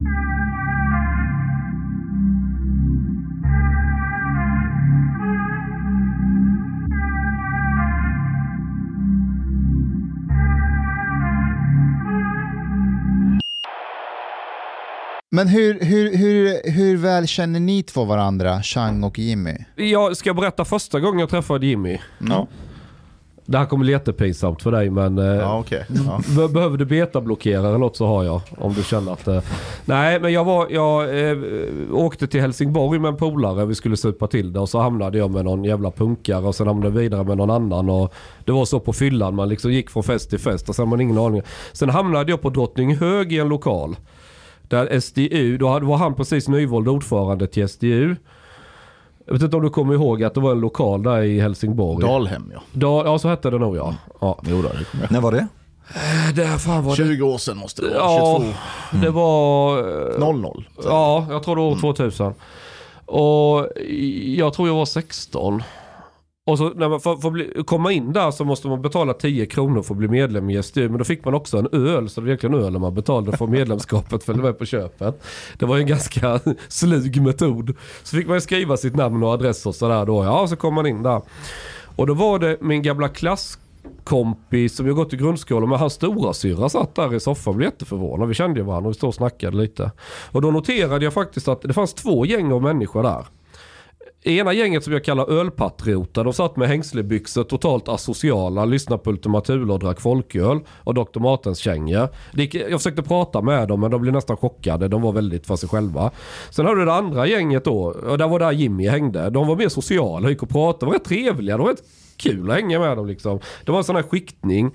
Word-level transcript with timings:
Men 0.00 0.08
hur, 15.48 15.80
hur, 15.80 16.16
hur, 16.16 16.70
hur 16.70 16.96
väl 16.96 17.26
känner 17.26 17.60
ni 17.60 17.82
två 17.82 18.04
varandra, 18.04 18.62
Chang 18.62 19.04
och 19.04 19.18
Jimmy? 19.18 19.56
Jag 19.74 20.16
ska 20.16 20.34
berätta 20.34 20.64
första 20.64 21.00
gången 21.00 21.20
jag 21.20 21.28
träffade 21.28 21.66
Jimmy. 21.66 21.98
Ja, 22.18 22.46
Det 23.48 23.58
här 23.58 23.66
kommer 23.66 23.84
bli 23.84 23.92
jättepinsamt 23.92 24.62
för 24.62 24.70
dig 24.72 24.90
men 24.90 25.18
eh, 25.18 25.24
ja 25.24 25.58
okej. 25.58 25.84
Ja. 26.06 26.20
be- 26.36 26.48
behöver 26.48 26.78
du 26.78 26.84
betablockera 26.84 27.68
eller 27.68 27.78
något 27.78 27.96
så 27.96 28.06
har 28.06 28.24
jag. 28.24 28.40
Om 28.58 28.74
du 28.74 28.82
känner 28.82 29.12
att... 29.12 29.28
Eh, 29.28 29.40
nej 29.84 30.20
men 30.20 30.32
jag, 30.32 30.44
var, 30.44 30.66
jag 30.70 31.28
eh, 31.30 31.36
åkte 31.92 32.26
till 32.26 32.40
Helsingborg 32.40 32.98
med 32.98 33.08
en 33.08 33.16
polare. 33.16 33.66
Vi 33.66 33.74
skulle 33.74 33.96
supa 33.96 34.26
till 34.26 34.52
det 34.52 34.60
och 34.60 34.68
så 34.68 34.78
hamnade 34.78 35.18
jag 35.18 35.30
med 35.30 35.44
någon 35.44 35.64
jävla 35.64 35.90
punkare 35.90 36.46
och 36.46 36.54
sen 36.54 36.66
hamnade 36.66 36.86
jag 36.88 37.00
vidare 37.00 37.24
med 37.24 37.36
någon 37.36 37.50
annan. 37.50 37.90
Och 37.90 38.12
det 38.44 38.52
var 38.52 38.64
så 38.64 38.80
på 38.80 38.92
fyllan. 38.92 39.34
Man 39.34 39.48
liksom 39.48 39.72
gick 39.72 39.90
från 39.90 40.02
fest 40.02 40.30
till 40.30 40.38
fest 40.38 40.68
och 40.68 40.74
sen 40.76 40.88
man 40.88 41.00
ingen 41.00 41.18
aning. 41.18 41.42
Sen 41.72 41.88
hamnade 41.90 42.32
jag 42.32 42.40
på 42.40 42.50
Drottninghög 42.50 43.32
i 43.32 43.38
en 43.38 43.48
lokal. 43.48 43.96
Där 44.68 45.00
SDU, 45.00 45.56
då 45.58 45.78
var 45.78 45.96
han 45.96 46.14
precis 46.14 46.48
nyvald 46.48 46.88
ordförande 46.88 47.46
till 47.46 47.68
SDU. 47.68 48.16
Jag 49.26 49.32
vet 49.32 49.42
inte 49.42 49.56
om 49.56 49.62
du 49.62 49.70
kommer 49.70 49.94
ihåg 49.94 50.22
att 50.24 50.34
det 50.34 50.40
var 50.40 50.52
en 50.52 50.60
lokal 50.60 51.02
där 51.02 51.22
i 51.22 51.40
Helsingborg. 51.40 52.06
Dalhem 52.06 52.50
ja. 52.54 52.60
Da, 52.72 53.02
ja 53.04 53.18
så 53.18 53.28
hette 53.28 53.50
det 53.50 53.58
nog 53.58 53.76
ja. 53.76 53.94
ja. 54.20 54.38
Jo, 54.46 54.62
då, 54.62 54.68
det. 54.68 55.10
När 55.10 55.20
var 55.20 55.32
det? 55.32 55.46
Där 56.34 56.58
fan 56.58 56.84
var 56.84 56.90
det. 56.90 56.96
20 56.96 57.22
år 57.22 57.38
sedan 57.38 57.56
måste 57.56 57.82
det 57.82 57.88
vara. 57.88 57.98
Ja, 57.98 58.42
22. 58.90 59.04
det 59.06 59.10
var... 59.10 59.78
eh, 60.14 60.34
00. 60.34 60.68
Ja, 60.84 61.26
jag 61.30 61.42
tror 61.42 61.56
det 61.56 61.62
var 61.62 61.68
år 61.70 61.76
2000. 61.80 62.34
Och 63.06 63.68
jag 64.36 64.52
tror 64.54 64.68
jag 64.68 64.74
var 64.74 64.84
16. 64.86 65.62
Och 66.46 66.58
så 66.58 66.68
när 66.68 66.88
man 66.88 67.00
får, 67.00 67.16
får 67.16 67.30
bli, 67.30 67.52
komma 67.66 67.92
in 67.92 68.12
där 68.12 68.30
så 68.30 68.44
måste 68.44 68.68
man 68.68 68.82
betala 68.82 69.12
10 69.12 69.46
kronor 69.46 69.82
för 69.82 69.94
att 69.94 69.98
bli 69.98 70.08
medlem 70.08 70.50
i 70.50 70.62
SDU. 70.62 70.88
Men 70.88 70.98
då 70.98 71.04
fick 71.04 71.24
man 71.24 71.34
också 71.34 71.58
en 71.58 71.68
öl, 71.72 72.08
så 72.08 72.20
det 72.20 72.24
var 72.24 72.28
egentligen 72.28 72.54
öl 72.54 72.78
man 72.78 72.94
betalade 72.94 73.36
för 73.36 73.46
medlemskapet 73.46 74.24
för 74.24 74.34
det 74.34 74.42
var 74.42 74.52
på 74.52 74.64
köpet. 74.64 75.22
Det 75.58 75.66
var 75.66 75.76
ju 75.76 75.82
en 75.82 75.88
ganska 75.88 76.40
slug 76.68 77.22
metod. 77.22 77.74
Så 78.02 78.16
fick 78.16 78.26
man 78.26 78.36
ju 78.36 78.40
skriva 78.40 78.76
sitt 78.76 78.96
namn 78.96 79.22
och 79.22 79.28
adress 79.28 79.66
och 79.66 79.74
sådär 79.74 80.06
då. 80.06 80.24
Ja, 80.24 80.46
så 80.46 80.56
kom 80.56 80.74
man 80.74 80.86
in 80.86 81.02
där. 81.02 81.22
Och 81.96 82.06
då 82.06 82.14
var 82.14 82.38
det 82.38 82.56
min 82.60 82.82
gamla 82.82 83.08
klasskompis 83.08 84.76
som 84.76 84.86
jag 84.86 84.96
gått 84.96 85.12
i 85.12 85.16
grundskolan 85.16 85.68
med, 85.68 85.78
hans 85.78 85.92
stora 85.92 86.32
syra 86.32 86.68
satt 86.68 86.94
där 86.94 87.14
i 87.14 87.20
soffan 87.20 87.50
och 87.50 87.56
blev 87.56 87.68
jätteförvånad. 87.68 88.28
Vi 88.28 88.34
kände 88.34 88.60
ju 88.60 88.66
varandra 88.66 88.88
och 88.88 88.92
vi 88.92 88.96
stod 88.96 89.08
och 89.08 89.14
snackade 89.14 89.56
lite. 89.56 89.90
Och 90.32 90.42
då 90.42 90.50
noterade 90.50 91.04
jag 91.04 91.12
faktiskt 91.12 91.48
att 91.48 91.62
det 91.62 91.72
fanns 91.72 91.94
två 91.94 92.26
gäng 92.26 92.52
av 92.52 92.62
människor 92.62 93.02
där. 93.02 93.26
Ena 94.26 94.52
gänget 94.52 94.84
som 94.84 94.92
jag 94.92 95.04
kallar 95.04 95.30
ölpatrioter, 95.30 96.24
de 96.24 96.32
satt 96.32 96.56
med 96.56 96.68
hängslebyxor, 96.68 97.44
totalt 97.44 97.88
asociala, 97.88 98.64
lyssnade 98.64 99.02
på 99.02 99.10
Ultima 99.10 99.40
Thule 99.40 99.72
och 99.72 99.78
drack 99.78 100.00
folköl 100.00 100.60
och 100.68 100.94
Dr. 100.94 101.20
Martens 101.20 101.58
kängor. 101.58 102.08
Jag 102.52 102.80
försökte 102.80 103.02
prata 103.02 103.42
med 103.42 103.68
dem 103.68 103.80
men 103.80 103.90
de 103.90 104.00
blev 104.00 104.14
nästan 104.14 104.36
chockade, 104.36 104.88
de 104.88 105.02
var 105.02 105.12
väldigt 105.12 105.46
för 105.46 105.56
sig 105.56 105.68
själva. 105.68 106.10
Sen 106.50 106.66
har 106.66 106.76
du 106.76 106.84
det 106.84 106.92
andra 106.92 107.26
gänget 107.26 107.64
då, 107.64 107.78
och 107.84 108.18
där 108.18 108.28
var 108.28 108.38
där 108.38 108.52
Jimmy 108.52 108.88
hängde. 108.88 109.30
De 109.30 109.46
var 109.46 109.56
mer 109.56 109.68
sociala, 109.68 110.28
gick 110.28 110.42
och 110.42 110.48
pratade, 110.48 110.86
var 110.86 110.92
rätt 110.92 111.04
trevliga, 111.04 111.56
de 111.56 111.62
var 111.62 111.70
rätt 111.72 111.82
kul 112.16 112.50
att 112.50 112.56
hänga 112.56 112.78
med 112.78 112.96
dem 112.96 113.06
liksom. 113.06 113.40
Det 113.64 113.72
var 113.72 113.78
en 113.78 113.84
sån 113.84 113.96
här 113.96 114.02
skiktning. 114.02 114.74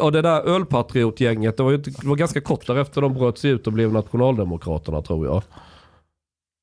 Och 0.00 0.12
det 0.12 0.22
där 0.22 0.40
ölpatriotgänget, 0.40 1.56
det 1.56 1.62
var, 1.62 1.70
ju, 1.70 1.76
det 1.76 2.06
var 2.06 2.16
ganska 2.16 2.40
kort 2.40 2.66
därefter 2.66 3.00
de 3.00 3.14
bröt 3.14 3.38
sig 3.38 3.50
ut 3.50 3.66
och 3.66 3.72
blev 3.72 3.92
Nationaldemokraterna 3.92 5.02
tror 5.02 5.26
jag. 5.26 5.42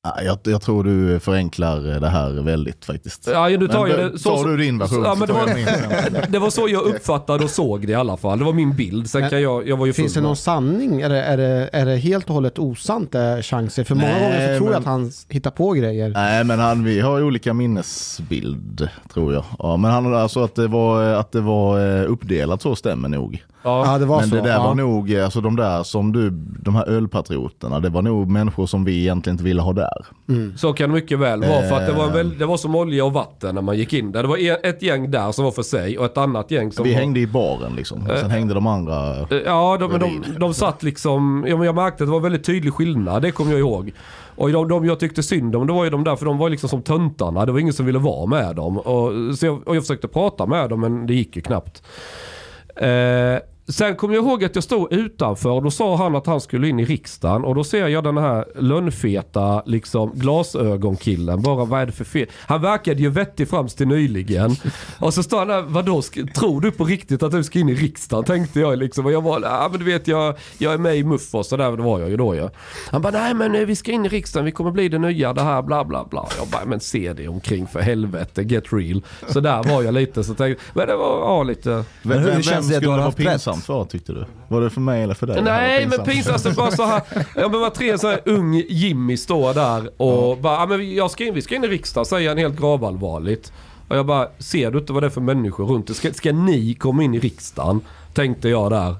Ja, 0.04 0.22
jag, 0.22 0.38
jag 0.44 0.62
tror 0.62 0.84
du 0.84 1.20
förenklar 1.20 2.00
det 2.00 2.08
här 2.08 2.30
väldigt 2.30 2.84
faktiskt. 2.84 3.28
Ja, 3.32 3.48
du 3.48 3.68
tar 3.68 3.86
Men 3.86 4.12
det. 4.12 4.18
Så, 4.18 4.36
tar 4.36 4.44
du 4.44 4.56
din 4.56 4.78
version 4.78 5.04
Ja, 5.04 5.14
men 5.14 5.28
det, 5.28 5.34
jag 5.34 5.40
var, 5.40 6.26
det 6.32 6.38
var 6.38 6.50
så 6.50 6.68
jag 6.68 6.82
uppfattade 6.82 7.44
och 7.44 7.50
såg 7.50 7.86
det 7.86 7.92
i 7.92 7.94
alla 7.94 8.16
fall. 8.16 8.38
Det 8.38 8.44
var 8.44 8.52
min 8.52 8.76
bild. 8.76 9.10
Sen 9.10 9.30
kan 9.30 9.42
jag, 9.42 9.68
jag 9.68 9.76
var 9.76 9.86
ju 9.86 9.92
Finns 9.92 10.14
det 10.14 10.20
någon 10.20 10.36
sanning? 10.36 11.00
Är 11.00 11.08
det, 11.08 11.22
är 11.22 11.36
det, 11.36 11.70
är 11.72 11.86
det 11.86 11.96
helt 11.96 12.28
och 12.28 12.34
hållet 12.34 12.58
osant 12.58 13.12
det 13.12 13.42
chanser? 13.42 13.84
För 13.84 13.94
många 13.94 14.06
Nej, 14.06 14.20
gånger 14.20 14.54
så 14.54 14.58
tror 14.58 14.72
jag 14.72 14.72
men- 14.72 14.78
att 14.80 15.00
han 15.00 15.12
hittar 15.28 15.50
på 15.50 15.72
grejer. 15.72 16.08
Nej 16.08 16.44
men 16.44 16.58
han, 16.58 16.84
vi 16.84 17.00
har 17.00 17.22
olika 17.22 17.54
minnesbild 17.54 18.88
tror 19.12 19.34
jag. 19.34 19.44
Ja, 19.58 19.76
men 19.76 19.90
han, 19.90 20.14
alltså 20.14 20.44
att 20.44 20.54
det 20.54 20.66
var, 20.66 21.02
att 21.02 21.32
det 21.32 21.40
var 21.40 21.98
eh, 22.00 22.12
uppdelat 22.12 22.62
så 22.62 22.76
stämmer 22.76 23.08
nog. 23.08 23.44
Ja. 23.62 23.86
Ja, 23.86 23.98
det 23.98 24.06
var 24.06 24.20
men 24.20 24.28
så. 24.28 24.34
det 24.36 24.42
där 24.42 24.54
ja. 24.54 24.62
var 24.62 24.74
nog, 24.74 25.14
alltså 25.14 25.40
de 25.40 25.56
där 25.56 25.82
som 25.82 26.12
du, 26.12 26.30
de 26.60 26.74
här 26.74 26.88
ölpatrioterna, 26.88 27.80
det 27.80 27.88
var 27.88 28.02
nog 28.02 28.28
människor 28.30 28.66
som 28.66 28.84
vi 28.84 29.00
egentligen 29.00 29.34
inte 29.34 29.44
ville 29.44 29.62
ha 29.62 29.72
där. 29.72 29.87
Så 30.56 30.72
kan 30.72 30.88
det 30.90 30.94
mycket 30.94 31.18
väl 31.18 31.40
vara. 31.40 31.62
För 31.62 31.76
att 31.76 31.86
det 31.86 31.92
var, 31.92 32.06
Eh. 32.06 32.12
väl, 32.12 32.38
det 32.38 32.46
var 32.46 32.56
som 32.56 32.74
olja 32.74 33.04
och 33.04 33.12
vatten 33.12 33.54
när 33.54 33.62
man 33.62 33.76
gick 33.78 33.92
in 33.92 34.12
där. 34.12 34.22
Det 34.22 34.28
var 34.28 34.36
e- 34.36 34.60
ett 34.62 34.82
gäng 34.82 35.10
där 35.10 35.32
som 35.32 35.44
var 35.44 35.52
för 35.52 35.62
sig 35.62 35.98
och 35.98 36.04
ett 36.04 36.16
annat 36.18 36.50
gäng 36.50 36.72
som 36.72 36.84
Vi 36.84 36.92
var... 36.92 37.00
hängde 37.00 37.20
i 37.20 37.26
baren 37.26 37.72
liksom. 37.76 38.02
Och 38.06 38.10
Eh. 38.14 38.20
sen 38.20 38.30
hängde 38.30 38.54
de 38.54 38.66
andra. 38.66 39.16
Eh, 39.20 39.26
Ja, 39.46 39.76
de, 39.80 39.90
men 39.90 40.00
de, 40.00 40.20
Bredvid. 40.20 40.40
de 40.40 40.54
satt 40.54 40.82
liksom... 40.82 41.44
Jag 41.48 41.74
märkte 41.74 42.04
att 42.04 42.08
det 42.08 42.12
var 42.12 42.20
väldigt 42.20 42.44
tydlig 42.44 42.72
skillnad. 42.72 43.22
Det 43.22 43.30
kommer 43.30 43.50
jag 43.50 43.60
ihåg. 43.60 43.92
Och 44.36 44.52
de, 44.52 44.68
de 44.68 44.84
jag 44.84 45.00
tyckte 45.00 45.22
synd 45.22 45.56
om, 45.56 45.66
det 45.66 45.72
var 45.72 45.84
ju 45.84 45.90
de 45.90 46.04
där, 46.04 46.16
för 46.16 46.24
de 46.26 46.38
var 46.38 46.50
liksom 46.50 46.68
som 46.68 46.82
töntarna. 46.82 47.46
Det 47.46 47.52
var 47.52 47.58
ingen 47.58 47.72
som 47.72 47.86
ville 47.86 47.98
vara 47.98 48.26
med 48.26 48.56
dem. 48.56 48.78
Och, 48.78 49.12
så 49.38 49.46
jag, 49.46 49.68
och 49.68 49.76
jag 49.76 49.82
försökte 49.82 50.08
prata 50.08 50.46
med 50.46 50.70
dem, 50.70 50.80
men 50.80 51.06
det 51.06 51.14
gick 51.14 51.36
ju 51.36 51.42
knappt. 51.42 51.82
Eh, 52.76 53.38
sen 53.68 53.96
kommer 53.96 54.14
jag 54.14 54.24
ihåg 54.24 54.44
att 54.44 54.54
jag 54.54 54.64
stod 54.64 54.92
utanför 54.92 55.50
och 55.50 55.62
då 55.62 55.70
sa 55.70 55.96
han 55.96 56.16
att 56.16 56.26
han 56.26 56.40
skulle 56.40 56.68
in 56.68 56.80
i 56.80 56.84
riksdagen. 56.84 57.44
Och 57.44 57.54
då 57.54 57.64
ser 57.64 57.88
jag 57.88 58.04
den 58.04 58.16
här 58.16 58.44
lönnfeta 58.60 59.62
liksom, 59.66 60.12
glasögonkillen. 60.14 61.42
Bara 61.42 61.64
vad 61.64 61.80
är 61.80 61.86
det 61.86 61.92
för 61.92 62.04
fel? 62.04 62.26
Han 62.46 62.62
verkade 62.62 63.02
ju 63.02 63.10
vettig 63.10 63.48
fram 63.48 63.68
till 63.68 63.88
nyligen. 63.88 64.56
Och 64.98 65.14
så 65.14 65.22
står 65.22 65.38
han 65.38 65.48
där, 65.48 65.62
vadå, 65.62 66.02
tror 66.34 66.60
du 66.60 66.70
på 66.70 66.84
riktigt 66.84 67.22
att 67.22 67.32
du 67.32 67.44
ska 67.44 67.58
in 67.58 67.68
i 67.68 67.74
riksdagen? 67.74 68.24
Tänkte 68.24 68.60
jag 68.60 68.78
liksom. 68.78 69.06
Och 69.06 69.12
jag 69.12 69.22
var, 69.22 69.40
ja 69.42 69.68
men 69.70 69.78
du 69.80 69.84
vet 69.84 70.08
jag, 70.08 70.34
jag 70.58 70.72
är 70.72 70.78
med 70.78 70.96
i 70.96 71.04
MUF 71.04 71.34
och 71.34 71.46
sådär, 71.46 71.76
det 71.76 71.82
var 71.82 72.00
jag 72.00 72.10
ju 72.10 72.16
då 72.16 72.34
ju. 72.34 72.48
Han 72.90 73.02
bara, 73.02 73.12
nej 73.12 73.34
men 73.34 73.54
eh, 73.54 73.60
vi 73.60 73.76
ska 73.76 73.92
in 73.92 74.06
i 74.06 74.08
riksdagen, 74.08 74.44
vi 74.44 74.52
kommer 74.52 74.70
bli 74.70 74.88
det 74.88 74.98
nya, 74.98 75.32
det 75.32 75.42
här 75.42 75.62
bla 75.62 75.84
bla 75.84 76.04
bla. 76.10 76.28
Jag 76.38 76.48
bara, 76.48 76.64
men 76.64 76.80
se 76.80 77.12
det 77.12 77.28
omkring 77.28 77.66
för 77.66 77.80
helvete, 77.80 78.42
get 78.42 78.72
real. 78.72 79.02
Så 79.28 79.40
där 79.40 79.62
var 79.62 79.82
jag 79.82 79.94
lite, 79.94 80.24
så 80.24 80.34
tänkte, 80.34 80.64
men 80.74 80.86
det 80.86 80.96
var, 80.96 81.18
ja 81.20 81.42
lite. 81.42 81.84
Men 82.02 82.18
hur 82.18 82.26
vem, 82.26 82.34
vem 82.34 82.42
känns 82.42 82.68
det 82.68 82.76
att 82.76 82.82
du 82.82 82.88
har 82.88 82.98
haft 82.98 83.20
rätt? 83.20 83.57
Pinsamt 83.58 83.90
för 83.90 83.98
tyckte 83.98 84.12
du? 84.12 84.24
Var 84.48 84.60
det 84.60 84.70
för 84.70 84.80
mig 84.80 85.02
eller 85.02 85.14
för 85.14 85.26
dig? 85.26 85.36
det 85.36 85.42
Nej 85.42 85.86
var 85.86 85.96
men 85.96 86.06
pinsamt 86.06 86.46
är 86.46 86.52
bara 86.54 86.70
så 86.70 86.84
här. 86.84 87.02
Ja 87.36 87.48
men 87.48 87.60
var 87.60 87.70
tre 87.70 87.98
så 87.98 88.08
här 88.08 88.20
ung 88.24 88.54
Jimmy 88.68 89.16
står 89.16 89.54
där 89.54 90.02
och 90.02 90.38
bara, 90.38 90.54
ja, 90.54 90.66
men 90.66 90.94
jag 90.94 91.10
ska 91.10 91.24
in, 91.26 91.34
vi 91.34 91.42
ska 91.42 91.54
in 91.56 91.64
i 91.64 91.68
riksdagen 91.68 92.06
säger 92.06 92.28
han 92.28 92.38
helt 92.38 92.60
gravallvarligt. 92.60 93.52
Och 93.88 93.96
jag 93.96 94.06
bara, 94.06 94.28
ser 94.38 94.70
du 94.70 94.78
inte 94.78 94.92
vad 94.92 95.02
det 95.02 95.06
är 95.06 95.10
för 95.10 95.20
människor 95.20 95.66
runt 95.66 95.86
dig? 95.86 95.96
Ska, 95.96 96.12
ska 96.12 96.32
ni 96.32 96.74
komma 96.74 97.02
in 97.02 97.14
i 97.14 97.18
riksdagen? 97.18 97.80
Tänkte 98.14 98.48
jag 98.48 98.70
där. 98.70 98.96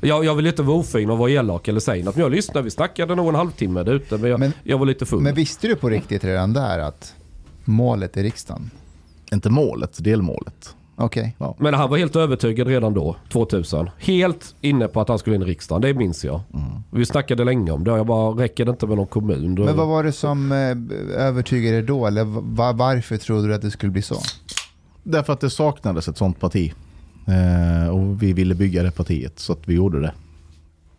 Jag, 0.00 0.24
jag 0.24 0.34
vill 0.34 0.46
inte 0.46 0.62
vara 0.62 0.76
ofin 0.76 1.10
och 1.10 1.18
vara 1.18 1.30
elak 1.30 1.68
eller 1.68 1.80
säga 1.80 2.04
något. 2.04 2.14
Men 2.14 2.22
jag 2.22 2.32
lyssnade, 2.32 2.62
vi 2.62 2.70
snackade 2.70 3.14
nog 3.14 3.28
en 3.28 3.34
halvtimme 3.34 3.82
där 3.82 3.92
ute. 3.92 4.18
Men 4.18 4.30
jag, 4.30 4.40
Men- 4.40 4.52
jag 4.62 4.78
var 4.78 4.86
lite 4.86 5.06
full. 5.06 5.20
Men 5.20 5.34
visste 5.34 5.66
du 5.68 5.76
på 5.76 5.88
riktigt 5.88 6.24
redan 6.24 6.52
där 6.52 6.78
att 6.78 7.14
målet 7.64 8.16
är 8.16 8.22
riksdagen? 8.22 8.70
Inte 9.32 9.50
målet, 9.50 10.04
delmålet. 10.04 10.75
Okej. 10.98 11.36
Men 11.58 11.74
han 11.74 11.90
var 11.90 11.96
helt 11.98 12.16
övertygad 12.16 12.68
redan 12.68 12.94
då, 12.94 13.16
2000. 13.32 13.90
Helt 13.98 14.54
inne 14.60 14.88
på 14.88 15.00
att 15.00 15.08
han 15.08 15.18
skulle 15.18 15.36
in 15.36 15.42
i 15.42 15.44
riksdagen, 15.44 15.82
det 15.82 15.94
minns 15.94 16.24
jag. 16.24 16.40
Vi 16.90 17.06
snackade 17.06 17.44
länge 17.44 17.70
om 17.70 17.84
det. 17.84 17.90
Jag 17.90 18.06
bara, 18.06 18.30
räcker 18.42 18.64
det 18.64 18.70
inte 18.70 18.86
med 18.86 18.96
någon 18.96 19.06
kommun? 19.06 19.54
Då... 19.54 19.64
Men 19.64 19.76
vad 19.76 19.88
var 19.88 20.04
det 20.04 20.12
som 20.12 20.52
eh, 20.52 21.18
övertygade 21.26 21.76
dig 21.76 21.82
då? 21.86 22.06
Eller 22.06 22.24
va- 22.54 22.72
varför 22.72 23.16
trodde 23.16 23.48
du 23.48 23.54
att 23.54 23.62
det 23.62 23.70
skulle 23.70 23.92
bli 23.92 24.02
så? 24.02 24.16
Därför 25.02 25.32
att 25.32 25.40
det 25.40 25.50
saknades 25.50 26.08
ett 26.08 26.16
sånt 26.18 26.40
parti. 26.40 26.72
Eh, 27.26 27.88
och 27.88 28.22
vi 28.22 28.32
ville 28.32 28.54
bygga 28.54 28.82
det 28.82 28.90
partiet 28.90 29.38
så 29.38 29.52
att 29.52 29.68
vi 29.68 29.74
gjorde 29.74 30.00
det. 30.00 30.12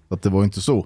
Så 0.07 0.13
att 0.13 0.21
det 0.21 0.29
var 0.29 0.43
inte 0.43 0.61
så. 0.61 0.85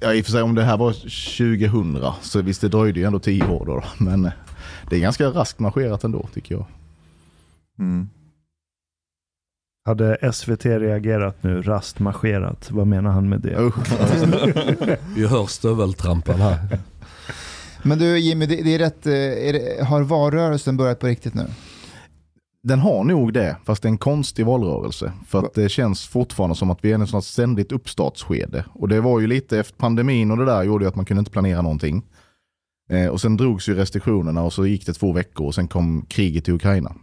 Ja, 0.00 0.14
i 0.14 0.20
och 0.20 0.24
för 0.24 0.32
sig 0.32 0.42
om 0.42 0.54
det 0.54 0.62
här 0.64 0.76
var 0.76 0.92
2000 0.92 2.12
så 2.22 2.42
visst 2.42 2.60
det 2.60 2.68
dröjde 2.68 3.00
ju 3.00 3.06
ändå 3.06 3.18
10 3.18 3.44
år 3.48 3.66
då. 3.66 3.82
Men 4.04 4.30
det 4.90 4.96
är 4.96 5.00
ganska 5.00 5.26
raskt 5.26 5.58
marscherat 5.58 6.04
ändå 6.04 6.28
tycker 6.34 6.54
jag. 6.54 6.64
Mm. 7.78 8.08
Hade 9.84 10.32
SVT 10.32 10.66
reagerat 10.66 11.42
nu, 11.42 11.62
rastmarscherat? 11.62 12.70
Vad 12.70 12.86
menar 12.86 13.10
han 13.10 13.28
med 13.28 13.40
det? 13.40 13.56
Vi 15.16 15.26
hör 15.26 15.46
stöveltrampen 15.46 16.40
här. 16.40 16.78
Men 17.82 17.98
du 17.98 18.18
Jimmy, 18.18 18.46
det, 18.46 18.62
det 18.62 18.74
är 18.74 18.78
rätt, 18.78 19.06
eh, 19.06 19.12
är 19.12 19.52
det, 19.52 19.84
har 19.84 20.02
valrörelsen 20.02 20.76
börjat 20.76 21.00
på 21.00 21.06
riktigt 21.06 21.34
nu? 21.34 21.46
Den 22.62 22.78
har 22.78 23.04
nog 23.04 23.32
det, 23.32 23.56
fast 23.64 23.82
det 23.82 23.86
är 23.86 23.90
en 23.90 23.98
konstig 23.98 24.46
valrörelse. 24.46 25.12
För 25.26 25.38
att 25.38 25.54
det 25.54 25.68
känns 25.68 26.06
fortfarande 26.06 26.56
som 26.56 26.70
att 26.70 26.84
vi 26.84 26.92
är 26.92 26.98
i 26.98 27.02
ett 27.02 27.08
sånt 27.08 27.24
ständigt 27.24 27.72
uppstartsskede. 27.72 28.64
Och 28.72 28.88
det 28.88 29.00
var 29.00 29.20
ju 29.20 29.26
lite 29.26 29.58
efter 29.58 29.76
pandemin 29.76 30.30
och 30.30 30.36
det 30.36 30.44
där 30.44 30.62
gjorde 30.62 30.84
ju 30.84 30.88
att 30.88 30.96
man 30.96 31.04
kunde 31.04 31.18
inte 31.18 31.30
planera 31.30 31.62
någonting. 31.62 32.02
Eh, 32.90 33.06
och 33.06 33.20
sen 33.20 33.36
drogs 33.36 33.68
ju 33.68 33.74
restriktionerna 33.74 34.42
och 34.42 34.52
så 34.52 34.66
gick 34.66 34.86
det 34.86 34.92
två 34.92 35.12
veckor 35.12 35.46
och 35.46 35.54
sen 35.54 35.68
kom 35.68 36.06
kriget 36.08 36.48
i 36.48 36.52
Ukraina. 36.52 36.94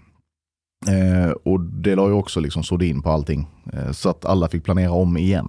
Eh, 0.88 1.32
och 1.32 1.60
det 1.62 1.96
la 1.96 2.08
ju 2.08 2.14
också 2.14 2.40
liksom 2.40 2.64
sordin 2.64 3.02
på 3.02 3.10
allting. 3.10 3.48
Eh, 3.74 3.92
så 3.92 4.10
att 4.10 4.26
alla 4.26 4.48
fick 4.48 4.64
planera 4.64 4.92
om 4.92 5.18
igen. 5.18 5.48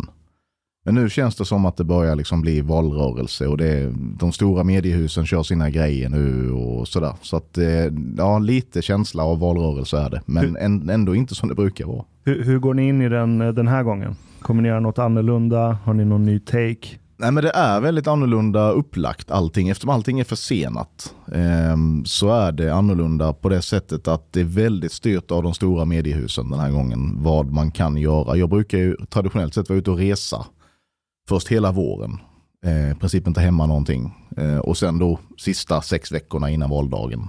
Men 0.84 0.94
nu 0.94 1.10
känns 1.10 1.36
det 1.36 1.44
som 1.44 1.66
att 1.66 1.76
det 1.76 1.84
börjar 1.84 2.16
liksom 2.16 2.40
bli 2.40 2.60
valrörelse 2.60 3.46
och 3.46 3.56
det 3.58 3.92
de 4.18 4.32
stora 4.32 4.64
mediehusen 4.64 5.26
kör 5.26 5.42
sina 5.42 5.70
grejer 5.70 6.08
nu 6.08 6.50
och 6.52 6.88
sådär. 6.88 7.12
Så 7.20 7.36
att 7.36 7.58
eh, 7.58 7.66
ja, 8.16 8.38
lite 8.38 8.82
känsla 8.82 9.24
av 9.24 9.38
valrörelse 9.38 9.98
är 9.98 10.10
det. 10.10 10.20
Men 10.26 10.56
än- 10.56 10.90
ändå 10.90 11.14
inte 11.14 11.34
som 11.34 11.48
det 11.48 11.54
brukar 11.54 11.84
vara. 11.86 12.04
Hur, 12.24 12.44
hur 12.44 12.58
går 12.58 12.74
ni 12.74 12.88
in 12.88 13.02
i 13.02 13.08
den 13.08 13.40
eh, 13.40 13.48
den 13.52 13.68
här 13.68 13.82
gången? 13.82 14.16
Kommer 14.40 14.62
ni 14.62 14.68
göra 14.68 14.80
något 14.80 14.98
annorlunda? 14.98 15.78
Har 15.84 15.94
ni 15.94 16.04
någon 16.04 16.24
ny 16.24 16.38
take? 16.40 16.88
Nej 17.22 17.30
men 17.30 17.44
det 17.44 17.50
är 17.54 17.80
väldigt 17.80 18.06
annorlunda 18.06 18.70
upplagt 18.70 19.30
allting. 19.30 19.68
Eftersom 19.68 19.90
allting 19.90 20.20
är 20.20 20.24
försenat 20.24 21.14
eh, 21.32 21.76
så 22.04 22.32
är 22.32 22.52
det 22.52 22.74
annorlunda 22.74 23.32
på 23.32 23.48
det 23.48 23.62
sättet 23.62 24.08
att 24.08 24.32
det 24.32 24.40
är 24.40 24.44
väldigt 24.44 24.92
styrt 24.92 25.30
av 25.30 25.42
de 25.42 25.54
stora 25.54 25.84
mediehusen 25.84 26.50
den 26.50 26.60
här 26.60 26.70
gången. 26.70 27.22
Vad 27.22 27.52
man 27.52 27.70
kan 27.70 27.96
göra. 27.96 28.36
Jag 28.36 28.48
brukar 28.50 28.78
ju 28.78 28.96
traditionellt 28.96 29.54
sett 29.54 29.68
vara 29.68 29.78
ute 29.78 29.90
och 29.90 29.98
resa. 29.98 30.46
Först 31.28 31.48
hela 31.48 31.72
våren. 31.72 32.18
Eh, 32.64 32.90
I 32.90 32.94
princip 32.94 33.26
inte 33.26 33.40
hemma 33.40 33.66
någonting. 33.66 34.14
Eh, 34.36 34.58
och 34.58 34.76
sen 34.76 34.98
då 34.98 35.18
sista 35.38 35.82
sex 35.82 36.12
veckorna 36.12 36.50
innan 36.50 36.70
valdagen. 36.70 37.28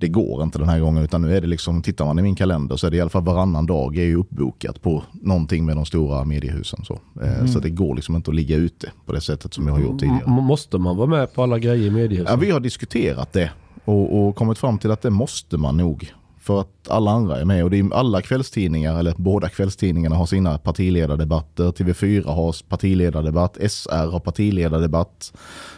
Det 0.00 0.08
går 0.08 0.42
inte 0.42 0.58
den 0.58 0.68
här 0.68 0.80
gången 0.80 1.02
utan 1.04 1.22
nu 1.22 1.36
är 1.36 1.40
det 1.40 1.46
liksom, 1.46 1.82
tittar 1.82 2.04
man 2.04 2.18
i 2.18 2.22
min 2.22 2.34
kalender 2.34 2.76
så 2.76 2.86
är 2.86 2.90
det 2.90 2.96
i 2.96 3.00
alla 3.00 3.10
fall 3.10 3.22
varannan 3.24 3.66
dag 3.66 3.96
är 3.98 4.04
ju 4.04 4.16
uppbokat 4.16 4.82
på 4.82 5.02
någonting 5.12 5.66
med 5.66 5.76
de 5.76 5.84
stora 5.86 6.24
mediehusen. 6.24 6.84
Så, 6.84 6.98
eh, 7.22 7.46
så 7.46 7.58
det 7.60 7.70
går 7.70 7.94
liksom 7.94 8.16
inte 8.16 8.30
att 8.30 8.34
ligga 8.34 8.56
ute 8.56 8.90
på 9.06 9.12
det 9.12 9.20
sättet 9.20 9.54
som 9.54 9.66
jag 9.66 9.74
har 9.74 9.80
gjort 9.80 9.98
tidigare. 10.00 10.22
M- 10.26 10.32
måste 10.32 10.78
man 10.78 10.96
vara 10.96 11.06
med 11.06 11.34
på 11.34 11.42
alla 11.42 11.58
grejer 11.58 11.86
i 11.86 11.90
mediehuset? 11.90 12.30
Ja, 12.30 12.36
vi 12.36 12.50
har 12.50 12.60
diskuterat 12.60 13.32
det 13.32 13.50
och, 13.84 14.18
och 14.28 14.36
kommit 14.36 14.58
fram 14.58 14.78
till 14.78 14.90
att 14.90 15.02
det 15.02 15.10
måste 15.10 15.56
man 15.56 15.76
nog. 15.76 16.12
För 16.46 16.60
att 16.60 16.88
alla 16.88 17.10
andra 17.10 17.40
är 17.40 17.44
med 17.44 17.64
och 17.64 17.70
det 17.70 17.78
är 17.78 17.94
alla 17.94 18.22
kvällstidningar, 18.22 18.98
eller 18.98 19.14
båda 19.16 19.48
kvällstidningarna 19.48 20.16
har 20.16 20.26
sina 20.26 20.58
partiledardebatter. 20.58 21.64
TV4 21.64 22.24
har 22.24 22.68
partiledardebatt, 22.68 23.56
SR 23.70 24.10
har 24.10 24.20
partiledardebatt, 24.20 25.32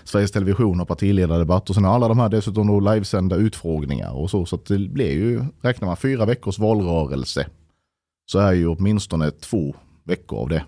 Sveriges 0.05 0.33
Television 0.33 0.79
har 0.79 0.87
partiledardebatt 0.87 1.69
och 1.69 1.75
sen 1.75 1.85
har 1.85 1.95
alla 1.95 2.09
de 2.09 2.19
här 2.19 2.29
dessutom 2.29 2.67
då 2.67 2.81
livesända 2.81 3.37
utfrågningar 3.37 4.13
och 4.13 4.31
så. 4.31 4.47
Så 4.47 4.59
det 4.69 4.79
blir 4.79 5.13
ju, 5.13 5.45
räknar 5.63 5.87
man 5.89 5.97
fyra 5.97 6.25
veckors 6.25 6.59
valrörelse 6.59 7.47
så 8.27 8.39
är 8.39 8.53
ju 8.53 8.67
åtminstone 8.67 9.31
två 9.31 9.75
veckor 10.05 10.39
av 10.39 10.49
det 10.49 10.65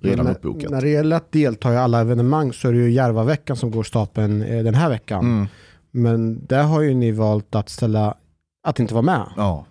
redan 0.00 0.24
Men 0.24 0.36
uppbokat. 0.36 0.70
När 0.70 0.80
det 0.80 0.88
gäller 0.88 1.16
att 1.16 1.32
delta 1.32 1.72
i 1.72 1.76
alla 1.76 2.00
evenemang 2.00 2.52
så 2.52 2.68
är 2.68 2.72
det 2.72 2.78
ju 2.78 2.90
Järvaveckan 2.90 3.56
som 3.56 3.70
går 3.70 3.82
stapeln 3.82 4.42
eh, 4.42 4.64
den 4.64 4.74
här 4.74 4.88
veckan. 4.88 5.20
Mm. 5.20 5.46
Men 5.90 6.46
där 6.46 6.62
har 6.62 6.80
ju 6.80 6.94
ni 6.94 7.12
valt 7.12 7.54
att 7.54 7.68
ställa, 7.68 8.14
att 8.68 8.80
inte 8.80 8.94
vara 8.94 9.02
med. 9.02 9.26
Ja. 9.36 9.64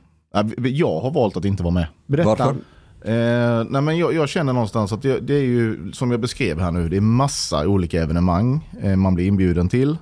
Jag 0.58 1.00
har 1.00 1.12
valt 1.12 1.38
att 1.38 1.46
inte 1.46 1.64
vara 1.64 1.74
med. 1.74 1.88
Berätta. 2.06 2.30
Varför? 2.30 2.56
Eh, 3.02 3.66
nej 3.70 3.82
men 3.82 3.98
jag, 3.98 4.14
jag 4.14 4.30
känner 4.30 4.54
någonstans 4.54 4.94
att 4.94 5.02
det, 5.02 5.20
det 5.20 5.34
är 5.34 5.44
ju 5.44 5.92
som 5.94 6.12
jag 6.12 6.20
beskrev 6.20 6.60
här 6.60 6.72
nu, 6.72 6.90
det 6.90 6.98
är 6.98 7.02
massa 7.02 7.68
olika 7.68 8.04
evenemang 8.04 8.70
eh, 8.82 8.96
man 8.96 9.16
blir 9.16 9.28
inbjuden 9.28 9.70
till. 9.70 9.98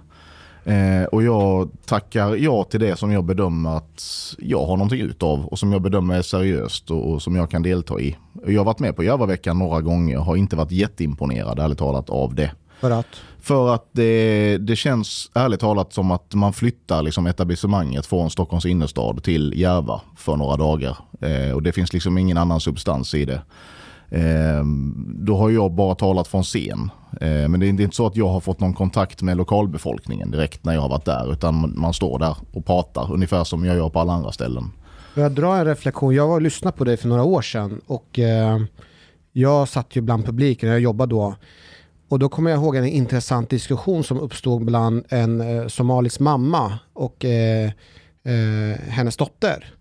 Eh, 0.64 1.04
och 1.12 1.24
jag 1.24 1.70
tackar 1.86 2.36
ja 2.36 2.64
till 2.64 2.80
det 2.80 2.96
som 2.96 3.12
jag 3.12 3.24
bedömer 3.24 3.78
att 3.78 4.04
jag 4.40 4.66
har 4.66 4.78
någonting 4.78 5.02
utav 5.02 5.46
och 5.46 5.60
som 5.60 5.72
jag 5.72 5.82
bedömer 5.82 6.16
är 6.16 6.22
seriöst 6.22 6.92
och, 6.92 7.12
och 7.12 7.22
som 7.22 7.36
jag 7.36 7.52
kan 7.52 7.64
delta 7.64 8.00
i. 8.00 8.18
Jag 8.48 8.60
har 8.60 8.66
varit 8.66 8.80
med 8.80 8.96
på 8.96 9.04
Järvaveckan 9.04 9.60
några 9.60 9.82
gånger 9.82 10.18
och 10.18 10.26
har 10.26 10.36
inte 10.36 10.56
varit 10.56 10.72
jätteimponerad 10.72 11.60
ärligt 11.60 11.78
talat 11.78 12.10
av 12.10 12.36
det. 12.36 12.52
För 12.80 12.92
att, 12.92 13.22
för 13.46 13.74
att 13.74 13.90
det, 13.92 14.58
det 14.58 14.76
känns 14.76 15.32
ärligt 15.34 15.60
talat 15.60 15.94
som 15.94 16.12
att 16.12 16.34
man 16.34 16.54
flyttar 16.54 17.02
liksom 17.02 17.28
etablissemanget 17.28 18.06
från 18.06 18.30
Stockholms 18.30 18.66
innerstad 18.66 19.24
till 19.24 19.54
Järva 19.56 20.02
för 20.18 20.36
några 20.36 20.58
dagar. 20.58 20.98
Eh, 21.22 21.52
och 21.56 21.64
det 21.64 21.72
finns 21.72 21.94
liksom 21.94 22.18
ingen 22.18 22.38
annan 22.38 22.60
substans 22.60 23.14
i 23.14 23.26
det. 23.26 23.42
Eh, 24.10 24.64
då 25.06 25.38
har 25.38 25.50
jag 25.50 25.72
bara 25.72 25.96
talat 25.96 26.28
från 26.28 26.44
scen. 26.44 26.92
Eh, 27.22 27.48
men 27.48 27.60
det 27.60 27.66
är 27.66 27.70
inte 27.82 27.96
så 27.96 28.08
att 28.08 28.16
jag 28.16 28.28
har 28.28 28.40
fått 28.40 28.60
någon 28.60 28.74
kontakt 28.74 29.22
med 29.22 29.38
lokalbefolkningen 29.38 30.32
direkt 30.32 30.64
när 30.66 30.74
jag 30.74 30.82
har 30.82 30.90
varit 30.90 31.06
där. 31.06 31.32
Utan 31.34 31.80
man- 31.80 31.94
står 31.94 32.20
där 32.20 32.36
och 32.54 32.66
pratar 32.66 33.14
ungefär 33.14 33.44
som 33.44 33.66
jag 33.66 33.76
gör 33.76 33.90
på 33.90 34.00
alla 34.00 34.14
andra 34.14 34.32
ställen. 34.32 34.72
Jag 35.16 35.32
drar 35.32 35.56
en 35.58 35.66
reflektion? 35.66 36.16
Jag 36.16 36.28
var 36.28 36.36
och 36.36 36.42
lyssnade 36.42 36.78
på 36.78 36.84
dig 36.84 36.98
för 36.98 37.08
några 37.08 37.24
år 37.24 37.42
sedan 37.42 37.82
och 37.88 38.20
eh, 38.20 38.60
jag 39.32 39.68
satt 39.68 39.96
ju 39.96 40.02
bland 40.02 40.26
publiken, 40.26 40.70
jag 40.70 40.80
jobbade 40.80 41.10
då. 41.16 41.36
Och 42.16 42.20
då 42.20 42.30
kommer 42.30 42.52
jag 42.52 42.60
ihåg 42.60 42.76
en 42.76 42.86
intressant 42.86 43.50
diskussion 43.50 44.04
som 44.04 44.20
uppstod 44.20 44.66
bland 44.66 45.06
en 45.10 45.42
eh, 45.42 45.68
somalisk 45.68 46.20
mamma 46.20 46.80
och 46.94 47.26
eh, 47.26 47.72
eh, 48.24 48.80
hennes 48.88 49.18
dotter. 49.18 49.74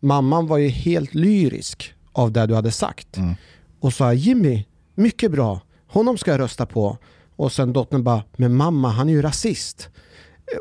Mamman 0.00 0.46
var 0.46 0.58
ju 0.58 0.68
helt 0.68 1.14
lyrisk 1.14 1.94
av 2.12 2.32
det 2.32 2.46
du 2.46 2.54
hade 2.54 2.70
sagt. 2.70 3.16
Mm. 3.16 3.34
Och 3.80 3.92
sa 3.92 4.12
Jimmy, 4.12 4.64
mycket 4.94 5.30
bra, 5.30 5.60
honom 5.86 6.18
ska 6.18 6.30
jag 6.30 6.40
rösta 6.40 6.66
på. 6.66 6.98
Och 7.36 7.52
sen 7.52 7.72
dottern 7.72 8.02
bara, 8.02 8.22
men 8.36 8.54
mamma 8.54 8.88
han 8.88 9.08
är 9.08 9.12
ju 9.12 9.22
rasist. 9.22 9.88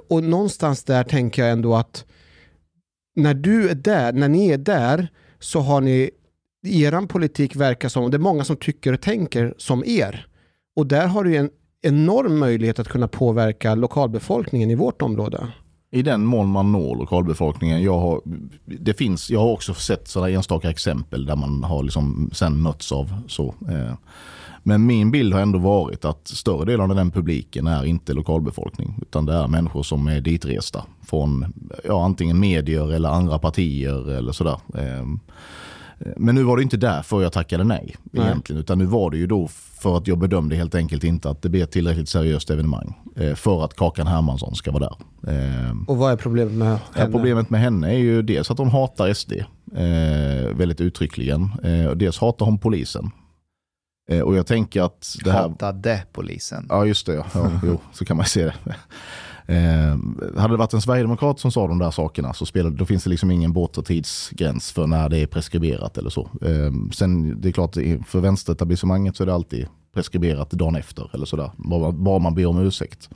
Och 0.10 0.24
någonstans 0.24 0.84
där 0.84 1.04
tänker 1.04 1.42
jag 1.42 1.52
ändå 1.52 1.76
att 1.76 2.06
när 3.16 3.34
du 3.34 3.70
är 3.70 3.76
där, 3.76 4.14
när 4.14 4.30
ni 4.30 4.50
är 4.50 4.58
där 4.58 5.08
så 5.40 5.60
har 5.60 5.82
ni, 5.82 6.10
eran 6.66 7.08
politik 7.08 7.56
verkar 7.56 7.90
som, 7.90 8.12
det 8.12 8.18
är 8.18 8.20
många 8.20 8.44
som 8.44 8.56
tycker 8.56 8.94
och 8.94 9.02
tänker 9.02 9.54
som 9.58 9.84
er. 9.86 10.28
Och 10.76 10.88
där 10.88 11.08
har 11.08 11.24
du 11.24 11.36
en 11.36 11.50
enorm 11.82 12.40
möjlighet 12.40 12.80
att 12.80 12.88
kunna 12.88 13.08
påverka 13.08 13.76
lokalbefolkningen 13.76 14.72
i 14.72 14.76
vårt 14.76 15.02
område. 15.02 15.48
I 15.94 16.02
den 16.02 16.26
mån 16.26 16.48
man 16.48 16.72
når 16.72 16.96
lokalbefolkningen. 16.96 17.84
Jag 17.84 18.00
har, 18.00 18.22
det 18.66 18.94
finns, 18.94 19.30
jag 19.30 19.40
har 19.40 19.52
också 19.52 19.74
sett 19.74 20.08
sådana 20.08 20.30
enstaka 20.30 20.70
exempel 20.70 21.26
där 21.26 21.36
man 21.36 21.64
har 21.64 21.84
liksom 21.84 22.30
sen 22.34 22.62
mötts 22.62 22.92
av 22.92 23.22
så. 23.28 23.56
Eh. 23.70 23.94
Men 24.64 24.86
min 24.86 25.12
bild 25.12 25.34
har 25.34 25.42
ändå 25.42 25.60
varit 25.60 26.06
att 26.06 26.28
större 26.28 26.66
delen 26.66 26.92
av 26.92 26.96
den 26.96 27.12
publiken 27.12 27.68
är 27.68 27.86
inte 27.86 28.14
lokalbefolkning. 28.14 29.00
Utan 29.02 29.26
det 29.26 29.34
är 29.34 29.48
människor 29.48 29.84
som 29.84 30.08
är 30.08 30.22
ditresta 30.22 30.86
från 31.02 31.54
ja, 31.84 32.06
antingen 32.06 32.40
medier 32.40 32.94
eller 32.94 33.10
andra 33.10 33.40
partier 33.40 34.12
eller 34.12 34.32
sådär. 34.32 34.60
Eh. 34.76 35.06
Men 36.18 36.36
nu 36.36 36.44
var 36.44 36.58
det 36.58 36.64
inte 36.64 36.78
därför 36.78 37.22
jag 37.22 37.32
tackade 37.34 37.64
nej, 37.64 37.96
Nej. 38.12 38.26
egentligen. 38.26 38.60
Utan 38.62 38.78
nu 38.78 38.86
var 38.86 39.12
det 39.12 39.18
ju 39.18 39.28
då 39.28 39.48
för 39.82 39.98
att 39.98 40.08
jag 40.08 40.18
bedömde 40.18 40.56
helt 40.56 40.76
enkelt 40.76 41.04
inte 41.04 41.30
att 41.30 41.42
det 41.42 41.50
blev 41.50 41.64
ett 41.64 41.72
tillräckligt 41.72 42.10
seriöst 42.10 42.50
evenemang. 42.50 42.94
eh, 43.16 43.36
För 43.36 43.66
att 43.66 43.74
Kakan 43.76 44.08
Hermansson 44.08 44.56
ska 44.56 44.72
vara 44.72 44.90
där. 44.90 44.96
Eh, 45.68 45.72
Och 45.88 45.98
vad 45.98 46.12
är 46.12 46.16
problemet 46.16 46.54
med 46.54 46.68
Ja, 46.72 46.80
henne? 47.00 47.12
problemet 47.12 47.50
med 47.50 47.62
henne 47.62 47.90
är 47.94 47.98
ju 47.98 48.22
dels 48.22 48.52
att 48.52 48.58
hon 48.58 48.70
hatar 48.70 49.14
SD 49.14 49.32
eh, 49.76 50.56
väldigt 50.58 50.82
uttryckligen. 50.82 51.50
Och 51.90 51.98
dels 51.98 52.18
hatar 52.20 52.46
hon 52.46 52.58
polisen. 52.60 53.12
Och 54.24 54.36
jag 54.36 54.48
tänker 54.48 54.82
att 54.82 55.16
det 55.24 55.32
här... 55.32 55.42
Hatade 55.42 56.04
polisen. 56.12 56.66
Ja 56.70 56.86
just 56.86 57.06
det, 57.06 57.14
ja. 57.14 57.26
ja 57.34 57.52
jo, 57.64 57.80
så 57.94 58.06
kan 58.06 58.18
man 58.18 58.26
se 58.26 58.46
det. 58.46 58.54
Eh, 59.52 59.98
hade 60.42 60.54
det 60.54 60.58
varit 60.58 60.74
en 60.74 60.82
sverigedemokrat 60.82 61.40
som 61.40 61.52
sa 61.52 61.68
de 61.68 61.80
där 61.80 61.92
sakerna 61.92 62.34
så 62.34 62.46
spelade, 62.46 62.76
då 62.76 62.86
finns 62.86 63.04
det 63.04 63.10
liksom 63.10 63.32
ingen 63.32 63.54
bortre 63.54 63.84
tidsgräns 63.84 64.72
för 64.72 64.88
när 64.88 65.10
det 65.10 65.18
är 65.18 65.28
preskriberat 65.28 65.98
eller 65.98 66.10
så. 66.10 66.22
Eh, 66.22 66.72
sen 66.94 67.42
det 67.42 67.48
är 67.50 67.52
klart, 67.52 67.74
för 68.08 68.20
vänsteretablissemanget 68.20 69.16
så 69.16 69.24
är 69.24 69.28
det 69.28 69.34
alltid 69.34 69.68
preskriberat 69.94 70.52
dagen 70.52 70.76
efter 70.76 71.10
eller 71.14 71.26
sådär. 71.26 71.52
Bara, 71.56 71.92
bara 71.92 72.20
man 72.20 72.36
ber 72.36 72.46
om 72.46 72.60
ursäkt. 72.60 73.10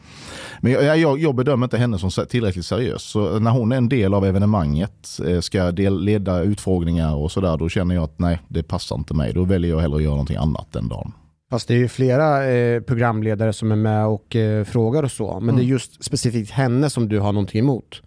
Men 0.61 0.71
jag, 0.71 0.97
jag, 0.97 1.19
jag 1.19 1.35
bedömer 1.35 1.65
inte 1.65 1.77
henne 1.77 1.99
som 1.99 2.25
tillräckligt 2.25 2.65
seriös. 2.65 3.03
Så 3.03 3.39
när 3.39 3.51
hon 3.51 3.71
är 3.71 3.77
en 3.77 3.89
del 3.89 4.13
av 4.13 4.25
evenemanget, 4.25 5.19
eh, 5.27 5.39
ska 5.39 5.71
del, 5.71 6.01
leda 6.01 6.41
utfrågningar 6.41 7.15
och 7.15 7.31
sådär, 7.31 7.57
då 7.57 7.69
känner 7.69 7.95
jag 7.95 8.03
att 8.03 8.19
nej, 8.19 8.39
det 8.47 8.63
passar 8.63 8.95
inte 8.95 9.13
mig. 9.13 9.33
Då 9.33 9.43
väljer 9.43 9.71
jag 9.71 9.79
hellre 9.79 9.97
att 9.97 10.03
göra 10.03 10.13
någonting 10.13 10.37
annat 10.37 10.67
den 10.71 10.87
dagen. 10.87 11.11
Fast 11.49 11.67
det 11.67 11.73
är 11.73 11.77
ju 11.77 11.87
flera 11.87 12.45
eh, 12.45 12.81
programledare 12.81 13.53
som 13.53 13.71
är 13.71 13.75
med 13.75 14.05
och 14.07 14.35
eh, 14.35 14.63
frågar 14.63 15.03
och 15.03 15.11
så. 15.11 15.39
Men 15.39 15.55
det 15.55 15.61
är 15.61 15.65
just 15.65 16.03
specifikt 16.03 16.51
henne 16.51 16.89
som 16.89 17.09
du 17.09 17.19
har 17.19 17.33
någonting 17.33 17.59
emot. 17.59 18.01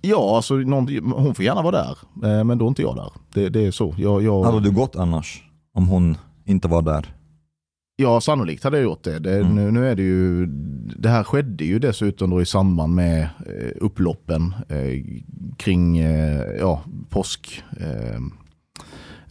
Ja, 0.00 0.36
alltså 0.36 0.54
någon, 0.54 1.12
hon 1.12 1.34
får 1.34 1.44
gärna 1.44 1.62
vara 1.62 1.76
där, 1.84 1.98
eh, 2.28 2.44
men 2.44 2.58
då 2.58 2.64
är 2.64 2.68
inte 2.68 2.82
jag 2.82 2.96
där. 2.96 3.12
Det, 3.34 3.48
det 3.48 3.66
är 3.66 3.70
så. 3.70 3.94
Jag, 3.98 4.22
jag, 4.22 4.44
Hade 4.44 4.60
du 4.60 4.70
gått 4.70 4.96
annars? 4.96 5.42
Om 5.74 5.88
hon 5.88 6.16
inte 6.44 6.68
var 6.68 6.82
där? 6.82 7.14
ja, 7.96 8.20
sannolikt 8.20 8.64
hade 8.64 8.76
jag 8.76 8.84
gjort 8.84 9.04
det. 9.04 9.18
det 9.18 9.36
Mm. 9.36 9.54
nu, 9.54 9.70
nu 9.70 9.88
är 9.88 9.94
det 9.94 10.02
ju, 10.02 10.46
det 10.96 11.08
här 11.08 11.24
skedde 11.24 11.64
ju 11.64 11.78
dessutom 11.78 12.30
då 12.30 12.42
i 12.42 12.46
samband 12.46 12.94
med 12.94 13.22
eh, 13.22 13.70
upploppen 13.80 14.54
eh, 14.68 15.04
kring 15.56 15.98
eh, 15.98 16.40
ja, 16.60 16.82
påsk. 17.08 17.62
Eh, 17.80 18.20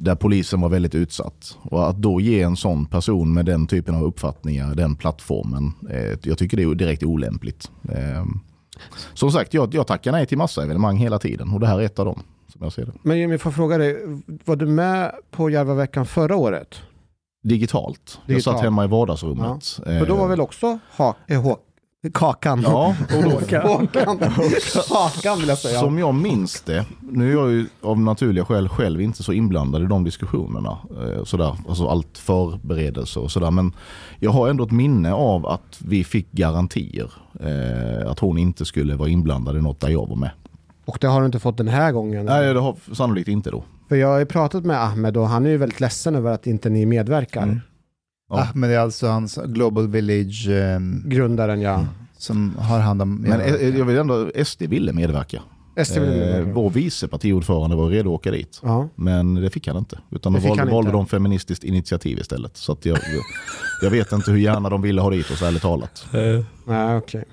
där 0.03 0.15
polisen 0.15 0.61
var 0.61 0.69
väldigt 0.69 0.95
utsatt. 0.95 1.57
Och 1.61 1.89
att 1.89 1.97
då 1.97 2.21
ge 2.21 2.41
en 2.41 2.55
sån 2.55 2.85
person 2.85 3.33
med 3.33 3.45
den 3.45 3.67
typen 3.67 3.95
av 3.95 4.03
uppfattningar 4.03 4.75
den 4.75 4.95
plattformen, 4.95 5.73
eh, 5.89 6.17
jag 6.23 6.37
tycker 6.37 6.57
det 6.57 6.63
är 6.63 6.75
direkt 6.75 7.03
olämpligt. 7.03 7.71
Eh, 7.89 8.25
som 9.13 9.31
sagt, 9.31 9.53
jag, 9.53 9.73
jag 9.73 9.87
tackar 9.87 10.11
nej 10.11 10.25
till 10.25 10.37
massa 10.37 10.63
evenemang 10.63 10.97
hela 10.97 11.19
tiden 11.19 11.49
och 11.53 11.59
det 11.59 11.67
här 11.67 11.79
är 11.79 11.85
ett 11.85 11.99
av 11.99 12.05
dem. 12.05 12.19
Som 12.47 12.61
jag 12.63 12.73
ser 12.73 12.85
det. 12.85 12.91
Men 13.01 13.19
Jimmy, 13.19 13.37
får 13.37 13.49
jag 13.49 13.55
fråga 13.55 13.77
dig, 13.77 13.97
var 14.45 14.55
du 14.55 14.65
med 14.65 15.11
på 15.31 15.49
Järvaveckan 15.49 16.05
förra 16.05 16.35
året? 16.35 16.75
Digitalt. 17.43 18.19
Jag 18.25 18.35
Digitalt. 18.35 18.57
satt 18.57 18.63
hemma 18.63 18.85
i 18.85 18.87
vardagsrummet. 18.87 19.65
För 19.65 20.05
då 20.05 20.15
var 20.15 20.23
Eh, 20.23 20.29
väl 20.29 20.41
också 20.41 20.79
ha, 20.97 21.15
eh, 21.27 21.41
Kakan. 22.11 22.61
Ja, 22.61 22.95
Kakan. 23.49 23.87
Kakan 23.93 25.39
vill 25.39 25.47
jag 25.47 25.57
säga. 25.57 25.79
Som 25.79 25.99
jag 25.99 26.15
minns 26.15 26.61
det, 26.61 26.85
nu 27.11 27.29
är 27.29 27.33
jag 27.33 27.51
ju 27.51 27.65
av 27.81 27.99
naturliga 27.99 28.45
skäl 28.45 28.69
själv 28.69 29.01
inte 29.01 29.23
så 29.23 29.33
inblandad 29.33 29.83
i 29.83 29.85
de 29.85 30.03
diskussionerna. 30.03 30.77
Eh, 31.01 31.23
sådär, 31.23 31.55
alltså 31.69 31.87
allt 31.87 32.17
förberedelse 32.17 33.19
och 33.19 33.31
sådär. 33.31 33.51
Men 33.51 33.73
jag 34.19 34.31
har 34.31 34.49
ändå 34.49 34.63
ett 34.63 34.71
minne 34.71 35.13
av 35.13 35.47
att 35.47 35.79
vi 35.79 36.03
fick 36.03 36.31
garantier. 36.31 37.11
Eh, 37.39 38.11
att 38.11 38.19
hon 38.19 38.37
inte 38.37 38.65
skulle 38.65 38.95
vara 38.95 39.09
inblandad 39.09 39.57
i 39.57 39.61
något 39.61 39.79
där 39.79 39.89
jag 39.89 40.09
var 40.09 40.15
med. 40.15 40.31
Och 40.85 40.97
det 41.01 41.07
har 41.07 41.19
du 41.19 41.25
inte 41.25 41.39
fått 41.39 41.57
den 41.57 41.67
här 41.67 41.91
gången? 41.91 42.25
Nej, 42.25 42.53
det 42.53 42.59
har 42.59 42.75
sannolikt 42.93 43.27
inte 43.27 43.51
då. 43.51 43.63
För 43.89 43.95
jag 43.95 44.07
har 44.07 44.19
ju 44.19 44.25
pratat 44.25 44.65
med 44.65 44.83
Ahmed 44.83 45.17
och 45.17 45.27
han 45.27 45.45
är 45.45 45.49
ju 45.49 45.57
väldigt 45.57 45.79
ledsen 45.79 46.15
över 46.15 46.31
att 46.31 46.47
inte 46.47 46.69
ni 46.69 46.85
medverkar. 46.85 47.43
Mm. 47.43 47.59
Ja. 48.37 48.41
Ah, 48.43 48.47
men 48.53 48.69
det 48.69 48.75
är 48.75 48.79
alltså 48.79 49.07
hans 49.07 49.39
Global 49.45 49.87
Village 49.87 50.47
ehm, 50.49 51.03
Grundaren 51.05 51.61
ja. 51.61 51.85
som 52.17 52.55
har 52.57 52.79
hand 52.79 53.01
om... 53.01 53.15
Men 53.15 53.41
eh, 53.41 53.77
jag 53.77 53.85
vill 53.85 53.97
ändå, 53.97 54.31
SD 54.45 54.61
ville 54.61 54.93
medverka. 54.93 55.41
SD 55.85 55.93
vill 55.97 56.03
Eh, 56.09 56.15
medverka. 56.17 56.51
vår 56.53 56.69
vice 56.69 57.07
partiordförande 57.07 57.75
var 57.75 57.89
redo 57.89 58.09
att 58.09 58.19
åka 58.19 58.31
dit. 58.31 58.59
Ja. 58.63 58.89
Men 58.95 59.35
det 59.35 59.49
fick 59.49 59.67
han 59.67 59.77
inte. 59.77 59.99
Utan 60.11 60.33
Det 60.33 60.39
de 60.39 60.41
fick 60.41 60.57
valde, 60.57 60.71
valde 60.73 60.91
de 60.91 61.05
feministiskt 61.07 61.63
initiativ 61.63 62.17
istället. 62.19 62.57
Så 62.57 62.71
att 62.71 62.85
jag, 62.85 62.97
jag 63.81 63.89
vet 63.89 64.11
inte 64.11 64.31
hur 64.31 64.37
gärna 64.37 64.69
de 64.69 64.81
ville 64.81 65.01
ha 65.01 65.09
dit 65.09 65.31
oss, 65.31 65.41
ärligt 65.41 65.61
talat. 65.61 66.05
Eh, 66.13 66.45
Nej, 66.65 66.97
okej. 66.97 67.23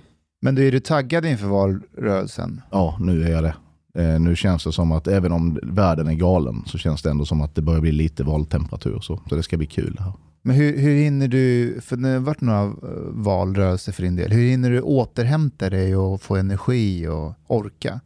Men 0.42 0.54
du, 0.54 0.68
är 0.68 0.72
du 0.72 0.80
taggad 0.80 1.24
inför 1.26 1.46
valrörelsen? 1.46 2.60
Ja, 2.70 2.96
nu 3.00 3.24
är 3.24 3.30
jag 3.30 3.42
det. 3.44 3.54
Eh, 3.98 4.20
nu 4.20 4.36
känns 4.36 4.64
det 4.64 4.72
som 4.72 4.92
att 4.92 5.06
även 5.08 5.32
om 5.32 5.58
världen 5.62 6.08
är 6.08 6.14
galen 6.14 6.62
så 6.66 6.78
känns 6.78 7.02
det 7.02 7.10
ändå 7.10 7.24
som 7.24 7.40
att 7.40 7.54
det 7.54 7.62
börjar 7.62 7.80
bli 7.80 7.92
lite 7.92 8.24
valtemperatur. 8.24 8.98
Så, 9.00 9.20
så 9.28 9.34
det 9.34 9.42
ska 9.42 9.56
bli 9.56 9.66
kul 9.66 9.94
det 9.96 10.02
här. 10.02 10.12
Men 10.42 10.56
hur, 10.56 10.78
hur 10.78 10.94
hinner 10.94 11.28
du, 11.28 11.76
för 11.80 11.96
det 11.96 12.08
har 12.08 12.18
varit 12.18 12.40
några 12.40 12.62
eh, 12.62 12.72
valrörelser 13.08 13.92
för 13.92 14.02
din 14.02 14.16
del, 14.16 14.32
hur 14.32 14.50
hinner 14.50 14.70
du 14.70 14.80
återhämta 14.80 15.70
dig 15.70 15.96
och 15.96 16.22
få 16.22 16.36
energi 16.36 17.06
och 17.06 17.34
orka? 17.46 18.00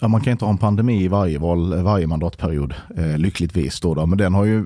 Ja, 0.00 0.08
man 0.08 0.20
kan 0.20 0.30
inte 0.30 0.44
ha 0.44 0.52
en 0.52 0.58
pandemi 0.58 1.04
i 1.04 1.08
varje, 1.08 1.38
val, 1.38 1.82
varje 1.82 2.06
mandatperiod, 2.06 2.74
eh, 2.96 3.18
lyckligtvis. 3.18 3.80
Då, 3.80 3.94
då. 3.94 4.06
Men 4.06 4.18
den 4.18 4.34
har 4.34 4.44
ju, 4.44 4.64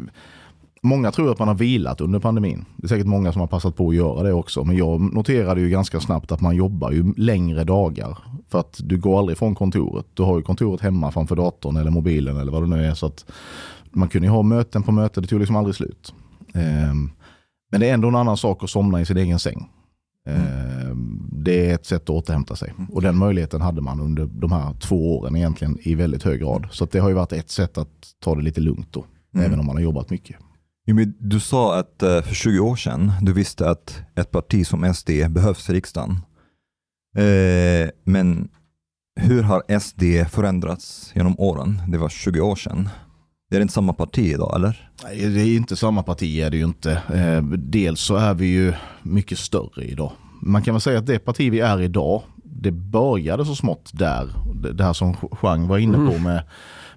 många 0.82 1.10
tror 1.10 1.32
att 1.32 1.38
man 1.38 1.48
har 1.48 1.54
vilat 1.54 2.00
under 2.00 2.18
pandemin. 2.18 2.64
Det 2.76 2.86
är 2.86 2.88
säkert 2.88 3.06
många 3.06 3.32
som 3.32 3.40
har 3.40 3.46
passat 3.46 3.76
på 3.76 3.88
att 3.88 3.94
göra 3.94 4.22
det 4.22 4.32
också. 4.32 4.64
Men 4.64 4.76
jag 4.76 5.14
noterade 5.14 5.60
ju 5.60 5.70
ganska 5.70 6.00
snabbt 6.00 6.32
att 6.32 6.40
man 6.40 6.56
jobbar 6.56 6.90
ju 6.90 7.14
längre 7.16 7.64
dagar. 7.64 8.18
För 8.48 8.60
att 8.60 8.80
du 8.84 8.98
går 8.98 9.18
aldrig 9.18 9.38
från 9.38 9.54
kontoret. 9.54 10.06
Du 10.14 10.22
har 10.22 10.36
ju 10.36 10.42
kontoret 10.42 10.80
hemma 10.80 11.12
framför 11.12 11.36
datorn 11.36 11.76
eller 11.76 11.90
mobilen 11.90 12.36
eller 12.36 12.52
vad 12.52 12.62
det 12.62 12.68
nu 12.68 12.84
är. 12.86 12.94
Så 12.94 13.06
att 13.06 13.24
man 13.90 14.08
kunde 14.08 14.26
ju 14.28 14.32
ha 14.32 14.42
möten 14.42 14.82
på 14.82 14.92
möten, 14.92 15.22
det 15.22 15.28
tog 15.28 15.38
liksom 15.38 15.56
aldrig 15.56 15.74
slut. 15.74 16.14
Ehm, 16.54 17.10
men 17.70 17.80
det 17.80 17.88
är 17.88 17.94
ändå 17.94 18.08
en 18.08 18.16
annan 18.16 18.36
sak 18.36 18.64
att 18.64 18.70
somna 18.70 19.00
i 19.00 19.04
sin 19.06 19.16
egen 19.16 19.38
säng. 19.38 19.68
Ehm, 20.26 21.16
Det 21.32 21.70
är 21.70 21.74
ett 21.74 21.86
sätt 21.86 22.02
att 22.02 22.10
återhämta 22.10 22.56
sig. 22.56 22.72
Och 22.90 23.02
den 23.02 23.16
möjligheten 23.16 23.60
hade 23.60 23.80
man 23.80 24.00
under 24.00 24.26
de 24.26 24.52
här 24.52 24.74
två 24.74 25.18
åren 25.18 25.36
egentligen 25.36 25.78
i 25.80 25.94
väldigt 25.94 26.22
hög 26.22 26.40
grad. 26.40 26.68
Så 26.70 26.84
det 26.84 26.98
har 26.98 27.08
ju 27.08 27.14
varit 27.14 27.32
ett 27.32 27.50
sätt 27.50 27.78
att 27.78 27.88
ta 28.20 28.34
det 28.34 28.42
lite 28.42 28.60
lugnt 28.60 28.92
då. 28.92 29.04
Mm. 29.34 29.46
Även 29.46 29.60
om 29.60 29.66
man 29.66 29.76
har 29.76 29.82
jobbat 29.82 30.10
mycket. 30.10 30.36
Du 31.18 31.40
sa 31.40 31.78
att 31.78 32.02
eh, 32.02 32.22
för 32.22 32.34
20 32.34 32.58
år 32.60 32.76
sedan 32.76 33.12
du 33.22 33.32
visste 33.32 33.70
att 33.70 34.02
ett 34.16 34.30
parti 34.30 34.66
som 34.66 34.94
SD 34.94 35.10
behövs 35.30 35.70
i 35.70 35.72
riksdagen. 35.72 36.10
Eh, 37.16 37.90
men 38.04 38.48
hur 39.20 39.42
har 39.42 39.78
SD 39.80 40.02
förändrats 40.30 41.12
genom 41.14 41.34
åren? 41.38 41.82
Det 41.88 41.98
var 41.98 42.08
20 42.08 42.40
år 42.40 42.56
sedan. 42.56 42.88
Det 43.50 43.56
är 43.56 43.60
inte 43.60 43.74
samma 43.74 43.92
parti 43.92 44.18
idag, 44.18 44.52
eller? 44.56 44.90
Nej, 45.04 45.28
Det 45.28 45.40
är 45.40 45.56
inte 45.56 45.76
samma 45.76 46.02
parti 46.02 46.38
är 46.38 46.50
det 46.50 46.56
ju 46.56 46.64
inte. 46.64 46.92
Eh, 47.14 47.42
Dels 47.58 48.00
så 48.00 48.16
är 48.16 48.34
vi 48.34 48.46
ju 48.46 48.72
mycket 49.02 49.38
större 49.38 49.84
idag. 49.84 50.12
Man 50.42 50.62
kan 50.62 50.74
väl 50.74 50.80
säga 50.80 50.98
att 50.98 51.06
det 51.06 51.18
parti 51.18 51.52
vi 51.52 51.60
är 51.60 51.80
idag, 51.80 52.22
det 52.44 52.70
började 52.70 53.44
så 53.44 53.54
smått 53.54 53.90
där. 53.92 54.28
Det- 54.72 54.84
här 54.84 54.92
som 54.92 55.14
Chang 55.14 55.68
var 55.68 55.78
inne 55.78 55.96
på 55.96 56.18
med, 56.18 56.42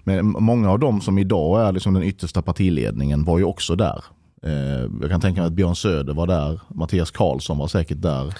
med 0.04 0.24
många 0.24 0.70
av 0.70 0.78
dem 0.78 1.00
som 1.00 1.18
idag 1.18 1.68
är 1.68 1.72
liksom 1.72 1.94
den 1.94 2.02
yttersta 2.02 2.42
partiledningen 2.42 3.24
var 3.24 3.38
ju 3.38 3.44
också 3.44 3.76
där. 3.76 4.04
Eh, 4.42 4.90
Jag 5.00 5.10
kan 5.10 5.20
tänka 5.20 5.40
mig 5.40 5.46
att 5.48 5.52
Björn 5.52 5.76
Söder 5.76 6.14
var 6.14 6.26
där, 6.26 6.60
Mattias 6.68 7.10
Karlsson 7.10 7.58
var 7.58 7.68
säkert 7.68 8.02
där. 8.02 8.34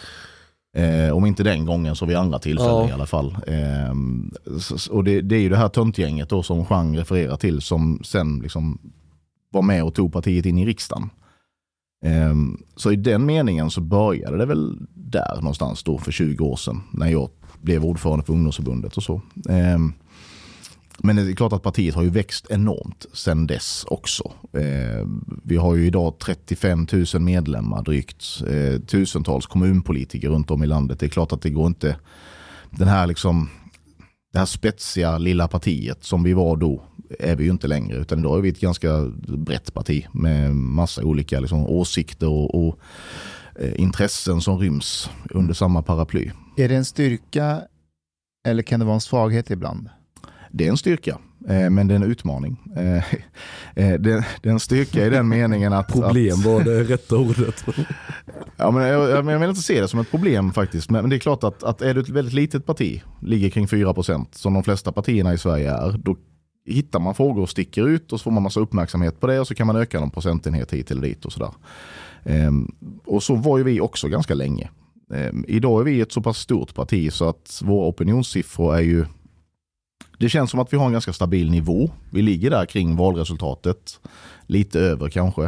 Eh, 0.76 1.10
om 1.16 1.26
inte 1.26 1.42
den 1.42 1.64
gången 1.64 1.96
så 1.96 2.06
vid 2.06 2.16
andra 2.16 2.38
tillfällen 2.38 2.74
Ja. 2.74 2.88
i 2.88 2.92
alla 2.92 3.06
fall. 3.06 3.36
Eh, 3.46 3.94
och 4.90 5.04
det, 5.04 5.20
det 5.20 5.36
är 5.36 5.40
ju 5.40 5.48
det 5.48 5.56
här 5.56 5.68
töntgänget 5.68 6.28
då 6.28 6.42
som 6.42 6.66
Chang 6.66 6.98
refererar 6.98 7.36
till 7.36 7.60
som 7.60 8.00
sen 8.04 8.38
liksom 8.38 8.78
var 9.50 9.62
med 9.62 9.84
och 9.84 9.94
tog 9.94 10.12
partiet 10.12 10.46
in 10.46 10.58
i 10.58 10.66
riksdagen. 10.66 11.10
Ehm, 12.04 12.58
Så 12.76 12.92
i 12.92 12.96
den 12.96 13.26
meningen 13.26 13.70
så 13.70 13.80
började 13.80 14.36
det 14.36 14.46
väl 14.46 14.78
där 14.94 15.34
någonstans 15.36 15.82
då 15.82 15.98
för 15.98 16.12
20 16.12 16.44
år 16.44 16.56
sedan 16.56 16.82
när 16.92 17.06
jag 17.08 17.28
blev 17.60 17.84
ordförande 17.84 18.24
för 18.24 18.32
ungdomsförbundet 18.32 18.96
och 18.96 19.02
så. 19.02 19.20
Men 20.98 21.16
det 21.16 21.22
är 21.22 21.36
klart 21.36 21.52
att 21.52 21.62
partiet 21.62 21.94
har 21.94 22.02
ju 22.02 22.10
växt 22.10 22.46
enormt 22.50 23.06
sedan 23.12 23.46
dess 23.46 23.84
också. 23.88 24.32
Eh, 24.52 25.06
Vi 25.44 25.56
har 25.56 25.74
ju 25.74 25.86
idag 25.86 26.14
35 26.18 26.86
000 27.14 27.22
medlemmar 27.22 27.82
drygt, 27.82 28.24
eh, 28.48 28.80
tusentals 28.80 29.46
kommunpolitiker 29.46 30.28
runt 30.28 30.50
om 30.50 30.62
i 30.62 30.66
landet. 30.66 31.00
Det 31.00 31.06
är 31.06 31.10
klart 31.10 31.32
att 31.32 31.42
det 31.42 31.50
går 31.50 31.66
inte, 31.66 31.96
den 32.70 32.88
här 32.88 33.06
liksom 33.06 33.48
det 34.32 34.38
här 34.38 34.46
spetsiga 34.46 35.18
lilla 35.18 35.48
partiet 35.48 36.04
som 36.04 36.22
vi 36.22 36.32
var 36.32 36.56
då 36.56 36.82
är 37.18 37.36
vi 37.36 37.44
ju 37.44 37.50
inte 37.50 37.68
längre 37.68 37.96
utan 37.96 38.18
idag 38.18 38.38
är 38.38 38.42
vi 38.42 38.48
ett 38.48 38.60
ganska 38.60 39.00
brett 39.38 39.74
parti 39.74 40.06
med 40.12 40.56
massa 40.56 41.04
olika 41.04 41.40
liksom, 41.40 41.66
åsikter 41.66 42.28
och, 42.28 42.66
och 42.66 42.78
eh, 43.58 43.80
intressen 43.80 44.40
som 44.40 44.58
ryms 44.58 45.10
under 45.30 45.54
samma 45.54 45.82
paraply. 45.82 46.30
Är 46.56 46.68
det 46.68 46.76
en 46.76 46.84
styrka 46.84 47.62
eller 48.46 48.62
kan 48.62 48.80
det 48.80 48.86
vara 48.86 48.94
en 48.94 49.00
svaghet 49.00 49.50
ibland? 49.50 49.88
Det 50.56 50.66
är 50.66 50.70
en 50.70 50.76
styrka, 50.76 51.18
eh, 51.48 51.70
men 51.70 51.88
det 51.88 51.94
är 51.94 51.96
en 51.96 52.02
utmaning. 52.02 52.60
Eh, 52.76 52.96
eh, 53.74 54.00
det, 54.00 54.24
är 54.42 54.48
en 54.48 54.60
styrka 54.60 55.06
i 55.06 55.10
den 55.10 55.28
meningen 55.28 55.72
att... 55.72 55.88
problem 55.88 56.42
var 56.42 56.64
det 56.64 56.84
rätta 56.84 57.16
ordet. 57.16 57.64
Ja, 58.56 58.70
men 58.70 58.82
jag, 58.82 59.10
jag, 59.10 59.30
jag 59.30 59.38
vill 59.38 59.48
inte 59.48 59.62
se 59.62 59.80
det 59.80 59.88
som 59.88 60.00
ett 60.00 60.10
problem 60.10 60.52
faktiskt. 60.52 60.90
Men, 60.90 61.02
men 61.02 61.10
det 61.10 61.16
är 61.16 61.20
klart 61.20 61.44
att, 61.44 61.62
att 61.62 61.82
är 61.82 61.94
du 61.94 62.00
ett 62.00 62.08
väldigt 62.08 62.34
litet 62.34 62.66
parti, 62.66 63.02
ligger 63.22 63.50
kring 63.50 63.66
4% 63.66 64.26
som 64.30 64.54
de 64.54 64.62
flesta 64.62 64.92
partierna 64.92 65.34
i 65.34 65.38
Sverige 65.38 65.70
är, 65.70 65.98
då 65.98 66.16
hittar 66.66 67.00
man 67.00 67.14
frågor 67.14 67.42
och 67.42 67.50
sticker 67.50 67.88
ut 67.88 68.12
och 68.12 68.20
så 68.20 68.24
får 68.24 68.30
man 68.30 68.42
massa 68.42 68.60
uppmärksamhet 68.60 69.20
på 69.20 69.26
det 69.26 69.40
och 69.40 69.46
så 69.46 69.54
kan 69.54 69.66
man 69.66 69.76
öka 69.76 70.00
någon 70.00 70.10
procentenhet 70.10 70.72
hit 70.72 70.90
eller 70.90 71.02
dit 71.02 71.24
och 71.24 71.32
sådär. 71.32 71.52
Ehm, 72.24 72.74
och 73.04 73.22
så 73.22 73.34
var 73.34 73.58
ju 73.58 73.64
vi 73.64 73.80
också 73.80 74.08
ganska 74.08 74.34
länge. 74.34 74.70
Ehm, 75.14 75.44
idag 75.48 75.80
är 75.80 75.84
vi 75.84 76.00
ett 76.00 76.12
så 76.12 76.22
pass 76.22 76.38
stort 76.38 76.74
parti 76.74 77.12
så 77.12 77.28
att 77.28 77.60
våra 77.64 77.88
opinionssiffror 77.88 78.76
är 78.76 78.80
ju 78.80 79.04
det 80.18 80.28
känns 80.28 80.50
som 80.50 80.60
att 80.60 80.72
vi 80.72 80.76
har 80.76 80.86
en 80.86 80.92
ganska 80.92 81.12
stabil 81.12 81.50
nivå. 81.50 81.90
Vi 82.10 82.22
ligger 82.22 82.50
där 82.50 82.66
kring 82.66 82.96
valresultatet. 82.96 84.00
Lite 84.46 84.80
över 84.80 85.08
kanske. 85.08 85.44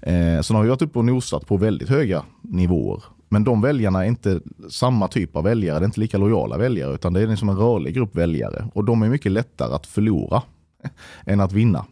Eh, 0.00 0.40
sen 0.42 0.56
har 0.56 0.62
vi 0.62 0.68
varit 0.68 0.82
uppe 0.82 0.98
och 0.98 1.04
nosat 1.04 1.46
på 1.46 1.56
väldigt 1.56 1.88
höga 1.88 2.22
nivåer. 2.42 3.02
Men 3.28 3.44
de 3.44 3.60
väljarna 3.60 4.04
är 4.04 4.08
inte 4.08 4.40
samma 4.70 5.08
typ 5.08 5.36
av 5.36 5.44
väljare, 5.44 5.78
det 5.78 5.82
är 5.82 5.86
inte 5.86 6.00
lika 6.00 6.18
lojala 6.18 6.58
väljare 6.58 6.94
utan 6.94 7.12
det 7.12 7.20
är 7.20 7.26
liksom 7.26 7.48
en 7.48 7.56
rörlig 7.56 7.94
grupp 7.94 8.16
väljare. 8.16 8.68
Och 8.74 8.84
de 8.84 9.02
är 9.02 9.08
mycket 9.08 9.32
lättare 9.32 9.74
att 9.74 9.86
förlora 9.86 10.42
än 11.26 11.40
att 11.40 11.52
vinna. 11.52 11.86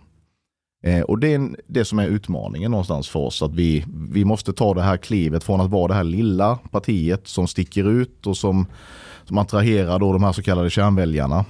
Eh, 0.84 1.00
och 1.00 1.18
det 1.18 1.34
är 1.34 1.56
det 1.66 1.84
som 1.84 1.98
är 1.98 2.06
utmaningen 2.06 2.70
någonstans 2.70 3.08
för 3.08 3.20
oss. 3.20 3.42
Att 3.42 3.54
vi, 3.54 3.84
vi 4.10 4.24
måste 4.24 4.52
ta 4.52 4.74
det 4.74 4.82
här 4.82 4.96
klivet 4.96 5.44
från 5.44 5.60
att 5.60 5.70
vara 5.70 5.88
det 5.88 5.94
här 5.94 6.04
lilla 6.04 6.58
partiet 6.70 7.28
som 7.28 7.46
sticker 7.46 7.90
ut 7.90 8.26
och 8.26 8.36
som, 8.36 8.66
som 9.24 9.38
attraherar 9.38 9.98
då 9.98 10.12
de 10.12 10.24
här 10.24 10.32
så 10.32 10.42
kallade 10.42 10.70
kärnväljarna. 10.70 11.44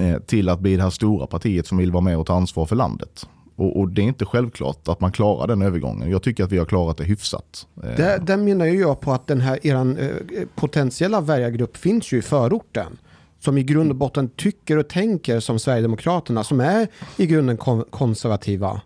Eh, 0.00 0.18
till 0.18 0.48
att 0.48 0.60
bli 0.60 0.76
det 0.76 0.82
här 0.82 0.90
stora 0.90 1.26
partiet 1.26 1.66
som 1.66 1.78
vill 1.78 1.92
vara 1.92 2.00
med 2.04 2.18
och 2.18 2.26
ta 2.26 2.34
ansvar 2.36 2.66
för 2.66 2.76
landet. 2.76 3.28
Och, 3.56 3.80
och 3.80 3.88
det 3.88 4.02
är 4.02 4.04
inte 4.06 4.24
självklart 4.24 4.88
att 4.88 5.00
man 5.00 5.12
klarar 5.12 5.46
den 5.46 5.62
övergången. 5.62 6.10
Jag 6.10 6.22
tycker 6.22 6.44
att 6.44 6.52
vi 6.52 6.58
har 6.58 6.64
klarat 6.66 6.96
det 6.96 7.04
hyfsat. 7.04 7.66
Eh, 7.84 7.96
Där, 7.96 8.18
där 8.18 8.36
menar 8.36 8.66
jag 8.66 9.00
på 9.00 9.12
att 9.12 9.26
den 9.26 9.40
här 9.40 9.66
eran 9.66 9.96
eh, 9.96 10.08
potentiella 10.54 11.20
väljargrupp 11.20 11.76
finns 11.76 12.12
ju 12.12 12.18
i 12.18 12.22
förorten. 12.22 12.98
Som 13.38 13.58
i 13.58 13.62
grund 13.62 13.90
och 13.90 13.96
botten 13.96 14.28
tycker 14.28 14.76
och 14.76 14.88
tänker 14.88 15.40
som 15.40 15.58
Sverigedemokraterna, 15.58 16.44
som 16.44 16.60
är 16.60 16.88
i 17.16 17.26
grunden 17.26 17.56
kon- 17.56 17.84
konservativa. 17.90 18.80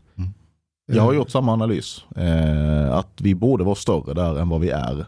Jag 0.92 1.02
har 1.02 1.12
gjort 1.12 1.30
samma 1.30 1.52
analys. 1.52 2.04
Eh, 2.16 2.92
att 2.94 3.12
vi 3.20 3.34
borde 3.34 3.64
vara 3.64 3.74
större 3.74 4.14
där 4.14 4.38
än 4.38 4.48
vad 4.48 4.60
vi 4.60 4.70
är. 4.70 5.06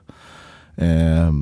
Eh, 0.77 1.33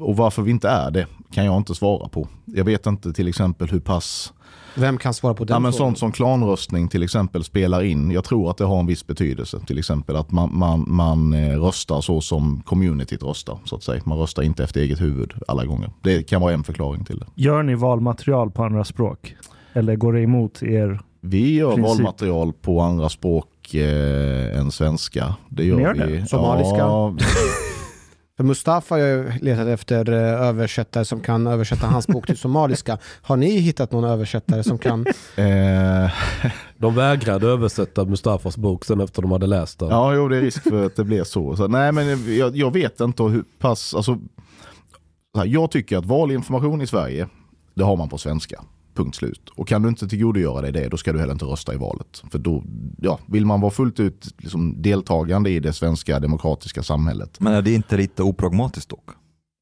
och 0.00 0.16
varför 0.16 0.42
vi 0.42 0.50
inte 0.50 0.68
är 0.68 0.90
det 0.90 1.06
kan 1.32 1.44
jag 1.44 1.56
inte 1.56 1.74
svara 1.74 2.08
på. 2.08 2.28
Jag 2.44 2.64
vet 2.64 2.86
inte 2.86 3.12
till 3.12 3.28
exempel 3.28 3.68
hur 3.68 3.80
pass 3.80 4.32
Vem 4.74 4.98
kan 4.98 5.14
svara 5.14 5.34
på 5.34 5.44
den 5.44 5.54
Ja, 5.54 5.58
men 5.58 5.72
frågan? 5.72 5.86
sånt 5.88 5.98
som 5.98 6.12
klanröstning 6.12 6.88
till 6.88 7.02
exempel 7.02 7.44
spelar 7.44 7.82
in. 7.82 8.10
Jag 8.10 8.24
tror 8.24 8.50
att 8.50 8.56
det 8.56 8.64
har 8.64 8.80
en 8.80 8.86
viss 8.86 9.06
betydelse. 9.06 9.60
Till 9.66 9.78
exempel 9.78 10.16
att 10.16 10.30
man, 10.30 10.58
man, 10.58 10.84
man 10.88 11.32
eh, 11.34 11.60
röstar 11.60 12.00
så 12.00 12.20
som 12.20 12.62
communityt 12.66 13.22
röstar. 13.22 13.58
Så 13.64 13.76
att 13.76 13.82
säga. 13.82 14.02
Man 14.04 14.18
röstar 14.18 14.42
inte 14.42 14.64
efter 14.64 14.80
eget 14.80 15.00
huvud 15.00 15.32
alla 15.48 15.64
gånger. 15.64 15.90
Det 16.02 16.22
kan 16.22 16.40
vara 16.40 16.52
en 16.52 16.64
förklaring 16.64 17.04
till 17.04 17.18
det. 17.18 17.26
Gör 17.34 17.62
ni 17.62 17.74
valmaterial 17.74 18.50
på 18.50 18.64
andra 18.64 18.84
språk? 18.84 19.34
Eller 19.72 19.96
går 19.96 20.12
det 20.12 20.20
emot 20.20 20.62
er? 20.62 21.00
Vi 21.20 21.54
gör 21.54 21.74
Princip. 21.74 21.84
valmaterial 21.98 22.52
på 22.52 22.80
andra 22.80 23.08
språk 23.08 23.74
eh, 23.74 24.58
än 24.58 24.70
svenska. 24.70 25.34
Det 25.48 25.64
gör, 25.64 25.76
Ni 25.76 25.82
gör 25.82 25.94
det? 25.94 26.06
vi. 26.06 26.26
Somaliska? 26.26 26.76
Ja, 26.78 27.14
För 28.42 28.46
Mustafa 28.46 28.94
har 28.94 28.98
ju 29.00 29.32
letat 29.40 29.66
efter 29.66 30.12
eh, 30.12 30.48
översättare 30.48 31.04
som 31.04 31.20
kan 31.20 31.46
översätta 31.46 31.86
hans 31.86 32.06
bok 32.06 32.26
till 32.26 32.36
somaliska. 32.36 32.98
Har 33.22 33.36
ni 33.36 33.50
hittat 33.50 33.92
någon 33.92 34.04
översättare 34.04 34.62
som 34.62 34.78
kan? 34.78 35.06
Eh, 35.36 36.10
De 36.78 36.94
vägrade 36.94 37.46
översätta 37.46 38.04
Mustafas 38.04 38.56
bok 38.56 38.84
sen 38.84 39.00
efter 39.00 39.22
de 39.22 39.32
hade 39.32 39.46
läst 39.46 39.78
den. 39.78 39.88
ja, 39.88 40.14
jo, 40.14 40.28
det 40.28 40.36
är 40.36 40.40
risk 40.40 40.62
för 40.62 40.86
att 40.86 40.96
det 40.96 41.04
blir 41.04 41.24
så. 41.24 41.56
så 41.56 41.68
nej, 41.68 41.92
men 41.92 42.36
jag, 42.36 42.56
jag 42.56 42.72
vet 42.72 43.00
inte 43.00 43.22
hur 43.22 43.44
pass... 43.58 43.94
Alltså, 43.94 44.18
så 45.34 45.38
här, 45.40 45.46
jag 45.46 45.70
tycker 45.70 45.98
att 45.98 46.06
valinformation 46.06 46.82
i 46.82 46.86
Sverige, 46.86 47.28
det 47.74 47.84
har 47.84 47.96
man 47.96 48.08
på 48.08 48.18
svenska. 48.18 48.62
Punkt 48.94 49.16
slut. 49.16 49.48
Och 49.56 49.68
kan 49.68 49.82
du 49.82 49.88
inte 49.88 50.08
tillgodogöra 50.08 50.60
dig 50.60 50.72
det, 50.72 50.88
då 50.88 50.96
ska 50.96 51.12
du 51.12 51.18
heller 51.20 51.32
inte 51.32 51.44
rösta 51.44 51.74
i 51.74 51.76
valet. 51.76 52.22
För 52.30 52.38
då, 52.38 52.62
ja, 52.98 53.18
vill 53.26 53.46
man 53.46 53.60
vara 53.60 53.70
fullt 53.70 54.00
ut 54.00 54.34
liksom, 54.38 54.82
deltagande 54.82 55.50
i 55.50 55.60
det 55.60 55.72
svenska 55.72 56.20
demokratiska 56.20 56.82
samhället. 56.82 57.40
Men 57.40 57.52
är 57.52 57.62
det 57.62 57.74
inte 57.74 57.96
lite 57.96 58.22
opragmatiskt 58.22 58.90
dock? 58.90 59.10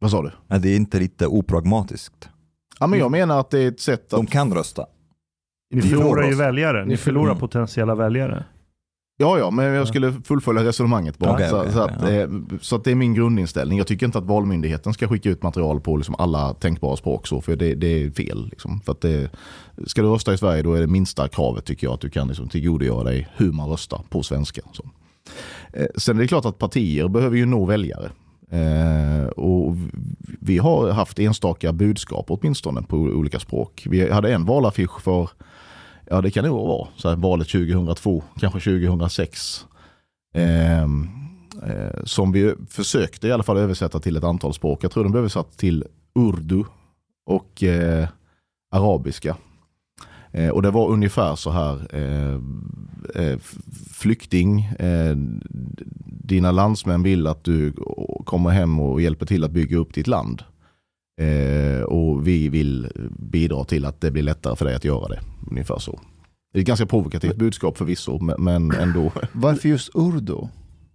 Vad 0.01 0.11
sa 0.11 0.23
du? 0.23 0.31
Är 0.49 0.59
det 0.59 0.75
inte 0.77 0.99
lite 0.99 1.27
opragmatiskt? 1.27 2.29
Ja, 2.81 2.87
men 2.87 2.99
jag 2.99 3.11
menar 3.11 3.41
att 3.41 3.51
det 3.51 3.59
är 3.59 3.69
ett 3.69 3.81
sätt 3.81 4.05
att... 4.05 4.11
De 4.11 4.27
kan 4.27 4.55
rösta. 4.55 4.87
Ni 5.75 5.83
förlorar 5.83 6.29
ju 6.29 6.35
väljare. 6.35 6.83
Ni 6.85 6.89
Ni 6.89 6.97
förlorar 6.97 7.31
Mm. 7.31 7.41
potentiella 7.41 7.95
väljare. 7.95 8.45
Ja, 9.21 9.39
ja, 9.39 9.51
men 9.51 9.65
jag 9.65 9.89
skulle 9.89 10.13
fullfölja 10.25 10.65
resonemanget 10.65 11.19
bara. 11.19 11.33
Okej, 11.33 11.49
så, 11.49 11.61
okej, 11.61 11.73
så, 11.73 11.81
att, 11.81 12.03
eh, 12.03 12.29
så 12.61 12.77
att 12.77 12.85
det 12.85 12.91
är 12.91 12.95
min 12.95 13.15
grundinställning. 13.15 13.79
Jag 13.79 13.87
tycker 13.87 14.07
inte 14.07 14.19
att 14.19 14.25
Valmyndigheten 14.25 14.95
ska 14.95 15.09
skicka 15.09 15.31
ut 15.31 15.43
material 15.43 15.81
på 15.81 15.97
liksom 15.97 16.15
alla 16.19 16.55
tänkbara 16.55 16.97
språk 16.97 17.27
så, 17.27 17.41
för 17.41 17.57
det, 17.57 17.75
det 17.75 17.87
är 17.87 18.11
fel. 18.11 18.49
Liksom. 18.51 18.81
För 18.81 18.93
att 18.93 19.01
det, 19.01 19.31
ska 19.87 20.03
du 20.03 20.09
rösta 20.09 20.35
i 20.35 20.39
Sverige 20.39 20.63
då 20.63 20.75
är 20.75 20.81
det 20.81 20.87
minsta 20.87 21.29
kravet 21.29 21.65
tycker 21.65 21.87
jag 21.87 21.95
att 21.95 22.01
du 22.01 22.11
kan 22.11 22.29
liksom 22.29 22.49
tillgodogöra 22.49 23.05
dig 23.05 23.29
hur 23.37 23.53
man 23.53 23.69
röstar 23.69 24.01
på 24.09 24.23
svenska. 24.23 24.63
Så. 24.73 24.85
Eh, 25.73 25.87
sen 25.97 26.17
är 26.17 26.21
det 26.23 26.29
klart 26.29 26.45
att 26.45 26.59
partier 26.59 27.09
behöver 27.09 27.37
ju 27.37 27.47
nå 27.47 27.65
väljare. 27.65 28.11
Eh, 28.51 29.27
och 29.27 29.77
vi 30.41 30.59
har 30.59 30.91
haft 30.91 31.19
enstaka 31.19 31.73
budskap 31.73 32.27
åtminstone 32.29 32.83
på 32.83 32.97
olika 32.97 33.41
språk. 33.41 33.87
Vi 33.91 34.11
hade 34.11 34.35
en 34.35 34.45
valaffisch 34.45 35.01
för, 35.01 35.31
ja 36.11 36.21
det 36.21 36.31
kan 36.31 36.45
nog 36.45 36.69
vara, 36.69 36.89
så 36.97 37.09
här, 37.09 37.17
valet 37.17 37.49
2002, 37.49 38.23
kanske 38.41 38.61
2006. 38.61 39.67
Ehm, 40.35 41.09
eh, 41.67 42.05
som 42.05 42.33
vi 42.33 42.55
försökte 42.69 43.29
i 43.29 43.33
alla 43.33 43.43
fall 43.43 43.57
översätta 43.57 44.01
till 44.01 44.17
ett 44.17 44.25
antal 44.25 44.55
språk. 44.55 44.85
Jag 44.85 44.91
tror 44.91 45.05
den 45.05 45.13
blev 45.13 45.21
översatt 45.21 45.59
till 45.59 45.85
urdu 46.15 46.65
och 47.27 47.63
eh, 47.63 48.09
arabiska. 48.71 49.37
Eh, 50.33 50.49
och 50.49 50.63
det 50.63 50.71
var 50.71 50.89
ungefär 50.89 51.37
så 51.37 51.51
här. 51.51 51.87
Eh, 51.97 52.35
eh, 53.23 53.39
flykting, 53.93 54.61
eh, 54.61 55.17
dina 56.07 56.53
landsmän 56.53 57.03
vill 57.03 57.27
att 57.27 57.45
du 57.45 57.73
kommer 58.25 58.51
hem 58.51 58.81
och 58.81 59.01
hjälper 59.01 59.27
till 59.27 59.45
att 59.45 59.51
bygga 59.51 59.77
upp 59.77 59.95
ditt 59.95 60.07
land. 60.07 60.43
Eh, 61.21 61.83
och 61.83 62.29
vi 62.29 62.49
vill 62.49 62.89
bidra 63.19 63.65
till 63.65 63.85
att 63.85 64.01
det 64.01 64.11
blir 64.11 64.23
lättare 64.23 64.57
för 64.57 64.65
dig 64.65 64.75
att 64.75 64.85
göra 64.85 65.09
det. 65.09 65.21
Ungefär 65.51 65.79
så. 65.79 66.01
Det 66.53 66.59
är 66.59 66.61
ett 66.61 66.67
ganska 66.67 66.87
provokativt 66.87 67.37
budskap 67.37 67.79
förvisso, 67.79 68.19
men, 68.39 68.71
ändå. 68.71 69.13
Varför 69.33 69.69
just 69.69 69.91
urdu? 69.95 70.49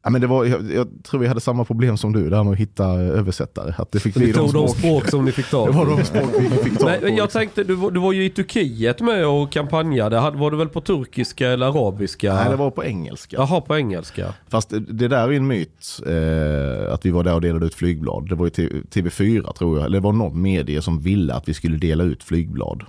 Ja, 0.05 0.12
men 0.12 0.21
det 0.21 0.27
var, 0.27 0.45
jag, 0.45 0.71
jag 0.74 0.88
tror 1.03 1.19
vi 1.19 1.27
hade 1.27 1.41
samma 1.41 1.65
problem 1.65 1.97
som 1.97 2.13
du, 2.13 2.29
där 2.29 2.43
med 2.43 2.53
att 2.53 2.59
hitta 2.59 2.85
översättare. 2.93 3.74
Att 3.77 3.91
det 3.91 4.00
fick 4.00 4.15
Ni 4.15 4.24
bli 4.24 4.33
tog 4.33 4.53
de 4.53 4.67
språk, 4.67 4.77
språk 4.77 5.07
som 5.09 5.25
ni 5.25 5.31
fick 5.31 5.45
det 5.51 5.51
tag 5.51 5.74
var 5.74 5.85
de 5.85 6.03
språk 6.05 6.29
vi 6.39 6.50
fick 6.50 6.79
på. 6.79 6.85
men 6.85 7.01
jag 7.01 7.12
liksom. 7.12 7.27
tänkte, 7.39 7.63
du 7.63 7.75
var, 7.75 7.91
du 7.91 8.00
var 8.00 8.13
ju 8.13 8.25
i 8.25 8.29
Turkiet 8.29 9.01
med 9.01 9.27
och 9.27 9.51
kampanjade. 9.51 10.31
Var 10.35 10.51
det 10.51 10.57
väl 10.57 10.69
på 10.69 10.81
turkiska 10.81 11.50
eller 11.50 11.65
arabiska? 11.65 12.33
Nej, 12.33 12.50
det 12.50 12.55
var 12.55 12.71
på 12.71 12.83
engelska. 12.83 13.38
Jaha, 13.38 13.62
på 13.62 13.75
engelska. 13.77 14.33
Fast 14.47 14.69
det, 14.69 14.79
det 14.79 15.07
där 15.07 15.27
är 15.27 15.31
en 15.31 15.47
myt, 15.47 16.01
eh, 16.07 16.93
att 16.93 17.05
vi 17.05 17.12
var 17.12 17.24
där 17.24 17.33
och 17.35 17.41
delade 17.41 17.65
ut 17.65 17.75
flygblad. 17.75 18.29
Det 18.29 18.35
var 18.35 18.45
ju 18.45 18.50
T- 18.50 18.69
TV4 19.01 19.53
tror 19.53 19.77
jag, 19.77 19.85
eller 19.85 19.97
det 19.97 20.03
var 20.03 20.13
någon 20.13 20.41
medie 20.41 20.81
som 20.81 21.00
ville 21.00 21.33
att 21.33 21.50
vi 21.50 21.53
skulle 21.53 21.77
dela 21.77 22.03
ut 22.03 22.24
flygblad. 22.24 22.83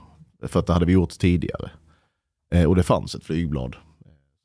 För 0.47 0.61
att 0.61 0.67
det 0.67 0.73
hade 0.73 0.87
vi 0.87 0.93
gjort 0.93 1.11
tidigare. 1.19 1.71
Eh, 2.55 2.65
och 2.65 2.77
det 2.77 2.83
fanns 2.83 3.15
ett 3.15 3.25
flygblad. 3.25 3.77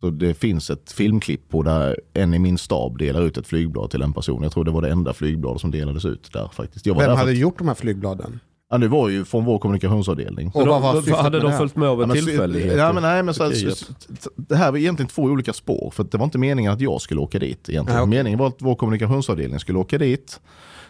Så 0.01 0.10
det 0.10 0.34
finns 0.34 0.70
ett 0.70 0.91
filmklipp 0.91 1.50
på 1.50 1.63
där 1.63 2.00
en 2.13 2.34
i 2.34 2.39
min 2.39 2.58
stab 2.58 2.98
delar 2.98 3.22
ut 3.22 3.38
ett 3.38 3.48
flygblad 3.48 3.89
till 3.91 4.01
en 4.01 4.13
person. 4.13 4.43
Jag 4.43 4.51
tror 4.51 4.63
det 4.63 4.72
var 4.72 4.81
det 4.81 4.89
enda 4.89 5.13
flygblad 5.13 5.62
som 5.62 5.72
delades 5.72 6.05
ut 6.05 6.29
där 6.34 6.50
faktiskt. 6.53 6.86
Jag 6.86 6.93
var 6.93 7.01
Vem 7.01 7.10
där 7.10 7.17
hade 7.17 7.31
att- 7.31 7.38
gjort 7.38 7.58
de 7.58 7.67
här 7.67 7.75
flygbladen? 7.75 8.39
Ja, 8.70 8.77
det 8.77 8.87
var 8.87 9.09
ju 9.09 9.25
från 9.25 9.46
vår 9.46 9.59
kommunikationsavdelning. 9.59 10.51
Och 10.53 10.68
vad 10.68 10.81
var 10.81 10.94
de, 10.94 11.01
syftet 11.01 11.18
hade 11.24 11.40
de 11.40 11.57
följt 11.57 11.75
med 11.75 11.90
av 11.90 12.03
en 12.03 12.09
tillfällighet? 12.09 12.77
Ja, 12.77 12.94
men 12.94 13.03
nej, 13.03 13.24
men 13.24 13.33
så, 13.33 13.50
Turkiet? 13.50 13.77
så, 13.77 13.94
så, 14.20 14.29
det 14.35 14.55
här 14.55 14.72
var 14.72 14.77
egentligen 14.77 15.09
två 15.09 15.22
olika 15.22 15.53
spår. 15.53 15.92
För 15.96 16.03
det 16.11 16.18
var 16.18 16.25
inte 16.25 16.37
meningen 16.37 16.74
att 16.74 16.81
jag 16.81 17.01
skulle 17.01 17.22
åka 17.22 17.40
dit. 17.40 17.70
Egentligen. 17.70 17.85
Nej, 17.85 18.03
okej. 18.03 18.18
Meningen 18.18 18.40
var 18.40 18.48
att 18.48 18.55
vår 18.59 18.75
kommunikationsavdelning 18.75 19.59
skulle 19.59 19.79
åka 19.79 19.98
dit 19.98 20.40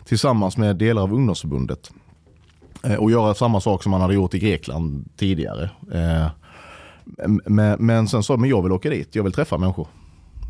tillsammans 0.06 0.58
med 0.58 0.76
delar 0.76 1.02
av 1.02 1.13
ungdomsförbundet. 1.13 1.91
Eh, 2.84 2.95
och 2.95 3.12
göra 3.12 3.34
samma 3.34 3.62
sak 3.62 3.84
som 3.84 3.91
man 3.91 4.02
hade 4.02 4.13
gjort 4.13 4.34
i 4.34 4.39
Grekland 4.39 5.10
tidigare. 5.17 5.69
Men, 7.27 7.86
men 7.86 8.07
sen 8.07 8.23
sa 8.23 8.34
jag, 8.34 8.39
men 8.39 8.49
jag 8.49 8.62
vill 8.62 8.71
åka 8.71 8.89
dit. 8.89 9.15
Jag 9.15 9.23
vill 9.23 9.34
träffa 9.34 9.57
människor. 9.57 9.88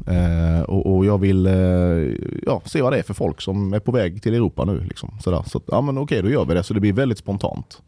Eh, 0.07 0.61
och, 0.61 0.95
och 0.95 1.05
jag 1.05 1.17
vill 1.17 1.45
eh, 1.45 1.53
ja, 2.45 2.61
se 2.65 2.81
vad 2.81 2.93
det 2.93 2.99
är 2.99 3.03
för 3.03 3.13
folk 3.13 3.41
som 3.41 3.73
är 3.73 3.79
på 3.79 3.91
väg 3.91 4.23
till 4.23 4.33
Europa 4.33 4.65
nu. 4.65 4.83
Liksom. 4.83 5.09
Sådär. 5.19 5.43
Så 5.47 5.61
ja, 5.67 5.81
men 5.81 5.97
okej, 5.97 6.21
då 6.21 6.29
gör 6.29 6.45
vi 6.45 6.53
det. 6.53 6.63
Så 6.63 6.73
det 6.73 6.79
blir 6.79 6.93
väldigt 6.93 7.17
spontant. 7.17 7.81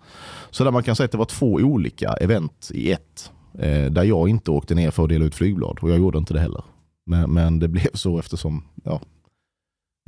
Så 0.50 0.64
där 0.64 0.72
man 0.72 0.84
kan 0.84 0.96
säga 0.96 1.06
att 1.06 1.12
det 1.12 1.18
var 1.18 1.26
två 1.26 1.54
olika 1.54 2.14
event 2.14 2.72
i 2.74 2.92
ett. 2.92 3.32
Eh, 3.60 3.92
där 3.92 4.04
jag 4.04 4.30
inte 4.30 4.52
åkte 4.52 4.76
ner 4.76 4.92
för 4.92 5.04
att 5.04 5.10
dela 5.10 5.26
ut 5.26 5.36
flygblad 5.36 5.78
och 5.82 5.90
jag 5.90 5.98
gjorde 5.98 6.18
inte 6.18 6.34
det 6.34 6.40
heller. 6.40 6.64
Men, 7.06 7.34
men 7.34 7.60
det 7.60 7.68
blev 7.68 7.94
så 7.94 8.20
eftersom 8.20 8.64
ja, 8.84 9.02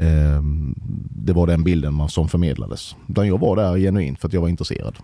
eh, 0.02 0.42
det 1.10 1.34
var 1.34 1.48
den 1.48 1.64
bilden 1.64 1.94
man, 1.94 2.10
som 2.10 2.28
förmedlades. 2.28 2.96
Utan 3.08 3.28
jag 3.28 3.40
var 3.40 3.56
där 3.56 3.78
genuint 3.78 4.20
för 4.20 4.28
att 4.28 4.34
jag 4.34 4.42
var 4.42 4.50
intresserad. 4.50 4.96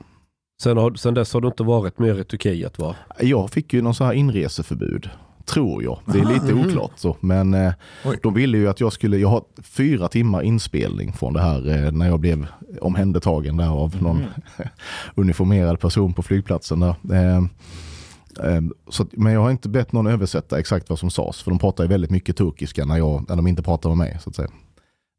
Sen, 0.61 0.77
har, 0.77 0.93
sen 0.93 1.13
dess 1.13 1.33
har 1.33 1.41
du 1.41 1.47
inte 1.47 1.63
varit 1.63 1.99
mer 1.99 2.19
i 2.19 2.23
Turkiet 2.23 2.79
va? 2.79 2.95
Jag 3.19 3.49
fick 3.51 3.73
ju 3.73 3.81
någon 3.81 3.93
sån 3.95 4.07
här 4.07 4.13
inreseförbud. 4.13 5.09
Tror 5.45 5.83
jag. 5.83 5.99
Det 6.05 6.19
är 6.19 6.25
lite 6.33 6.53
Mhm. 6.53 6.67
oklart. 6.67 6.91
Så. 6.95 7.17
Men 7.19 7.53
eh, 7.53 7.73
de 8.23 8.33
ville 8.33 8.57
ju 8.57 8.69
att 8.69 8.79
jag 8.79 8.93
skulle, 8.93 9.17
jag 9.17 9.29
har 9.29 9.43
fyra 9.61 10.07
timmar 10.07 10.41
inspelning 10.41 11.13
från 11.13 11.33
det 11.33 11.41
här 11.41 11.85
eh, 11.85 11.91
när 11.91 12.07
jag 12.07 12.19
blev 12.19 12.47
omhändertagen 12.81 13.57
där 13.57 13.67
av 13.69 14.01
någon 14.03 14.23
uniformerad 15.15 15.79
person 15.79 16.13
på 16.13 16.23
flygplatsen. 16.23 16.79
Där. 16.79 17.35
Eh, 18.43 18.61
så, 18.89 19.05
men 19.11 19.33
jag 19.33 19.41
har 19.41 19.51
inte 19.51 19.69
bett 19.69 19.91
någon 19.91 20.07
översätta 20.07 20.59
exakt 20.59 20.89
vad 20.89 20.99
som 20.99 21.09
sades. 21.11 21.41
För 21.41 21.51
de 21.51 21.59
pratar 21.59 21.83
ju 21.83 21.87
väldigt 21.87 22.11
mycket 22.11 22.37
turkiska 22.37 22.85
när, 22.85 22.97
jag, 22.97 23.25
när 23.29 23.35
de 23.35 23.47
inte 23.47 23.63
pratar 23.63 23.89
med 23.89 23.97
mig. 23.97 24.17
Så 24.23 24.29
att 24.29 24.35
säga. 24.35 24.49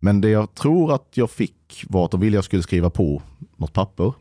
Men 0.01 0.21
det 0.21 0.29
jag 0.29 0.55
tror 0.55 0.95
att 0.95 1.09
jag 1.15 1.31
fick 1.31 1.85
var 1.89 2.05
att 2.05 2.11
de 2.11 2.21
ville 2.21 2.35
att 2.35 2.39
jag 2.39 2.45
skulle 2.45 2.63
skriva 2.63 2.91
på 2.91 3.23
något 3.57 3.73
papper 3.73 4.13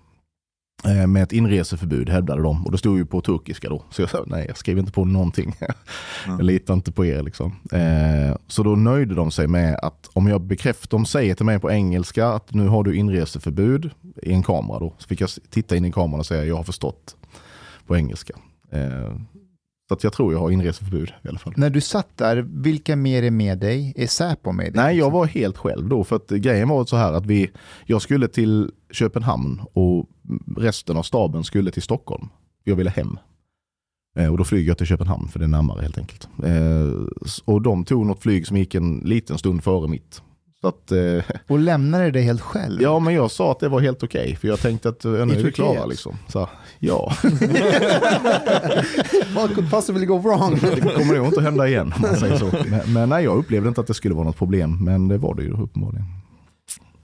med 1.07 1.23
ett 1.23 1.31
inreseförbud 1.31 2.09
hävdade 2.09 2.41
de. 2.41 2.65
Och 2.65 2.71
det 2.71 2.77
stod 2.77 2.97
ju 2.97 3.05
på 3.05 3.21
turkiska 3.21 3.69
då. 3.69 3.83
Så 3.89 4.01
jag 4.01 4.09
sa 4.09 4.23
nej, 4.27 4.45
jag 4.47 4.57
skriver 4.57 4.79
inte 4.79 4.91
på 4.91 5.05
någonting. 5.05 5.55
jag 6.25 6.43
litar 6.43 6.73
inte 6.73 6.91
på 6.91 7.05
er 7.05 7.23
liksom. 7.23 7.55
Eh, 7.71 8.35
så 8.47 8.63
då 8.63 8.75
nöjde 8.75 9.15
de 9.15 9.31
sig 9.31 9.47
med 9.47 9.79
att 9.81 10.09
om 10.13 10.27
jag 10.27 10.41
bekräftar, 10.41 10.97
de 10.97 11.05
säger 11.05 11.35
till 11.35 11.45
mig 11.45 11.59
på 11.59 11.71
engelska 11.71 12.27
att 12.27 12.53
nu 12.53 12.67
har 12.67 12.83
du 12.83 12.95
inreseförbud 12.95 13.89
i 14.23 14.33
en 14.33 14.43
kamera 14.43 14.79
då. 14.79 14.93
Så 14.97 15.07
fick 15.07 15.21
jag 15.21 15.29
titta 15.49 15.75
in 15.75 15.85
i 15.85 15.91
kameran 15.91 16.19
och 16.19 16.25
säga 16.25 16.45
jag 16.45 16.55
har 16.55 16.63
förstått 16.63 17.15
på 17.87 17.97
engelska. 17.97 18.33
Eh, 18.71 19.11
så 19.99 20.05
jag 20.05 20.13
tror 20.13 20.33
jag 20.33 20.39
har 20.39 20.51
inreseförbud 20.51 21.13
i 21.23 21.27
alla 21.27 21.39
fall. 21.39 21.53
När 21.57 21.69
du 21.69 21.81
satt 21.81 22.17
där, 22.17 22.37
vilka 22.49 22.95
mer 22.95 23.23
är 23.23 23.31
med 23.31 23.57
dig? 23.59 23.93
Är 23.95 24.07
Säpo 24.07 24.51
med 24.51 24.65
dig? 24.65 24.83
Nej, 24.83 24.97
jag 24.97 25.11
var 25.11 25.25
helt 25.25 25.57
själv 25.57 25.89
då. 25.89 26.03
För 26.03 26.15
att 26.15 26.29
grejen 26.29 26.69
var 26.69 26.85
så 26.85 26.95
här 26.95 27.13
att 27.13 27.25
vi, 27.25 27.51
jag 27.85 28.01
skulle 28.01 28.27
till 28.27 28.71
Köpenhamn 28.91 29.61
och 29.73 30.09
resten 30.57 30.97
av 30.97 31.03
staben 31.03 31.43
skulle 31.43 31.71
till 31.71 31.81
Stockholm. 31.81 32.27
Jag 32.63 32.75
ville 32.75 32.89
hem. 32.89 33.17
Eh, 34.17 34.31
Och 34.31 34.37
då 34.37 34.43
flyger 34.43 34.67
jag 34.67 34.77
till 34.77 34.87
Köpenhamn 34.87 35.27
för 35.27 35.39
det 35.39 35.45
är 35.45 35.49
närmare 35.49 35.81
helt 35.81 35.97
enkelt. 35.97 36.27
Eh, 36.43 37.31
Och 37.45 37.61
de 37.61 37.85
tog 37.85 38.05
något 38.05 38.21
flyg 38.21 38.47
som 38.47 38.57
gick 38.57 38.75
en 38.75 38.97
liten 38.99 39.37
stund 39.37 39.63
före 39.63 39.87
mitt. 39.87 40.21
Så 40.61 40.67
att, 40.67 40.91
eh, 40.91 41.23
Och 41.47 41.59
lämnade 41.59 42.11
dig 42.11 42.23
helt 42.23 42.41
själv? 42.41 42.81
ja, 42.81 42.99
men 42.99 43.13
jag 43.13 43.31
sa 43.31 43.51
att 43.51 43.59
det 43.59 43.69
var 43.69 43.79
helt 43.79 44.03
okej. 44.03 44.35
för 44.35 44.47
jag 44.47 44.59
tänkte 44.59 44.89
att 44.89 45.05
eh, 45.05 45.11
nu 45.11 45.19
är 45.19 45.43
vi 45.43 45.51
klara. 45.51 45.85
Liksom. 45.85 46.15
Så, 46.27 46.49
ja, 46.79 47.11
What 49.35 49.53
could 49.55 49.71
possibly 49.71 50.05
go 50.05 50.17
wrong? 50.19 50.55
det 50.61 50.81
kommer 50.81 51.15
nog 51.17 51.25
inte 51.25 51.37
att 51.39 51.43
hända 51.45 51.67
igen. 51.67 51.93
Om 51.95 52.01
man 52.01 52.15
säger 52.15 52.37
så. 52.37 52.49
Men, 52.69 52.93
men 52.93 53.09
nej, 53.09 53.23
jag 53.23 53.37
upplevde 53.37 53.67
inte 53.67 53.81
att 53.81 53.87
det 53.87 53.93
skulle 53.93 54.15
vara 54.15 54.25
något 54.25 54.37
problem. 54.37 54.85
Men 54.85 55.07
det 55.07 55.17
var 55.17 55.35
det 55.35 55.43
ju 55.43 55.51
uppenbarligen. 55.51 56.05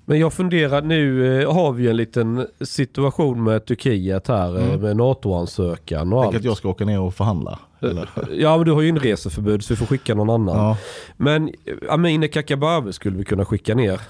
Men 0.05 0.19
jag 0.19 0.33
funderar, 0.33 0.81
nu 0.81 1.41
eh, 1.41 1.53
har 1.53 1.71
vi 1.71 1.87
en 1.89 1.97
liten 1.97 2.47
situation 2.61 3.43
med 3.43 3.65
Turkiet 3.65 4.27
här 4.27 4.57
eh, 4.59 4.65
Mm. 4.67 4.81
med 4.81 4.97
NATO-ansökan 4.97 6.13
och 6.13 6.21
Tänk 6.23 6.27
allt. 6.33 6.37
att 6.37 6.43
jag 6.43 6.57
ska 6.57 6.69
åka 6.69 6.85
ner 6.85 6.99
och 6.99 7.13
förhandla. 7.13 7.59
Eller? 7.79 8.09
Ja 8.31 8.57
men 8.57 8.65
du 8.65 8.71
har 8.71 8.81
ju 8.81 8.87
inreseförbud 8.87 9.63
så 9.63 9.73
vi 9.73 9.77
får 9.77 9.85
skicka 9.85 10.15
någon 10.15 10.29
annan. 10.29 10.57
Ja. 10.57 10.77
Men 11.17 11.47
eh, 11.47 11.93
Amineh 11.93 12.29
Kakabaveh 12.29 12.91
skulle 12.91 13.17
vi 13.17 13.25
kunna 13.25 13.45
skicka 13.45 13.75
ner. 13.75 14.01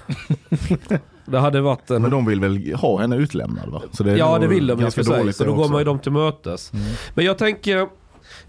det 1.24 1.38
hade 1.38 1.60
varit 1.60 1.90
en... 1.90 2.02
Men 2.02 2.10
de 2.10 2.26
vill 2.26 2.40
väl 2.40 2.74
ha 2.74 3.00
henne 3.00 3.16
utlämnad 3.16 3.68
va? 3.68 3.82
Så 3.92 4.02
det 4.02 4.16
Ja 4.16 4.38
det 4.38 4.46
vill 4.46 4.66
de 4.66 4.80
ganska 4.80 5.04
för 5.04 5.22
sig, 5.22 5.32
så 5.32 5.44
då 5.44 5.54
går 5.54 5.68
man 5.68 5.78
ju 5.78 5.84
dem 5.84 5.98
till 5.98 6.12
mötes. 6.12 6.72
Mm. 6.72 6.84
Men 7.14 7.24
jag 7.24 7.38
tänker, 7.38 7.88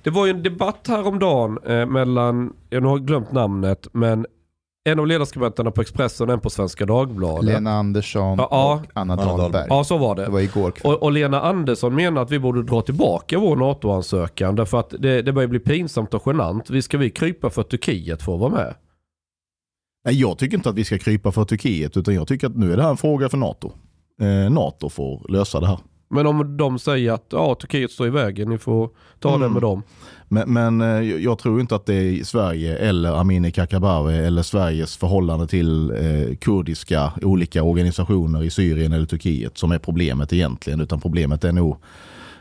det 0.03 0.09
var 0.09 0.25
ju 0.25 0.31
en 0.31 0.43
debatt 0.43 0.85
häromdagen 0.87 1.59
eh, 1.65 1.85
mellan, 1.85 2.53
jag 2.69 2.81
har 2.81 2.97
glömt 2.97 3.31
namnet, 3.31 3.87
men 3.91 4.25
en 4.91 4.99
av 4.99 5.07
ledarskribenterna 5.07 5.71
på 5.71 5.81
Expressen 5.81 6.27
och 6.27 6.33
en 6.33 6.39
på 6.39 6.49
Svenska 6.49 6.85
Dagbladet. 6.85 7.45
Lena 7.45 7.71
Andersson 7.71 8.37
Ja, 8.37 8.47
ja. 8.51 8.81
och 8.83 8.91
Anna. 9.01 9.15
Dahlberg. 9.15 9.65
Ja, 9.69 9.83
så 9.83 9.97
var 9.97 10.15
det. 10.15 10.25
Det 10.25 10.31
var 10.31 10.39
igår 10.39 10.71
kväll. 10.71 10.91
Och, 10.93 11.03
och 11.03 11.11
Lena 11.11 11.41
Andersson 11.41 11.95
menar 11.95 12.21
att 12.21 12.31
vi 12.31 12.39
borde 12.39 12.63
dra 12.63 12.81
tillbaka 12.81 13.39
vår 13.39 13.55
NATO-ansökan 13.55 14.55
därför 14.55 14.79
att 14.79 14.93
det, 14.99 15.21
det 15.21 15.33
börjar 15.33 15.47
bli 15.49 15.59
pinsamt 15.59 16.13
och 16.13 16.23
genant. 16.25 16.69
Vi 16.69 16.81
ska 16.81 16.97
vi 16.97 17.09
krypa 17.09 17.49
för 17.49 17.63
Turkiet 17.63 18.21
för 18.23 18.33
att 18.33 18.39
vara 18.39 18.51
med? 18.51 18.75
Nej, 20.05 20.21
jag 20.21 20.37
tycker 20.37 20.57
inte 20.57 20.69
att 20.69 20.75
vi 20.75 20.83
ska 20.83 20.97
krypa 20.97 21.31
för 21.31 21.45
Turkiet 21.45 21.97
utan 21.97 22.15
jag 22.15 22.27
tycker 22.27 22.47
att 22.47 22.55
nu 22.55 22.73
är 22.73 22.77
det 22.77 22.83
här 22.83 22.89
en 22.89 22.97
fråga 22.97 23.29
för 23.29 23.37
NATO. 23.37 23.71
Eh, 24.21 24.51
NATO 24.51 24.89
får 24.89 25.25
lösa 25.29 25.59
det 25.59 25.67
här. 25.67 25.77
Men 26.09 26.27
om 26.27 26.57
de 26.57 26.79
säger 26.79 27.11
att 27.11 27.25
ja, 27.29 27.55
Turkiet 27.55 27.91
står 27.91 28.07
i 28.07 28.09
vägen, 28.09 28.49
ni 28.49 28.57
får 28.57 28.89
ta 29.19 29.29
Mm. 29.29 29.41
det 29.41 29.49
med 29.49 29.61
dem. 29.61 29.83
Men, 30.31 30.53
men 30.53 30.81
eh, 30.81 31.01
jag 31.23 31.39
tror 31.39 31.59
inte 31.61 31.75
att 31.75 31.85
det 31.85 31.95
är 31.95 32.23
Sverige 32.23 32.77
eller 32.77 33.11
Amineh 33.19 33.51
Kakabaveh 33.51 34.27
eller 34.27 34.41
Sveriges 34.43 34.97
förhållande 34.97 35.47
till 35.47 35.91
eh, 35.91 36.35
kurdiska 36.35 37.11
olika 37.21 37.63
organisationer 37.63 38.43
i 38.43 38.49
Syrien 38.49 38.93
eller 38.93 39.05
Turkiet 39.05 39.57
som 39.57 39.71
är 39.71 39.79
problemet 39.79 40.33
egentligen. 40.33 40.81
Utan 40.81 40.99
problemet 41.01 41.43
är 41.43 41.51
nog 41.51 41.77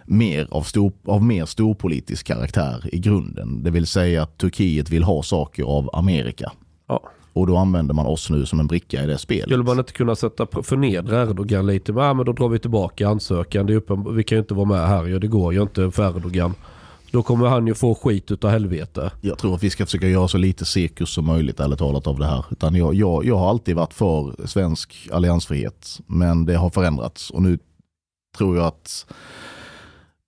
mer 0.04 0.48
av, 0.50 0.62
stor, 0.62 0.92
av 1.06 1.22
mer 1.22 1.44
storpolitisk 1.46 2.26
karaktär 2.26 2.88
i 2.92 2.98
grunden. 2.98 3.62
Det 3.62 3.70
vill 3.70 3.86
säga 3.86 4.22
att 4.22 4.38
Turkiet 4.38 4.90
vill 4.90 5.02
ha 5.02 5.22
saker 5.22 5.62
av 5.64 5.90
Amerika. 5.92 6.52
Ja. 6.88 7.02
Och 7.32 7.46
då 7.46 7.56
använder 7.56 7.94
man 7.94 8.06
oss 8.06 8.30
nu 8.30 8.46
som 8.46 8.60
en 8.60 8.66
bricka 8.66 9.02
i 9.04 9.06
det 9.06 9.18
spelet. 9.18 9.44
Skulle 9.44 9.62
man 9.64 9.78
inte 9.78 9.92
kunna 9.92 10.14
sätta 10.16 10.46
förnedra 10.62 11.22
Erdogan 11.22 11.66
lite? 11.66 11.92
Ja, 11.92 12.14
men 12.14 12.26
då 12.26 12.32
drar 12.32 12.48
vi 12.48 12.58
tillbaka 12.58 13.08
ansökan. 13.08 13.66
Det 13.66 13.72
är 13.72 13.76
uppen- 13.80 14.14
vi 14.16 14.24
kan 14.24 14.36
ju 14.36 14.40
inte 14.40 14.54
vara 14.54 14.66
med 14.66 14.88
här. 14.88 15.06
Ja, 15.06 15.18
det 15.18 15.26
går 15.26 15.54
ju 15.54 15.62
inte 15.62 15.90
för 15.90 16.16
Erdogan. 16.16 16.54
Då 17.10 17.22
kommer 17.22 17.46
han 17.46 17.66
ju 17.66 17.74
få 17.74 17.94
skit 17.94 18.30
utav 18.30 18.50
helvete. 18.50 19.10
Jag 19.20 19.38
tror 19.38 19.54
att 19.54 19.62
vi 19.62 19.70
ska 19.70 19.86
försöka 19.86 20.08
göra 20.08 20.28
så 20.28 20.38
lite 20.38 20.64
cirkus 20.64 21.10
som 21.10 21.26
möjligt 21.26 21.60
ärligt 21.60 21.78
talat 21.78 22.06
av 22.06 22.18
det 22.18 22.26
här. 22.26 22.44
Utan 22.50 22.74
jag, 22.74 22.94
jag, 22.94 23.24
jag 23.24 23.36
har 23.36 23.50
alltid 23.50 23.76
varit 23.76 23.94
för 23.94 24.46
svensk 24.46 25.08
alliansfrihet. 25.12 26.00
Men 26.06 26.44
det 26.44 26.54
har 26.54 26.70
förändrats 26.70 27.30
och 27.30 27.42
nu 27.42 27.58
tror 28.36 28.56
jag 28.56 28.66
att 28.66 29.06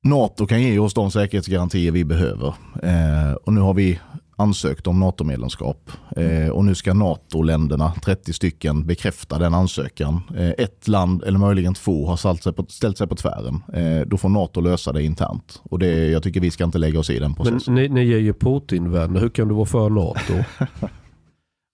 NATO 0.02 0.46
kan 0.46 0.62
ge 0.62 0.78
oss 0.78 0.94
de 0.94 1.10
säkerhetsgarantier 1.10 1.92
vi 1.92 2.04
behöver. 2.04 2.54
Eh, 2.82 3.32
och 3.32 3.52
nu 3.52 3.60
har 3.60 3.74
vi 3.74 4.00
ansökt 4.40 4.87
om 4.87 5.00
NATO-medlemskap. 5.00 5.90
Eh, 6.16 6.48
och 6.48 6.64
nu 6.64 6.74
ska 6.74 6.94
NATO-länderna, 6.94 7.92
30 8.05 8.33
stycken, 8.33 8.87
bekräfta 8.87 9.38
den 9.38 9.55
ansökan. 9.55 10.20
Eh, 10.37 10.48
ett 10.50 10.88
land, 10.88 11.22
eller 11.24 11.38
möjligen 11.38 11.74
två, 11.74 12.07
har 12.07 12.16
ställt 12.16 12.42
sig 12.42 12.53
på, 12.53 12.66
ställt 12.68 12.98
sig 12.98 13.07
på 13.07 13.14
tvären. 13.16 13.62
Eh, 13.72 14.07
då 14.07 14.16
får 14.16 14.29
NATO 14.29 14.61
lösa 14.61 14.92
det 14.92 15.03
internt. 15.03 15.61
Och 15.62 15.79
det, 15.79 16.09
jag 16.09 16.22
tycker 16.22 16.40
vi 16.40 16.50
ska 16.50 16.64
inte 16.64 16.79
lägga 16.79 16.98
oss 17.00 17.11
i 17.11 17.18
den 17.18 17.22
Men 17.22 17.35
processen. 17.35 17.74
ni, 17.74 17.88
ni 17.88 18.12
är 18.12 18.18
ju 18.18 18.33
Putin-vänner. 18.33 19.20
Hur 19.20 19.29
kan 19.29 19.48
du 19.48 19.55
vara 19.55 19.66
för 19.66 19.90
NATO? 19.90 20.44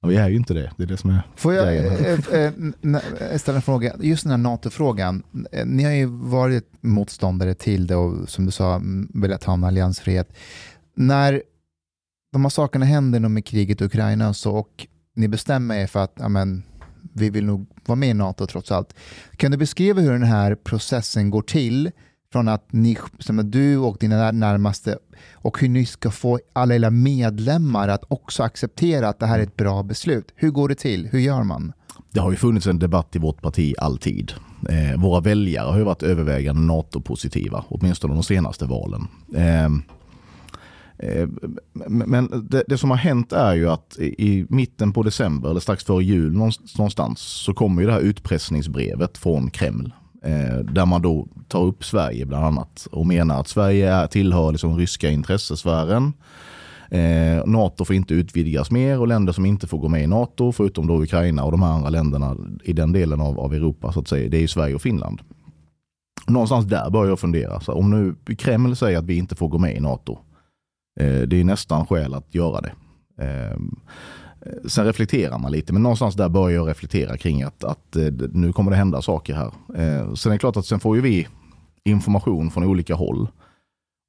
Ja, 0.03 0.09
vi 0.09 0.17
är 0.17 0.29
ju 0.29 0.37
inte 0.37 0.55
det. 0.55 0.71
Det 0.77 0.83
är 0.83 0.87
det 0.87 0.97
som 0.97 1.11
är 1.11 1.23
Får 1.37 1.55
jag 1.55 1.77
eh, 1.77 1.85
eh, 2.33 2.53
n- 2.83 2.99
ställa 3.37 3.57
en 3.57 3.63
fråga? 3.63 3.93
Just 4.01 4.23
den 4.23 4.31
här 4.31 4.39
NATO-frågan. 4.39 5.23
Eh, 5.53 5.67
Ni 5.67 5.85
har 5.85 5.93
ju 5.93 6.07
varit 6.07 6.69
motståndare 6.81 7.55
till 7.55 7.87
det 7.87 7.97
och 7.97 8.29
som 8.29 8.47
du 8.47 8.53
sa 8.53 8.81
velat 9.15 9.45
ha 9.45 9.55
en 9.55 9.65
alliansfrihet. 9.65 10.33
När 10.97 11.43
de 12.33 12.45
här 12.45 12.49
sakerna 12.49 12.85
händer 12.85 13.21
nu 13.21 13.29
med 13.29 13.45
kriget 13.45 13.81
i 13.81 13.85
Ukraina 13.85 14.35
så, 14.35 14.57
och 14.57 14.87
ni 15.15 15.29
bestämmer 15.29 15.75
er 15.75 15.87
för 15.87 16.01
att 16.01 16.21
amen, 16.21 16.63
vi 17.13 17.31
vill 17.31 17.47
nog 17.47 17.67
vara 17.87 17.97
med 17.97 18.09
i 18.09 18.15
NATO 18.15 18.47
trots 18.47 18.73
allt. 18.73 18.95
Kan 19.37 19.51
du 19.51 19.57
beskriva 19.57 20.01
hur 20.01 20.13
den 20.13 20.23
här 20.23 20.55
processen 20.55 21.31
går 21.31 21.43
till 21.43 21.91
från 22.33 22.49
att 22.49 22.73
ni, 22.73 22.99
som 23.19 23.51
du 23.51 23.79
och 23.79 23.97
dina 24.01 24.33
närmaste 24.33 24.99
och 25.33 25.61
hur 25.61 25.69
ni 25.69 25.87
ska 25.87 26.11
få 26.11 26.41
alla 26.53 26.75
era 26.75 26.91
medlemmar 26.91 27.89
att 27.89 28.05
också 28.09 28.43
acceptera 28.43 29.09
att 29.09 29.19
det 29.19 29.27
här 29.27 29.39
är 29.39 29.43
ett 29.43 29.57
bra 29.57 29.83
beslut. 29.83 30.33
Hur 30.35 30.51
går 30.51 30.69
det 30.69 30.75
till? 30.75 31.07
Hur 31.07 31.19
gör 31.19 31.43
man? 31.43 31.73
Det 32.13 32.21
har 32.21 32.31
ju 32.31 32.37
funnits 32.37 32.67
en 32.67 32.79
debatt 32.79 33.17
i 33.17 33.19
vårt 33.19 33.43
parti 33.43 33.75
alltid. 33.79 34.33
Eh, 34.69 35.01
våra 35.01 35.21
väljare 35.21 35.71
har 35.71 35.79
ju 35.79 35.85
varit 35.85 36.03
övervägande 36.03 36.63
NATO-positiva, 36.63 37.65
åtminstone 37.69 38.15
de 38.15 38.23
senaste 38.23 38.65
valen. 38.65 39.09
Eh, 39.35 39.69
Eh, 40.99 41.29
men 41.89 42.47
det, 42.51 42.65
det 42.69 42.79
som 42.79 42.91
har 42.91 42.97
hänt 42.97 43.33
är 43.33 43.55
ju 43.55 43.71
att 43.71 43.99
i 43.99 44.47
mitten 44.49 44.93
på 44.93 45.03
december, 45.03 45.51
eller 45.51 45.61
strax 45.61 45.85
före 45.85 46.05
jul 46.05 46.33
någonstans, 46.33 47.21
så 47.21 47.55
kommer 47.55 47.83
ju 47.83 47.87
det 47.87 47.93
här 47.93 48.01
utpressningsbrevet 48.01 49.19
från 49.19 49.51
Kreml. 49.51 49.93
Eh, 50.23 50.59
där 50.59 50.87
man 50.87 51.03
då 51.03 51.29
tar 51.49 51.63
upp 51.63 51.85
Sverige 51.85 52.27
bland 52.27 52.45
annat 52.45 52.89
och 52.93 53.07
menar 53.07 53.41
att 53.41 53.49
Sverige 53.49 53.93
är, 53.93 54.07
tillhör 54.07 54.53
liksom 54.53 54.79
ryska 54.79 55.11
intressesfären. 55.11 56.13
Eh, 56.91 57.47
NATO 57.47 57.85
får 57.85 57.97
inte 57.97 58.15
utvidgas 58.15 58.71
mer 58.71 59.01
och 59.01 59.09
länder 59.09 59.33
som 59.33 59.47
inte 59.47 59.67
får 59.67 59.79
gå 59.79 59.89
med 59.89 60.03
i 60.03 60.07
NATO, 60.07 60.53
förutom 60.53 60.87
då 60.87 61.03
Ukraina 61.03 61.45
och 61.45 61.51
de 61.51 61.63
här 61.63 61.71
andra 61.71 61.91
länderna 61.91 62.37
i 62.65 62.73
den 62.73 62.93
delen 62.93 63.21
av, 63.21 63.41
av 63.41 63.55
Europa, 63.55 63.93
så 63.93 64.01
att 64.01 64.09
säga, 64.09 64.29
det 64.29 64.37
är 64.37 64.41
ju 64.41 64.49
Sverige 64.49 64.75
och 64.75 64.83
Finland. 64.83 65.21
Någonstans 66.27 66.67
där 66.67 66.91
börjar 66.91 67.09
jag 67.09 67.21
fundera. 67.21 67.61
Så 67.61 67.73
om 67.73 67.91
nu 67.91 68.35
Kreml 68.37 68.77
säger 68.77 68.99
att 68.99 69.05
vi 69.05 69.17
inte 69.17 69.35
får 69.35 69.49
gå 69.49 69.59
med 69.59 69.77
i 69.77 69.81
NATO, 69.81 70.13
eh, 70.13 70.19
Eh, 71.01 71.21
det 71.21 71.41
är 71.41 71.45
nästan 71.45 71.87
skäl 71.87 72.15
att 72.15 72.35
göra 72.35 72.61
det. 72.61 72.73
Eh, 73.25 73.59
sen 74.69 74.85
reflekterar 74.85 75.39
man 75.39 75.53
lite, 75.53 75.73
men 75.73 75.83
någonstans 75.83 76.15
där 76.15 76.29
börjar 76.29 76.57
jag 76.57 76.69
reflektera 76.69 77.17
kring 77.17 77.43
att, 77.43 77.65
att 77.65 77.97
eh, 77.97 78.13
nu 78.33 78.53
kommer 78.53 78.71
det 78.71 78.77
hända 78.77 79.03
saker 79.03 79.35
här. 79.35 79.53
Eh, 79.75 80.15
sen 80.15 80.33
är 80.33 80.35
det 80.35 80.39
klart 80.39 80.57
att 80.57 80.67
sen 80.67 80.81
får 80.81 80.97
ju 80.97 81.03
vi 81.03 81.29
information 81.85 82.51
från 82.51 82.65
olika 82.65 82.95
håll. 82.95 83.29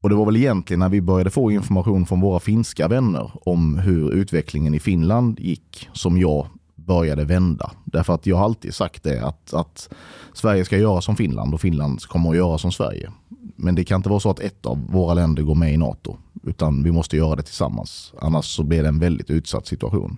Och 0.03 0.09
det 0.09 0.15
var 0.15 0.25
väl 0.25 0.37
egentligen 0.37 0.79
när 0.79 0.89
vi 0.89 1.01
började 1.01 1.29
få 1.29 1.51
information 1.51 2.05
från 2.05 2.21
våra 2.21 2.39
finska 2.39 2.87
vänner 2.87 3.31
om 3.33 3.77
hur 3.77 4.11
utvecklingen 4.11 4.73
i 4.73 4.79
Finland 4.79 5.39
gick 5.39 5.89
som 5.93 6.17
jag 6.17 6.47
började 6.75 7.25
vända. 7.25 7.71
Därför 7.85 8.13
att 8.13 8.25
jag 8.25 8.37
har 8.37 8.45
alltid 8.45 8.73
sagt 8.73 9.03
det 9.03 9.25
att, 9.25 9.53
att 9.53 9.89
Sverige 10.33 10.65
ska 10.65 10.77
göra 10.77 11.01
som 11.01 11.15
Finland 11.15 11.53
och 11.53 11.61
Finland 11.61 12.01
kommer 12.01 12.29
att 12.29 12.35
göra 12.35 12.57
som 12.57 12.71
Sverige. 12.71 13.11
Men 13.57 13.75
det 13.75 13.83
kan 13.83 13.99
inte 13.99 14.09
vara 14.09 14.19
så 14.19 14.29
att 14.29 14.39
ett 14.39 14.65
av 14.65 14.91
våra 14.91 15.13
länder 15.13 15.43
går 15.43 15.55
med 15.55 15.73
i 15.73 15.77
NATO. 15.77 16.17
Utan 16.43 16.83
vi 16.83 16.91
måste 16.91 17.17
göra 17.17 17.35
det 17.35 17.43
tillsammans. 17.43 18.13
Annars 18.21 18.45
så 18.45 18.63
blir 18.63 18.81
det 18.81 18.87
en 18.87 18.99
väldigt 18.99 19.29
utsatt 19.29 19.67
situation. 19.67 20.17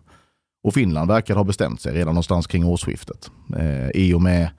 Och 0.64 0.74
Finland 0.74 1.08
verkar 1.08 1.36
ha 1.36 1.44
bestämt 1.44 1.82
sig 1.82 1.94
redan 1.94 2.14
någonstans 2.14 2.48
kring 2.48 2.66
årsskiftet. 2.66 3.32
Eh, 3.58 3.90
I 3.90 4.14
och 4.14 4.22
med 4.22 4.50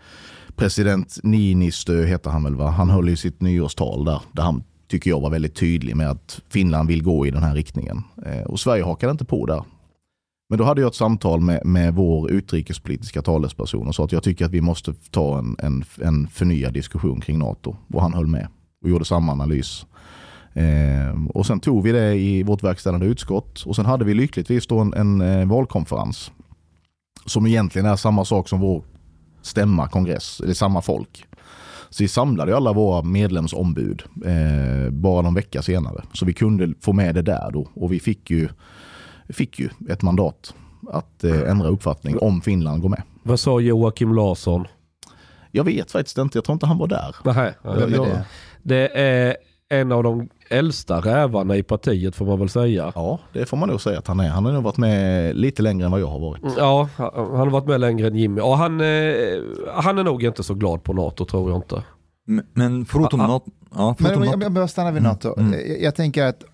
president 0.57 1.19
Niinistö 1.23 2.05
heter 2.05 2.31
han 2.31 2.45
väl 2.45 2.55
va? 2.55 2.71
Han 2.71 2.91
höll 2.91 3.09
ju 3.09 3.17
sitt 3.17 3.41
nyårstal 3.41 4.05
där. 4.05 4.23
Där 4.33 4.43
han 4.43 4.63
tycker 4.89 5.11
jag 5.11 5.21
var 5.21 5.31
väldigt 5.31 5.55
tydlig 5.55 5.97
med 5.97 6.11
att 6.11 6.41
Finland 6.49 6.89
vill 6.89 7.03
gå 7.03 7.27
i 7.27 7.31
den 7.31 7.43
här 7.43 7.55
riktningen. 7.55 8.03
Eh, 8.27 8.43
och 8.43 8.61
Sverige 8.61 8.83
hakade 8.83 9.11
inte 9.11 9.25
på 9.25 9.47
där. 9.47 9.65
Men 10.49 10.59
då 10.59 10.65
hade 10.65 10.81
jag 10.81 10.89
ett 10.89 10.95
samtal 10.95 11.41
med, 11.41 11.67
med 11.67 11.95
vår 11.95 12.31
utrikespolitiska 12.31 13.23
talesperson 13.23 13.89
och 13.89 13.95
sa 13.95 14.05
att 14.05 14.13
jag 14.13 14.23
tycker 14.23 14.45
att 14.45 14.51
vi 14.51 14.61
måste 14.61 14.95
ta 15.11 15.39
en, 15.39 15.57
en, 15.59 15.85
en 16.03 16.29
förnyad 16.29 16.73
diskussion 16.73 17.21
kring 17.21 17.39
NATO. 17.39 17.77
Och 17.93 18.03
han 18.03 18.15
höll 18.15 18.27
med 18.27 18.49
och 18.83 18.91
gjorde 18.91 19.05
samma 19.05 19.33
analys. 19.33 19.87
Eh, 20.53 21.25
och 21.35 21.47
sen 21.47 21.61
tog 21.61 21.83
vi 21.83 21.93
det 21.93 22.15
i 22.15 22.43
vårt 22.43 22.63
verkställande 22.63 23.07
utskott 23.07 23.63
och 23.67 23.77
sen 23.77 23.87
hade 23.87 24.05
vi 24.05 24.15
lyckligtvis 24.15 24.67
då 24.67 24.79
en, 24.79 24.95
en 24.95 25.21
eh, 25.21 25.49
valkonferens. 25.49 26.31
Som 27.27 27.47
egentligen 27.47 27.87
är 27.87 27.97
samma 27.97 28.25
sak 28.25 28.49
som 28.49 28.61
vår 28.61 28.83
stämma, 29.43 29.89
kongress, 29.89 30.41
eller 30.41 30.55
samma 30.55 30.83
folk. 30.83 31.25
Så 31.91 32.03
vi 32.05 32.09
samlade 32.09 32.57
alla 32.57 32.73
våra 32.73 33.03
medlemsombud 33.03 34.03
eh, 34.25 34.91
bara 34.91 35.23
någon 35.23 35.35
vecka 35.35 35.63
senare. 35.63 36.03
Så 36.13 36.25
vi 36.25 36.33
kunde 36.33 36.75
få 36.81 36.93
med 36.93 37.15
det 37.15 37.23
där 37.23 37.51
då 37.53 37.69
och 37.75 37.93
vi 37.93 38.01
fick 38.01 38.31
ju, 38.31 38.49
fick 39.29 39.59
ju 39.59 39.69
ett 39.89 40.03
mandat 40.03 40.55
att 40.93 41.25
eh, 41.25 41.51
ändra 41.51 41.69
uppfattning 41.69 42.19
om 42.19 42.41
Finland 42.41 42.83
går 42.83 42.89
med. 42.89 43.03
Vad 43.23 43.41
sa 43.41 43.61
Joakim 43.61 44.15
Larsson? 44.15 44.67
Jag 45.51 45.65
vet 45.65 45.91
faktiskt 45.93 46.19
inte, 46.19 46.39
jag 46.39 46.45
tror 46.45 46.53
inte 46.55 46.67
han 46.67 46.79
var 46.79 46.87
där. 46.87 47.17
Nej, 47.25 47.55
är 47.65 47.89
jag- 47.97 48.25
det? 48.63 48.89
är 49.01 49.37
en 49.73 49.93
av 49.93 50.03
de 50.03 50.29
äldsta 50.51 51.01
rävarna 51.01 51.57
i 51.57 51.63
partiet 51.63 52.17
får 52.17 52.27
man 52.27 52.39
väl 52.39 52.49
säga. 52.49 52.93
Ja, 52.95 53.19
det 53.33 53.47
får 53.47 53.57
man 53.57 53.69
nog 53.69 53.81
säga 53.81 53.99
att 53.99 54.07
han 54.07 54.21
är. 54.21 54.29
Han 54.29 54.45
har 54.45 54.53
nog 54.53 54.63
varit 54.63 54.77
med 54.77 55.37
lite 55.37 55.63
längre 55.63 55.85
än 55.85 55.91
vad 55.93 56.01
jag 56.01 56.07
har 56.07 56.19
varit. 56.19 56.43
Ja, 56.59 56.89
han 56.97 57.37
har 57.37 57.51
varit 57.51 57.67
med 57.67 57.81
längre 57.81 58.07
än 58.07 58.17
Jimmy. 58.17 58.41
Och 58.41 58.57
han, 58.59 58.81
eh, 58.81 58.87
han 59.75 59.99
är 59.99 60.03
nog 60.05 60.25
inte 60.25 60.43
så 60.43 60.55
glad 60.55 60.83
på 60.83 60.93
NATO 60.93 61.25
tror 61.25 61.51
jag 61.51 61.59
inte. 61.59 61.83
Men- 62.27 62.47
Men 62.53 62.85
förutom 62.85 63.21
Ah, 63.21 63.25
ah. 63.25 63.27
NATO, 63.29 63.51
ja, 63.75 63.87
Men 63.87 63.95
förutom 63.95 64.17
om 64.23 64.25
jag, 64.25 64.33
NATO 64.33 64.43
jag 64.45 64.53
bara 64.53 64.69
stannar 64.69 64.93
vid 64.93 65.01
Mm, 65.01 65.13
NATO. 65.13 65.35
mm. 65.41 65.53
Jag, 65.69 65.83
jag 65.83 65.95
tänker 65.95 66.25
att 66.25 66.45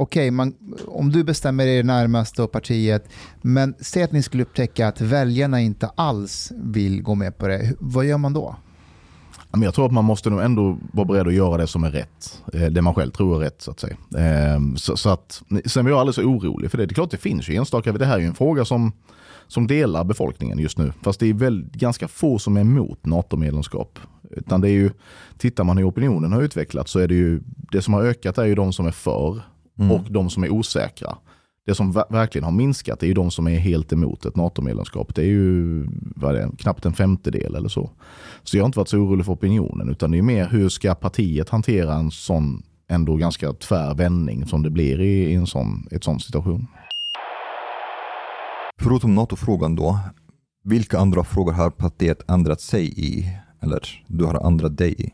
okej, 0.00 0.30
man- 0.30 0.54
om 0.86 1.10
du 1.12 1.24
bestämmer 1.24 1.66
er 1.66 1.82
närmaste 1.82 2.42
och 2.42 2.52
partiet, 2.52 3.08
men 3.42 3.74
säg 3.80 4.02
att 4.02 4.12
ni 4.12 4.22
skulle 4.22 4.42
upptäcka 4.42 4.88
att 4.88 5.00
väljarna 5.00 5.60
inte 5.60 5.90
alls 5.94 6.52
vill 6.56 7.02
gå 7.02 7.14
med 7.14 7.38
på 7.38 7.48
det. 7.48 7.74
Vad 7.78 8.04
gör 8.04 8.18
man 8.18 8.32
då? 8.32 8.56
Men 9.52 9.62
jag 9.62 9.74
tror 9.74 9.86
att 9.86 9.92
man 9.92 10.04
måste 10.04 10.30
nog 10.30 10.40
ändå 10.42 10.78
vara 10.92 11.04
beredd 11.06 11.26
att 11.26 11.34
göra 11.34 11.56
det 11.56 11.66
som 11.66 11.84
är 11.84 11.90
rätt. 11.90 12.42
Eh, 12.52 12.62
Det 12.66 12.82
man 12.82 12.94
själv 12.94 13.10
tror 13.10 13.36
är 13.36 13.40
rätt 13.40 13.62
så 13.62 13.70
att 13.70 13.80
säga. 13.80 13.96
Eh, 14.16 14.60
Så, 14.76 14.96
så 14.96 15.08
att, 15.10 15.42
sen 15.66 15.86
är 15.86 15.90
jag 15.90 15.98
alldeles 15.98 16.18
orolig 16.18 16.70
för 16.70 16.78
det. 16.78 16.86
Det 16.86 16.92
är 16.92 16.94
klart 16.94 17.10
det 17.10 17.16
finns 17.16 17.48
ju 17.50 17.54
enstaka, 17.56 17.92
det 17.92 18.06
här 18.06 18.14
är 18.14 18.20
ju 18.20 18.26
en 18.26 18.34
fråga 18.34 18.64
som, 18.64 18.92
som 19.46 19.66
delar 19.66 20.04
befolkningen 20.04 20.58
just 20.58 20.78
nu. 20.78 20.92
Fast 21.02 21.20
det 21.20 21.26
är 21.26 21.34
väl 21.34 21.64
ganska 21.72 22.08
få 22.08 22.38
som 22.38 22.56
är 22.56 22.60
emot 22.60 23.06
NATO-medlemskap. 23.06 23.98
Utan 24.30 24.60
det 24.60 24.68
är 24.68 24.72
ju, 24.72 24.90
tittar 25.38 25.64
man 25.64 25.78
hur 25.78 25.88
opinionen 25.88 26.32
har 26.32 26.42
utvecklats 26.42 26.90
så 26.92 26.98
är 26.98 27.08
det 27.08 27.14
ju, 27.14 27.40
det 27.72 27.82
som 27.82 27.94
har 27.94 28.02
ökat 28.02 28.38
är 28.38 28.44
ju 28.44 28.54
de 28.54 28.72
som 28.72 28.86
är 28.86 28.90
för 28.90 29.40
Mm. 29.80 29.90
och 29.92 30.04
de 30.10 30.30
som 30.30 30.44
är 30.44 30.50
osäkra. 30.50 31.16
Det 31.68 31.74
som 31.74 31.92
verkligen 31.92 32.44
har 32.44 32.52
minskat 32.52 33.02
är 33.02 33.06
ju 33.06 33.14
de 33.14 33.30
som 33.30 33.48
är 33.48 33.58
helt 33.58 33.92
emot 33.92 34.24
ett 34.24 34.36
NATO-medlemskap. 34.36 35.14
Det 35.14 35.22
är 35.22 35.26
ju 35.26 35.86
vad 36.16 36.36
är 36.36 36.42
det, 36.42 36.56
knappt 36.58 36.86
en 36.86 36.92
femtedel 36.92 37.54
eller 37.54 37.68
så. 37.68 37.90
Så 38.42 38.56
jag 38.56 38.62
har 38.62 38.66
inte 38.66 38.78
varit 38.78 38.88
så 38.88 38.98
orolig 38.98 39.26
för 39.26 39.32
opinionen 39.32 39.88
utan 39.88 40.10
det 40.10 40.18
är 40.18 40.22
mer 40.22 40.48
hur 40.48 40.68
ska 40.68 40.94
partiet 40.94 41.48
hantera 41.48 41.94
en 41.94 42.10
sån 42.10 42.62
ändå 42.90 43.16
ganska 43.16 43.52
tvär 43.52 43.94
vändning 43.94 44.46
som 44.46 44.62
det 44.62 44.70
blir 44.70 45.00
i, 45.00 45.30
i 45.30 45.34
en 45.34 45.46
sån, 45.46 45.88
ett 45.90 46.04
sån 46.04 46.20
situation. 46.20 46.66
Förutom 48.80 49.14
NATO-frågan 49.14 49.76
då, 49.76 49.98
vilka 50.64 50.98
andra 50.98 51.24
frågor 51.24 51.52
har 51.52 51.70
partiet 51.70 52.30
ändrat 52.30 52.60
sig 52.60 53.00
i? 53.00 53.32
Eller 53.60 54.04
du 54.06 54.24
har 54.24 54.46
ändrat 54.46 54.76
dig 54.78 54.94
i? 55.02 55.10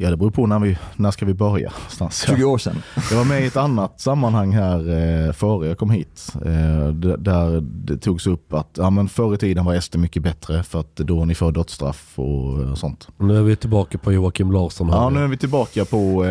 Ja, 0.00 0.10
det 0.10 0.16
beror 0.16 0.30
på 0.30 0.46
när, 0.46 0.58
vi, 0.58 0.78
när 0.96 1.10
ska 1.10 1.26
vi 1.26 1.34
börja. 1.34 1.70
Någonstans. 1.70 2.26
20 2.26 2.44
år 2.44 2.58
sedan. 2.58 2.82
Jag 3.10 3.16
var 3.16 3.24
med 3.24 3.42
i 3.42 3.46
ett 3.46 3.56
annat 3.56 4.00
sammanhang 4.00 4.52
här 4.52 4.78
eh, 4.78 5.32
före 5.32 5.68
jag 5.68 5.78
kom 5.78 5.90
hit. 5.90 6.32
Eh, 6.34 6.88
där 6.92 7.60
det 7.60 7.98
togs 7.98 8.26
upp 8.26 8.52
att 8.52 8.70
ja, 8.76 8.90
men 8.90 9.08
förr 9.08 9.34
i 9.34 9.38
tiden 9.38 9.64
var 9.64 9.80
SD 9.80 9.96
mycket 9.96 10.22
bättre 10.22 10.62
för 10.62 10.80
att 10.80 10.96
då 10.96 11.16
var 11.16 11.26
ni 11.26 11.34
för 11.34 11.52
dödsstraff 11.52 12.18
och 12.18 12.62
eh, 12.62 12.74
sånt. 12.74 13.08
Nu 13.16 13.38
är 13.38 13.42
vi 13.42 13.56
tillbaka 13.56 13.98
på 13.98 14.12
Joakim 14.12 14.52
Larsson. 14.52 14.90
Här. 14.90 14.96
Ja, 14.96 15.10
nu 15.10 15.24
är 15.24 15.28
vi 15.28 15.36
tillbaka 15.36 15.84
på, 15.84 16.24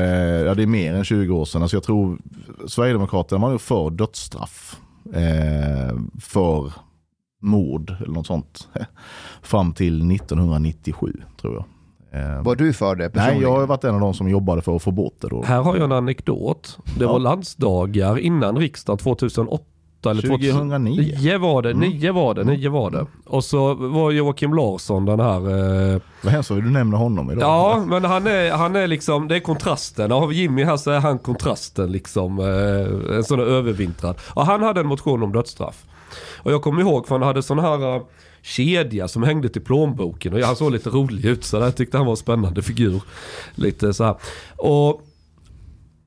ja 0.45 0.53
det 0.53 0.63
är 0.63 0.67
mer 0.67 0.93
än 0.93 1.03
20 1.03 1.35
år 1.35 1.45
sedan. 1.45 1.61
Alltså 1.61 1.77
jag 1.77 1.83
tror 1.83 2.17
Sverigedemokraterna 2.67 3.41
var 3.41 3.49
nog 3.49 3.61
för 3.61 3.89
dödsstraff. 3.89 4.77
För 6.21 6.73
mord 7.41 7.95
eller 7.99 8.13
något 8.13 8.27
sånt. 8.27 8.67
Fram 9.41 9.73
till 9.73 10.11
1997 10.11 11.13
tror 11.41 11.53
jag. 11.53 11.65
Eh, 12.17 12.41
Var 12.43 12.55
du 12.55 12.73
för 12.73 12.95
det 12.95 13.03
nej, 13.03 13.11
personligen? 13.11 13.41
jag 13.41 13.59
har 13.59 13.67
varit 13.67 13.83
en 13.83 13.95
av 13.95 14.01
de 14.01 14.13
som 14.13 14.29
jobbade 14.29 14.61
för 14.61 14.75
att 14.75 14.83
få 14.83 14.91
bort 14.91 15.15
det 15.21 15.27
då. 15.27 15.43
Här 15.43 15.61
har 15.61 15.75
jag 15.75 15.83
en 15.83 15.91
anekdot. 15.91 16.77
Det 16.97 17.03
Ja. 17.03 17.11
var 17.11 17.19
landsdagar 17.19 18.19
innan 18.19 18.57
riksdagen 18.57 18.97
2008 18.97 19.63
eller 20.05 20.21
2009. 20.21 20.51
2009. 20.51 21.01
Nio 21.01 21.37
var 21.37 21.61
det, 21.61 21.71
Mm. 21.71 21.89
nio 21.89 22.11
var 22.11 22.33
det, 22.33 22.43
nio 22.43 22.69
var 22.69 22.91
det. 22.91 23.05
Och 23.25 23.43
så 23.43 23.73
var 23.73 24.11
Joakim 24.11 24.53
Larsson 24.53 25.05
den 25.05 25.19
här 25.19 25.37
eh, 25.95 26.01
Vad 26.23 26.33
hemskt 26.33 26.49
du 26.49 26.61
nämner 26.69 26.97
honom 26.97 27.31
idag. 27.31 27.43
Ja, 27.43 27.83
men 27.87 28.05
han 28.05 28.27
är, 28.27 28.51
han 28.51 28.75
är 28.75 28.87
liksom, 28.87 29.27
det 29.27 29.35
är 29.35 29.39
kontrasten. 29.39 30.29
Vi 30.29 30.35
Jimmy 30.35 30.63
här 30.63 30.77
så 30.77 30.91
är 30.91 30.99
han 30.99 31.19
kontrasten 31.19 31.91
liksom. 31.91 32.39
Eh, 32.39 33.15
en 33.17 33.23
sån 33.23 33.39
övervintrad. 33.39 34.17
Och 34.33 34.45
han 34.45 34.63
hade 34.63 34.79
en 34.79 34.87
motion 34.87 35.23
om 35.23 35.31
dödsstraff. 35.31 35.85
Och 36.43 36.51
jag 36.51 36.61
kommer 36.61 36.81
ihåg 36.81 37.07
för 37.07 37.15
han 37.15 37.27
hade 37.27 37.43
sån 37.43 37.59
här 37.59 37.95
eh, 37.95 38.01
kedja 38.47 39.07
som 39.07 39.23
hängde 39.23 39.49
till 39.49 39.61
plånboken. 39.61 40.33
Och 40.33 40.39
han 40.39 40.55
såg 40.55 40.71
lite 40.71 40.89
rolig 40.89 41.25
ut 41.25 41.43
så 41.43 41.59
där. 41.59 41.71
tyckte 41.71 41.97
han 41.97 42.05
var 42.05 42.13
en 42.13 42.17
spännande 42.17 42.61
figur. 42.61 43.01
Lite 43.55 43.93
så 43.93 44.03
här. 44.03 44.15
Och 44.55 45.01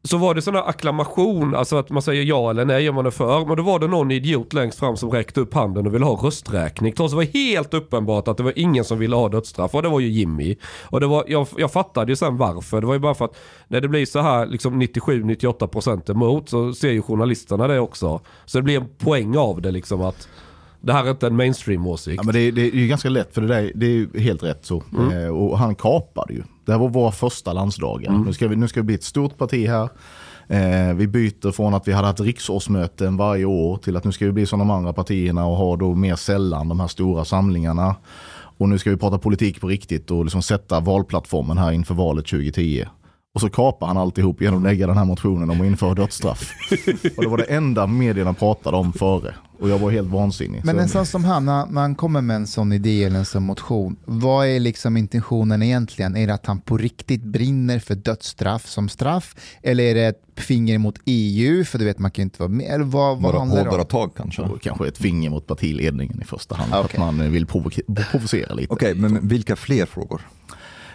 så 0.03 0.18
var 0.18 0.35
det 0.35 0.42
sån 0.42 0.55
här 0.55 0.68
acklamation, 0.68 1.55
alltså 1.55 1.76
att 1.76 1.90
man 1.90 2.03
säger 2.03 2.22
ja 2.22 2.50
eller 2.50 2.64
nej 2.64 2.88
om 2.88 2.94
man 2.94 3.07
är 3.07 3.11
för. 3.11 3.46
Men 3.46 3.57
då 3.57 3.62
var 3.62 3.79
det 3.79 3.87
någon 3.87 4.11
idiot 4.11 4.53
längst 4.53 4.79
fram 4.79 4.96
som 4.96 5.11
räckte 5.11 5.40
upp 5.40 5.55
handen 5.55 5.87
och 5.87 5.94
ville 5.94 6.05
ha 6.05 6.26
rösträkning. 6.26 6.92
Trots 6.92 7.14
att 7.14 7.20
det 7.20 7.26
var 7.26 7.33
helt 7.33 7.74
uppenbart 7.74 8.29
att 8.29 8.37
det 8.37 8.42
var 8.42 8.59
ingen 8.59 8.85
som 8.85 8.98
ville 8.98 9.16
ha 9.16 9.29
dödsstraff. 9.29 9.74
Och 9.74 9.83
det 9.83 9.88
var 9.88 10.00
ju 10.00 10.09
Jimmy. 10.09 10.57
Och 10.83 11.00
det 11.00 11.07
var, 11.07 11.24
jag, 11.29 11.46
jag 11.57 11.72
fattade 11.72 12.12
ju 12.12 12.16
sen 12.16 12.37
varför. 12.37 12.81
Det 12.81 12.87
var 12.87 12.94
ju 12.94 13.00
bara 13.00 13.14
för 13.14 13.24
att 13.24 13.37
när 13.68 13.81
det 13.81 13.88
blir 13.88 14.07
så 14.07 14.20
här 14.20 14.46
liksom 14.46 14.83
97-98% 14.83 16.11
emot 16.11 16.48
så 16.48 16.74
ser 16.74 16.90
ju 16.90 17.03
journalisterna 17.03 17.66
det 17.66 17.81
också. 17.81 18.20
Så 18.44 18.59
det 18.59 18.62
blir 18.62 18.76
en 18.76 18.88
poäng 18.98 19.37
av 19.37 19.62
det 19.62 19.70
liksom 19.70 20.00
att 20.00 20.29
det 20.81 20.93
här 20.93 21.05
är 21.05 21.11
inte 21.11 21.27
en 21.27 21.37
mainstream-åsikt. 21.37 22.16
Ja, 22.16 22.23
men 22.23 22.35
det, 22.35 22.51
det 22.51 22.62
är 22.62 22.71
ju 22.71 22.87
ganska 22.87 23.09
lätt 23.09 23.35
för 23.35 23.40
det 23.40 23.49
där, 23.49 23.73
det 23.75 23.87
är 23.87 23.90
ju 23.90 24.21
helt 24.21 24.43
rätt 24.43 24.66
så. 24.66 24.83
Mm. 24.99 25.25
Eh, 25.25 25.29
och 25.29 25.59
han 25.59 25.75
kapade 25.75 26.35
ju. 26.35 26.43
Det 26.64 26.73
här 26.73 26.79
var 26.79 26.88
våra 26.88 27.12
första 27.12 27.53
landsdagar. 27.53 28.11
Mm. 28.11 28.23
Nu, 28.23 28.33
ska 28.33 28.49
vi, 28.49 28.57
nu 28.57 28.69
ska 28.69 28.81
vi 28.81 28.85
bli 28.85 28.95
ett 28.95 29.05
stort 29.05 29.38
parti 29.38 29.69
här. 29.69 29.88
Eh, 30.49 30.95
vi 30.95 31.07
byter 31.07 31.53
från 31.53 31.75
att 31.75 31.88
vi 31.88 31.93
hade 31.93 32.07
haft 32.07 32.21
riksårsmöten 32.21 33.16
varje 33.16 33.45
år 33.45 33.77
till 33.77 33.97
att 33.97 34.05
nu 34.05 34.12
ska 34.12 34.27
vi 34.27 34.33
bli 34.33 34.47
som 34.47 34.59
de 34.59 34.71
andra 34.71 34.93
partierna 34.93 35.47
och 35.47 35.57
ha 35.57 35.77
då 35.77 35.95
mer 35.95 36.16
sällan 36.16 36.69
de 36.69 36.81
här 36.81 36.88
stora 36.88 37.25
samlingarna. 37.25 37.97
Och 38.59 38.69
nu 38.69 38.79
ska 38.79 38.90
vi 38.90 38.97
prata 38.97 39.19
politik 39.19 39.61
på 39.61 39.69
riktigt 39.69 40.11
och 40.11 40.25
liksom 40.25 40.43
sätta 40.43 40.81
valplattformen 40.81 41.59
här 41.59 41.73
inför 41.73 41.95
valet 41.95 42.27
2010. 42.27 42.87
Och 43.35 43.40
så 43.40 43.51
kapar 43.51 43.87
han 43.87 43.97
alltihop 43.97 44.40
genom 44.43 44.57
att 44.59 44.62
lägga 44.71 44.87
den 44.87 44.97
här 44.99 45.05
motionen 45.05 45.51
om 45.51 45.61
att 45.61 45.66
införa 45.66 45.95
dödsstraff. 45.95 46.53
och 47.16 47.23
det 47.23 47.29
var 47.29 47.37
det 47.38 47.45
enda 47.45 47.87
medierna 47.87 48.35
pratade 48.35 48.77
om 48.77 48.93
före. 48.93 49.35
Och 49.61 49.69
jag 49.69 49.79
var 49.79 49.90
helt 49.90 50.09
vansinnig. 50.09 50.61
Men 50.64 50.75
Så- 50.77 50.83
en 50.83 50.88
sån 50.88 51.07
som 51.07 51.25
han, 51.25 51.45
när 51.45 51.66
man 51.66 51.95
kommer 51.95 52.21
med 52.21 52.37
en 52.37 52.47
sån 52.47 52.73
idé 52.73 53.05
eller 53.05 53.19
en 53.19 53.25
sån 53.25 53.43
motion, 53.43 53.97
vad 54.05 54.47
är 54.47 54.61
liksom 54.61 54.97
intentionen 54.97 55.62
egentligen? 55.62 56.16
Är 56.16 56.27
det 56.27 56.35
att 56.35 56.47
han 56.47 56.61
på 56.61 56.77
riktigt 56.77 57.23
brinner 57.23 57.79
för 57.79 57.95
dödsstraff 57.95 58.66
som 58.66 58.88
straff? 58.88 59.35
Eller 59.62 59.85
är 59.85 59.95
det 59.95 60.03
ett 60.07 60.23
finger 60.37 60.79
mot 60.79 60.95
EU, 61.05 61.64
för 61.64 61.79
du 61.79 61.85
vet 61.85 61.99
man 61.99 62.11
kan 62.11 62.23
ju 62.23 62.25
inte 62.25 62.38
vara 62.43 62.49
med? 62.49 62.66
Eller 62.66 62.85
vad, 62.85 62.93
vad 63.14 63.23
Några 63.23 63.38
handlar 63.38 63.57
det 63.57 63.62
hårdare 63.62 63.81
om? 63.83 63.87
tag 63.88 64.11
kanske. 64.16 64.43
Och 64.43 64.62
kanske 64.62 64.88
ett 64.88 64.99
finger 64.99 65.31
mot 65.31 65.47
partiledningen 65.47 66.23
i 66.23 66.25
första 66.25 66.55
hand. 66.55 66.75
Ah, 66.75 66.81
Att 66.85 66.99
man 66.99 67.33
vill 67.33 67.47
provoke- 67.47 68.05
provocera 68.11 68.55
lite. 68.55 68.73
Okej, 68.73 68.95
men 68.95 69.29
vilka 69.29 69.57
fler 69.57 69.87
frågor? 69.87 70.21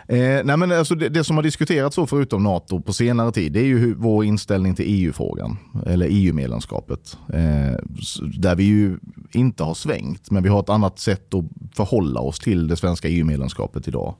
Eh, 0.08 0.44
nej 0.44 0.58
men 0.58 0.72
alltså 0.72 0.96
det, 0.96 1.10
det 1.10 1.24
som 1.24 1.36
har 1.36 1.44
diskuterats 1.44 1.96
så 1.96 2.08
förutom 2.08 2.44
NATO 2.44 2.82
på 2.82 2.94
senare 2.94 3.32
tid 3.32 3.52
det 3.52 3.60
är 3.60 3.66
ju 3.66 3.80
hur, 3.80 3.96
vår 3.96 4.26
inställning 4.26 4.76
till 4.76 4.86
EU-frågan. 4.88 5.58
Eller 5.86 6.08
EU-medlemskapet. 6.10 7.18
Eh, 7.34 7.76
där 8.38 8.56
vi 8.56 8.64
ju 8.64 8.98
inte 9.34 9.64
har 9.64 9.74
svängt 9.74 10.32
men 10.32 10.44
vi 10.44 10.50
har 10.50 10.60
ett 10.60 10.70
annat 10.70 11.00
sätt 11.00 11.34
att 11.34 11.46
förhålla 11.76 12.20
oss 12.20 12.40
till 12.40 12.68
det 12.68 12.76
svenska 12.76 13.08
EU-medlemskapet 13.08 13.88
idag. 13.88 14.16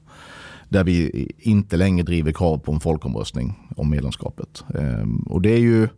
Där 0.68 0.84
vi 0.84 1.28
inte 1.38 1.76
längre 1.76 2.02
driver 2.02 2.32
krav 2.32 2.58
på 2.58 2.72
en 2.72 2.80
folkomröstning 2.80 3.54
om 3.76 3.90
medlemskapet. 3.90 4.64
Eh, 4.74 5.06
och 5.26 5.42
det 5.42 5.50
är 5.50 5.60
ju 5.60 5.88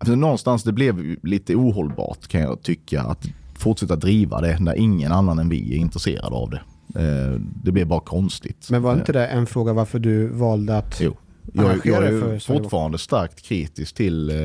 Alltså 0.00 0.14
någonstans 0.14 0.62
det 0.62 0.72
blev 0.72 1.16
lite 1.22 1.54
ohållbart 1.54 2.28
kan 2.28 2.40
jag 2.40 2.62
tycka 2.62 3.02
att 3.02 3.26
fortsätta 3.54 3.96
driva 3.96 4.40
det 4.40 4.58
när 4.60 4.74
ingen 4.74 5.12
annan 5.12 5.38
än 5.38 5.48
vi 5.48 5.74
är 5.74 5.78
intresserad 5.78 6.32
av 6.32 6.50
det. 6.50 6.60
Eh, 6.94 7.40
Det 7.62 7.72
blev 7.72 7.86
bara 7.86 8.00
konstigt. 8.00 8.68
Men 8.70 8.82
var 8.82 8.94
inte 8.94 9.12
det 9.12 9.26
en 9.26 9.46
fråga 9.46 9.72
varför 9.72 9.98
du 9.98 10.28
valde 10.28 10.76
att... 10.76 11.00
Jo. 11.00 11.16
Jag, 11.52 11.86
jag 11.86 12.04
är 12.06 12.20
för 12.20 12.38
fortfarande 12.38 12.98
starkt 12.98 13.42
kritisk 13.42 13.94
till 13.94 14.30
eh, 14.30 14.36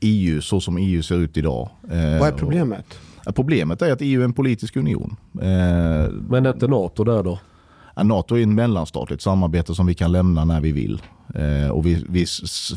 EU 0.00 0.40
så 0.40 0.60
som 0.60 0.76
EU 0.78 1.02
ser 1.02 1.16
ut 1.16 1.36
idag. 1.36 1.68
Eh, 1.90 2.18
Vad 2.20 2.28
är 2.28 2.32
problemet? 2.32 2.98
Problemet 3.34 3.82
är 3.82 3.92
att 3.92 3.98
EU 4.02 4.20
är 4.20 4.24
en 4.24 4.32
politisk 4.32 4.76
union. 4.76 5.16
Eh, 5.34 6.12
Men 6.28 6.46
är 6.46 6.52
inte 6.52 6.66
NATO 6.68 7.04
där 7.04 7.22
då? 7.22 7.38
NATO 8.02 8.36
är 8.36 8.42
ett 8.42 8.48
mellanstatligt 8.48 9.22
samarbete 9.22 9.74
som 9.74 9.86
vi 9.86 9.94
kan 9.94 10.12
lämna 10.12 10.44
när 10.44 10.60
vi 10.60 10.72
vill. 10.72 11.02
Eh, 11.34 11.70
och 11.70 11.86
vi, 11.86 12.04
vi 12.08 12.26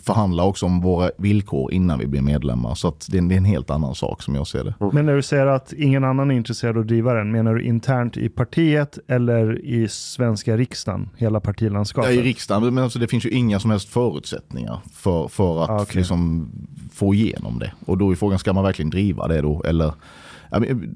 förhandlar 0.04 0.44
också 0.44 0.66
om 0.66 0.82
våra 0.82 1.12
villkor 1.18 1.74
innan 1.74 2.00
vi 2.00 2.08
blir 2.08 2.22
medlemmar. 2.22 2.76
Så 2.76 2.88
att 2.88 3.08
det, 3.12 3.18
är, 3.18 3.22
det 3.22 3.36
är 3.36 3.38
en 3.38 3.46
helt 3.46 3.70
annan 3.70 3.96
sak 3.96 4.22
som 4.24 4.36
jag 4.36 4.48
ser 4.48 4.64
det. 4.64 4.74
Men 4.94 5.06
när 5.06 5.16
du 5.16 5.22
säger 5.22 5.46
att 5.46 5.74
ingen 5.74 6.04
annan 6.04 6.32
är 6.32 6.36
intresserad 6.36 6.76
av 6.78 6.82
att 6.82 6.88
driva 6.88 7.14
den, 7.14 7.32
menar 7.32 7.56
du 7.56 7.64
internt 7.64 8.18
i 8.18 8.30
partiet 8.30 9.00
eller 9.08 9.66
i 9.66 9.88
svenska 9.88 10.58
riksdagen, 10.58 11.10
hela 11.18 11.36
Ja, 11.36 11.40
partilandskapet? 11.40 12.12
I 12.12 12.22
riksdagen, 12.22 12.74
men 12.74 12.84
alltså, 12.84 13.00
det 13.00 13.08
finns 13.08 13.26
ju 13.26 13.30
inga 13.30 13.60
som 13.60 13.72
helst 13.72 13.90
förutsättningar 13.90 14.80
för, 14.94 15.28
för 15.28 15.64
att 15.64 15.70
Ah, 15.70 15.82
okej. 15.82 15.96
liksom, 15.98 16.50
få 16.94 17.14
igenom 17.14 17.60
det. 17.60 17.72
Och 17.86 17.98
då 17.98 18.12
är 18.12 18.16
frågan, 18.16 18.40
ska 18.40 18.54
man 18.54 18.64
verkligen 18.64 18.90
driva 18.90 19.28
det 19.28 19.42
då? 19.42 19.64
Eller, 19.64 19.86
ja, 19.86 19.94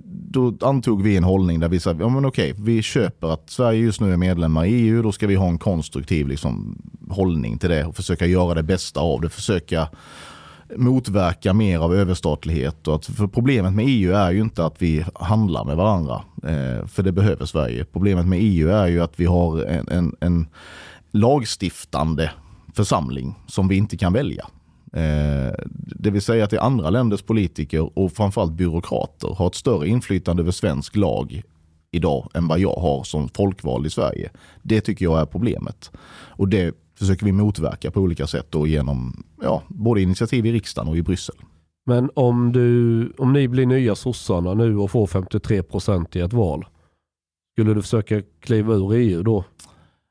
då 0.07 0.57
antog 0.61 1.03
vi 1.03 1.17
en 1.17 1.23
hållning 1.23 1.59
där 1.59 1.69
vi 1.69 1.79
sa, 1.79 1.95
ja 1.99 2.09
men 2.09 2.25
okej, 2.25 2.53
vi 2.57 2.81
köper 2.81 3.33
att 3.33 3.49
Sverige 3.49 3.79
just 3.79 4.01
nu 4.01 4.13
är 4.13 4.17
medlemmar 4.17 4.65
i 4.65 4.69
EU, 4.69 5.01
då 5.01 5.11
ska 5.11 5.27
vi 5.27 5.35
ha 5.35 5.47
en 5.47 5.57
konstruktiv 5.57 6.27
liksom, 6.27 6.77
hållning 7.09 7.57
till 7.57 7.69
det 7.69 7.85
och 7.85 7.95
försöka 7.95 8.25
göra 8.25 8.53
det 8.53 8.63
bästa 8.63 8.99
av 8.99 9.21
det. 9.21 9.29
Försöka 9.29 9.87
motverka 10.75 11.53
mer 11.53 11.79
av 11.79 11.95
överstatlighet. 11.95 12.87
Och 12.87 12.95
att, 12.95 13.05
för 13.05 13.27
problemet 13.27 13.73
med 13.73 13.85
EU 13.87 14.13
är 14.13 14.31
ju 14.31 14.41
inte 14.41 14.65
att 14.65 14.81
vi 14.81 15.05
handlar 15.15 15.65
med 15.65 15.77
varandra, 15.77 16.21
eh, 16.43 16.87
för 16.87 17.03
det 17.03 17.11
behöver 17.11 17.45
Sverige. 17.45 17.85
Problemet 17.85 18.25
med 18.25 18.39
EU 18.41 18.69
är 18.69 18.87
ju 18.87 19.01
att 19.01 19.19
vi 19.19 19.25
har 19.25 19.63
en, 19.63 19.87
en, 19.87 20.15
en 20.19 20.47
lagstiftande 21.11 22.31
församling 22.73 23.35
som 23.47 23.67
vi 23.67 23.75
inte 23.75 23.97
kan 23.97 24.13
välja. 24.13 24.47
Eh, 24.95 25.53
det 25.99 26.09
vill 26.09 26.21
säga 26.21 26.43
att 26.43 26.49
det 26.49 26.57
är 26.57 26.61
andra 26.61 26.89
länders 26.89 27.21
politiker 27.21 27.99
och 27.99 28.11
framförallt 28.11 28.53
byråkrater 28.53 29.27
har 29.27 29.47
ett 29.47 29.55
större 29.55 29.87
inflytande 29.87 30.41
över 30.41 30.51
svensk 30.51 30.95
lag 30.95 31.41
idag 31.91 32.29
än 32.33 32.47
vad 32.47 32.59
jag 32.59 32.75
har 32.75 33.03
som 33.03 33.29
folkvald 33.29 33.85
i 33.85 33.89
Sverige. 33.89 34.29
Det 34.61 34.81
tycker 34.81 35.05
jag 35.05 35.19
är 35.19 35.25
problemet. 35.25 35.91
Och 36.11 36.47
det 36.47 36.75
försöker 36.99 37.25
vi 37.25 37.31
motverka 37.31 37.91
på 37.91 38.01
olika 38.01 38.27
sätt 38.27 38.47
då 38.49 38.67
genom 38.67 39.23
ja, 39.41 39.63
både 39.67 40.01
initiativ 40.01 40.45
i 40.45 40.51
riksdagen 40.51 40.89
och 40.89 40.97
i 40.97 41.01
Bryssel. 41.01 41.35
Men 41.85 42.09
om, 42.13 42.51
du, 42.51 43.13
om 43.17 43.33
ni 43.33 43.47
blir 43.47 43.65
nya 43.65 43.95
sossarna 43.95 44.53
nu 44.53 44.77
och 44.77 44.91
får 44.91 45.07
53 45.07 45.63
procent 45.63 46.15
i 46.15 46.19
ett 46.19 46.33
val. 46.33 46.65
Skulle 47.55 47.73
du 47.73 47.81
försöka 47.81 48.21
kliva 48.39 48.73
ur 48.73 48.93
EU 48.93 49.23
då? 49.23 49.43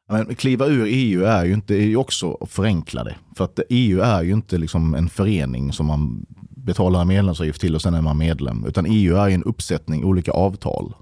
Men 0.09 0.35
kliva 0.35 0.67
ur 0.67 0.87
EU 0.89 1.25
är 1.25 1.45
ju 1.45 1.55
inte, 1.55 1.75
är 1.75 1.87
ju 1.87 1.97
också 1.97 2.39
att 2.41 2.51
förenkla 2.51 3.05
det. 3.05 3.17
För 3.37 3.45
att 3.45 3.61
EU 3.69 4.01
är 4.01 4.23
ju 4.23 4.33
inte 4.33 4.59
liksom 4.59 4.95
en 4.95 5.09
förening 5.09 5.73
som 5.73 5.87
man 5.87 6.27
betalar 6.51 7.01
en 7.01 7.09
medlemsavgift 7.09 7.61
till 7.61 7.75
och 7.75 7.83
sen 7.83 7.95
är 7.95 8.03
man 8.03 8.19
medlem. 8.19 8.65
Utan 8.69 8.87
EU 8.89 9.17
är 9.17 9.29
ju 9.29 9.35
en 9.35 9.45
uppsättning 9.45 10.05
olika 10.05 10.33
avtal. 10.33 10.95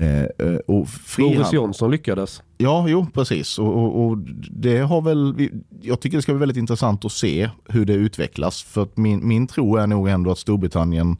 Eh, 0.00 0.22
eh, 0.22 0.56
och 0.66 0.86
Boris 1.18 1.52
Johnson 1.52 1.90
lyckades. 1.90 2.42
Ja, 2.58 2.88
jo 2.88 3.06
precis. 3.14 3.58
Och, 3.58 3.76
och, 3.76 4.04
och 4.04 4.18
det 4.50 4.78
har 4.78 5.02
väl, 5.02 5.50
jag 5.82 6.00
tycker 6.00 6.18
det 6.18 6.22
ska 6.22 6.32
bli 6.32 6.40
väldigt 6.40 6.56
intressant 6.56 7.04
att 7.04 7.12
se 7.12 7.50
hur 7.68 7.84
det 7.84 7.94
utvecklas. 7.94 8.62
För 8.62 8.82
att 8.82 8.96
min, 8.96 9.28
min 9.28 9.46
tro 9.46 9.76
är 9.76 9.86
nog 9.86 10.08
ändå 10.08 10.30
att 10.30 10.38
Storbritannien 10.38 11.16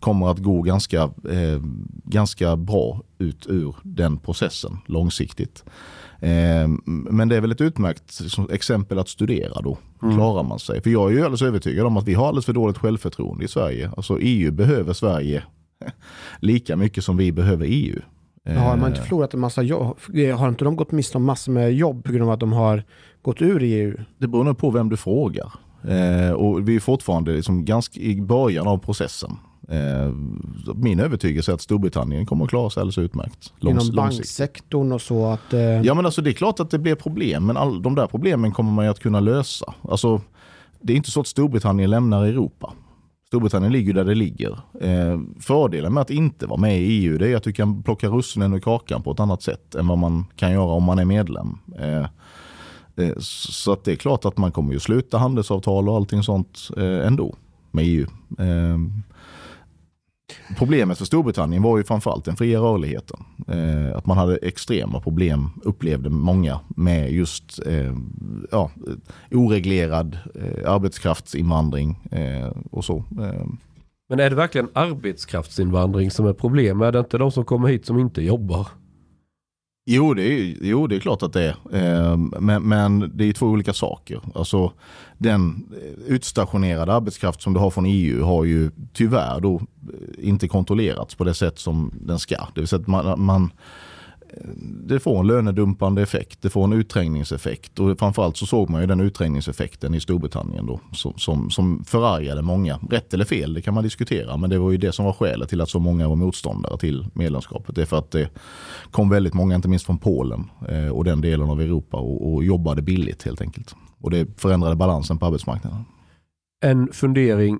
kommer 0.00 0.30
att 0.30 0.38
gå 0.38 0.62
ganska, 0.62 1.02
eh, 1.02 1.60
ganska 2.04 2.56
bra 2.56 3.02
ut 3.18 3.46
ur 3.46 3.76
den 3.82 4.18
processen 4.18 4.78
långsiktigt. 4.86 5.64
Eh, 6.20 6.68
men 6.84 7.28
det 7.28 7.36
är 7.36 7.40
väl 7.40 7.52
ett 7.52 7.60
utmärkt 7.60 8.20
exempel 8.50 8.98
att 8.98 9.08
studera 9.08 9.60
då. 9.62 9.78
Klarar 10.00 10.42
man 10.42 10.58
sig? 10.58 10.82
För 10.82 10.90
jag 10.90 11.10
är 11.10 11.14
ju 11.14 11.18
alldeles 11.18 11.42
övertygad 11.42 11.86
om 11.86 11.96
att 11.96 12.04
vi 12.04 12.14
har 12.14 12.28
alldeles 12.28 12.46
för 12.46 12.52
dåligt 12.52 12.78
självförtroende 12.78 13.44
i 13.44 13.48
Sverige. 13.48 13.90
Alltså 13.96 14.18
EU 14.20 14.52
behöver 14.52 14.92
Sverige 14.92 15.42
lika 16.40 16.76
mycket 16.76 17.04
som 17.04 17.16
vi 17.16 17.32
behöver 17.32 17.66
EU. 17.68 18.00
Ja, 18.42 18.60
har 18.60 18.76
man 18.76 18.80
Eh, 18.80 18.86
inte 18.86 19.02
förlorat 19.02 19.34
en 19.34 19.40
massa 19.40 19.62
jobb? 19.62 19.98
Har 20.36 20.48
inte 20.48 20.64
de 20.64 20.76
gått 20.76 20.92
miste 20.92 21.18
om 21.18 21.24
massor 21.24 21.52
med 21.52 21.74
jobb 21.74 22.04
på 22.04 22.12
grund 22.12 22.24
av 22.24 22.30
att 22.30 22.40
de 22.40 22.52
har 22.52 22.84
gått 23.22 23.42
ur 23.42 23.62
EU? 23.62 23.96
Det 24.18 24.28
beror 24.28 24.44
nog 24.44 24.58
på 24.58 24.70
vem 24.70 24.88
du 24.88 24.96
frågar. 24.96 25.52
Eh, 25.88 26.32
och 26.32 26.68
vi 26.68 26.76
är 26.76 26.80
fortfarande 26.80 27.32
liksom 27.32 27.64
ganska 27.64 28.00
i 28.00 28.20
början 28.20 28.66
av 28.66 28.78
processen. 28.78 29.36
Eh, 29.70 30.12
min 30.74 31.00
övertygelse 31.00 31.52
är 31.52 31.54
att 31.54 31.60
Storbritannien 31.60 32.26
kommer 32.26 32.44
att 32.44 32.50
klara 32.50 32.70
sig 32.70 32.80
alldeles 32.80 32.98
utmärkt. 32.98 33.52
Långs- 33.60 33.82
Inom 33.84 33.96
banksektorn 33.96 34.92
och 34.92 35.02
så 35.02 35.26
att... 35.26 35.52
Eh, 35.52 35.60
Ja 35.60 35.94
men 35.94 36.04
alltså 36.06 36.22
det 36.22 36.30
är 36.30 36.34
klart 36.34 36.60
att 36.60 36.70
det 36.70 36.78
blir 36.78 36.94
problem 36.94 37.46
men 37.46 37.56
all, 37.56 37.82
de 37.82 37.94
där 37.94 38.06
problemen 38.06 38.52
kommer 38.52 38.72
man 38.72 38.84
ju 38.84 38.90
att 38.90 39.00
kunna 39.00 39.20
lösa. 39.20 39.74
Alltså, 39.82 40.20
det 40.80 40.92
är 40.92 40.96
inte 40.96 41.10
så 41.10 41.20
att 41.20 41.26
Storbritannien 41.26 41.90
lämnar 41.90 42.24
Europa. 42.24 42.72
Storbritannien 43.26 43.72
ligger 43.72 43.94
där 43.94 44.04
det 44.04 44.14
ligger. 44.14 44.50
Eh, 44.80 45.20
fördelen 45.40 45.94
med 45.94 46.00
att 46.00 46.10
inte 46.10 46.46
vara 46.46 46.60
med 46.60 46.80
i 46.80 46.84
EU 46.84 47.18
det 47.18 47.28
är 47.32 47.36
att 47.36 47.42
du 47.42 47.52
kan 47.52 47.82
plocka 47.82 48.08
russinen 48.08 48.54
ur 48.54 48.60
kakan 48.60 49.02
på 49.02 49.12
ett 49.12 49.20
annat 49.20 49.42
sätt 49.42 49.74
än 49.74 49.86
vad 49.86 49.98
man 49.98 50.26
kan 50.36 50.52
göra 50.52 50.64
om 50.72 50.84
man 50.84 50.98
är 50.98 51.04
medlem. 51.04 51.58
Eh, 51.78 52.06
eh, 53.06 53.14
så 53.20 53.72
att 53.72 53.84
det 53.84 53.92
är 53.92 53.96
klart 53.96 54.24
att 54.24 54.36
man 54.36 54.52
kommer 54.52 54.72
ju 54.72 54.80
sluta 54.80 55.18
handelsavtal 55.18 55.88
och 55.88 55.96
allting 55.96 56.22
sånt 56.22 56.68
eh, 56.76 57.06
ändå 57.06 57.34
med 57.70 57.84
EU. 57.84 58.06
Problemet 60.56 60.98
för 60.98 61.04
Storbritannien 61.04 61.62
var 61.62 61.78
ju 61.78 61.84
framförallt 61.84 62.24
den 62.24 62.36
fria 62.36 62.60
rörligheten. 62.60 63.20
Eh, 63.48 63.96
att 63.96 64.06
man 64.06 64.16
hade 64.18 64.36
extrema 64.36 65.00
problem, 65.00 65.50
upplevde 65.64 66.10
många, 66.10 66.60
med 66.68 67.12
just 67.12 67.66
eh, 67.66 67.92
ja, 68.50 68.70
oreglerad 69.30 70.18
eh, 70.34 70.72
arbetskraftsinvandring 70.72 72.08
eh, 72.10 72.48
och 72.70 72.84
så. 72.84 72.96
Eh, 72.96 73.46
Men 74.08 74.20
är 74.20 74.30
det 74.30 74.36
verkligen 74.36 74.68
arbetskraftsinvandring 74.72 76.10
som 76.10 76.26
är 76.26 76.32
problem? 76.32 76.80
Är 76.82 76.92
det 76.92 76.98
inte 76.98 77.18
de 77.18 77.32
som 77.32 77.44
kommer 77.44 77.68
hit 77.68 77.86
som 77.86 77.98
inte 77.98 78.22
jobbar? 78.22 78.68
Jo 79.90 80.14
det, 80.14 80.22
är, 80.22 80.56
jo, 80.60 80.86
det 80.86 80.96
är 80.96 81.00
klart 81.00 81.22
att 81.22 81.32
det 81.32 81.42
är. 81.42 81.56
Eh, 81.72 82.16
Men, 82.16 82.62
men 82.62 83.12
det 83.14 83.24
är 83.24 83.32
två 83.32 83.46
olika 83.46 83.72
saker. 83.72 84.20
Alltså, 84.34 84.72
den 85.18 85.68
eh, 85.82 86.14
utstationerade 86.14 86.92
arbetskraft 86.92 87.42
som 87.42 87.54
du 87.54 87.60
har 87.60 87.70
från 87.70 87.86
EU 87.86 88.24
har 88.24 88.44
ju 88.44 88.70
tyvärr 88.92 89.40
då 89.40 89.54
eh, 89.54 90.28
inte 90.28 90.48
kontrollerats 90.48 91.14
på 91.14 91.24
det 91.24 91.34
sätt 91.34 91.58
som 91.58 91.92
den 92.00 92.18
ska. 92.18 92.36
Det 92.54 92.60
vill 92.60 92.68
säga 92.68 92.80
att 92.80 92.86
man, 92.86 93.24
man 93.24 93.50
det 94.62 95.00
får 95.00 95.20
en 95.20 95.26
lönedumpande 95.26 96.02
effekt, 96.02 96.42
det 96.42 96.50
får 96.50 96.64
en 96.64 96.72
utträngningseffekt 96.72 97.78
och 97.78 97.98
framförallt 97.98 98.36
så 98.36 98.46
såg 98.46 98.70
man 98.70 98.80
ju 98.80 98.86
den 98.86 99.00
utträngningseffekten 99.00 99.94
i 99.94 100.00
Storbritannien 100.00 100.66
då 100.66 100.80
som, 100.92 101.14
som, 101.16 101.50
som 101.50 101.84
förargade 101.84 102.42
många. 102.42 102.78
Rätt 102.90 103.14
eller 103.14 103.24
fel, 103.24 103.54
det 103.54 103.62
kan 103.62 103.74
man 103.74 103.84
diskutera 103.84 104.36
men 104.36 104.50
det 104.50 104.58
var 104.58 104.70
ju 104.70 104.76
det 104.76 104.92
som 104.92 105.04
var 105.04 105.12
skälet 105.12 105.48
till 105.48 105.60
att 105.60 105.70
så 105.70 105.78
många 105.78 106.08
var 106.08 106.16
motståndare 106.16 106.78
till 106.78 107.06
medlemskapet. 107.12 107.74
Det 107.74 107.82
är 107.82 107.86
för 107.86 107.98
att 107.98 108.10
det 108.10 108.28
kom 108.90 109.08
väldigt 109.08 109.34
många, 109.34 109.54
inte 109.54 109.68
minst 109.68 109.86
från 109.86 109.98
Polen 109.98 110.50
eh, 110.68 110.88
och 110.88 111.04
den 111.04 111.20
delen 111.20 111.50
av 111.50 111.60
Europa 111.60 111.96
och, 111.96 112.34
och 112.34 112.44
jobbade 112.44 112.82
billigt 112.82 113.22
helt 113.22 113.40
enkelt. 113.40 113.74
Och 114.00 114.10
det 114.10 114.40
förändrade 114.40 114.76
balansen 114.76 115.18
på 115.18 115.26
arbetsmarknaden. 115.26 115.84
En 116.64 116.92
fundering. 116.92 117.58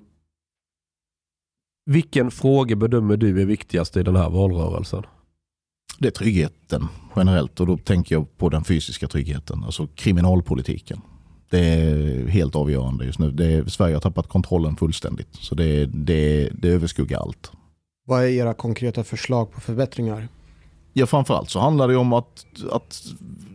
Vilken 1.85 2.31
fråga 2.31 2.75
bedömer 2.75 3.17
du 3.17 3.41
är 3.41 3.45
viktigast 3.45 3.97
i 3.97 4.03
den 4.03 4.15
här 4.15 4.29
valrörelsen? 4.29 5.03
Det 5.99 6.07
är 6.07 6.11
tryggheten 6.11 6.87
generellt 7.15 7.59
och 7.59 7.67
då 7.67 7.77
tänker 7.77 8.15
jag 8.15 8.37
på 8.37 8.49
den 8.49 8.63
fysiska 8.63 9.07
tryggheten, 9.07 9.63
alltså 9.63 9.87
kriminalpolitiken. 9.87 11.01
Det 11.49 11.59
är 11.59 12.27
helt 12.27 12.55
avgörande 12.55 13.05
just 13.05 13.19
nu. 13.19 13.31
Det 13.31 13.45
är, 13.45 13.65
Sverige 13.65 13.95
har 13.95 14.01
tappat 14.01 14.27
kontrollen 14.27 14.75
fullständigt. 14.75 15.27
Så 15.31 15.55
det, 15.55 15.85
det, 15.85 16.49
det 16.53 16.69
överskuggar 16.69 17.19
allt. 17.19 17.51
Vad 18.07 18.23
är 18.23 18.27
era 18.27 18.53
konkreta 18.53 19.03
förslag 19.03 19.51
på 19.51 19.61
förbättringar? 19.61 20.27
Ja, 20.93 21.05
framförallt 21.05 21.49
så 21.49 21.59
handlar 21.59 21.87
det 21.87 21.95
om 21.95 22.13
att, 22.13 22.45
att 22.71 23.03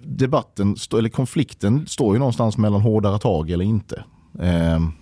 debatten, 0.02 0.76
eller 0.98 1.08
konflikten 1.08 1.86
står 1.86 2.14
ju 2.14 2.18
någonstans 2.18 2.58
mellan 2.58 2.80
hårdare 2.80 3.18
tag 3.18 3.50
eller 3.50 3.64
inte. 3.64 4.04
Ehm, 4.40 4.92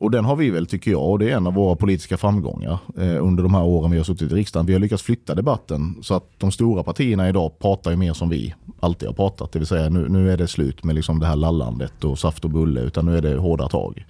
och 0.00 0.10
den 0.10 0.24
har 0.24 0.36
vi 0.36 0.50
väl, 0.50 0.66
tycker 0.66 0.90
jag, 0.90 1.10
och 1.10 1.18
det 1.18 1.30
är 1.30 1.36
en 1.36 1.46
av 1.46 1.54
våra 1.54 1.76
politiska 1.76 2.16
framgångar 2.16 2.78
eh, 2.98 3.24
under 3.24 3.42
de 3.42 3.54
här 3.54 3.64
åren 3.64 3.90
vi 3.90 3.96
har 3.96 4.04
suttit 4.04 4.32
i 4.32 4.34
riksdagen. 4.34 4.66
Vi 4.66 4.72
har 4.72 4.80
lyckats 4.80 5.02
flytta 5.02 5.34
debatten 5.34 5.94
så 6.02 6.14
att 6.14 6.30
de 6.38 6.52
stora 6.52 6.82
partierna 6.82 7.28
idag 7.28 7.58
pratar 7.58 7.90
ju 7.90 7.96
mer 7.96 8.12
som 8.12 8.28
vi 8.28 8.54
alltid 8.80 9.08
har 9.08 9.14
pratat. 9.14 9.52
Det 9.52 9.58
vill 9.58 9.68
säga 9.68 9.88
nu, 9.88 10.08
nu 10.08 10.32
är 10.32 10.36
det 10.36 10.48
slut 10.48 10.84
med 10.84 10.94
liksom 10.94 11.20
det 11.20 11.26
här 11.26 11.36
lallandet 11.36 12.04
och 12.04 12.18
saft 12.18 12.44
och 12.44 12.50
bulle, 12.50 12.80
utan 12.80 13.06
nu 13.06 13.16
är 13.16 13.22
det 13.22 13.36
hårda 13.36 13.68
tag. 13.68 14.04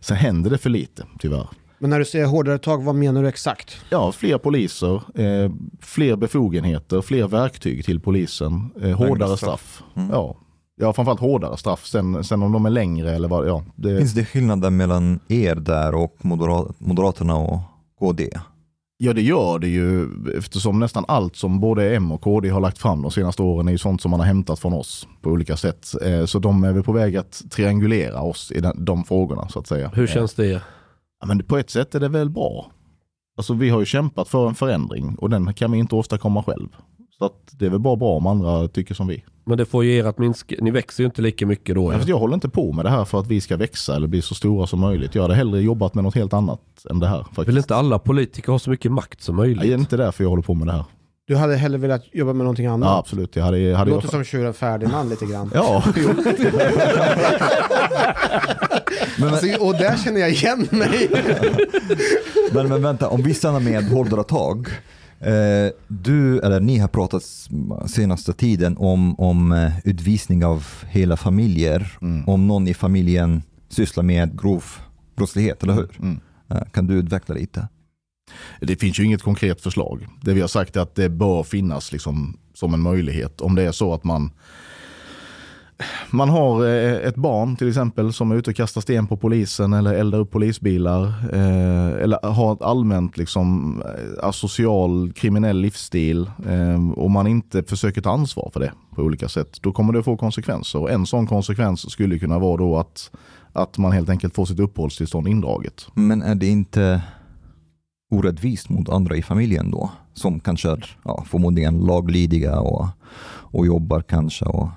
Sen 0.00 0.16
händer 0.16 0.50
det 0.50 0.58
för 0.58 0.70
lite, 0.70 1.06
tyvärr. 1.18 1.48
Men 1.78 1.90
när 1.90 1.98
du 1.98 2.04
säger 2.04 2.26
hårdare 2.26 2.58
tag, 2.58 2.84
vad 2.84 2.94
menar 2.94 3.22
du 3.22 3.28
exakt? 3.28 3.76
Ja, 3.90 4.12
fler 4.12 4.38
poliser, 4.38 4.94
eh, 4.94 5.52
fler 5.80 6.16
befogenheter, 6.16 7.00
fler 7.00 7.28
verktyg 7.28 7.84
till 7.84 8.00
polisen, 8.00 8.70
eh, 8.82 8.90
hårdare 8.90 9.36
straff. 9.36 9.82
Mm. 9.96 10.10
Ja. 10.10 10.36
Ja, 10.80 10.92
framförallt 10.92 11.20
hårdare 11.20 11.56
straff. 11.56 11.86
Sen, 11.86 12.24
sen 12.24 12.42
om 12.42 12.52
de 12.52 12.66
är 12.66 12.70
längre 12.70 13.14
eller 13.14 13.28
vad, 13.28 13.48
ja. 13.48 13.64
Det, 13.76 13.98
Finns 13.98 14.14
det 14.14 14.24
skillnader 14.24 14.70
mellan 14.70 15.20
er 15.28 15.54
där 15.54 15.94
och 15.94 16.16
moderat, 16.20 16.80
Moderaterna 16.80 17.36
och 17.36 17.60
KD? 17.98 18.30
ja, 18.96 19.12
det 19.12 19.22
gör 19.22 19.58
det 19.58 19.68
ju 19.68 20.08
eftersom 20.38 20.80
nästan 20.80 21.04
allt 21.08 21.36
som 21.36 21.60
både 21.60 21.96
M 21.96 22.12
och 22.12 22.20
KD 22.20 22.48
har 22.48 22.60
lagt 22.60 22.78
fram 22.78 23.02
de 23.02 23.10
senaste 23.10 23.42
åren 23.42 23.68
är 23.68 23.72
ju 23.72 23.78
sånt 23.78 24.00
som 24.00 24.10
man 24.10 24.20
har 24.20 24.26
hämtat 24.26 24.58
från 24.58 24.72
oss 24.72 25.08
på 25.20 25.30
olika 25.30 25.56
sätt. 25.56 26.02
Eh, 26.02 26.24
så 26.24 26.38
de 26.38 26.64
är 26.64 26.72
väl 26.72 26.82
på 26.82 26.92
väg 26.92 27.16
att 27.16 27.42
triangulera 27.50 28.20
oss 28.20 28.52
i 28.52 28.62
de 28.74 29.04
frågorna 29.04 29.48
så 29.48 29.58
att 29.58 29.66
säga. 29.66 29.90
Hur 29.94 30.06
känns 30.06 30.34
det? 30.34 30.62
Ja, 31.20 31.26
men 31.26 31.44
på 31.44 31.58
ett 31.58 31.70
sätt 31.70 31.94
är 31.94 32.00
det 32.00 32.08
väl 32.08 32.30
bra. 32.30 32.70
Alltså 33.36 33.54
vi 33.54 33.68
har 33.70 33.80
ju 33.80 33.86
kämpat 33.86 34.28
för 34.28 34.48
en 34.48 34.54
förändring 34.54 35.14
och 35.18 35.30
den 35.30 35.54
kan 35.54 35.72
vi 35.72 35.78
inte 35.78 35.94
åstadkomma 35.94 36.42
själv. 36.42 36.68
Så 37.18 37.24
att 37.24 37.48
det 37.52 37.66
är 37.66 37.70
väl 37.70 37.80
bara 37.80 37.96
bra 37.96 38.16
om 38.16 38.26
andra 38.26 38.68
tycker 38.68 38.94
som 38.94 39.06
vi. 39.06 39.24
Men 39.46 39.58
det 39.58 39.66
får 39.66 39.84
ju 39.84 39.96
er 39.96 40.04
att 40.04 40.18
minska. 40.18 40.56
Ni 40.60 40.70
växer 40.70 41.02
ju 41.02 41.06
inte 41.06 41.22
lika 41.22 41.46
mycket 41.46 41.74
då. 41.74 41.92
Ja. 41.92 41.98
Ja. 41.98 42.04
Jag 42.06 42.18
håller 42.18 42.34
inte 42.34 42.48
på 42.48 42.72
med 42.72 42.84
det 42.84 42.90
här 42.90 43.04
för 43.04 43.20
att 43.20 43.26
vi 43.26 43.40
ska 43.40 43.56
växa 43.56 43.96
eller 43.96 44.06
bli 44.06 44.22
så 44.22 44.34
stora 44.34 44.66
som 44.66 44.80
möjligt. 44.80 45.14
Jag 45.14 45.22
hade 45.22 45.34
hellre 45.34 45.60
jobbat 45.60 45.94
med 45.94 46.04
något 46.04 46.14
helt 46.14 46.32
annat 46.32 46.60
än 46.90 47.00
det 47.00 47.06
här. 47.06 47.22
Faktiskt. 47.22 47.48
Vill 47.48 47.56
inte 47.56 47.76
alla 47.76 47.98
politiker 47.98 48.52
ha 48.52 48.58
så 48.58 48.70
mycket 48.70 48.92
makt 48.92 49.22
som 49.22 49.36
Nej, 49.36 49.42
möjligt? 49.46 49.62
det 49.62 49.72
är 49.72 49.78
inte 49.78 49.96
därför 49.96 50.24
jag 50.24 50.28
håller 50.30 50.42
på 50.42 50.54
med 50.54 50.66
det 50.66 50.72
här. 50.72 50.84
Du 51.26 51.36
hade 51.36 51.56
hellre 51.56 51.78
velat 51.78 52.02
jobba 52.12 52.32
med 52.32 52.44
någonting 52.44 52.66
annat? 52.66 52.86
Ja, 52.86 52.98
absolut. 52.98 53.36
Jag 53.36 53.44
hade, 53.44 53.74
hade 53.76 53.90
Låter 53.90 54.06
jag... 54.06 54.12
som 54.12 54.24
tjuren 54.24 54.54
Ferdinand 54.54 55.10
lite 55.10 55.26
grann. 55.26 55.50
Ja, 55.54 55.82
jo. 55.96 56.08
Alltså, 59.26 59.64
och 59.64 59.72
där 59.72 59.96
känner 60.04 60.20
jag 60.20 60.30
igen 60.30 60.68
mig. 60.70 61.10
Men, 62.52 62.68
men 62.68 62.82
vänta, 62.82 63.08
om 63.08 63.22
vi 63.22 63.34
stannar 63.34 63.60
med 63.60 63.84
hårdare 63.84 64.24
tag. 64.24 64.68
Eh, 65.24 65.70
du, 65.88 66.38
eller 66.38 66.60
ni 66.60 66.78
har 66.78 66.88
pratat 66.88 67.22
senaste 67.86 68.32
tiden 68.32 68.76
om, 68.76 69.20
om 69.20 69.52
eh, 69.52 69.72
utvisning 69.84 70.44
av 70.44 70.66
hela 70.86 71.16
familjer. 71.16 71.98
Mm. 72.02 72.28
Om 72.28 72.46
någon 72.46 72.68
i 72.68 72.74
familjen 72.74 73.42
sysslar 73.68 74.04
med 74.04 74.40
grov 74.40 74.64
brottslighet, 75.16 75.62
eller 75.62 75.74
hur? 75.74 75.90
Mm. 75.98 76.20
Eh, 76.50 76.62
kan 76.72 76.86
du 76.86 76.94
utveckla 76.94 77.34
lite? 77.34 77.68
Det 78.60 78.76
finns 78.76 79.00
ju 79.00 79.04
inget 79.04 79.22
konkret 79.22 79.60
förslag. 79.60 80.06
Det 80.22 80.34
vi 80.34 80.40
har 80.40 80.48
sagt 80.48 80.76
är 80.76 80.80
att 80.80 80.94
det 80.94 81.08
bör 81.08 81.42
finnas 81.42 81.92
liksom 81.92 82.38
som 82.54 82.74
en 82.74 82.80
möjlighet. 82.80 83.40
Om 83.40 83.54
det 83.54 83.62
är 83.62 83.72
så 83.72 83.94
att 83.94 84.04
man 84.04 84.30
man 86.10 86.28
har 86.28 86.66
eh, 86.66 87.08
ett 87.08 87.16
barn 87.16 87.56
till 87.56 87.68
exempel 87.68 88.12
som 88.12 88.30
är 88.30 88.36
ute 88.36 88.50
och 88.50 88.56
kastar 88.56 88.80
sten 88.80 89.06
på 89.06 89.16
polisen 89.16 89.72
eller 89.72 89.94
eldar 89.94 90.18
upp 90.18 90.30
polisbilar. 90.30 91.02
Eh, 91.32 92.02
eller 92.02 92.26
har 92.26 92.52
ett 92.52 92.62
allmänt 92.62 93.16
liksom, 93.16 93.82
eh, 93.82 94.28
asocial 94.28 95.12
kriminell 95.12 95.60
livsstil 95.60 96.30
och 96.96 97.10
man 97.10 97.26
inte 97.26 97.62
försöker 97.62 98.00
ta 98.00 98.10
ansvar 98.10 98.50
för 98.52 98.60
det 98.60 98.72
på 98.94 99.02
olika 99.02 99.28
sätt. 99.28 99.58
Då 99.60 99.72
kommer 99.72 99.92
det 99.92 100.02
få 100.02 100.16
konsekvenser. 100.16 100.78
Och 100.78 100.90
en 100.90 101.06
sån 101.06 101.26
konsekvens 101.26 101.90
skulle 101.90 102.18
kunna 102.18 102.38
vara 102.38 102.56
då 102.56 102.78
att, 102.78 103.10
att 103.52 103.78
man 103.78 103.92
helt 103.92 104.08
enkelt 104.08 104.34
får 104.34 104.44
sitt 104.44 104.60
uppehållstillstånd 104.60 105.28
indraget. 105.28 105.86
Men 105.94 106.22
är 106.22 106.34
det 106.34 106.46
inte 106.46 107.02
orättvist 108.10 108.68
mot 108.68 108.88
andra 108.88 109.16
i 109.16 109.22
familjen 109.22 109.70
då? 109.70 109.90
Som 110.14 110.40
kanske 110.40 110.70
är 110.70 110.96
ja, 111.04 111.24
förmodligen 111.30 111.78
laglydiga 111.78 112.60
och, 112.60 112.86
och 113.26 113.66
jobbar 113.66 114.00
kanske. 114.00 114.44
Och, 114.44 114.68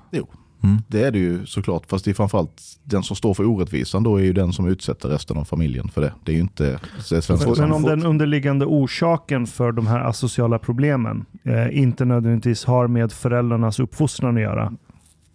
Mm. 0.63 0.77
Det 0.87 1.03
är 1.03 1.11
det 1.11 1.19
ju 1.19 1.45
såklart. 1.45 1.85
Fast 1.85 2.05
det 2.05 2.11
är 2.11 2.15
framförallt 2.15 2.61
den 2.83 3.03
som 3.03 3.15
står 3.15 3.33
för 3.33 3.45
orättvisan 3.45 4.03
då 4.03 4.15
är 4.15 4.23
ju 4.23 4.33
den 4.33 4.53
som 4.53 4.67
utsätter 4.67 5.09
resten 5.09 5.37
av 5.37 5.45
familjen 5.45 5.89
för 5.89 6.01
det. 6.01 6.13
Det 6.23 6.31
är 6.31 6.35
ju 6.35 6.41
inte 6.41 6.79
det 7.09 7.21
svenska 7.21 7.51
Men, 7.57 7.71
om 7.71 7.83
den 7.83 8.05
underliggande 8.05 8.65
orsaken 8.65 9.47
för 9.47 9.71
de 9.71 9.87
här 9.87 9.99
asociala 9.99 10.59
problemen 10.59 11.25
eh, 11.43 11.79
inte 11.79 12.05
nödvändigtvis 12.05 12.65
har 12.65 12.87
med 12.87 13.11
föräldrarnas 13.11 13.79
uppfostran 13.79 14.35
att 14.35 14.41
göra. 14.41 14.73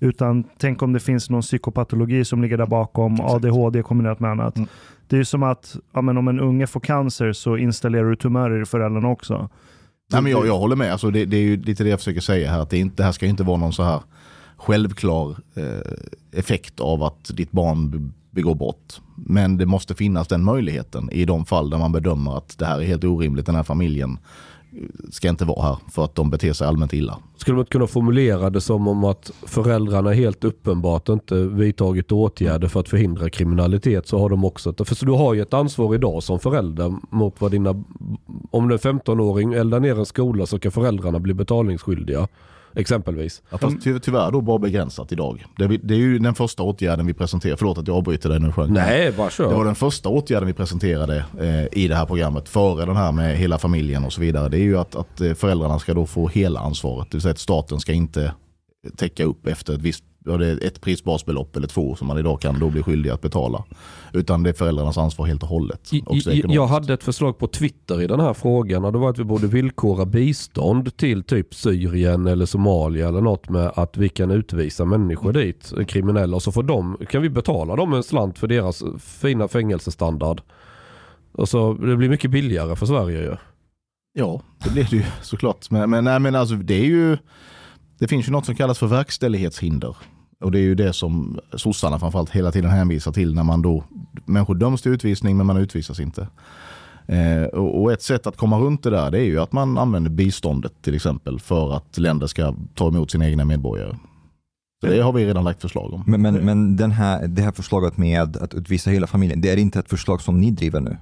Utan 0.00 0.44
tänk 0.58 0.82
om 0.82 0.92
det 0.92 1.00
finns 1.00 1.30
någon 1.30 1.42
psykopatologi 1.42 2.24
som 2.24 2.42
ligger 2.42 2.58
där 2.58 2.66
bakom, 2.66 3.14
Exakt. 3.14 3.30
ADHD 3.32 3.82
kombinerat 3.82 4.20
med 4.20 4.30
annat. 4.30 4.56
Mm. 4.56 4.68
Det 5.08 5.16
är 5.16 5.18
ju 5.18 5.24
som 5.24 5.42
att 5.42 5.76
ja, 5.92 6.02
men 6.02 6.16
om 6.16 6.28
en 6.28 6.40
unge 6.40 6.66
får 6.66 6.80
cancer 6.80 7.32
så 7.32 7.56
installerar 7.56 8.10
du 8.10 8.16
tumörer 8.16 8.62
i 8.62 8.64
föräldrarna 8.64 9.08
också. 9.08 9.48
Nej, 10.12 10.22
men 10.22 10.32
jag, 10.32 10.46
jag 10.46 10.58
håller 10.58 10.76
med. 10.76 10.92
Alltså 10.92 11.10
det, 11.10 11.24
det 11.24 11.36
är 11.36 11.40
ju 11.40 11.56
lite 11.56 11.84
det 11.84 11.90
jag 11.90 11.98
försöker 11.98 12.20
säga 12.20 12.50
här. 12.50 12.60
Att 12.60 12.70
det, 12.70 12.78
inte, 12.78 12.96
det 12.96 13.02
här 13.02 13.12
ska 13.12 13.26
ju 13.26 13.30
inte 13.30 13.42
vara 13.42 13.56
någon 13.56 13.72
så 13.72 13.82
här 13.82 14.00
självklar 14.62 15.36
eh, 15.54 15.92
effekt 16.38 16.80
av 16.80 17.02
att 17.02 17.30
ditt 17.34 17.52
barn 17.52 18.12
begår 18.30 18.54
brott. 18.54 19.00
Men 19.16 19.56
det 19.56 19.66
måste 19.66 19.94
finnas 19.94 20.28
den 20.28 20.44
möjligheten 20.44 21.10
i 21.12 21.24
de 21.24 21.44
fall 21.44 21.70
där 21.70 21.78
man 21.78 21.92
bedömer 21.92 22.36
att 22.36 22.58
det 22.58 22.66
här 22.66 22.80
är 22.80 22.84
helt 22.84 23.04
orimligt. 23.04 23.46
Den 23.46 23.54
här 23.54 23.62
familjen 23.62 24.18
eh, 24.72 24.78
ska 25.10 25.28
inte 25.28 25.44
vara 25.44 25.62
här 25.62 25.76
för 25.90 26.04
att 26.04 26.14
de 26.14 26.30
beter 26.30 26.52
sig 26.52 26.66
allmänt 26.66 26.92
illa. 26.92 27.18
Skulle 27.36 27.56
man 27.56 27.66
kunna 27.66 27.86
formulera 27.86 28.50
det 28.50 28.60
som 28.60 28.88
om 28.88 29.04
att 29.04 29.30
föräldrarna 29.42 30.10
helt 30.10 30.44
uppenbart 30.44 31.08
inte 31.08 31.34
vidtagit 31.34 32.12
åtgärder 32.12 32.68
för 32.68 32.80
att 32.80 32.88
förhindra 32.88 33.30
kriminalitet 33.30 34.08
så 34.08 34.18
har 34.18 34.28
de 34.28 34.44
också 34.44 34.70
ett, 34.70 34.88
för 34.88 35.06
du 35.06 35.12
har 35.12 35.34
ju 35.34 35.42
ett 35.42 35.54
ansvar 35.54 35.94
idag 35.94 36.22
som 36.22 36.38
förälder 36.38 36.94
mot 37.10 37.40
vad 37.40 37.50
dina, 37.50 37.70
om 38.50 38.68
du 38.68 38.74
är 38.74 38.78
15-åring 38.78 39.52
eldar 39.52 39.80
ner 39.80 39.98
en 39.98 40.06
skola 40.06 40.46
så 40.46 40.58
kan 40.58 40.72
föräldrarna 40.72 41.18
bli 41.18 41.34
betalningsskyldiga. 41.34 42.28
Exempelvis. 42.74 43.42
Ja, 43.50 43.58
fast 43.58 43.82
ty, 43.82 43.98
tyvärr 43.98 44.30
då 44.30 44.40
bara 44.40 44.58
begränsat 44.58 45.12
idag. 45.12 45.44
Det, 45.56 45.66
det 45.66 45.94
är 45.94 45.98
ju 45.98 46.18
den 46.18 46.34
första 46.34 46.62
åtgärden 46.62 47.06
vi 47.06 47.14
presenterar. 47.14 47.56
Förlåt 47.56 47.78
att 47.78 47.88
jag 47.88 47.96
avbryter 47.96 48.28
dig 48.28 48.40
nu 48.40 48.52
Sjöng. 48.52 48.72
Nej, 48.72 49.12
bara 49.12 49.30
Det 49.38 49.54
var 49.54 49.64
den 49.64 49.74
första 49.74 50.08
åtgärden 50.08 50.46
vi 50.46 50.52
presenterade 50.52 51.24
eh, 51.40 51.78
i 51.78 51.88
det 51.88 51.94
här 51.94 52.06
programmet 52.06 52.48
före 52.48 52.86
den 52.86 52.96
här 52.96 53.12
med 53.12 53.36
hela 53.36 53.58
familjen 53.58 54.04
och 54.04 54.12
så 54.12 54.20
vidare. 54.20 54.48
Det 54.48 54.56
är 54.56 54.62
ju 54.62 54.78
att, 54.78 54.94
att 54.94 55.20
eh, 55.20 55.34
föräldrarna 55.34 55.78
ska 55.78 55.94
då 55.94 56.06
få 56.06 56.28
hela 56.28 56.60
ansvaret. 56.60 57.10
Det 57.10 57.16
vill 57.16 57.22
säga 57.22 57.32
att 57.32 57.38
staten 57.38 57.80
ska 57.80 57.92
inte 57.92 58.32
täcka 58.96 59.24
upp 59.24 59.46
efter 59.46 59.74
ett 59.74 59.80
visst 59.80 60.04
ja, 60.24 60.36
det 60.36 60.46
är 60.46 60.66
ett 60.66 60.80
prisbasbelopp 60.80 61.56
eller 61.56 61.68
två 61.68 61.96
som 61.96 62.06
man 62.06 62.18
idag 62.18 62.40
kan 62.40 62.58
då 62.58 62.70
bli 62.70 62.82
skyldig 62.82 63.10
att 63.10 63.20
betala. 63.20 63.64
Utan 64.12 64.42
det 64.42 64.50
är 64.50 64.54
föräldrarnas 64.54 64.98
ansvar 64.98 65.26
helt 65.26 65.42
och 65.42 65.48
hållet. 65.48 65.92
I-. 65.92 66.02
Jag 66.48 66.66
hade 66.66 66.94
ett 66.94 67.02
förslag 67.02 67.38
på 67.38 67.46
Twitter 67.46 68.02
i 68.02 68.06
den 68.06 68.20
här 68.20 68.34
frågan 68.34 68.84
och 68.84 68.92
det 68.92 68.98
var 68.98 69.10
att 69.10 69.18
vi 69.18 69.24
borde 69.24 69.46
villkora 69.46 70.04
bistånd 70.04 70.96
till 70.96 71.22
typ 71.22 71.54
Syrien 71.54 72.26
eller 72.26 72.46
Somalia 72.46 73.08
eller 73.08 73.20
något 73.20 73.48
med 73.48 73.72
att 73.74 73.96
vi 73.96 74.08
kan 74.08 74.30
utvisa 74.30 74.84
människor 74.84 75.32
dit, 75.32 75.72
kriminella, 75.88 76.36
och 76.36 76.42
så 76.42 76.52
får 76.52 76.62
de, 76.62 76.98
kan 77.10 77.22
vi 77.22 77.28
betala 77.28 77.76
dem 77.76 77.92
en 77.92 78.02
slant 78.02 78.38
för 78.38 78.46
deras 78.46 78.82
fina 79.00 79.48
fängelsestandard. 79.48 80.40
Och 81.32 81.48
så 81.48 81.72
det 81.74 81.96
blir 81.96 82.08
mycket 82.08 82.30
billigare 82.30 82.76
för 82.76 82.86
Sverige 82.86 83.20
ju. 83.20 83.36
Ja, 84.14 84.40
det 84.64 84.70
blir 84.70 84.88
det 84.90 84.96
ju 84.96 85.04
såklart. 85.22 85.70
Men, 85.70 85.90
men, 85.90 86.04
nej, 86.04 86.20
men 86.20 86.34
alltså, 86.34 86.54
det 86.54 86.74
är 86.74 86.84
ju 86.84 87.18
det 88.02 88.08
finns 88.08 88.28
ju 88.28 88.32
något 88.32 88.46
som 88.46 88.54
kallas 88.54 88.78
för 88.78 88.86
verkställighetshinder. 88.86 89.96
Och 90.40 90.52
det 90.52 90.58
är 90.58 90.62
ju 90.62 90.74
det 90.74 90.92
som 90.92 91.40
sossarna 91.54 91.98
framförallt 91.98 92.30
hela 92.30 92.52
tiden 92.52 92.70
hänvisar 92.70 93.12
till 93.12 93.34
när 93.34 93.42
man 93.42 93.62
då, 93.62 93.84
människor 94.24 94.54
döms 94.54 94.82
till 94.82 94.92
utvisning 94.92 95.36
men 95.36 95.46
man 95.46 95.56
utvisas 95.56 96.00
inte. 96.00 96.28
Eh, 97.06 97.42
och, 97.42 97.82
och 97.82 97.92
ett 97.92 98.02
sätt 98.02 98.26
att 98.26 98.36
komma 98.36 98.58
runt 98.58 98.82
det 98.82 98.90
där 98.90 99.10
det 99.10 99.18
är 99.18 99.24
ju 99.24 99.40
att 99.40 99.52
man 99.52 99.78
använder 99.78 100.10
biståndet 100.10 100.72
till 100.82 100.94
exempel 100.94 101.40
för 101.40 101.76
att 101.76 101.98
länder 101.98 102.26
ska 102.26 102.54
ta 102.74 102.88
emot 102.88 103.10
sina 103.10 103.28
egna 103.28 103.44
medborgare. 103.44 103.96
Så 104.80 104.90
det 104.90 105.00
har 105.00 105.12
vi 105.12 105.26
redan 105.26 105.44
lagt 105.44 105.62
förslag 105.62 105.92
om. 105.92 106.04
Men, 106.06 106.22
men, 106.22 106.34
men 106.34 106.76
den 106.76 106.90
här, 106.90 107.28
det 107.28 107.42
här 107.42 107.52
förslaget 107.52 107.96
med 107.96 108.36
att 108.36 108.54
utvisa 108.54 108.90
hela 108.90 109.06
familjen, 109.06 109.40
det 109.40 109.50
är 109.50 109.56
inte 109.56 109.78
ett 109.78 109.90
förslag 109.90 110.20
som 110.20 110.40
ni 110.40 110.50
driver 110.50 110.80
nu? 110.80 110.96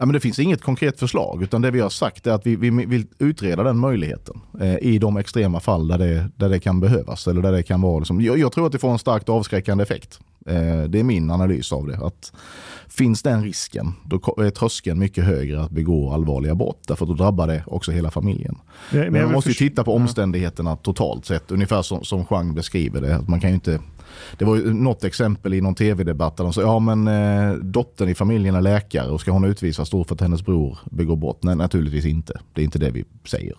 Ja, 0.00 0.06
men 0.06 0.12
det 0.12 0.20
finns 0.20 0.38
inget 0.38 0.62
konkret 0.62 0.98
förslag 0.98 1.42
utan 1.42 1.62
det 1.62 1.70
vi 1.70 1.80
har 1.80 1.90
sagt 1.90 2.26
är 2.26 2.30
att 2.30 2.46
vi, 2.46 2.56
vi 2.56 2.70
vill 2.70 3.06
utreda 3.18 3.62
den 3.62 3.78
möjligheten 3.78 4.40
eh, 4.60 4.76
i 4.76 4.98
de 4.98 5.16
extrema 5.16 5.60
fall 5.60 5.88
där 5.88 5.98
det, 5.98 6.30
där 6.36 6.48
det 6.48 6.60
kan 6.60 6.80
behövas. 6.80 7.26
Eller 7.26 7.42
där 7.42 7.52
det 7.52 7.62
kan 7.62 7.80
vara 7.80 7.98
liksom, 7.98 8.20
jag, 8.20 8.38
jag 8.38 8.52
tror 8.52 8.66
att 8.66 8.72
det 8.72 8.78
får 8.78 8.90
en 8.90 8.98
starkt 8.98 9.28
avskräckande 9.28 9.82
effekt. 9.82 10.20
Eh, 10.50 10.82
det 10.88 11.00
är 11.00 11.04
min 11.04 11.30
analys 11.30 11.72
av 11.72 11.86
det. 11.86 11.96
Att 11.96 12.32
finns 12.88 13.22
den 13.22 13.42
risken 13.44 13.92
då 14.04 14.16
är 14.16 14.50
tröskeln 14.50 14.98
mycket 14.98 15.24
högre 15.24 15.62
att 15.62 15.70
begå 15.70 16.12
allvarliga 16.12 16.54
brott. 16.54 16.84
Därför 16.88 17.04
att 17.04 17.08
då 17.08 17.14
drabbar 17.14 17.46
det 17.46 17.64
också 17.66 17.92
hela 17.92 18.10
familjen. 18.10 18.58
Men, 18.92 19.12
Men 19.12 19.22
man 19.22 19.32
måste 19.32 19.50
ju 19.50 19.54
titta 19.54 19.84
på 19.84 19.90
Ja. 19.90 19.94
omständigheterna 19.96 20.76
totalt 20.76 21.24
sett. 21.26 21.50
Ungefär 21.50 21.82
som, 21.82 22.04
som 22.04 22.24
Jean 22.30 22.54
beskriver 22.54 23.00
det. 23.00 23.16
Att 23.16 23.28
man 23.28 23.40
kan 23.40 23.50
ju 23.50 23.54
inte, 23.54 23.80
det 24.38 24.44
var 24.44 24.56
ju 24.56 24.74
något 24.74 25.04
exempel 25.04 25.54
i 25.54 25.60
någon 25.60 25.74
tv-debatt 25.74 26.36
där 26.36 26.44
de 26.44 26.52
sa 26.52 26.60
ja 26.60 26.78
men 26.78 27.08
eh, 27.08 27.54
dottern 27.54 28.08
i 28.08 28.14
familjen 28.14 28.54
är 28.54 28.60
läkare 28.60 29.10
och 29.10 29.20
ska 29.20 29.30
hon 29.30 29.44
utvisas 29.44 29.90
då 29.90 30.04
för 30.04 30.14
att 30.14 30.20
hennes 30.20 30.44
bror 30.44 30.78
begår 30.90 31.16
brott? 31.16 31.42
Nej 31.42 31.56
naturligtvis 31.56 32.04
inte. 32.06 32.40
Det 32.54 32.60
är 32.60 32.64
inte 32.64 32.78
det 32.78 32.90
vi 32.90 33.04
säger. 33.24 33.54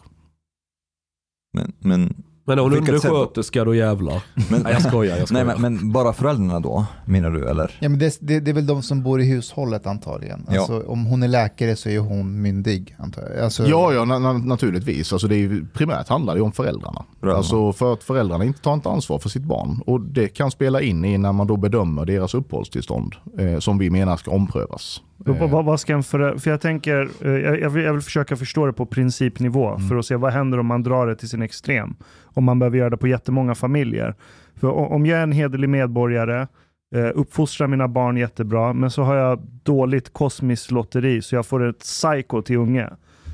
Men, 1.54 1.74
men, 1.80 2.24
Men 2.56 2.60
hon 2.60 2.78
undersköterska 2.78 3.64
då 3.64 3.76
jävlar. 3.76 4.24
men, 4.50 4.62
Nej 4.62 4.74
jag 4.74 4.82
skojar, 4.82 5.18
jag 5.18 5.28
skojar. 5.28 5.46
nej, 5.46 5.56
men, 5.60 5.76
men 5.80 5.92
bara 5.92 6.14
föräldrarna 6.14 6.60
då, 6.60 6.86
menar 7.06 7.30
du 7.30 7.50
eller? 7.50 7.78
Ja, 7.80 7.90
men 7.90 8.00
det, 8.00 8.18
det, 8.22 8.40
det 8.40 8.52
är 8.52 8.56
väl 8.56 8.66
de 8.66 8.82
som 8.82 9.04
bor 9.04 9.22
i 9.22 9.26
hushållet 9.26 9.88
antagligen. 9.88 10.46
Ja. 10.50 10.60
Alltså, 10.60 10.84
Om 10.88 11.06
hon 11.06 11.24
är 11.24 11.28
läkare 11.28 11.76
så 11.76 11.90
är 11.90 12.00
hon 12.00 12.42
myndig 12.42 12.96
antar 13.00 13.22
jag. 13.36 13.44
Alltså, 13.44 13.68
Ja, 13.68 13.94
ja 13.94 14.06
na, 14.06 14.20
na, 14.20 14.34
naturligtvis. 14.34 15.14
Alltså 15.14 15.28
det 15.28 15.36
är 15.36 15.66
primärt 15.74 16.08
handlar 16.10 16.36
det 16.36 16.42
om 16.42 16.52
föräldrarna. 16.52 17.06
Föräldrarna. 17.20 17.38
Alltså 17.38 17.74
för 17.74 17.94
att 17.94 18.04
föräldrarna 18.04 18.46
inte 18.46 18.62
tar 18.62 18.74
inte 18.74 18.90
ansvar 18.90 19.20
för 19.20 19.30
sitt 19.30 19.44
barn. 19.44 19.82
Och 19.86 20.02
det 20.02 20.28
kan 20.28 20.52
spela 20.52 20.82
in 20.82 21.06
i 21.06 21.18
när 21.18 21.32
man 21.32 21.48
då 21.48 21.58
bedömer 21.58 22.06
deras 22.06 22.34
uppehållstillstånd 22.34 23.16
eh, 23.38 23.60
som 23.60 23.78
vi 23.78 23.90
menar 23.90 24.18
ska 24.18 24.32
omprövas. 24.32 25.02
Vad, 25.26 25.42
Eh, 25.42 25.50
vad, 25.52 25.66
vad 25.66 25.80
ska 25.80 25.94
en 25.94 26.04
förä- 26.04 26.38
för 26.40 26.52
jag 26.52 26.62
tänker, 26.62 27.10
eh, 27.22 27.32
jag, 27.32 27.60
jag, 27.62 27.70
vill, 27.70 27.84
jag 27.84 27.94
vill 27.94 28.02
försöka 28.02 28.36
förstå 28.36 28.66
det 28.66 28.74
på 28.74 28.86
principnivå 28.86 29.70
Mm. 29.70 29.90
för 29.90 29.96
att 29.96 30.06
se 30.06 30.16
vad 30.16 30.34
händer 30.34 30.60
om 30.60 30.66
man 30.66 30.84
drar 30.84 31.08
det 31.08 31.16
till 31.16 31.30
sin 31.30 31.42
extrem. 31.42 31.96
Om 32.24 32.44
man 32.44 32.60
behöver 32.60 32.78
göra 32.78 32.90
det 32.90 32.98
på 32.98 33.08
jättemånga 33.08 33.56
familjer. 33.56 34.16
För 34.60 34.68
om 34.72 35.06
jag 35.06 35.20
är 35.20 35.24
en 35.24 35.32
hederlig 35.32 35.70
medborgare, 35.70 36.48
eh, 36.96 37.10
uppfostrar 37.16 37.68
mina 37.68 37.88
barn 37.88 38.18
jättebra, 38.18 38.74
men 38.74 38.92
så 38.92 39.04
har 39.04 39.16
jag 39.16 39.40
dåligt 39.64 40.14
kosmiskt 40.14 40.72
lotteri 40.72 41.22
så 41.22 41.36
jag 41.36 41.46
får 41.46 41.70
ett 41.70 41.80
psycho 41.80 42.42
till 42.42 42.58
unge. 42.58 42.90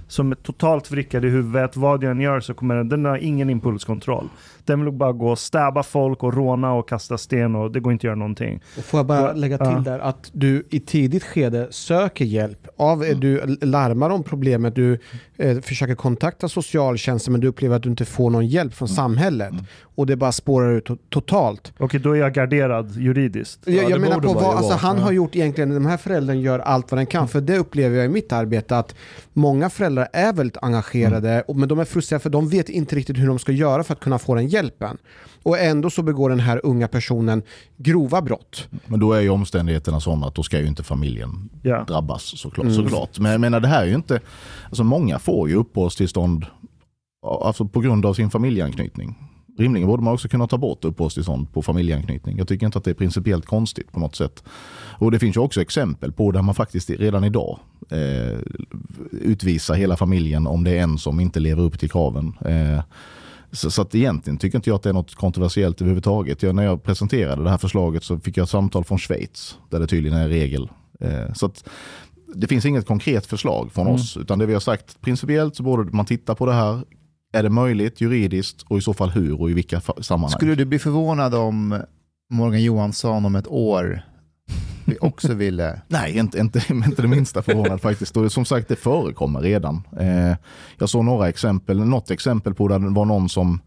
Som 0.08 0.32
är 0.32 0.36
totalt 0.36 0.92
vrickad 0.92 1.26
i 1.26 1.30
huvudet. 1.30 1.78
Vad 1.78 2.04
jag 2.04 2.12
än 2.12 2.22
gör 2.22 2.40
så 2.40 2.54
kommer 2.54 2.76
den, 2.76 2.90
den 2.90 3.06
har 3.06 3.18
ingen 3.18 3.50
impulskontroll. 3.50 4.30
Den 4.68 4.86
vill 4.86 4.94
bara 4.94 5.12
gå 5.12 5.30
och 5.30 5.40
stäba 5.40 5.84
folk 5.84 6.24
och 6.24 6.34
råna 6.34 6.74
och 6.74 6.90
kasta 6.90 7.18
sten 7.18 7.56
och 7.56 7.72
det 7.72 7.80
går 7.80 7.94
inte 7.94 8.00
att 8.02 8.04
göra 8.04 8.16
någonting. 8.16 8.62
Och 8.78 8.84
Får 8.84 8.98
jag 9.00 9.08
bara 9.08 9.34
lägga 9.34 9.58
till 9.58 9.68
Ja. 9.68 9.80
där 9.92 10.00
att 10.00 10.30
du 10.34 10.68
i 10.70 10.80
tidigt 10.80 11.24
skede 11.24 11.68
söker 11.72 12.26
hjälp. 12.26 12.68
Av, 12.78 13.00
Du 13.00 13.58
larmar 13.62 14.10
om 14.10 14.24
problemet, 14.24 14.76
du 14.76 15.00
eh, 15.38 15.60
försöker 15.62 15.96
kontakta 15.96 16.50
socialtjänsten 16.50 17.32
men 17.32 17.42
du 17.42 17.48
upplever 17.48 17.76
att 17.76 17.84
du 17.84 17.90
inte 17.90 18.06
får 18.06 18.30
någon 18.30 18.48
hjälp 18.48 18.74
från 18.74 18.88
samhället. 18.88 19.54
Och 19.96 20.06
det 20.06 20.16
bara 20.16 20.32
spårar 20.32 20.72
ut 20.72 20.88
to- 20.90 20.98
totalt. 21.10 21.74
Okej, 21.78 22.00
då 22.00 22.12
är 22.12 22.20
jag 22.20 22.34
garderad 22.34 22.92
juridiskt. 22.98 23.60
Jag, 23.66 23.86
det 23.86 23.90
jag 23.92 24.02
menar 24.02 24.20
på 24.20 24.34
vad, 24.34 24.44
alltså, 24.58 24.74
han 24.74 24.98
Ja. 24.98 25.04
har 25.04 25.12
gjort 25.12 25.36
egentligen, 25.36 25.70
de 25.70 25.86
här 25.86 25.98
föräldrarna 25.98 26.40
gör 26.40 26.60
allt 26.60 26.92
vad 26.92 27.00
den 27.00 27.06
kan. 27.06 27.28
För 27.28 27.42
det 27.42 27.58
upplever 27.58 27.96
jag 27.98 28.06
i 28.06 28.10
mitt 28.10 28.32
arbete 28.34 28.78
att 28.78 28.96
många 29.34 29.70
föräldrar 29.70 30.08
är 30.14 30.34
väldigt 30.34 30.58
engagerade 30.62 31.42
och, 31.48 31.56
men 31.56 31.70
de 31.70 31.80
är 31.80 31.86
frustrerade 31.86 32.24
för 32.24 32.30
de 32.30 32.50
vet 32.50 32.70
inte 32.70 32.96
riktigt 32.96 33.18
hur 33.18 33.28
de 33.28 33.40
ska 33.40 33.52
göra 33.52 33.84
för 33.84 33.94
att 33.94 34.00
kunna 34.00 34.20
få 34.20 34.36
den 34.36 34.48
hjälpen. 34.58 34.98
Och 35.44 35.60
ändå 35.60 35.90
så 35.90 36.04
begår 36.04 36.30
den 36.30 36.40
här 36.40 36.62
unga 36.64 36.88
personen 36.88 37.42
grova 37.78 38.22
brott. 38.22 38.68
Men 38.86 39.00
då 39.00 39.14
är 39.14 39.22
ju 39.22 39.30
omständigheterna 39.30 40.00
sådana 40.00 40.28
att 40.28 40.36
då 40.36 40.44
ska 40.44 40.60
ju 40.60 40.68
inte 40.68 40.84
familjen 40.84 41.50
Ja. 41.62 41.84
drabbas 41.88 42.24
såklart. 42.40 42.74
såklart. 42.74 43.20
Men 43.20 43.32
jag 43.32 43.42
menar 43.42 43.60
det 43.60 43.68
här 43.68 43.82
är 43.82 43.88
ju 43.88 43.96
inte, 43.96 44.20
alltså 44.66 44.84
många 44.84 45.20
får 45.20 45.50
ju 45.50 45.56
uppehållstillstånd 45.56 46.46
alltså 47.44 47.66
på 47.66 47.80
grund 47.80 48.06
av 48.06 48.14
sin 48.14 48.30
familjeanknytning. 48.30 49.16
Rimligen 49.60 49.88
borde 49.88 50.04
man 50.04 50.14
också 50.14 50.28
kunna 50.28 50.48
ta 50.48 50.58
bort 50.58 50.86
uppehållstillstånd 50.86 51.54
på 51.54 51.62
familjeanknytning. 51.62 52.38
Jag 52.38 52.48
tycker 52.48 52.66
inte 52.66 52.78
att 52.78 52.84
det 52.84 52.92
är 52.92 52.96
principiellt 52.96 53.46
konstigt 53.46 53.92
på 53.92 54.00
något 54.00 54.16
sätt. 54.16 54.44
Och 55.00 55.12
det 55.12 55.20
finns 55.20 55.36
ju 55.36 55.40
också 55.42 55.62
exempel 55.62 56.12
på 56.12 56.32
där 56.32 56.42
man 56.42 56.56
faktiskt 56.56 56.90
redan 56.90 57.24
idag 57.24 57.60
eh, 57.92 58.40
utvisar 59.12 59.76
hela 59.76 59.98
familjen 59.98 60.48
om 60.48 60.64
det 60.64 60.72
är 60.72 60.82
en 60.82 60.98
som 60.98 61.20
inte 61.20 61.40
lever 61.40 61.64
upp 61.64 61.80
till 61.80 61.90
kraven. 61.92 62.34
Eh, 62.46 62.84
så, 63.52 63.72
så 63.72 63.82
att 63.82 63.96
egentligen 63.96 64.38
tycker 64.38 64.58
inte 64.58 64.70
jag 64.70 64.76
att 64.76 64.84
det 64.84 64.90
är 64.90 64.94
något 64.94 65.16
kontroversiellt 65.16 65.82
överhuvudtaget. 65.82 66.44
Jag, 66.44 66.56
när 66.56 66.64
jag 66.64 66.84
presenterade 66.84 67.44
det 67.44 67.50
här 67.50 67.58
förslaget 67.58 68.04
så 68.04 68.20
fick 68.20 68.38
jag 68.38 68.44
ett 68.44 68.50
samtal 68.50 68.84
från 68.84 68.98
Schweiz 68.98 69.58
där 69.70 69.80
det 69.80 69.88
tydligen 69.88 70.18
är 70.18 70.28
regel. 70.28 70.70
Eh, 71.00 71.34
så 71.34 71.46
att 71.46 71.70
det 72.36 72.48
finns 72.48 72.66
inget 72.66 72.88
konkret 72.88 73.26
förslag 73.26 73.72
från 73.72 73.88
oss 73.88 74.18
utan 74.18 74.40
det 74.40 74.46
vi 74.46 74.54
har 74.54 74.60
sagt 74.60 75.02
principiellt 75.02 75.56
så 75.56 75.64
borde 75.64 75.92
man 75.92 76.06
titta 76.06 76.36
på 76.36 76.46
det 76.46 76.54
här. 76.54 76.84
Är 77.34 77.44
det 77.44 77.50
möjligt 77.50 78.02
juridiskt 78.02 78.62
och 78.62 78.78
i 78.78 78.82
så 78.82 78.94
fall 78.94 79.10
hur 79.10 79.42
och 79.42 79.50
i 79.50 79.54
vilka 79.54 79.82
sammanhang? 80.02 80.32
Skulle 80.32 80.56
du 80.56 80.66
bli 80.66 80.80
förvånad 80.80 81.36
om 81.36 81.82
Morgan 82.30 82.64
Johansson 82.64 83.26
om 83.26 83.36
ett 83.36 83.48
år 83.48 84.02
vi 84.88 84.98
också 85.02 85.34
ville... 85.34 85.82
Nej, 85.88 86.18
inte, 86.18 86.40
inte, 86.40 86.62
inte 86.70 87.02
det 87.02 87.08
minsta 87.08 87.42
förvånad 87.42 87.82
faktiskt. 87.82 88.18
Och 88.18 88.32
som 88.32 88.46
sagt, 88.46 88.68
det 88.68 88.76
förekommer 88.76 89.40
redan. 89.42 89.84
Eh, 90.00 90.36
jag 90.78 90.90
såg 90.90 91.06
några 91.06 91.30
exempel, 91.30 91.80
något 91.80 92.12
exempel 92.12 92.54
på 92.54 92.68
där 92.68 92.80
det 92.80 92.90
var 92.90 93.06
någon 93.06 93.30
som 93.30 93.60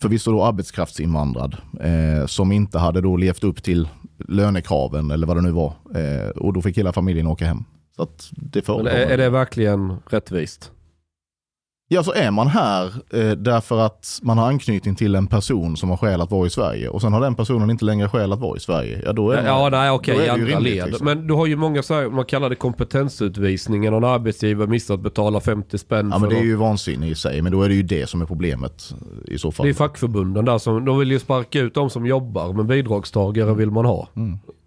förvisso 0.00 0.30
då 0.32 0.44
arbetskraftsinvandrad 0.44 1.56
eh, 1.80 2.26
som 2.26 2.52
inte 2.52 2.78
hade 2.78 3.00
då 3.00 3.16
levt 3.16 3.44
upp 3.44 3.62
till 3.62 3.88
lönekraven 4.28 5.10
eller 5.10 5.26
vad 5.26 5.36
det 5.36 5.42
nu 5.42 5.50
var. 5.50 5.72
Eh, 5.94 6.28
och 6.28 6.52
då 6.52 6.62
fick 6.62 6.78
hela 6.78 6.92
familjen 6.92 7.26
åka 7.26 7.46
hem. 7.46 7.64
Så 7.96 8.02
att 8.02 8.30
det 8.30 8.58
Men 8.58 8.62
förekommer. 8.64 8.90
är, 8.90 9.06
är 9.06 9.16
det 9.16 9.30
verkligen 9.30 9.96
rättvist? 10.10 10.70
Ja, 11.90 12.02
så 12.02 12.12
är 12.12 12.30
man 12.30 12.46
här 12.46 12.86
eh, 13.12 13.30
därför 13.30 13.78
att 13.78 14.18
man 14.22 14.38
har 14.38 14.48
anknytning 14.48 14.94
till 14.94 15.14
en 15.14 15.26
person 15.26 15.76
som 15.76 15.90
har 15.90 15.96
skäl 15.96 16.20
att 16.20 16.30
vara 16.30 16.46
i 16.46 16.50
Sverige 16.50 16.88
och 16.88 17.00
sen 17.00 17.12
har 17.12 17.20
den 17.20 17.34
personen 17.34 17.70
inte 17.70 17.84
längre 17.84 18.08
skäl 18.08 18.32
att 18.32 18.38
vara 18.38 18.56
i 18.56 18.60
Sverige. 18.60 19.02
Ja, 19.04 19.12
då 19.12 19.30
är 19.30 19.46
Ja, 19.46 19.68
nej 19.68 19.90
okej, 19.90 20.14
då 20.14 20.20
är 20.20 20.24
i 20.24 20.28
det 20.28 20.36
ju 20.36 20.42
andra 20.42 20.56
rimligt, 20.56 20.74
led. 20.74 20.86
liksom. 20.86 21.04
Men 21.04 21.26
du 21.26 21.34
har 21.34 21.46
ju 21.46 21.56
många 21.56 21.82
så 21.82 21.94
här, 21.94 22.08
man 22.08 22.24
kallar 22.24 22.50
det 22.50 22.56
kompetensutvisningen. 22.56 23.92
Någon 23.92 24.04
arbetsgivare 24.04 24.66
missar 24.68 24.94
att 24.94 25.00
betala 25.00 25.40
50 25.40 25.78
spänn 25.78 26.10
Ja, 26.12 26.18
men 26.18 26.30
det 26.30 26.38
är 26.38 26.44
ju 26.44 26.56
vansinne 26.56 27.08
i 27.08 27.14
sig, 27.14 27.42
men 27.42 27.52
då 27.52 27.62
är 27.62 27.68
det 27.68 27.74
ju 27.74 27.82
det 27.82 28.08
som 28.08 28.22
är 28.22 28.26
problemet 28.26 28.92
eh, 29.26 29.34
i 29.34 29.38
så 29.38 29.52
fall. 29.52 29.66
Det 29.66 29.70
är 29.70 29.74
fackförbunden 29.74 30.44
där 30.44 30.58
som, 30.58 30.84
de 30.84 30.98
vill 30.98 31.10
ju 31.10 31.18
sparka 31.18 31.60
ut 31.60 31.74
de 31.74 31.90
som 31.90 32.06
jobbar, 32.06 32.52
men 32.52 32.66
bidragstagare 32.66 33.54
vill 33.54 33.70
man 33.70 33.84
ha. 33.84 34.08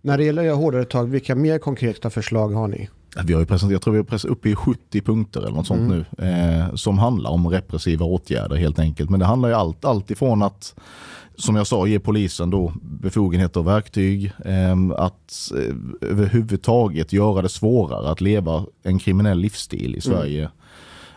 När 0.02 0.18
det 0.18 0.24
gäller 0.24 0.52
hårdare 0.54 0.86
tag, 0.86 1.06
vilka 1.06 1.36
mer 1.36 1.58
konkreta 1.60 2.10
förslag 2.10 2.50
har 2.50 2.68
ni? 2.68 2.90
Vi 3.26 3.34
har 3.34 3.40
ju 3.40 3.46
presenterat, 3.46 3.72
jag 3.72 3.82
tror 3.82 3.92
vi 3.94 4.00
har 4.00 4.04
presenterat 4.04 4.38
upp 4.38 4.46
i 4.46 4.56
70 4.56 5.02
punkter 5.02 5.40
eller 5.40 5.52
något 5.52 5.68
sånt 5.68 5.82
Mm. 5.92 6.06
nu. 6.18 6.26
Eh, 6.28 6.76
som 6.76 6.98
handlar 7.00 7.30
om 7.30 7.48
repressiva 7.48 8.06
åtgärder 8.06 8.56
helt 8.56 8.80
enkelt. 8.80 9.10
Men 9.10 9.20
det 9.20 9.26
handlar 9.26 9.50
ju 9.50 9.56
allt, 9.56 9.86
allt 9.86 10.12
ifrån 10.12 10.42
att, 10.44 10.76
som 11.36 11.56
jag 11.56 11.68
sa, 11.68 11.88
ge 11.88 12.00
polisen 12.00 12.50
då 12.50 12.74
befogenheter 12.82 13.60
och 13.60 13.68
verktyg. 13.68 14.32
Eh, 14.46 14.78
att 14.98 15.52
eh, 15.58 16.10
överhuvudtaget 16.10 17.14
göra 17.14 17.42
det 17.42 17.50
svårare 17.50 18.10
att 18.12 18.22
leva 18.22 18.66
en 18.84 19.00
kriminell 19.00 19.40
livsstil 19.40 19.96
i 19.96 20.02
Sverige. 20.02 20.50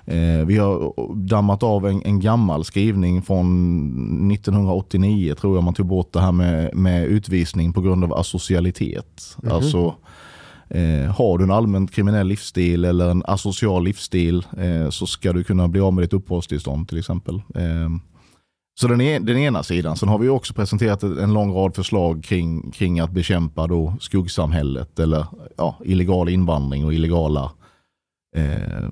Eh, 0.07 0.47
vi 0.47 0.57
har 0.59 0.93
dammat 1.15 1.63
av 1.63 1.87
en, 1.87 2.03
en 2.03 2.21
gammal 2.21 2.65
skrivning 2.65 3.23
från 3.23 4.31
1989 4.33 5.35
tror 5.35 5.57
jag 5.57 5.65
man 5.65 5.75
tog 5.75 5.87
bort 5.87 6.13
det 6.13 6.21
här 6.21 6.33
med, 6.33 6.77
med 6.77 7.07
utvisning 7.07 7.73
på 7.73 7.81
grund 7.81 8.05
av 8.05 8.15
asocialitet. 8.15 9.37
Alltså 9.51 9.95
Eh, 10.75 11.11
har 11.11 11.39
du 11.39 11.45
en 11.45 11.51
allmänt 11.51 11.91
kriminell 11.91 12.27
livsstil 12.27 12.85
eller 12.85 13.11
en 13.11 13.23
asocial 13.27 13.85
livsstil 13.85 14.47
eh, 14.59 14.91
så 14.91 15.07
ska 15.07 15.33
du 15.33 15.45
kunna 15.45 15.69
bli 15.69 15.81
av 15.81 15.93
med 15.93 16.05
ditt 16.05 16.13
uppehållstillstånd 16.13 16.89
till 16.89 16.99
exempel. 16.99 17.35
Eh, 17.55 17.89
så 18.81 18.89
den, 18.89 19.01
är, 19.01 19.21
den 19.21 19.37
ena 19.37 19.63
sidan. 19.63 19.97
Sen 19.97 20.09
har 20.09 20.19
vi 20.19 20.29
också 20.29 20.55
presenterat 20.55 21.03
en 21.03 21.33
lång 21.33 21.55
rad 21.55 21.75
förslag 21.75 22.25
kring, 22.25 22.71
kring 22.71 23.01
att 23.01 23.11
bekämpa 23.11 23.67
då 23.67 23.97
skuggsamhället 24.01 24.99
eller 24.99 25.27
ja, 25.57 25.77
illegal 25.85 26.29
invandring 26.29 26.85
och 26.85 26.95
illegala 26.95 27.51
eh, 28.35 28.89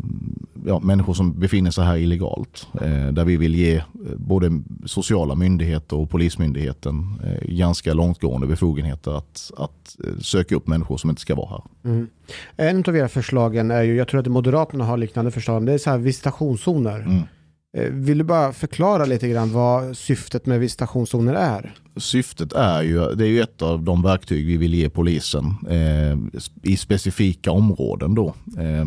ja, 0.67 0.79
människor 0.79 1.15
som 1.15 1.41
befinner 1.41 1.71
sig 1.71 1.85
här 1.85 1.97
illegalt. 1.97 2.67
Eh, 2.75 3.07
där 3.13 3.25
vi 3.25 3.37
vill 3.37 3.55
ge 3.55 3.77
eh, 3.77 3.83
både 4.17 4.63
sociala 4.87 5.35
myndigheter 5.35 5.97
och 5.97 6.11
polismyndigheten 6.11 7.21
eh, 7.25 7.55
ganska 7.55 7.95
långtgående 7.95 8.47
befogenheter 8.47 9.19
att, 9.19 9.51
att 9.57 9.97
eh, 10.05 10.19
söka 10.21 10.55
upp 10.55 10.67
människor 10.67 10.97
som 10.97 11.11
inte 11.11 11.23
ska 11.23 11.35
vara 11.35 11.49
här. 11.49 11.63
Mm. 11.85 12.09
En 12.57 12.85
av 12.87 12.97
era 12.97 13.09
förslagen 13.09 13.71
är 13.71 13.83
ju, 13.83 13.97
jag 13.97 14.09
tror 14.09 14.21
att 14.21 14.27
Moderaterna 14.27 14.85
har 14.85 14.97
liknande 14.97 15.31
förslag, 15.31 15.67
det 15.67 15.73
är 15.73 15.79
så 15.79 15.91
här 15.91 15.99
visitationszoner. 15.99 17.01
Mm. 17.01 17.23
Eh, 17.77 17.91
Vill 17.91 18.19
du 18.19 18.25
bara 18.25 18.53
förklara 18.53 19.05
lite 19.05 19.29
grann 19.29 19.53
vad 19.53 19.97
syftet 19.97 20.47
med 20.47 20.61
visitationszoner 20.61 21.35
är? 21.35 21.75
Syftet 21.97 22.53
är 22.53 22.83
ju, 22.83 23.15
det 23.15 23.25
är 23.25 23.29
ju 23.29 23.41
ett 23.41 23.63
av 23.63 23.83
de 23.83 24.03
verktyg 24.03 24.47
vi 24.47 24.57
vill 24.57 24.75
ge 24.75 24.91
polisen 24.91 25.55
eh, 25.69 26.41
i 26.63 26.77
specifika 26.77 27.51
områden 27.51 28.15
då. 28.15 28.35
Eh, 28.59 28.85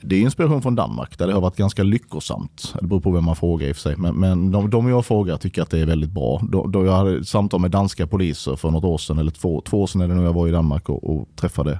det 0.00 0.16
är 0.16 0.20
inspiration 0.20 0.62
från 0.62 0.74
Danmark 0.74 1.18
där 1.18 1.26
det 1.26 1.32
har 1.32 1.40
varit 1.40 1.56
ganska 1.56 1.82
lyckosamt. 1.82 2.74
Det 2.80 2.86
beror 2.86 3.00
på 3.00 3.10
vem 3.10 3.24
man 3.24 3.36
frågar 3.36 3.68
i 3.68 3.72
och 3.72 3.76
för 3.76 3.82
sig. 3.82 3.96
Men, 3.96 4.14
men 4.14 4.50
de, 4.50 4.70
de 4.70 4.88
jag 4.88 5.06
frågar 5.06 5.36
tycker 5.36 5.62
att 5.62 5.70
det 5.70 5.78
är 5.78 5.86
väldigt 5.86 6.10
bra. 6.10 6.40
Då, 6.48 6.66
då 6.66 6.84
jag 6.84 6.92
hade 6.92 7.18
ett 7.18 7.28
samtal 7.28 7.60
med 7.60 7.70
danska 7.70 8.06
poliser 8.06 8.56
för 8.56 8.70
något 8.70 8.84
år 8.84 8.98
sedan, 8.98 9.18
eller 9.18 9.30
två, 9.30 9.60
två 9.60 9.82
år 9.82 9.86
sedan 9.86 10.00
är 10.00 10.08
det 10.08 10.14
nu 10.14 10.22
jag 10.22 10.32
var 10.32 10.48
i 10.48 10.50
Danmark 10.50 10.88
och, 10.88 11.10
och 11.10 11.28
träffade 11.36 11.78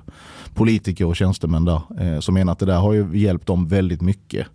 politiker 0.55 1.07
och 1.07 1.17
tjänstemän 1.17 1.65
där. 1.65 1.81
Eh, 2.01 2.21
som 2.21 2.35
menar 2.35 2.53
att 2.53 2.59
det 2.59 2.67
där 2.67 2.79
har 2.79 2.93
ju 2.93 3.19
hjälpt 3.19 3.47
dem 3.47 3.69
väldigt 3.69 4.01
mycket. 4.01 4.47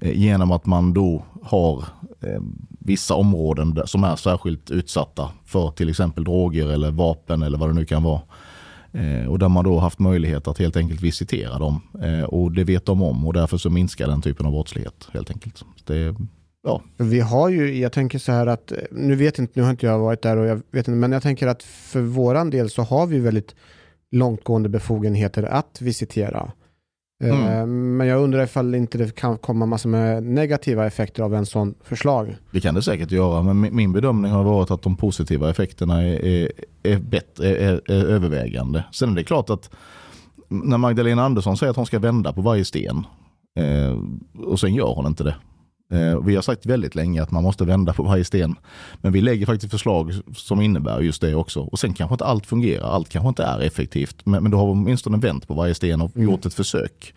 Eh, 0.00 0.18
genom 0.18 0.50
att 0.50 0.66
man 0.66 0.92
då 0.92 1.22
har 1.42 1.84
eh, 2.20 2.42
vissa 2.68 3.14
områden 3.14 3.74
där, 3.74 3.86
som 3.86 4.04
är 4.04 4.16
särskilt 4.16 4.70
utsatta 4.70 5.28
för 5.44 5.70
till 5.70 5.88
exempel 5.88 6.24
droger 6.24 6.66
eller 6.66 6.90
vapen 6.90 7.42
eller 7.42 7.58
vad 7.58 7.68
det 7.68 7.74
nu 7.74 7.84
kan 7.84 8.02
vara. 8.02 8.20
Eh, 8.92 9.26
och 9.26 9.38
där 9.38 9.48
man 9.48 9.64
då 9.64 9.78
haft 9.78 9.98
möjlighet 9.98 10.48
att 10.48 10.58
helt 10.58 10.76
enkelt 10.76 11.02
visitera 11.02 11.58
dem. 11.58 11.80
Eh, 12.02 12.24
och 12.24 12.52
det 12.52 12.64
vet 12.64 12.86
de 12.86 13.02
om 13.02 13.26
och 13.26 13.32
därför 13.32 13.56
så 13.56 13.70
minskar 13.70 14.06
den 14.08 14.22
typen 14.22 14.46
av 14.46 14.52
brottslighet 14.52 15.08
helt 15.12 15.30
enkelt. 15.30 15.64
Det, 15.84 16.14
ja, 16.62 16.82
Vi 16.96 17.20
har 17.20 17.48
ju, 17.48 17.78
jag 17.78 17.92
tänker 17.92 18.18
så 18.18 18.32
här 18.32 18.46
att, 18.46 18.72
eh, 18.72 18.78
nu 18.90 19.14
vet 19.14 19.38
inte, 19.38 19.52
nu 19.56 19.62
har 19.62 19.70
inte 19.70 19.86
jag 19.86 19.98
varit 19.98 20.22
där 20.22 20.36
och 20.36 20.46
jag 20.46 20.56
vet 20.56 20.88
inte, 20.88 20.90
men 20.90 21.12
jag 21.12 21.22
tänker 21.22 21.46
att 21.46 21.62
för 21.62 22.00
våran 22.00 22.50
del 22.50 22.70
så 22.70 22.82
har 22.82 23.06
vi 23.06 23.18
väldigt 23.18 23.54
långtgående 24.10 24.68
befogenheter 24.68 25.42
att 25.42 25.80
visitera. 25.80 26.52
Eh, 27.22 27.66
Men 27.66 28.06
jag 28.06 28.22
undrar 28.22 28.42
ifall 28.44 28.74
inte 28.74 28.98
det 28.98 29.14
kan 29.14 29.38
komma 29.38 29.66
massor 29.66 29.90
med 29.90 30.22
negativa 30.22 30.86
effekter 30.86 31.22
av 31.22 31.34
en 31.34 31.46
sån 31.46 31.74
förslag. 31.84 32.36
det 32.50 32.60
kan 32.60 32.74
det 32.74 32.82
säkert 32.82 33.10
göra 33.10 33.42
men 33.42 33.76
min- 33.76 33.92
bedömning 33.92 34.32
har 34.32 34.44
varit 34.44 34.70
att 34.70 34.82
de 34.82 34.96
positiva 34.96 35.50
effekterna 35.50 36.02
är, 36.02 36.24
är, 36.24 36.52
är, 36.82 36.98
bättre, 36.98 37.56
är, 37.56 37.80
är 37.90 38.04
övervägande. 38.04 38.84
Sen 38.92 39.10
är 39.12 39.14
det 39.16 39.24
klart 39.24 39.50
att 39.50 39.70
när 40.48 40.78
Magdalena 40.78 41.24
Andersson 41.24 41.56
säger 41.56 41.70
att 41.70 41.76
hon 41.76 41.86
ska 41.86 41.98
vända 41.98 42.32
på 42.32 42.40
varje 42.40 42.64
sten 42.64 43.06
eh, 43.58 43.98
och 44.44 44.60
sen 44.60 44.74
gör 44.74 44.94
hon 44.94 45.06
inte 45.06 45.24
det. 45.24 45.34
Eh, 45.92 46.20
vi 46.20 46.34
har 46.34 46.42
sagt 46.42 46.66
väldigt 46.66 46.94
länge 46.94 47.22
att 47.22 47.30
man 47.30 47.42
måste 47.42 47.64
vända 47.64 47.92
på 47.92 48.02
varje 48.02 48.24
sten. 48.24 48.54
Men 49.00 49.12
vi 49.12 49.20
lägger 49.20 49.46
faktiskt 49.46 49.70
förslag 49.70 50.12
som 50.36 50.60
innebär 50.60 51.00
just 51.00 51.20
det 51.20 51.34
också. 51.34 51.60
Och 51.60 51.78
sen 51.78 51.94
kanske 51.94 52.14
inte 52.14 52.24
allt 52.24 52.46
fungerar, 52.46 52.88
allt 52.88 53.08
kanske 53.08 53.28
inte 53.28 53.42
är 53.42 53.60
effektivt. 53.60 54.16
Men, 54.24 54.42
men 54.42 54.52
då 54.52 54.58
har 54.58 54.66
vi 54.66 54.72
åtminstone 54.72 55.18
vänt 55.18 55.48
på 55.48 55.54
varje 55.54 55.74
sten 55.74 56.00
och 56.00 56.10
gjort 56.14 56.46
ett 56.46 56.54
försök. 56.54 57.14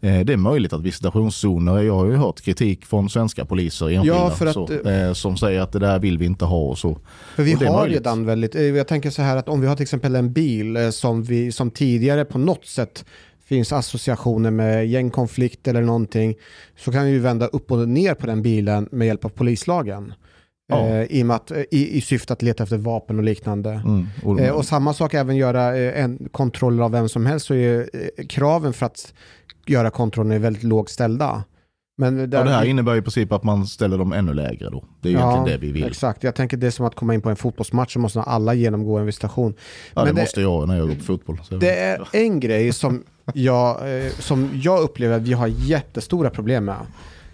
Eh, 0.00 0.20
det 0.20 0.32
är 0.32 0.36
möjligt 0.36 0.72
att 0.72 0.82
visitationszoner, 0.82 1.78
jag 1.78 1.94
har 1.94 2.06
ju 2.06 2.16
hört 2.16 2.40
kritik 2.40 2.86
från 2.86 3.10
svenska 3.10 3.44
poliser 3.44 3.90
enskilda 3.90 4.16
Ja, 4.16 4.30
för 4.30 4.46
att, 4.46 4.54
så, 4.54 4.88
eh, 4.88 5.12
som 5.12 5.36
säger 5.36 5.60
att 5.60 5.72
det 5.72 5.78
där 5.78 5.98
vill 5.98 6.18
vi 6.18 6.26
inte 6.26 6.44
ha 6.44 6.60
och 6.60 6.78
så. 6.78 6.98
För 7.36 7.42
vi 7.42 7.52
har 7.52 7.80
möjligt. 7.80 7.98
redan 7.98 8.26
väldigt, 8.26 8.54
jag 8.54 8.88
tänker 8.88 9.10
så 9.10 9.22
här 9.22 9.36
att 9.36 9.48
om 9.48 9.60
vi 9.60 9.66
har 9.66 9.76
till 9.76 9.82
exempel 9.82 10.14
en 10.14 10.32
bil 10.32 10.92
som, 10.92 11.22
vi, 11.22 11.52
som 11.52 11.70
tidigare 11.70 12.24
på 12.24 12.38
något 12.38 12.66
sätt 12.66 13.04
finns 13.52 13.72
associationer 13.72 14.50
med 14.50 14.86
gängkonflikt 14.86 15.68
eller 15.68 15.82
någonting 15.82 16.34
så 16.76 16.92
kan 16.92 17.04
vi 17.06 17.18
vända 17.18 17.46
upp 17.46 17.70
och 17.70 17.88
ner 17.88 18.14
på 18.14 18.26
den 18.26 18.42
bilen 18.42 18.88
med 18.92 19.06
hjälp 19.06 19.24
av 19.24 19.28
polislagen. 19.28 20.14
Ja. 20.68 20.88
Eh, 20.88 21.02
i, 21.02 21.30
att, 21.30 21.50
eh, 21.50 21.60
i, 21.70 21.96
I 21.96 22.00
syfte 22.00 22.32
att 22.32 22.42
leta 22.42 22.62
efter 22.62 22.76
vapen 22.76 23.18
och 23.18 23.24
liknande. 23.24 23.70
Mm. 23.70 24.06
Och, 24.24 24.40
Eh, 24.40 24.50
och 24.50 24.64
samma 24.64 24.94
sak 24.94 25.14
även 25.14 25.36
göra 25.36 25.76
eh, 25.76 26.02
en 26.04 26.28
kontroller 26.30 26.82
av 26.82 26.90
vem 26.90 27.08
som 27.08 27.26
helst 27.26 27.46
så 27.46 27.54
är 27.54 27.90
eh, 27.92 28.26
kraven 28.26 28.72
för 28.72 28.86
att 28.86 29.14
göra 29.66 29.90
kontrollen 29.90 30.32
är 30.32 30.38
väldigt 30.38 30.62
lågt 30.62 30.90
ställda. 30.90 31.44
Men 32.02 32.30
där, 32.30 32.38
ja, 32.38 32.44
det 32.44 32.50
här 32.50 32.64
innebär 32.64 32.96
i 32.96 33.02
princip 33.02 33.32
att 33.32 33.44
man 33.44 33.66
ställer 33.66 33.98
dem 33.98 34.12
ännu 34.12 34.34
lägre 34.34 34.70
då. 34.70 34.84
Det 35.00 35.08
är 35.08 35.12
egentligen 35.12 35.44
det 35.44 35.66
vi 35.66 35.72
vill. 35.72 35.84
Exakt, 35.84 36.22
jag 36.24 36.34
tänker 36.34 36.56
det 36.56 36.66
är 36.66 36.70
som 36.70 36.86
att 36.86 36.94
komma 36.94 37.14
in 37.14 37.20
på 37.20 37.30
en 37.30 37.36
fotbollsmatch 37.36 37.92
så 37.92 37.98
måste 37.98 38.22
alla 38.22 38.54
genomgå 38.54 38.98
en 38.98 39.06
visitation. 39.06 39.54
Ja, 39.94 40.04
Men 40.04 40.14
det- 40.14 40.20
måste 40.20 40.40
jag 40.40 40.68
när 40.68 40.76
jag 40.78 40.88
går 40.88 40.94
på 40.94 41.04
fotboll. 41.04 41.40
Det 41.60 41.78
är 41.78 42.08
en 42.12 42.40
grej 42.40 42.72
som 42.72 43.02
jag, 43.34 43.96
eh, 43.96 44.10
som 44.18 44.50
jag 44.62 44.80
upplever 44.80 45.16
att 45.16 45.22
vi 45.22 45.32
har 45.32 45.46
jättestora 45.46 46.30
problem 46.30 46.64
med. 46.64 46.76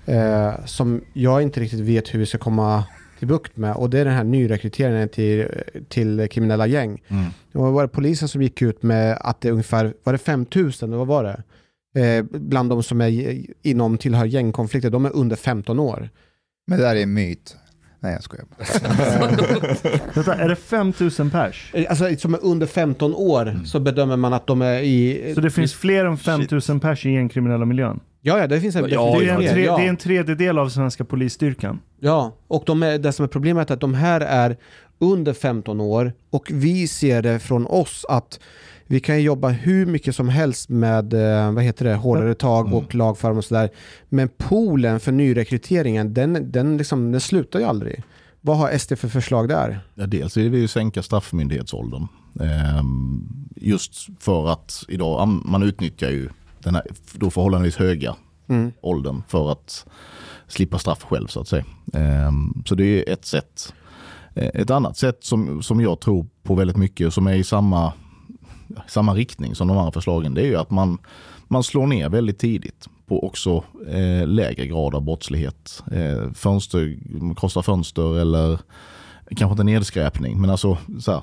Eh, 0.06 0.64
som 0.64 1.00
jag 1.12 1.42
inte 1.42 1.60
riktigt 1.60 1.80
vet 1.80 2.14
hur 2.14 2.18
vi 2.18 2.26
ska 2.26 2.38
komma 2.38 2.84
till 3.18 3.28
bukt 3.28 3.56
med. 3.56 3.74
Och 3.76 3.90
det 3.90 3.98
är 3.98 4.04
den 4.04 4.14
här 4.14 4.24
nyrekryteringen 4.24 5.08
till, 5.08 5.48
till 5.88 6.28
kriminella 6.30 6.66
gäng. 6.66 7.02
Mm. 7.08 7.24
Det 7.52 7.58
var 7.58 7.82
det 7.82 7.88
polisen 7.88 8.28
som 8.28 8.42
gick 8.42 8.62
ut 8.62 8.82
med 8.82 9.18
att 9.20 9.40
det 9.40 9.48
är 9.48 9.52
ungefär, 9.52 9.94
var 10.04 10.12
det 10.12 10.18
5000 10.18 10.96
vad 10.98 11.06
var 11.06 11.24
det? 11.24 11.42
Eh, 11.98 12.24
bland 12.30 12.70
de 12.70 12.82
som 12.82 13.00
är 13.00 13.36
inom 13.62 13.98
tillhör 13.98 14.24
gängkonflikter, 14.24 14.90
de 14.90 15.04
är 15.04 15.16
under 15.16 15.36
15 15.36 15.78
år. 15.78 16.10
Men 16.66 16.78
det 16.78 16.84
där 16.84 16.96
är 16.96 17.02
en 17.02 17.12
myt. 17.14 17.56
Nej, 18.00 18.12
jag 18.12 18.22
skojar 18.22 18.44
bara. 18.58 19.96
Vänta, 20.14 20.34
är 20.34 20.48
det 20.48 20.56
5000 20.56 21.30
pers? 21.30 21.70
Eh, 21.74 21.84
Alltså 21.88 22.16
som 22.18 22.34
är 22.34 22.44
under 22.44 22.66
15 22.66 23.14
år 23.14 23.60
så 23.64 23.80
bedömer 23.80 24.16
man 24.16 24.32
att 24.32 24.46
de 24.46 24.62
är 24.62 24.80
i... 24.80 25.32
Så 25.34 25.40
det 25.40 25.50
finns 25.50 25.74
fler 25.74 26.04
än 26.04 26.18
5000 26.18 26.80
pers 26.80 27.06
i 27.06 27.14
den 27.16 27.28
kriminella 27.28 27.64
miljön? 27.64 28.00
Ja, 28.20 28.38
ja, 28.38 28.46
det 28.46 28.60
finns 28.60 28.76
en... 28.76 28.88
Ja, 28.88 29.16
Det 29.20 29.28
är, 29.28 29.34
en 29.34 29.52
tre, 29.54 29.64
ja. 29.64 29.76
det 29.76 29.84
är 29.84 29.88
en 29.88 29.96
tredjedel 29.96 30.58
av 30.58 30.68
svenska 30.68 31.04
polisstyrkan. 31.04 31.80
Ja, 32.00 32.36
och 32.48 32.62
de 32.66 32.82
är, 32.82 32.98
det 32.98 33.12
som 33.12 33.24
är 33.24 33.28
problemet 33.28 33.70
är 33.70 33.74
att 33.74 33.80
de 33.80 33.94
här 33.94 34.20
är 34.20 34.56
under 34.98 35.32
15 35.32 35.80
år 35.80 36.12
och 36.30 36.50
vi 36.52 36.88
ser 36.88 37.22
det 37.22 37.38
från 37.38 37.66
oss 37.66 38.04
att 38.08 38.40
vi 38.90 39.00
kan 39.00 39.22
jobba 39.22 39.48
hur 39.48 39.86
mycket 39.86 40.14
som 40.16 40.28
helst 40.28 40.68
med 40.68 41.12
eh, 41.14 41.52
vad 41.52 41.64
heter 41.64 41.84
det, 41.84 41.94
hårdare 41.94 42.34
tag 42.34 42.74
och 42.74 42.94
lagföring 42.94 43.36
och 43.36 43.44
sådär. 43.44 43.70
Men 44.08 44.28
poolen 44.36 45.00
för 45.00 45.12
nyrekryteringen, 45.12 46.14
den, 46.14 46.52
den, 46.52 46.76
liksom, 46.76 47.12
den 47.12 47.20
slutar 47.20 47.58
ju 47.58 47.64
aldrig. 47.64 48.02
Vad 48.40 48.56
har 48.56 48.78
SD 48.78 48.94
för 48.98 49.08
förslag 49.08 49.48
där? 49.48 49.80
Ja, 49.94 50.06
dels 50.06 50.36
vill 50.36 50.50
vi 50.50 50.58
ju 50.58 50.68
sänka 50.68 51.02
straffmyndighetsåldern. 51.02 52.06
Ehm, 52.40 53.28
just 53.56 54.06
för 54.20 54.48
att 54.52 54.84
idag 54.88 55.28
man 55.28 55.62
utnyttjar 55.62 56.10
ju 56.10 56.28
den 56.62 56.74
här 56.74 56.84
då 57.12 57.30
förhållandevis 57.30 57.76
höga 57.76 58.14
Mm. 58.50 58.72
åldern 58.80 59.22
för 59.28 59.52
att 59.52 59.86
slippa 60.46 60.78
straff 60.78 61.02
själv 61.04 61.26
så 61.26 61.40
att 61.40 61.48
säga. 61.48 61.64
Ehm, 61.92 62.62
så 62.66 62.74
det 62.74 62.84
är 62.84 63.12
ett 63.12 63.24
sätt. 63.24 63.74
Eh, 64.34 64.46
Ett 64.54 64.70
annat 64.70 64.96
sätt 64.96 65.18
som, 65.20 65.62
som 65.62 65.80
jag 65.80 66.00
tror 66.00 66.26
på 66.42 66.54
väldigt 66.54 66.76
mycket 66.76 67.06
och 67.06 67.12
som 67.12 67.26
är 67.26 67.34
i 67.34 67.44
samma, 67.44 67.92
samma 68.86 69.14
riktning 69.14 69.54
som 69.54 69.68
de 69.68 69.78
andra 69.78 69.92
förslagen 69.92 70.34
det 70.34 70.40
är 70.40 70.46
ju 70.46 70.56
att 70.56 70.70
man, 70.70 70.98
man 71.48 71.62
slår 71.62 71.86
ner 71.86 72.08
väldigt 72.08 72.38
tidigt 72.38 72.88
på 73.06 73.26
också 73.26 73.64
eh, 73.88 74.26
lägre 74.26 74.66
grad 74.66 74.94
av 74.94 75.02
brottslighet. 75.02 75.82
Eh, 75.92 76.32
fönster, 76.32 76.98
krossa 77.36 77.62
fönster 77.62 78.18
eller 78.18 78.58
kanske 79.36 79.52
inte 79.52 79.64
nedskräpning 79.64 80.40
men 80.40 80.50
alltså 80.50 80.78
så 81.00 81.12
här, 81.12 81.22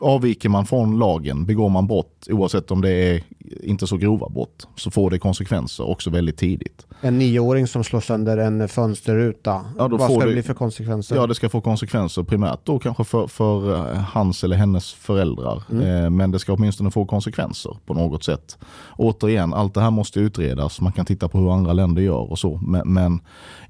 avviker 0.00 0.48
man 0.48 0.66
från 0.66 0.98
lagen, 0.98 1.46
begår 1.46 1.68
man 1.68 1.86
brott 1.86 2.26
oavsett 2.30 2.70
om 2.70 2.80
det 2.80 2.90
är 2.90 3.22
inte 3.62 3.86
så 3.86 3.96
grova 3.96 4.28
brott 4.28 4.68
så 4.76 4.90
får 4.90 5.10
det 5.10 5.18
konsekvenser 5.18 5.88
också 5.88 6.10
väldigt 6.10 6.36
tidigt. 6.36 6.86
En 7.00 7.18
nioåring 7.18 7.66
som 7.66 7.84
slår 7.84 8.00
sönder 8.00 8.38
en 8.38 8.68
fönsterruta. 8.68 9.64
Ja, 9.78 9.88
då 9.88 9.96
Vad 9.96 10.06
får 10.08 10.14
ska 10.14 10.24
det 10.24 10.30
du- 10.30 10.32
bli 10.32 10.42
för 10.42 10.54
konsekvenser? 10.54 11.16
Ja, 11.16 11.26
det 11.26 11.34
ska 11.34 11.48
få 11.48 11.60
konsekvenser 11.60 12.22
primärt 12.22 12.60
då 12.64 12.78
kanske 12.78 13.04
för, 13.04 13.26
för 13.26 13.74
eh, 13.74 13.98
hans 13.98 14.44
eller 14.44 14.56
hennes 14.56 14.92
föräldrar. 14.92 15.62
Eh, 15.70 16.10
Men 16.10 16.30
det 16.30 16.38
ska 16.38 16.52
åtminstone 16.52 16.90
få 16.90 17.04
konsekvenser 17.06 17.76
på 17.86 17.94
något 17.94 18.24
sätt. 18.24 18.58
Återigen, 18.96 19.54
allt 19.54 19.74
det 19.74 19.80
här 19.80 19.90
måste 19.90 20.20
utredas. 20.20 20.80
Man 20.80 20.92
kan 20.92 21.06
titta 21.06 21.28
på 21.28 21.38
hur 21.38 21.52
andra 21.54 21.72
länder 21.72 22.02
gör 22.02 22.30
och 22.30 22.38
så. 22.38 22.60
Men, 22.66 22.92
men 22.92 23.20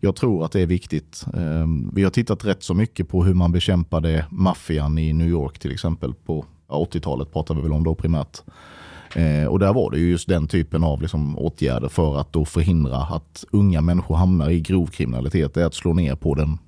jag 0.01 0.17
tror 0.17 0.45
att 0.45 0.53
det 0.53 0.61
är 0.61 0.67
viktigt. 0.67 1.25
Ehm, 1.35 1.91
vi 1.95 2.05
har 2.05 2.11
tittat 2.11 2.45
rätt 2.45 2.63
så 2.63 2.75
mycket 2.75 3.09
på 3.09 3.25
hur 3.25 3.35
man 3.35 3.53
bekämpade 3.53 4.27
maffian 4.31 4.99
i 4.99 5.13
New 5.13 5.29
York 5.29 5.59
till 5.59 5.73
exempel. 5.73 6.15
På 6.15 6.45
80-talet 6.69 7.33
pratar 7.33 7.55
vi 7.55 7.61
väl 7.61 7.73
om 7.73 7.85
då 7.85 7.95
primärt. 7.95 8.43
Eh, 9.15 9.47
och 9.47 9.59
där 9.59 9.73
var 9.73 9.91
det 9.91 9.99
ju 9.99 10.11
just 10.11 10.29
den 10.29 10.49
typen 10.49 10.85
av 10.85 11.03
liksom, 11.03 11.39
åtgärder 11.39 11.89
för 11.89 12.21
att 12.21 12.33
då 12.33 12.45
förhindra 12.45 12.97
att 12.97 13.45
unga 13.51 13.81
människor 13.81 14.17
hamnar 14.17 14.51
i 14.51 14.61
grov 14.61 14.87
kriminalitet. 14.87 15.55
Det 15.55 15.63
är 15.63 15.67
att 15.67 15.75
slå 15.75 15.93
ner 15.95 16.15
på 16.15 16.35
den 16.35 16.59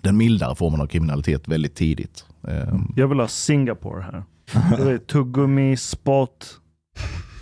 den 0.00 0.16
mildare 0.16 0.54
formen 0.54 0.80
av 0.80 0.86
kriminalitet 0.86 1.48
väldigt 1.48 1.74
tidigt. 1.74 2.24
Ehm. 2.48 2.92
Jag 2.96 3.08
vill 3.08 3.20
ha 3.20 3.28
Singapore 3.28 4.02
här. 4.02 4.98
Tuggummi, 4.98 5.76
spot. 5.76 6.60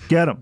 Get 0.08 0.28
them 0.28 0.36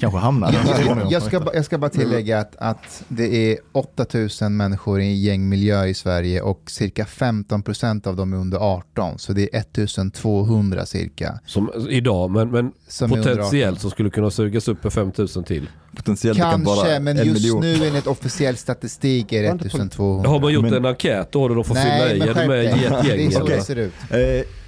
kanske 0.00 0.18
hamnar 0.18 0.52
där. 0.52 1.06
Jag 1.12 1.22
ska, 1.22 1.42
jag 1.54 1.64
ska 1.64 1.78
bara 1.78 1.90
tillägga 1.90 2.38
att, 2.38 2.56
att 2.58 3.04
det 3.08 3.52
är 3.52 3.58
8000 3.72 4.56
människor 4.56 5.00
i 5.00 5.04
en 5.04 5.20
gängmiljö 5.20 5.84
i 5.86 5.94
Sverige 5.94 6.40
och 6.42 6.62
cirka 6.70 7.04
15% 7.04 8.08
av 8.08 8.16
dem 8.16 8.32
är 8.32 8.36
under 8.36 8.58
18. 8.58 9.18
Så 9.18 9.32
det 9.32 9.42
är 9.54 9.60
1200 9.60 10.86
cirka. 10.86 11.38
Som 11.46 11.70
idag, 11.90 12.30
men, 12.30 12.50
men 12.50 12.72
Som 12.88 13.12
är 13.12 13.16
under 13.16 13.30
18. 13.30 13.38
potentiellt 13.42 13.80
så 13.80 13.90
skulle 13.90 14.10
kunna 14.10 14.30
sugas 14.30 14.68
upp 14.68 14.84
med 14.84 14.92
5000 14.92 15.44
till. 15.44 15.68
Potentiellt 15.96 16.38
det 16.38 16.42
kan 16.42 16.64
Kanske, 16.64 16.88
vara 16.88 17.00
men 17.00 17.18
en 17.18 17.26
just 17.26 17.42
miljon. 17.42 17.60
nu 17.60 17.86
enligt 17.86 18.06
officiell 18.06 18.56
statistik 18.56 19.32
är 19.32 19.42
det 19.42 19.48
Var 19.48 19.52
inte 19.54 19.68
på- 19.68 19.76
1200. 19.76 20.30
Har 20.30 20.40
man 20.40 20.52
gjort 20.52 20.62
Men- 20.64 20.74
en 20.74 20.84
enkät 20.86 21.32
då 21.32 21.48
där 21.48 21.54
de 21.54 21.64
får 21.64 21.74
fylla 21.74 21.84
Nej, 21.88 22.16
i? 22.16 22.18
men 22.18 22.28
Är 22.28 22.34
du 22.42 22.48
med 22.48 22.64
i 22.64 22.66
ett 22.66 23.02
Det 23.02 23.08
gäng? 23.16 23.26
är 23.26 23.30
så 23.30 23.40
eller? 23.46 23.56
det 23.56 23.62
ser 23.62 23.76
ut. 23.76 23.92
Eh, 24.10 24.18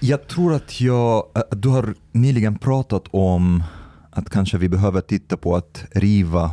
jag 0.00 0.28
tror 0.28 0.54
att 0.54 0.80
jag, 0.80 1.24
att 1.34 1.62
du 1.62 1.68
har 1.68 1.94
nyligen 2.12 2.58
pratat 2.58 3.02
om 3.10 3.62
att 4.16 4.30
kanske 4.30 4.58
vi 4.58 4.68
behöver 4.68 5.00
titta 5.00 5.36
på 5.36 5.56
att 5.56 5.84
riva 5.94 6.50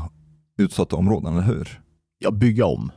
utsatta 0.57 0.95
områden, 0.95 1.34
eller 1.34 1.43
hur? 1.47 1.80
Ja, 2.20 2.32
bygga 2.32 2.66
om. 2.66 2.91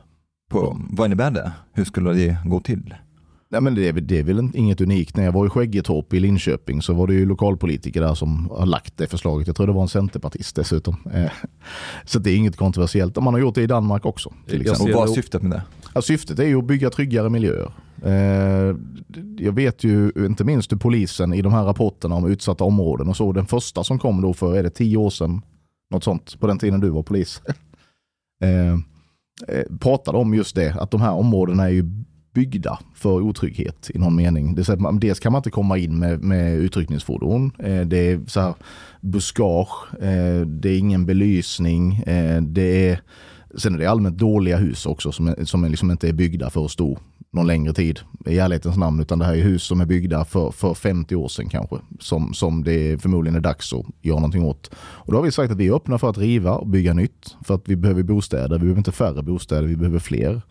På, 0.49 0.81
vad 0.89 1.05
innebär 1.05 1.31
det? 1.31 1.51
Hur 1.73 1.85
skulle 1.85 2.13
det 2.13 2.37
gå 2.45 2.59
till? 2.59 2.95
Nej, 3.49 3.61
men 3.61 3.75
det, 3.75 3.87
är, 3.87 3.93
väl- 3.93 4.07
det 4.07 4.19
är 4.19 4.23
väl 4.23 4.49
inget 4.53 4.81
unikt. 4.81 5.15
När 5.17 5.23
jag 5.23 5.31
var 5.31 5.45
i 5.45 5.49
Skäggetorp 5.49 6.13
i 6.13 6.19
Linköping 6.19 6.81
så 6.81 6.93
var 6.93 7.07
det 7.07 7.13
ju 7.13 7.25
lokalpolitiker 7.25 8.01
där 8.01 8.13
som 8.13 8.49
har 8.49 8.65
lagt 8.65 8.97
det 8.97 9.07
förslaget. 9.07 9.47
Jag 9.47 9.55
tror 9.55 9.67
det 9.67 9.73
var 9.73 9.81
en 9.81 9.87
centerpartist 9.87 10.55
dessutom. 10.55 10.95
Eh, 11.13 11.31
Så 12.05 12.19
det 12.19 12.31
är 12.31 12.35
inget 12.35 12.57
kontroversiellt. 12.57 13.15
Man 13.15 13.33
har 13.33 13.41
gjort 13.41 13.55
det 13.55 13.61
i 13.61 13.67
Danmark 13.67 14.05
också. 14.05 14.33
Till 14.47 14.61
exempel. 14.61 14.93
Och 14.95 14.99
vad 15.01 15.09
är 15.09 15.13
syftet 15.13 15.41
med 15.41 15.51
det? 15.51 15.63
Ja, 15.93 16.01
syftet 16.01 16.39
är 16.39 16.43
ju 16.43 16.57
att 16.57 16.65
bygga 16.67 16.89
tryggare 16.89 17.29
miljöer. 17.29 17.71
Eh, 18.03 18.75
jag 19.37 19.51
vet 19.51 19.83
ju 19.83 20.11
inte 20.15 20.43
minst 20.43 20.71
hur 20.71 20.77
polisen 20.77 21.33
i 21.33 21.41
de 21.41 21.53
här 21.53 21.63
rapporterna 21.63 22.15
om 22.15 22.31
utsatta 22.31 22.63
områden 22.63 23.09
och 23.09 23.17
så, 23.17 23.31
den 23.31 23.45
första 23.45 23.83
som 23.83 23.99
kom 23.99 24.21
då 24.21 24.33
för, 24.33 24.57
är 24.57 24.63
det 24.63 24.69
tio 24.69 24.97
år 24.97 25.09
sedan, 25.09 25.41
något 25.91 26.03
sånt, 26.03 26.39
på 26.39 26.47
den 26.47 26.59
tiden 26.59 26.79
du 26.79 26.89
var 26.89 27.03
polis, 27.03 27.41
eh, 28.43 28.73
eh, 29.47 29.77
pratade 29.79 30.17
om 30.17 30.33
just 30.33 30.55
det, 30.55 30.75
att 30.79 30.91
de 30.91 31.01
här 31.01 31.11
områdena 31.11 31.63
är 31.63 31.69
ju 31.69 31.83
byggda 32.33 32.79
för 32.95 33.21
otrygghet 33.21 33.91
i 33.93 33.99
någon 33.99 34.15
mening. 34.15 34.55
Det 34.55 34.69
är 34.69 34.73
att 34.73 34.81
man, 34.81 34.99
dels 34.99 35.19
kan 35.19 35.31
man 35.31 35.39
inte 35.39 35.49
komma 35.49 35.77
in 35.77 35.99
med, 35.99 36.23
med 36.23 36.55
utryckningsfordon. 36.55 37.51
Eh, 37.59 37.81
det 37.81 37.97
är 37.97 38.21
så 38.27 38.39
här 38.39 38.53
buskage, 39.01 39.93
eh, 40.01 40.41
det 40.45 40.69
är 40.69 40.77
ingen 40.77 41.05
belysning, 41.05 41.95
eh, 41.95 42.41
det 42.41 42.89
är 42.89 43.01
Sen 43.57 43.73
är 43.73 43.77
det 43.77 43.85
allmänt 43.85 44.17
dåliga 44.17 44.57
hus 44.57 44.85
också 44.85 45.11
som, 45.11 45.27
är, 45.27 45.45
som 45.45 45.63
är 45.63 45.69
liksom 45.69 45.91
inte 45.91 46.09
är 46.09 46.13
byggda 46.13 46.49
för 46.49 46.65
att 46.65 46.71
stå 46.71 46.97
någon 47.37 47.47
längre 47.47 47.73
tid 47.73 47.99
i 48.25 48.39
ärlighetens 48.39 48.77
namn. 48.77 48.99
Utan 48.99 49.19
det 49.19 49.25
här 49.25 49.35
är 49.35 49.41
hus 49.41 49.63
som 49.63 49.81
är 49.81 49.85
byggda 49.85 50.25
för, 50.25 50.51
för 50.51 50.73
50 50.73 51.15
år 51.15 51.27
sedan 51.27 51.49
kanske. 51.49 51.75
Som, 51.99 52.33
som 52.33 52.63
det 52.63 53.01
förmodligen 53.01 53.35
är 53.35 53.39
dags 53.39 53.73
att 53.73 53.85
göra 54.01 54.19
någonting 54.19 54.43
åt. 54.43 54.71
Och 54.77 55.11
då 55.11 55.17
har 55.17 55.23
vi 55.23 55.31
sagt 55.31 55.51
att 55.51 55.57
vi 55.57 55.67
är 55.67 55.75
öppna 55.75 55.97
för 55.97 56.09
att 56.09 56.17
riva 56.17 56.51
och 56.51 56.67
bygga 56.67 56.93
nytt. 56.93 57.35
För 57.45 57.55
att 57.55 57.61
vi 57.65 57.75
behöver 57.75 58.03
bostäder. 58.03 58.55
Vi 58.55 58.59
behöver 58.59 58.77
inte 58.77 58.91
färre 58.91 59.23
bostäder, 59.23 59.67
vi 59.67 59.75
behöver 59.75 59.99
fler. 59.99 60.41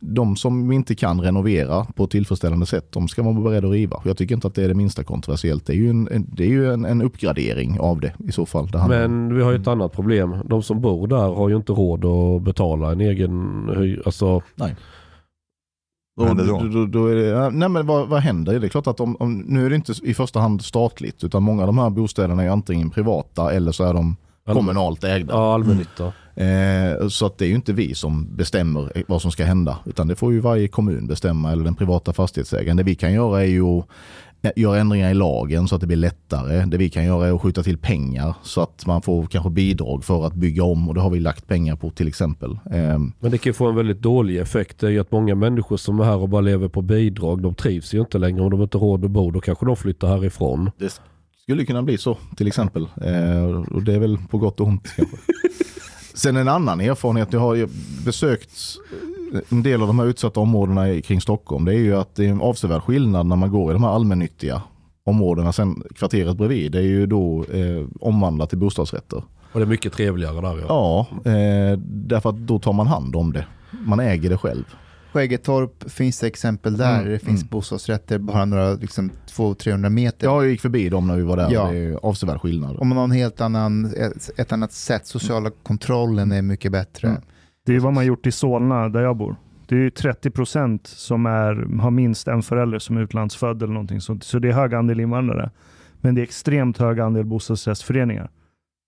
De 0.00 0.36
som 0.36 0.72
inte 0.72 0.94
kan 0.94 1.20
renovera 1.20 1.84
på 1.84 2.04
ett 2.04 2.10
tillfredsställande 2.10 2.66
sätt, 2.66 2.92
de 2.92 3.08
ska 3.08 3.22
man 3.22 3.36
vara 3.36 3.50
beredd 3.50 3.64
att 3.64 3.70
riva. 3.70 4.02
Jag 4.04 4.16
tycker 4.16 4.34
inte 4.34 4.46
att 4.46 4.54
det 4.54 4.64
är 4.64 4.68
det 4.68 4.74
minsta 4.74 5.04
kontroversiellt. 5.04 5.66
Det 5.66 5.72
är 5.72 5.76
ju 5.76 5.90
en, 5.90 6.26
det 6.32 6.44
är 6.44 6.48
ju 6.48 6.72
en, 6.72 6.84
en 6.84 7.02
uppgradering 7.02 7.80
av 7.80 8.00
det 8.00 8.12
i 8.28 8.32
så 8.32 8.46
fall. 8.46 8.68
Men 8.88 9.34
vi 9.36 9.42
har 9.42 9.52
ju 9.52 9.58
ett 9.60 9.68
annat 9.68 9.92
problem. 9.92 10.36
De 10.44 10.62
som 10.62 10.80
bor 10.80 11.06
där 11.06 11.34
har 11.34 11.48
ju 11.48 11.56
inte 11.56 11.72
råd 11.72 12.04
att 12.04 12.42
betala 12.42 12.92
en 12.92 13.00
egen 13.00 13.68
hyra. 13.76 14.02
Alltså, 14.04 14.42
Vad 16.14 16.28
händer 16.28 16.46
då? 16.46 16.58
Då, 16.58 16.86
då, 16.86 17.06
är 17.06 17.14
det, 17.14 17.50
nej 17.50 17.68
men 17.68 17.86
vad, 17.86 18.08
vad 18.08 18.20
händer? 18.20 18.60
Det 18.60 18.66
är 18.66 18.68
klart 18.68 18.86
att 18.86 19.00
om, 19.00 19.16
om, 19.20 19.38
nu 19.38 19.66
är 19.66 19.70
det 19.70 19.76
inte 19.76 19.92
i 20.02 20.14
första 20.14 20.40
hand 20.40 20.64
statligt 20.64 21.24
utan 21.24 21.42
många 21.42 21.62
av 21.62 21.66
de 21.66 21.78
här 21.78 21.90
bostäderna 21.90 22.42
är 22.42 22.48
antingen 22.48 22.90
privata 22.90 23.52
eller 23.52 23.72
så 23.72 23.84
är 23.84 23.94
de 23.94 24.16
kommunalt 24.46 25.04
ägda. 25.04 25.34
ja, 25.34 25.54
allmännytta. 25.54 26.12
Eh, 26.34 27.08
så 27.08 27.26
att 27.26 27.38
det 27.38 27.44
är 27.44 27.48
ju 27.48 27.54
inte 27.54 27.72
vi 27.72 27.94
som 27.94 28.36
bestämmer 28.36 29.04
vad 29.08 29.22
som 29.22 29.30
ska 29.30 29.44
hända 29.44 29.78
utan 29.84 30.08
det 30.08 30.16
får 30.16 30.32
ju 30.32 30.40
varje 30.40 30.68
kommun 30.68 31.06
bestämma 31.06 31.52
eller 31.52 31.64
den 31.64 31.74
privata 31.74 32.12
fastighetsägaren. 32.12 32.76
Det 32.76 32.82
vi 32.82 32.94
kan 32.94 33.12
göra 33.12 33.42
är 33.42 33.48
ju 33.48 33.78
att 33.78 33.86
göra 34.56 34.78
ändringar 34.80 35.10
i 35.10 35.14
lagen 35.14 35.68
så 35.68 35.74
att 35.74 35.80
det 35.80 35.86
blir 35.86 35.96
lättare. 35.96 36.64
Det 36.66 36.76
vi 36.76 36.90
kan 36.90 37.04
göra 37.04 37.26
är 37.26 37.32
att 37.32 37.40
skjuta 37.42 37.62
till 37.62 37.78
pengar 37.78 38.34
så 38.42 38.60
att 38.60 38.86
man 38.86 39.02
får 39.02 39.26
kanske 39.26 39.50
bidrag 39.50 40.04
för 40.04 40.26
att 40.26 40.34
bygga 40.34 40.64
om 40.64 40.88
och 40.88 40.94
det 40.94 41.00
har 41.00 41.10
vi 41.10 41.20
lagt 41.20 41.46
pengar 41.46 41.76
på 41.76 41.90
till 41.90 42.08
exempel. 42.08 42.50
Eh, 42.70 42.98
Men 43.20 43.30
det 43.30 43.38
kan 43.38 43.50
ju 43.50 43.54
få 43.54 43.66
en 43.68 43.76
väldigt 43.76 44.02
dålig 44.02 44.36
effekt. 44.38 44.78
Det 44.78 44.86
är 44.86 44.90
ju 44.90 45.00
att 45.00 45.12
många 45.12 45.34
människor 45.34 45.76
som 45.76 46.00
är 46.00 46.04
här 46.04 46.16
och 46.16 46.28
bara 46.28 46.40
lever 46.40 46.68
på 46.68 46.82
bidrag, 46.82 47.42
de 47.42 47.54
trivs 47.54 47.94
ju 47.94 48.00
inte 48.00 48.18
längre. 48.18 48.42
Om 48.42 48.50
de 48.50 48.62
inte 48.62 48.78
råd 48.78 49.04
att 49.04 49.10
bo, 49.10 49.30
då 49.30 49.40
kanske 49.40 49.66
de 49.66 49.76
flyttar 49.76 50.08
härifrån. 50.08 50.70
Det 50.78 51.00
skulle 51.42 51.64
kunna 51.64 51.82
bli 51.82 51.98
så 51.98 52.18
till 52.36 52.46
exempel. 52.46 52.82
Eh, 52.82 53.44
och 53.74 53.82
det 53.82 53.94
är 53.94 53.98
väl 53.98 54.18
på 54.30 54.38
gott 54.38 54.60
och 54.60 54.66
ont 54.66 54.88
kanske. 54.96 55.16
Sen 56.14 56.36
en 56.36 56.48
annan 56.48 56.80
erfarenhet, 56.80 57.32
jag 57.32 57.40
har 57.40 57.68
besökt 58.04 58.50
en 59.48 59.62
del 59.62 59.80
av 59.80 59.86
de 59.86 59.98
här 59.98 60.06
utsatta 60.06 60.40
områdena 60.40 60.90
i- 60.90 61.02
kring 61.02 61.20
Stockholm. 61.20 61.64
Det 61.64 61.74
är 61.74 61.78
ju 61.78 61.96
att 61.96 62.14
det 62.14 62.24
är 62.24 62.28
en 62.30 62.40
avsevärd 62.40 62.82
skillnad 62.82 63.26
när 63.26 63.36
man 63.36 63.50
går 63.50 63.70
i 63.70 63.72
de 63.72 63.84
här 63.84 63.90
allmännyttiga 63.90 64.62
områdena. 65.06 65.52
Sen 65.52 65.82
kvarteret 65.94 66.36
bredvid, 66.36 66.72
det 66.72 66.78
är 66.78 66.82
ju 66.82 67.06
då 67.06 67.44
eh, 67.52 67.86
omvandlat 68.00 68.48
till 68.48 68.58
bostadsrätter. 68.58 69.22
Och 69.52 69.60
det 69.60 69.64
är 69.64 69.68
mycket 69.68 69.92
trevligare 69.92 70.40
där 70.40 70.58
ja. 70.68 71.06
Ja, 71.24 71.30
eh, 71.30 71.78
därför 71.86 72.30
att 72.30 72.36
då 72.46 72.58
tar 72.58 72.72
man 72.72 72.86
hand 72.86 73.16
om 73.16 73.32
det. 73.32 73.46
Man 73.86 74.00
äger 74.00 74.30
det 74.30 74.36
själv. 74.38 74.64
Skäggetorp 75.12 75.90
finns 75.90 76.20
det 76.20 76.26
exempel 76.26 76.76
där. 76.76 76.98
Mm, 77.00 77.12
Det 77.12 77.18
finns 77.18 77.40
mm. 77.42 77.48
bostadsrätter 77.50 78.18
bara 78.18 78.44
några 78.44 78.74
liksom, 78.74 79.10
200-300 79.36 79.88
meter. 79.88 80.26
Jag 80.26 80.48
gick 80.48 80.60
förbi 80.60 80.88
dem 80.88 81.06
när 81.06 81.16
vi 81.16 81.22
var 81.22 81.36
där. 81.36 81.50
Ja. 81.52 81.70
Det 81.70 81.76
är 81.78 81.98
avsevärd 82.02 82.40
skillnad. 82.40 82.76
Om 82.78 82.88
man 82.88 82.96
har 82.98 83.04
en 83.04 83.10
helt 83.10 83.40
annan, 83.40 83.84
ett, 83.84 84.30
ett 84.36 84.52
annat 84.52 84.72
sätt, 84.72 85.06
sociala 85.06 85.50
kontrollen 85.62 86.32
är 86.32 86.42
mycket 86.42 86.72
bättre. 86.72 87.08
Mm. 87.08 87.22
Det 87.66 87.76
är 87.76 87.80
vad 87.80 87.92
man 87.92 88.06
gjort 88.06 88.26
i 88.26 88.32
Solna 88.32 88.88
där 88.88 89.00
jag 89.02 89.16
bor. 89.16 89.36
Det 89.66 89.74
är 89.74 89.78
ju 89.80 89.90
30 89.90 90.30
procent 90.30 90.86
som 90.86 91.26
är, 91.26 91.80
har 91.80 91.90
minst 91.90 92.28
en 92.28 92.42
förälder 92.42 92.78
som 92.78 92.96
är 92.96 93.00
utlandsfödd 93.00 93.62
eller 93.62 93.72
någonting 93.72 94.00
sånt. 94.00 94.24
Så 94.24 94.38
det 94.38 94.48
är 94.48 94.52
hög 94.52 94.74
andel 94.74 95.00
invandrare. 95.00 95.50
Men 96.00 96.14
det 96.14 96.20
är 96.20 96.22
extremt 96.22 96.78
hög 96.78 97.00
andel 97.00 97.24
bostadsrättsföreningar. 97.24 98.30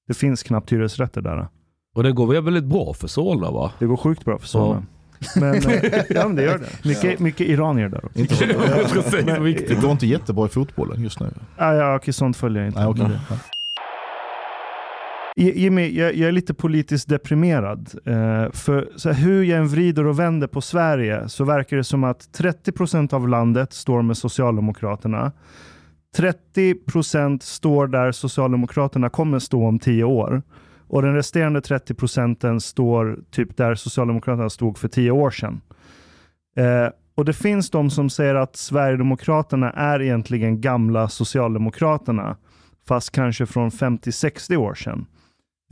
Det 0.09 0.15
finns 0.15 0.43
knappt 0.43 0.73
hyresrätter 0.73 1.21
där. 1.21 1.49
Och 1.97 2.03
det 2.03 2.13
går 2.13 2.27
väl 2.27 2.43
väldigt 2.45 2.65
bra 2.65 2.95
för 2.95 3.09
Solna 3.09 3.51
va? 3.51 3.73
Det 3.79 3.87
går 3.87 3.97
sjukt 3.97 4.25
bra 4.25 4.39
för 4.39 4.47
Solna. 4.47 4.83
Men, 5.37 5.55
eh, 5.55 5.85
ja, 6.11 6.27
men 6.29 6.37
det 6.37 6.43
gör 6.43 6.59
det. 6.59 6.89
Mycket, 6.89 7.21
mycket 7.21 7.49
iranier 7.49 7.89
där 7.89 8.05
också. 8.05 8.19
Inte 8.19 8.35
så, 8.35 8.45
Jag 8.79 8.91
ska 8.91 9.03
säga 9.03 9.25
Men- 9.27 9.37
så 9.37 9.43
viktigt. 9.43 9.69
det 9.69 9.83
går 9.83 9.91
inte 9.91 10.07
jättebra 10.07 10.47
i 10.47 10.49
fotbollen 10.49 11.03
just 11.03 11.21
nu. 11.21 11.27
Ah, 11.57 11.73
ja, 11.73 11.97
okej, 11.97 12.13
sånt 12.15 12.37
följer 12.37 12.63
jag 12.63 12.69
inte. 12.71 12.81
Nej, 12.81 12.89
okej. 12.89 13.19
Jimmy, 15.39 15.89
jag, 15.89 16.15
jag 16.15 16.29
är 16.29 16.33
lite 16.33 16.55
politiskt 16.55 17.09
deprimerad. 17.09 17.91
Eh, 18.05 18.51
för 18.53 18.89
så 18.97 19.13
här, 19.13 19.23
hur 19.23 19.43
jag 19.43 19.59
än 19.59 19.69
vrider 19.69 20.07
och 20.07 20.19
vänder 20.19 20.47
på 20.47 20.61
Sverige 20.61 21.29
så 21.29 21.45
verkar 21.45 21.77
det 21.77 21.85
som 21.85 22.05
att 22.05 22.21
30% 22.39 23.15
av 23.15 23.29
landet 23.29 23.73
står 23.73 24.03
med 24.03 24.17
Socialdemokraterna. 24.17 25.33
30% 26.17 27.43
står 27.43 27.87
där 27.87 28.13
Socialdemokraterna 28.13 29.09
kommer 29.09 29.39
stå 29.39 29.67
om 29.67 29.79
tio 29.79 30.05
år. 30.05 30.43
Och 30.89 31.03
den 31.03 31.15
resterande 31.15 31.61
30 31.61 31.95
procenten 31.95 32.61
står 32.61 33.19
typ 33.31 33.57
där 33.57 33.75
Socialdemokraterna 33.75 34.51
stod 34.51 34.79
för 34.79 34.89
tio 34.89 35.11
år 35.11 35.31
sedan. 35.31 35.61
Eh, 36.57 36.89
och 37.15 37.25
det 37.25 37.33
finns 37.33 37.71
de 37.71 37.91
som 37.91 38.11
säger 38.11 38.35
att 38.35 38.57
Sverigedemokraterna 38.57 39.71
är 39.71 40.03
egentligen 40.03 40.61
gamla 40.61 41.09
Socialdemokraterna, 41.09 42.37
fast 42.89 43.11
kanske 43.11 43.47
från 43.47 43.71
50-60 43.71 44.57
år 44.57 44.75
sedan. 44.75 45.07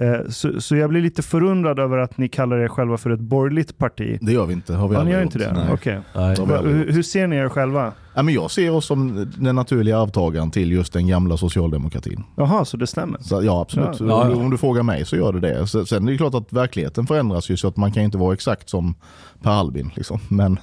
Eh, 0.01 0.29
så, 0.29 0.61
så 0.61 0.77
jag 0.77 0.91
blir 0.91 1.01
lite 1.01 1.23
förundrad 1.23 1.79
över 1.79 1.99
att 1.99 2.19
ni 2.19 2.29
kallar 2.29 2.59
er 2.59 2.69
själva 2.69 2.97
för 2.97 3.11
ett 3.11 3.21
borgerligt 3.21 3.79
parti. 3.79 4.19
Det 4.21 4.33
gör 4.33 4.47
vi 4.47 4.53
inte. 4.53 4.75
Har 4.75 4.89
vi 4.89 4.95
Ja, 4.95 5.05
ni 5.05 5.11
gör 5.11 5.23
inte 5.23 5.39
det? 5.39 5.69
Okej. 5.73 6.01
Gjort. 6.39 6.49
hur 6.95 7.03
ser 7.03 7.27
ni 7.27 7.37
er 7.37 7.49
själva? 7.49 7.93
Ja, 8.15 8.23
men 8.23 8.35
jag 8.35 8.51
ser 8.51 8.71
oss 8.71 8.87
som 8.87 9.33
den 9.39 9.57
naturliga 9.57 9.99
arvtagaren 9.99 10.51
till 10.51 10.73
just 10.73 10.93
den 10.93 11.07
gamla 11.07 11.37
socialdemokratin. 11.37 12.25
Jaha, 12.37 12.65
så 12.65 12.77
det 12.77 12.87
stämmer? 12.87 13.19
Så, 13.21 13.43
ja, 13.43 13.61
absolut. 13.61 14.01
Ja. 14.01 14.23
Om, 14.23 14.29
du, 14.29 14.35
om 14.35 14.51
du 14.51 14.59
frågar 14.59 14.83
mig 14.83 15.07
så 15.07 15.17
gör 15.17 15.33
det 15.33 15.41
det. 15.41 15.67
Sen 15.67 16.09
är 16.09 16.13
det 16.13 16.19
klart 16.19 16.35
att 16.35 16.53
verkligheten 16.53 17.07
förändras 17.07 17.51
ju 17.51 17.57
så 17.57 17.69
att 17.69 17.77
man 17.77 17.93
kan 17.93 18.03
inte 18.03 18.19
vara 18.19 18.35
exakt 18.35 18.69
som 18.69 18.95
Per 19.43 19.51
Albin. 19.51 19.91
Liksom. 19.95 20.19
Men, 20.29 20.59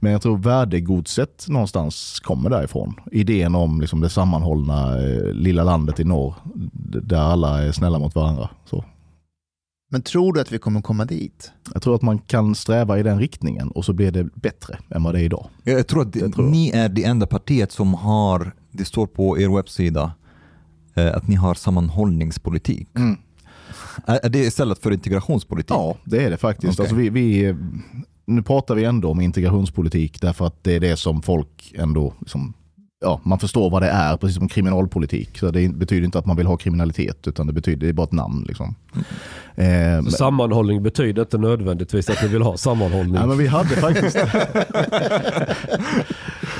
men 0.00 0.12
jag 0.12 0.22
tror 0.22 0.38
värdegodset 0.38 1.44
någonstans 1.48 2.20
kommer 2.20 2.50
därifrån. 2.50 2.94
Idén 3.12 3.54
om 3.54 3.80
liksom, 3.80 4.00
det 4.00 4.08
sammanhållna 4.08 4.98
eh, 4.98 5.32
lilla 5.32 5.64
landet 5.64 6.00
i 6.00 6.04
norr 6.04 6.34
där 7.02 7.20
alla 7.20 7.62
är 7.62 7.72
snälla 7.72 7.98
mot 7.98 8.14
varandra. 8.14 8.48
Så. 8.64 8.84
Men 9.92 10.02
tror 10.02 10.32
du 10.32 10.40
att 10.40 10.52
vi 10.52 10.58
kommer 10.58 10.80
komma 10.80 11.04
dit? 11.04 11.52
Jag 11.72 11.82
tror 11.82 11.94
att 11.94 12.02
man 12.02 12.18
kan 12.18 12.54
sträva 12.54 12.98
i 12.98 13.02
den 13.02 13.18
riktningen 13.18 13.68
och 13.70 13.84
så 13.84 13.92
blir 13.92 14.10
det 14.10 14.24
bättre 14.34 14.78
än 14.90 15.02
vad 15.02 15.14
det 15.14 15.20
är 15.20 15.24
idag. 15.24 15.46
Jag 15.64 15.86
tror 15.86 16.02
att 16.02 16.12
Det 16.12 16.18
tror 16.18 16.44
jag. 16.44 16.50
ni 16.50 16.70
är 16.70 16.88
det 16.88 17.04
enda 17.04 17.26
partiet 17.26 17.72
som 17.72 17.94
har, 17.94 18.54
det 18.70 18.84
står 18.84 19.06
på 19.06 19.38
er 19.38 19.48
webbsida, 19.56 20.12
eh, 20.94 21.16
att 21.16 21.28
ni 21.28 21.34
har 21.34 21.54
sammanhållningspolitik. 21.54 22.88
Är, 24.06 24.20
är 24.22 24.28
det 24.28 24.38
istället 24.38 24.78
för 24.78 24.90
integrationspolitik? 24.90 25.70
Ja, 25.76 25.96
det 26.04 26.24
är 26.24 26.30
det 26.30 26.36
faktiskt. 26.36 26.80
Okej. 26.80 26.84
Alltså 26.84 26.96
vi, 26.96 27.08
vi, 27.10 27.54
nu 28.26 28.42
pratar 28.42 28.74
vi 28.74 28.84
ändå 28.84 29.10
om 29.10 29.20
integrationspolitik 29.20 30.20
därför 30.20 30.46
att 30.46 30.64
det 30.64 30.72
är 30.72 30.80
det 30.80 30.96
som 30.96 31.22
folk 31.22 31.74
ändå, 31.78 32.14
liksom, 32.20 32.54
ja, 33.02 33.20
man 33.22 33.38
förstår 33.38 33.70
vad 33.70 33.82
det 33.82 33.88
är, 33.88 34.16
precis 34.16 34.36
som 34.36 34.48
kriminalpolitik. 34.48 35.38
Så 35.38 35.50
det 35.50 35.68
betyder 35.68 36.04
inte 36.04 36.18
att 36.18 36.26
man 36.26 36.36
vill 36.36 36.46
ha 36.46 36.56
kriminalitet, 36.56 37.28
utan 37.28 37.46
det 37.46 37.52
betyder 37.52 37.80
det 37.86 37.88
är 37.88 37.92
bara 37.92 38.04
ett 38.04 38.12
namn. 38.12 38.44
Liksom. 38.48 38.74
Eh, 39.54 39.64
men- 39.66 40.10
sammanhållning 40.10 40.82
betyder 40.82 41.22
inte 41.22 41.38
nödvändigtvis 41.38 42.10
att 42.10 42.22
ni 42.22 42.28
vill 42.28 42.42
ha 42.42 42.56
sammanhållning. 42.56 43.14
Nej 43.14 43.26
men 43.26 43.38
vi 43.38 43.46
hade 43.46 43.68
faktiskt... 43.68 44.16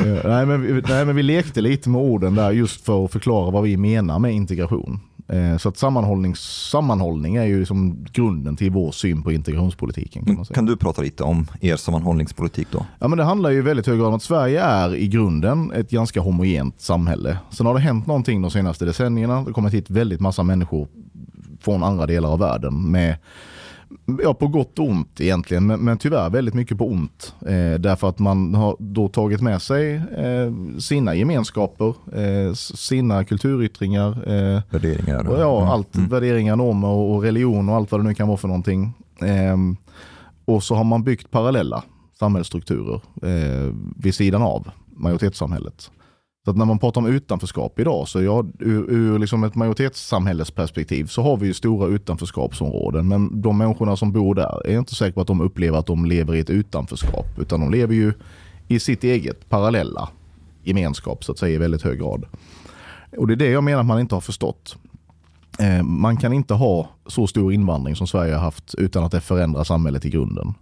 Eh, 0.01 0.19
nej, 0.31 0.47
men 0.47 0.63
vi, 0.63 0.83
nej 0.89 1.05
men 1.05 1.17
vi 1.17 1.23
lekte 1.23 1.61
lite 1.61 1.89
med 1.89 2.01
orden 2.01 2.35
där 2.35 2.51
just 2.51 2.85
för 2.85 3.05
att 3.05 3.13
förklara 3.13 3.51
vad 3.51 3.63
vi 3.63 3.77
menar 3.77 4.19
med 4.19 4.33
integration. 4.33 5.01
Eh, 5.33 5.57
Så 5.59 5.69
att 5.69 5.77
sammanhållning, 5.77 6.37
sammanhållning 6.37 7.37
är 7.37 7.45
ju 7.45 7.59
liksom 7.59 8.05
grunden 8.13 8.57
till 8.57 8.71
vår 8.71 8.93
syn 8.93 9.23
på 9.23 9.33
integrationspolitiken. 9.33 10.25
Kan 10.25 10.45
säga. 10.45 10.55
Kan 10.55 10.67
du 10.67 10.77
prata 10.77 11.03
lite 11.03 11.23
om 11.23 11.47
er 11.61 11.77
sammanhållningspolitik 11.77 12.69
då? 12.71 12.87
Ja, 12.99 13.09
men 13.09 13.19
det 13.19 13.25
handlar 13.25 13.51
ju 13.51 13.63
väldigt 13.63 13.87
hög 13.87 13.99
grad 13.99 14.09
om 14.09 14.15
att 14.15 14.23
Sverige 14.23 14.63
är 14.63 14.95
i 14.95 15.09
grunden 15.09 15.73
ett 15.73 15.91
ganska 15.91 16.21
homogent 16.21 16.81
samhälle. 16.81 17.39
Sen 17.51 17.67
har 17.67 17.75
det 17.75 17.81
hänt 17.81 18.07
någonting 18.07 18.43
de 18.43 18.51
senaste 18.51 18.85
decennierna. 18.85 19.35
Det 19.35 19.41
har 19.41 19.53
kommit 19.53 19.75
hit 19.75 19.91
väldigt 19.91 20.21
massa 20.21 20.43
människor 20.43 20.89
från 21.61 21.83
andra 21.83 22.07
delar 22.07 22.29
av 22.33 22.39
världen 22.39 22.91
med 22.91 23.17
Ja, 24.23 24.35
på 24.35 24.47
gott 24.49 24.79
och 24.79 24.89
ont 24.89 25.21
egentligen, 25.21 25.67
men, 25.67 25.81
men 25.81 25.99
tyvärr 25.99 26.31
väldigt 26.31 26.55
mycket 26.55 26.79
på 26.79 26.89
ont. 26.89 27.35
Eh, 27.41 27.81
därför 27.81 28.09
att 28.09 28.19
man 28.19 28.55
har 28.55 28.77
då 28.79 29.09
tagit 29.09 29.41
med 29.41 29.63
sig 29.63 29.95
eh, 29.95 30.79
sina 30.79 31.15
gemenskaper, 31.15 31.95
eh, 32.13 32.53
sina 32.55 33.25
kulturyttringar, 33.25 34.09
eh, 34.11 34.61
Värderingar? 34.71 35.29
och 35.29 35.41
ja, 35.41 35.57
Mm. 35.59 35.71
allt, 35.71 35.97
Mm. 35.97 36.09
värderingar, 36.09 36.57
normer 36.57 36.89
och 36.89 37.23
religion 37.23 37.69
och 37.69 37.75
allt 37.75 37.93
vad 37.93 38.01
det 38.01 38.05
nu 38.05 38.15
kan 38.15 38.29
vara 38.29 38.39
för 38.39 38.49
någonting. 38.49 38.93
Ehm, 39.21 39.77
och 40.45 40.63
så 40.63 40.75
har 40.75 40.85
man 40.85 41.03
byggt 41.03 41.31
parallella 41.31 41.83
samhällsstrukturer 42.19 43.01
eh, 43.23 43.75
vid 43.97 44.15
sidan 44.15 44.43
av 44.43 44.71
majoritetssamhället. 44.97 45.91
Så 46.45 46.51
att 46.51 46.57
när 46.57 46.65
man 46.65 46.79
pratar 46.79 47.01
om 47.01 47.07
utanförskap 47.07 47.79
idag, 47.79 48.09
så 48.09 48.23
ja, 48.23 48.45
ur, 48.59 48.91
ur 48.91 49.19
liksom 49.19 49.45
ett 49.45 49.55
majoritetssamhällesperspektiv 49.55 51.05
så 51.05 51.23
har 51.23 51.37
vi 51.37 51.47
ju 51.47 51.55
stora 51.55 51.89
utanförskapsområden. 51.89 53.09
Men 53.09 53.41
de 53.43 53.59
människorna 53.59 53.97
som 53.97 54.13
bor 54.13 54.35
där 54.35 54.67
är 54.67 54.79
inte 54.79 54.95
säkra 54.95 55.13
på 55.13 55.21
att 55.21 55.27
de 55.27 55.41
upplever 55.41 55.79
att 55.79 55.87
de 55.87 56.05
lever 56.05 56.35
i 56.35 56.41
ett 56.41 56.51
utanförskap. 56.51 57.27
Utan 57.39 57.61
de 57.61 57.71
lever 57.71 57.95
ju 57.95 58.13
i 58.69 58.81
sitt 58.81 59.05
eget 59.05 59.49
parallella 59.49 60.09
gemenskap 60.63 61.25
så 61.25 61.33
att 61.33 61.39
säga 61.39 61.55
i 61.55 61.59
väldigt 61.59 61.83
hög 61.83 61.99
grad. 61.99 62.25
Och 63.19 63.27
det 63.27 63.35
är 63.35 63.37
det 63.37 63.51
jag 63.51 63.65
menar 63.65 63.81
att 63.81 63.87
man 63.87 64.01
inte 64.01 64.15
har 64.15 64.21
förstått. 64.21 64.77
Eh, 65.59 65.83
man 65.83 66.17
kan 66.17 66.33
inte 66.33 66.55
ha 66.55 66.89
så 67.07 67.27
stor 67.27 67.53
invandring 67.53 67.97
som 67.97 68.07
Sverige 68.07 68.35
har 68.35 68.41
haft 68.41 68.75
utan 68.75 69.05
att 69.05 69.13
det 69.13 69.21
förändrar 69.21 69.65
samhället 69.65 70.05
i 70.05 70.11
grunden. 70.11 70.55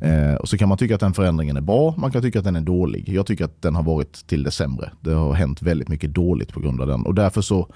Eh, 0.00 0.34
och 0.34 0.48
så 0.48 0.58
kan 0.58 0.68
man 0.68 0.78
tycka 0.78 0.94
att 0.94 1.00
den 1.00 1.14
förändringen 1.14 1.56
är 1.56 1.60
bra, 1.60 1.94
man 1.98 2.10
kan 2.10 2.22
tycka 2.22 2.38
att 2.38 2.44
den 2.44 2.56
är 2.56 2.60
dålig. 2.60 3.08
Jag 3.08 3.26
tycker 3.26 3.44
att 3.44 3.62
den 3.62 3.74
har 3.74 3.82
varit 3.82 4.26
till 4.26 4.42
det 4.42 4.50
sämre. 4.50 4.90
Det 5.00 5.12
har 5.12 5.32
hänt 5.32 5.62
väldigt 5.62 5.88
mycket 5.88 6.14
dåligt 6.14 6.52
på 6.52 6.60
grund 6.60 6.80
av 6.80 6.86
den. 6.86 7.06
Och 7.06 7.14
därför 7.14 7.40
så 7.40 7.68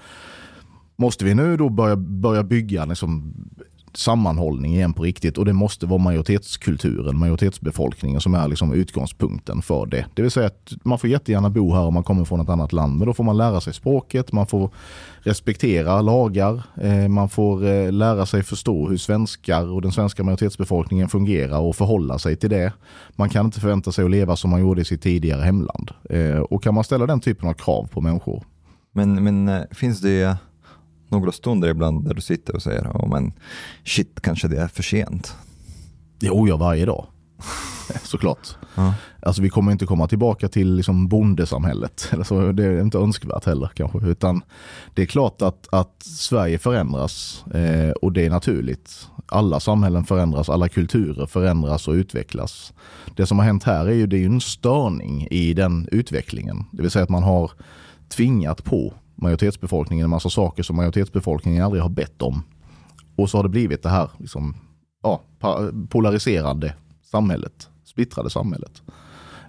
måste 0.95 1.25
vi 1.25 1.33
nu 1.35 1.57
då 1.57 1.69
börja, 1.69 1.95
börja 1.95 2.43
bygga 2.43 2.85
liksom 2.85 3.33
sammanhållning 3.97 4.73
igen 4.75 4.93
på 4.93 5.03
riktigt 5.03 5.37
och 5.37 5.45
det 5.45 5.53
måste 5.53 5.85
vara 5.85 5.99
majoritetskulturen, 5.99 7.17
majoritetsbefolkningen 7.17 8.21
som 8.21 8.33
är 8.33 8.47
liksom 8.47 8.73
utgångspunkten 8.73 9.61
för 9.61 9.85
det. 9.85 10.05
Det 10.13 10.21
vill 10.21 10.31
säga 10.31 10.47
att 10.47 10.73
man 10.83 10.99
får 10.99 11.09
jättegärna 11.09 11.49
bo 11.49 11.73
här 11.73 11.81
om 11.81 11.93
man 11.93 12.03
kommer 12.03 12.25
från 12.25 12.41
ett 12.41 12.49
annat 12.49 12.73
land 12.73 12.97
men 12.97 13.07
då 13.07 13.13
får 13.13 13.23
man 13.23 13.37
lära 13.37 13.61
sig 13.61 13.73
språket, 13.73 14.31
man 14.31 14.47
får 14.47 14.69
respektera 15.19 16.01
lagar, 16.01 16.63
eh, 16.81 17.07
man 17.07 17.29
får 17.29 17.67
eh, 17.67 17.91
lära 17.91 18.25
sig 18.25 18.43
förstå 18.43 18.89
hur 18.89 18.97
svenskar 18.97 19.71
och 19.71 19.81
den 19.81 19.91
svenska 19.91 20.23
majoritetsbefolkningen 20.23 21.09
fungerar 21.09 21.59
och 21.59 21.75
förhålla 21.75 22.19
sig 22.19 22.35
till 22.35 22.49
det. 22.49 22.73
Man 23.15 23.29
kan 23.29 23.45
inte 23.45 23.59
förvänta 23.59 23.91
sig 23.91 24.05
att 24.05 24.11
leva 24.11 24.35
som 24.35 24.49
man 24.49 24.61
gjorde 24.61 24.81
i 24.81 24.85
sitt 24.85 25.01
tidigare 25.01 25.41
hemland. 25.41 25.91
Eh, 26.09 26.39
och 26.39 26.63
kan 26.63 26.73
man 26.73 26.83
ställa 26.83 27.05
den 27.05 27.19
typen 27.19 27.49
av 27.49 27.53
krav 27.53 27.87
på 27.91 28.01
människor 28.01 28.43
Men, 28.91 29.23
men 29.23 29.65
finns 29.71 30.01
det 30.01 30.37
några 31.11 31.31
stunder 31.31 31.69
ibland 31.69 32.05
där 32.07 32.13
du 32.13 32.21
sitter 32.21 32.55
och 32.55 32.61
säger 32.61 32.81
oh, 32.81 33.09
men 33.09 33.33
shit, 33.85 34.21
kanske 34.21 34.47
det 34.47 34.61
är 34.61 34.67
för 34.67 34.83
sent? 34.83 35.35
Jo, 36.19 36.47
ja, 36.47 36.57
varje 36.57 36.85
dag. 36.85 37.05
Såklart. 38.03 38.47
Ja. 38.75 38.93
Alltså 39.21 39.41
vi 39.41 39.49
kommer 39.49 39.71
inte 39.71 39.85
komma 39.85 40.07
tillbaka 40.07 40.47
till 40.47 40.75
liksom 40.75 41.07
bondesamhället. 41.07 42.09
Eller 42.11 42.23
så, 42.23 42.51
det 42.51 42.65
är 42.65 42.81
inte 42.81 42.97
önskvärt 42.97 43.45
heller 43.45 43.71
kanske. 43.73 43.99
Utan 43.99 44.41
det 44.93 45.01
är 45.01 45.05
klart 45.05 45.41
att, 45.41 45.67
att 45.71 46.03
Sverige 46.03 46.59
förändras 46.59 47.45
eh, 47.53 47.91
och 47.91 48.11
det 48.11 48.25
är 48.25 48.29
naturligt. 48.29 49.07
Alla 49.25 49.59
samhällen 49.59 50.03
förändras, 50.03 50.49
alla 50.49 50.69
kulturer 50.69 51.25
förändras 51.25 51.87
och 51.87 51.93
utvecklas. 51.93 52.73
Det 53.15 53.25
som 53.25 53.39
har 53.39 53.45
hänt 53.45 53.63
här 53.63 53.85
är 53.85 53.93
ju, 53.93 54.07
det 54.07 54.17
är 54.17 54.19
ju 54.19 54.25
en 54.25 54.41
störning 54.41 55.27
i 55.31 55.53
den 55.53 55.87
utvecklingen. 55.91 56.65
Det 56.71 56.81
vill 56.81 56.91
säga 56.91 57.03
att 57.03 57.09
man 57.09 57.23
har 57.23 57.51
tvingat 58.09 58.63
på 58.63 58.93
majoritetsbefolkningen 59.15 60.03
en 60.03 60.09
massa 60.09 60.29
saker 60.29 60.63
som 60.63 60.75
majoritetsbefolkningen 60.75 61.63
aldrig 61.63 61.81
har 61.81 61.89
bett 61.89 62.21
om. 62.21 62.43
Och 63.15 63.29
så 63.29 63.37
har 63.37 63.43
det 63.43 63.49
blivit 63.49 63.83
det 63.83 63.89
här 63.89 64.09
liksom, 64.17 64.55
ja, 65.03 65.21
polariserade 65.39 65.87
polariserande 65.89 66.73
samhället, 67.11 67.69
splittrade 67.83 68.29
samhället. 68.29 68.81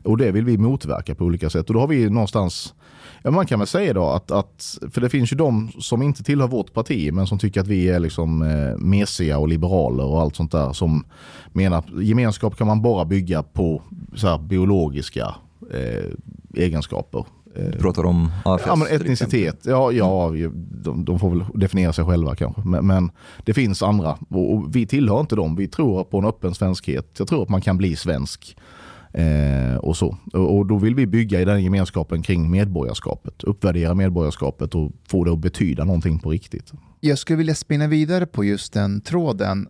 Och 0.04 0.16
det 0.16 0.32
vill 0.32 0.44
vi 0.44 0.58
motverka 0.58 1.14
på 1.14 1.24
olika 1.24 1.50
sätt. 1.50 1.68
Och 1.68 1.74
då 1.74 1.80
har 1.80 1.86
vi 1.86 2.10
någonstans, 2.10 2.74
ja, 3.22 3.30
man 3.30 3.46
kan 3.46 3.58
väl 3.58 3.68
säga 3.68 3.92
då 3.92 4.08
att, 4.08 4.30
att, 4.30 4.78
för 4.90 5.00
det 5.00 5.08
finns 5.08 5.32
ju 5.32 5.36
de 5.36 5.72
som 5.78 6.02
inte 6.02 6.22
tillhör 6.22 6.48
vårt 6.48 6.72
parti 6.72 7.12
men 7.12 7.26
som 7.26 7.38
tycker 7.38 7.60
att 7.60 7.66
vi 7.66 7.88
är 7.88 8.00
liksom 8.00 8.42
eh, 8.42 8.76
mesiga 8.78 9.38
och 9.38 9.48
liberaler 9.48 10.04
och 10.04 10.20
allt 10.20 10.36
sånt 10.36 10.52
där 10.52 10.72
som 10.72 11.04
menar 11.52 11.78
att 11.78 12.02
gemenskap 12.02 12.56
kan 12.56 12.66
man 12.66 12.82
bara 12.82 13.04
bygga 13.04 13.42
på 13.42 13.82
så 14.14 14.28
här, 14.28 14.38
biologiska 14.38 15.34
eh, 15.72 16.10
egenskaper. 16.54 17.24
Du 17.54 17.78
pratar 17.78 18.04
om 18.04 18.30
AFS 18.44 18.64
Ja, 18.66 18.76
men 18.76 18.88
etnicitet, 18.88 19.60
ja, 19.62 19.92
ja 19.92 20.32
de, 20.84 21.04
de 21.04 21.18
får 21.18 21.30
väl 21.30 21.44
definiera 21.54 21.92
sig 21.92 22.04
själva 22.04 22.34
kanske. 22.34 22.62
Men, 22.64 22.86
men 22.86 23.10
det 23.44 23.54
finns 23.54 23.82
andra 23.82 24.18
och, 24.28 24.54
och 24.54 24.76
vi 24.76 24.86
tillhör 24.86 25.20
inte 25.20 25.36
dem. 25.36 25.56
Vi 25.56 25.68
tror 25.68 26.04
på 26.04 26.18
en 26.18 26.24
öppen 26.24 26.54
svenskhet. 26.54 27.14
Jag 27.18 27.28
tror 27.28 27.42
att 27.42 27.48
man 27.48 27.60
kan 27.60 27.78
bli 27.78 27.96
svensk. 27.96 28.56
Eh, 29.14 29.76
och 29.76 29.96
så. 29.96 30.16
Och, 30.32 30.56
och 30.56 30.66
då 30.66 30.78
vill 30.78 30.94
vi 30.94 31.06
bygga 31.06 31.40
i 31.40 31.44
den 31.44 31.64
gemenskapen 31.64 32.22
kring 32.22 32.50
medborgarskapet. 32.50 33.44
Uppvärdera 33.44 33.94
medborgarskapet 33.94 34.74
och 34.74 34.92
få 35.08 35.24
det 35.24 35.32
att 35.32 35.38
betyda 35.38 35.84
någonting 35.84 36.18
på 36.18 36.30
riktigt. 36.30 36.72
Jag 37.00 37.18
skulle 37.18 37.36
vilja 37.36 37.54
spinna 37.54 37.86
vidare 37.86 38.26
på 38.26 38.44
just 38.44 38.72
den 38.72 39.00
tråden. 39.00 39.68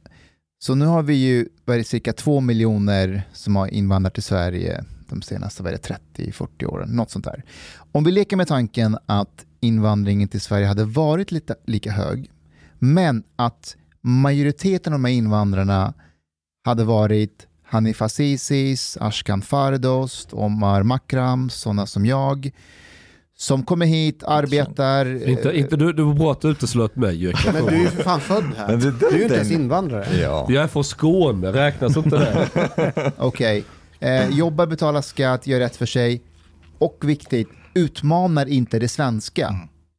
Så 0.59 0.75
nu 0.75 0.87
har 0.87 1.03
vi 1.03 1.15
ju 1.15 1.49
vad 1.65 1.87
cirka 1.87 2.13
två 2.13 2.41
miljoner 2.41 3.23
som 3.33 3.57
har 3.57 3.67
invandrat 3.69 4.15
till 4.15 4.23
Sverige 4.23 4.85
de 5.13 5.23
senaste 5.23 5.63
vad 5.63 5.73
är 5.73 5.79
det, 6.17 6.25
30-40 6.25 6.65
åren, 6.67 6.89
något 6.89 7.11
sånt 7.11 7.25
där. 7.25 7.43
Om 7.93 8.05
vi 8.05 8.13
leker 8.13 8.37
med 8.37 8.49
tanken 8.49 8.99
att 9.07 9.45
invandringen 9.61 10.29
till 10.29 10.41
Sverige 10.41 10.67
hade 10.67 10.85
varit 10.85 11.33
lite, 11.33 11.55
lika 11.67 11.91
hög, 11.93 12.31
men 12.79 13.23
att 13.37 13.77
majoriteten 14.01 14.93
av 14.93 14.99
de 14.99 15.05
här 15.05 15.13
invandrarna 15.13 15.95
hade 16.65 16.85
varit 16.85 17.47
Hanif 17.65 18.03
Azizis, 18.03 18.99
Ashkan 19.01 19.43
Fardost, 19.43 20.29
Omar 20.33 20.83
Makram, 20.83 21.51
sådana 21.51 21.87
som 21.87 22.07
jag, 22.07 22.51
som 23.37 23.63
kommer 23.63 23.87
hit, 23.87 24.23
arbetar. 24.27 25.29
Inte, 25.29 25.53
inte, 25.59 25.77
du, 25.77 25.93
du 25.93 26.03
var 26.03 26.15
bra 26.15 26.33
att 26.33 26.41
du 26.41 26.49
uteslöt 26.49 26.97
mig 26.97 27.15
ju. 27.17 27.33
Men 27.53 27.67
du 27.67 27.75
är 27.75 27.81
ju 27.81 27.89
för 27.89 28.03
fan 28.03 28.21
född 28.21 28.45
här. 28.57 28.69
Men 28.69 28.81
det- 28.81 28.91
Du 29.01 29.07
är 29.07 29.17
ju 29.17 29.23
inte 29.23 29.35
ens 29.35 29.51
invandrare. 29.51 30.21
Ja. 30.21 30.47
Jag 30.49 30.63
är 30.65 30.69
från 30.69 30.85
Skåne, 30.85 31.53
räknas 31.53 31.97
inte 31.97 32.17
det? 32.19 33.13
Okej. 33.19 33.65
Eh, 34.03 34.29
jobbar, 34.29 34.67
betalar 34.67 35.01
skatt, 35.03 35.47
gör 35.47 35.59
rätt 35.61 35.77
för 35.77 35.87
sig. 35.87 36.23
Och 36.79 36.99
viktigt, 37.03 37.49
utmanar 37.75 38.47
inte 38.47 38.79
det 38.79 38.89
svenska. 38.89 39.55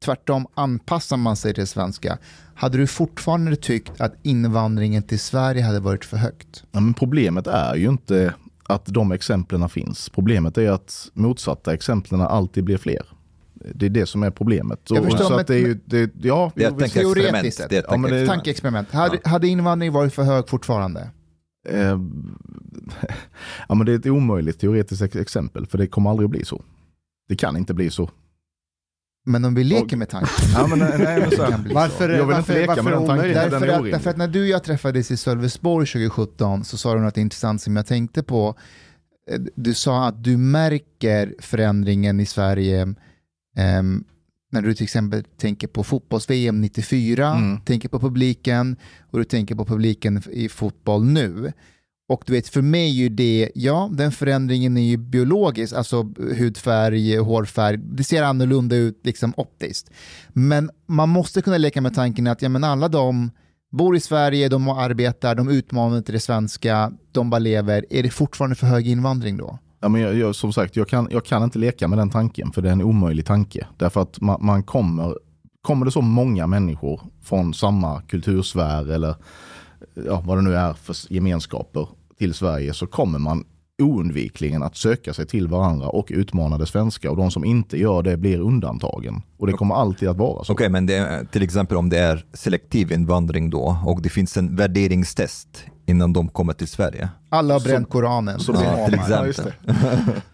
Tvärtom 0.06 0.48
anpassar 0.54 1.18
man 1.18 1.36
sig 1.36 1.54
till 1.54 1.62
det 1.64 1.68
svenska. 1.68 2.18
Hade 2.56 2.78
du 2.78 2.88
fortfarande 2.88 3.56
tyckt 3.56 4.02
att 4.02 4.14
invandringen 4.24 5.04
till 5.04 5.20
Sverige 5.20 5.64
hade 5.64 5.80
varit 5.80 6.06
för 6.06 6.18
högt? 6.18 6.64
Ja, 6.72 6.80
men 6.80 6.94
problemet 6.94 7.48
är 7.48 7.76
ju 7.76 7.90
inte 7.90 8.34
att 8.64 8.86
de 8.86 9.12
exemplen 9.12 9.70
finns. 9.70 10.10
Problemet 10.10 10.58
är 10.58 10.72
att 10.72 11.10
motsatta 11.14 11.74
exemplen 11.74 12.22
alltid 12.22 12.64
blir 12.64 12.78
fler. 12.78 13.02
Det 13.54 13.86
är 13.86 13.90
det 13.90 14.06
som 14.06 14.24
är 14.24 14.32
problemet. 14.32 14.80
Jag 14.90 15.04
förstår, 15.04 15.24
så 15.24 15.30
men- 15.30 15.40
att 15.40 15.48
det 15.48 15.56
är 15.56 15.60
ju, 15.60 15.80
det, 15.86 16.12
ja, 16.22 16.52
Det 16.56 16.64
är 16.64 16.68
ett 16.68 16.80
tankeexperiment. 16.80 17.16
teoretiskt 17.32 17.58
sett. 17.58 17.70
Det 17.70 17.76
är 17.76 17.80
ett 17.80 17.86
Ja, 17.90 17.98
men 17.98 18.12
det- 18.12 18.26
tankeexperiment. 18.28 18.92
Tankeexperiment. 18.92 19.24
Hade, 19.24 19.36
hade 19.36 19.48
invandringen 19.48 19.94
varit 19.94 20.14
för 20.14 20.24
hög 20.24 20.50
fortfarande? 20.50 21.10
Eh, 21.70 22.00
ja, 23.68 23.76
men 23.76 23.86
det 23.86 23.92
är 23.92 23.96
ett 24.00 24.06
omöjligt 24.06 24.60
teoretiskt 24.60 25.02
ex- 25.02 25.16
exempel, 25.16 25.66
för 25.68 25.78
det 25.78 25.88
kommer 25.88 26.10
aldrig 26.10 26.26
att 26.26 26.32
bli 26.32 26.46
så. 26.46 26.64
Det 27.30 27.36
kan 27.36 27.58
inte 27.58 27.74
bli 27.74 27.90
så. 27.90 28.10
Men 29.26 29.46
om 29.46 29.56
vi 29.56 29.64
leker 29.64 29.84
Och- 29.96 29.98
med 30.00 30.10
tanken. 30.10 30.30
Ja, 30.54 30.68
men, 30.68 30.80
nej, 30.80 30.98
nej, 30.98 31.32
så 31.32 31.42
Varför, 31.74 32.10
Jag 32.10 32.26
vill 32.26 32.36
inte 32.38 32.54
varför, 32.54 32.54
leka 32.54 32.68
varför 32.68 32.84
med 32.84 32.94
den 32.94 33.00
tanken. 33.08 33.18
omöjligt? 33.18 33.36
den 33.36 33.46
är 33.46 33.50
Därför 33.52 33.68
att, 33.68 33.74
orimlig. 33.76 33.94
därför 33.94 34.10
att 34.10 34.18
när 34.18 34.28
du 34.28 34.42
och 34.42 34.48
jag 34.48 34.64
träffades 34.64 35.12
i 35.12 35.18
Sölvesborg 35.18 35.88
2017 35.88 36.64
så 36.64 36.78
sa 36.78 36.96
du 36.96 37.02
något 37.02 37.18
intressant 37.18 37.62
som 37.62 37.76
jag 37.76 37.86
tänkte 37.86 38.24
på. 38.24 38.56
Eh, 39.32 39.40
Du 39.56 39.74
sa 39.74 40.08
att 40.08 40.24
du 40.24 40.38
märker 40.38 41.36
förändringen 41.40 42.20
i 42.20 42.26
Sverige 42.26 42.94
ehm, 43.58 44.04
när 44.54 44.62
du 44.62 44.74
till 44.74 44.84
exempel 44.84 45.24
tänker 45.38 45.68
på 45.68 45.84
fotbolls-VM 45.84 46.62
94, 46.62 47.28
Mm. 47.34 47.60
tänker 47.62 47.90
på 47.90 48.00
publiken 48.00 48.76
och 49.12 49.18
du 49.20 49.24
tänker 49.26 49.56
på 49.56 49.66
publiken 49.66 50.22
i 50.32 50.50
fotboll 50.50 51.04
nu. 51.06 51.52
Och 52.10 52.24
du 52.26 52.34
vet, 52.34 52.48
för 52.48 52.62
mig 52.62 52.90
är 52.90 52.94
ju 52.94 53.10
det, 53.10 53.52
ja, 53.56 53.90
den 53.94 54.12
förändringen 54.12 54.78
är 54.78 54.82
ju 54.82 54.98
biologisk, 54.98 55.74
alltså 55.74 56.14
hudfärg, 56.38 57.18
hårfärg, 57.18 57.78
det 57.78 58.04
ser 58.04 58.24
annorlunda 58.24 58.76
ut 58.76 59.00
liksom 59.04 59.34
optiskt. 59.38 59.90
Men 60.30 60.70
man 60.88 61.10
måste 61.10 61.42
kunna 61.42 61.58
leka 61.58 61.82
med 61.82 61.96
tanken 61.96 62.28
att 62.28 62.42
ja, 62.42 62.50
men 62.50 62.64
alla 62.64 62.88
de 62.88 63.32
bor 63.72 63.96
i 63.96 64.00
Sverige, 64.00 64.50
de 64.50 64.68
arbetar, 64.70 65.36
de 65.36 65.50
utmanar 65.50 65.98
inte 65.98 66.12
det 66.12 66.20
svenska, 66.20 66.92
de 67.12 67.30
bara 67.30 67.40
lever. 67.40 67.86
Är 67.90 68.04
det 68.04 68.10
fortfarande 68.10 68.56
för 68.56 68.68
hög 68.68 68.88
invandring 68.88 69.38
då? 69.38 69.60
Ja, 69.84 69.90
men 69.90 70.02
jag, 70.02 70.16
jag, 70.16 70.36
som 70.36 70.54
sagt, 70.54 70.76
jag 70.76 70.88
kan, 70.88 71.08
jag 71.12 71.26
kan 71.26 71.44
inte 71.44 71.60
leka 71.60 71.88
med 71.88 71.98
den 71.98 72.10
tanken, 72.10 72.52
för 72.52 72.62
det 72.62 72.70
är 72.70 72.74
en 72.74 72.82
omöjlig 72.82 73.26
tanke. 73.26 73.68
Därför 73.78 74.02
att 74.02 74.22
man, 74.22 74.46
man 74.46 74.64
kommer, 74.64 75.18
kommer 75.62 75.86
det 75.86 75.92
så 75.92 76.02
många 76.02 76.48
människor 76.48 77.02
från 77.22 77.54
samma 77.54 78.02
kultursfär 78.02 78.92
eller 78.92 79.16
ja, 80.06 80.24
vad 80.26 80.38
det 80.38 80.42
nu 80.42 80.56
är 80.56 80.74
för 80.74 81.14
gemenskaper 81.14 81.88
till 82.18 82.34
Sverige 82.34 82.74
så 82.74 82.88
kommer 82.88 83.20
man 83.20 83.46
oundvikligen 83.82 84.64
att 84.64 84.76
söka 84.76 85.14
sig 85.14 85.28
till 85.28 85.48
varandra 85.48 85.88
och 85.88 86.08
utmana 86.10 86.58
det 86.58 86.66
svenska 86.66 87.12
och 87.12 87.18
de 87.18 87.32
som 87.32 87.46
inte 87.46 87.78
gör 87.78 88.04
det 88.04 88.18
blir 88.18 88.40
undantagen. 88.40 89.22
Och 89.38 89.48
det 89.48 89.54
kommer 89.54 89.76
alltid 89.76 90.10
att 90.10 90.18
vara 90.18 90.44
så. 90.44 90.54
Okej, 90.54 90.70
men 90.70 90.86
det 90.86 90.96
är, 90.96 91.26
till 91.26 91.44
exempel 91.44 91.78
om 91.78 91.90
det 91.90 92.00
är 92.00 92.26
selektiv 92.34 92.92
invandring 92.92 93.50
då 93.50 93.78
och 93.86 94.02
det 94.02 94.10
finns 94.10 94.38
en 94.38 94.56
värderingstest 94.56 95.66
innan 95.86 96.14
de 96.14 96.28
kommer 96.30 96.54
till 96.54 96.68
Sverige. 96.68 97.10
Alla 97.30 97.54
har 97.54 97.62
bränt 97.62 97.90
Koranen. 97.90 98.40
så- 98.40 98.54
som 98.54 98.64
Ja, 98.64 98.88
till. 98.88 99.00
Ja, 99.10 99.22
det. 99.24 99.54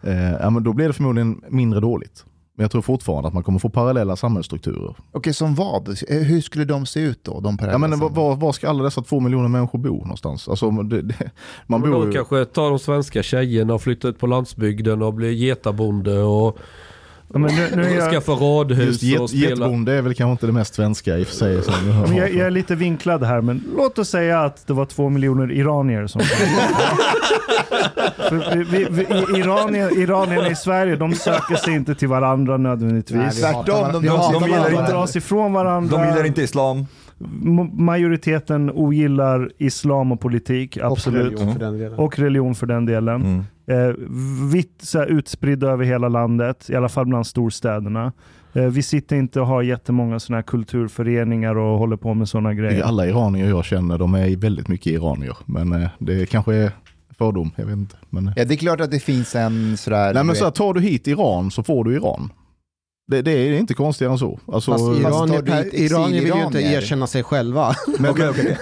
Eh, 0.11 0.31
ja, 0.41 0.49
men 0.49 0.63
då 0.63 0.73
blir 0.73 0.87
det 0.87 0.93
förmodligen 0.93 1.41
mindre 1.49 1.79
dåligt. 1.79 2.25
Men 2.55 2.63
jag 2.63 2.71
tror 2.71 2.81
fortfarande 2.81 3.27
att 3.27 3.33
man 3.33 3.43
kommer 3.43 3.59
få 3.59 3.69
parallella 3.69 4.15
samhällsstrukturer. 4.15 4.95
Okej, 5.11 5.33
som 5.33 5.55
vad? 5.55 5.99
Hur 6.09 6.41
skulle 6.41 6.65
de 6.65 6.85
se 6.85 6.99
ut 6.99 7.23
då? 7.23 7.39
De 7.39 7.57
Ja, 7.61 7.77
men 7.77 7.99
var, 7.99 8.09
var, 8.09 8.35
var 8.35 8.51
ska 8.51 8.69
alla 8.69 8.83
dessa 8.83 9.01
två 9.01 9.19
miljoner 9.19 9.47
människor 9.47 9.79
bo 9.79 9.95
någonstans? 9.97 10.47
Alltså, 10.49 10.71
det, 10.71 11.01
det, 11.01 11.15
man 11.67 11.81
Men 11.81 11.91
bor 11.91 11.99
de 11.99 12.07
ju... 12.07 12.13
kanske 12.13 12.45
tar 12.45 12.69
de 12.69 12.79
svenska 12.79 13.23
tjejerna 13.23 13.73
och 13.73 13.81
flyttar 13.81 14.09
ut 14.09 14.19
på 14.19 14.27
landsbygden 14.27 15.01
och 15.01 15.13
blir 15.13 15.31
getabonde 15.31 16.19
och 16.19 16.57
men 17.33 17.55
nu, 17.55 17.69
nu 17.75 17.83
är 17.83 17.95
jag, 17.95 18.11
skaffar 18.11 18.33
radhus 18.35 19.03
Just 19.03 19.21
och 19.21 19.29
get, 19.29 19.47
spelar. 19.47 19.65
getbonde 19.65 19.93
är 19.93 20.01
väl 20.01 20.13
kanske 20.13 20.31
inte 20.31 20.45
det 20.45 20.51
mest 20.51 20.73
svenska 20.73 21.17
i 21.17 21.23
och 21.23 21.27
för 21.27 21.35
sig. 21.35 21.63
Som 21.63 21.73
men 22.07 22.15
jag, 22.15 22.33
jag 22.33 22.47
är 22.47 22.51
lite 22.51 22.75
vinklad 22.75 23.23
här, 23.23 23.41
men 23.41 23.63
låt 23.77 23.99
oss 23.99 24.09
säga 24.09 24.39
att 24.41 24.67
det 24.67 24.73
var 24.73 24.85
två 24.85 25.09
miljoner 25.09 25.51
iranier 25.51 26.07
som 26.07 26.21
För 28.17 28.55
vi, 28.55 28.63
vi, 28.63 28.87
vi, 28.89 29.39
iranier, 29.39 29.97
Iranierna 29.99 30.49
i 30.49 30.55
Sverige, 30.55 30.95
de 30.95 31.13
söker 31.13 31.55
sig 31.55 31.73
inte 31.73 31.95
till 31.95 32.07
varandra 32.07 32.57
nödvändigtvis. 32.57 33.39
Tvärtom, 33.39 33.63
de 33.65 34.07
hatar 34.07 34.31
sig 34.31 34.39
de 34.39 34.45
gillar 34.47 34.59
varandra. 34.59 34.79
inte- 34.81 34.91
dras 34.93 35.15
ifrån 35.15 35.53
varandra. 35.53 35.97
De 35.97 36.07
gillar 36.09 36.23
inte 36.25 36.41
islam. 36.41 36.85
Majoriteten 37.73 38.71
ogillar 38.71 39.51
islam 39.57 40.11
och 40.11 40.19
politik, 40.19 40.77
Och 40.77 40.91
absolut. 40.91 41.23
religion 41.25 41.53
för 41.53 41.59
den 41.59 41.77
delen. 41.77 41.99
Och 41.99 42.19
religion 42.19 42.55
för 42.55 42.67
den 42.67 42.85
delen. 42.85 43.21
Mm. 43.21 43.43
Eh, 43.89 43.95
vitt 44.51 44.81
så 44.81 44.99
här, 44.99 45.07
utspridda 45.07 45.67
över 45.67 45.85
hela 45.85 46.09
landet, 46.09 46.69
i 46.69 46.75
alla 46.75 46.89
fall 46.89 47.05
bland 47.05 47.27
storstäderna. 47.27 48.11
Eh, 48.53 48.63
vi 48.63 48.83
sitter 48.83 49.15
inte 49.15 49.41
och 49.41 49.47
har 49.47 49.61
jättemånga 49.61 50.19
sådana 50.19 50.37
här 50.37 50.43
kulturföreningar 50.43 51.57
och 51.57 51.79
håller 51.79 51.97
på 51.97 52.13
med 52.13 52.29
sådana 52.29 52.53
grejer. 52.53 52.83
Alla 52.83 53.07
iranier 53.07 53.49
jag 53.49 53.65
känner, 53.65 53.97
de 53.97 54.13
är 54.15 54.37
väldigt 54.37 54.67
mycket 54.67 54.87
iranier. 54.87 55.37
Men 55.45 55.73
eh, 55.73 55.89
det 55.99 56.29
kanske 56.29 56.55
är 56.55 56.71
fördom, 57.17 57.51
jag 57.55 57.65
vet 57.65 57.77
inte. 57.77 57.95
Men. 58.09 58.31
Ja, 58.35 58.45
det 58.45 58.53
är 58.53 58.57
klart 58.57 58.81
att 58.81 58.91
det 58.91 58.99
finns 58.99 59.35
en 59.35 59.77
sådär... 59.77 60.13
Nej 60.13 60.23
men 60.23 60.35
så 60.35 60.43
här, 60.43 60.51
tar 60.51 60.73
du 60.73 60.81
hit 60.81 61.07
Iran 61.07 61.51
så 61.51 61.63
får 61.63 61.83
du 61.83 61.95
Iran. 61.95 62.29
Det, 63.09 63.21
det 63.21 63.31
är 63.31 63.53
inte 63.59 63.73
konstigare 63.73 64.13
än 64.13 64.19
så. 64.19 64.39
Alltså, 64.53 64.71
Fast 64.71 64.83
iranier, 64.83 65.63
hit 65.63 65.73
iranier 65.73 66.21
vill 66.21 66.33
ju 66.35 66.45
inte 66.45 66.61
erkänna 66.61 67.07
sig 67.07 67.23
själva. 67.23 67.75
men, 67.99 68.15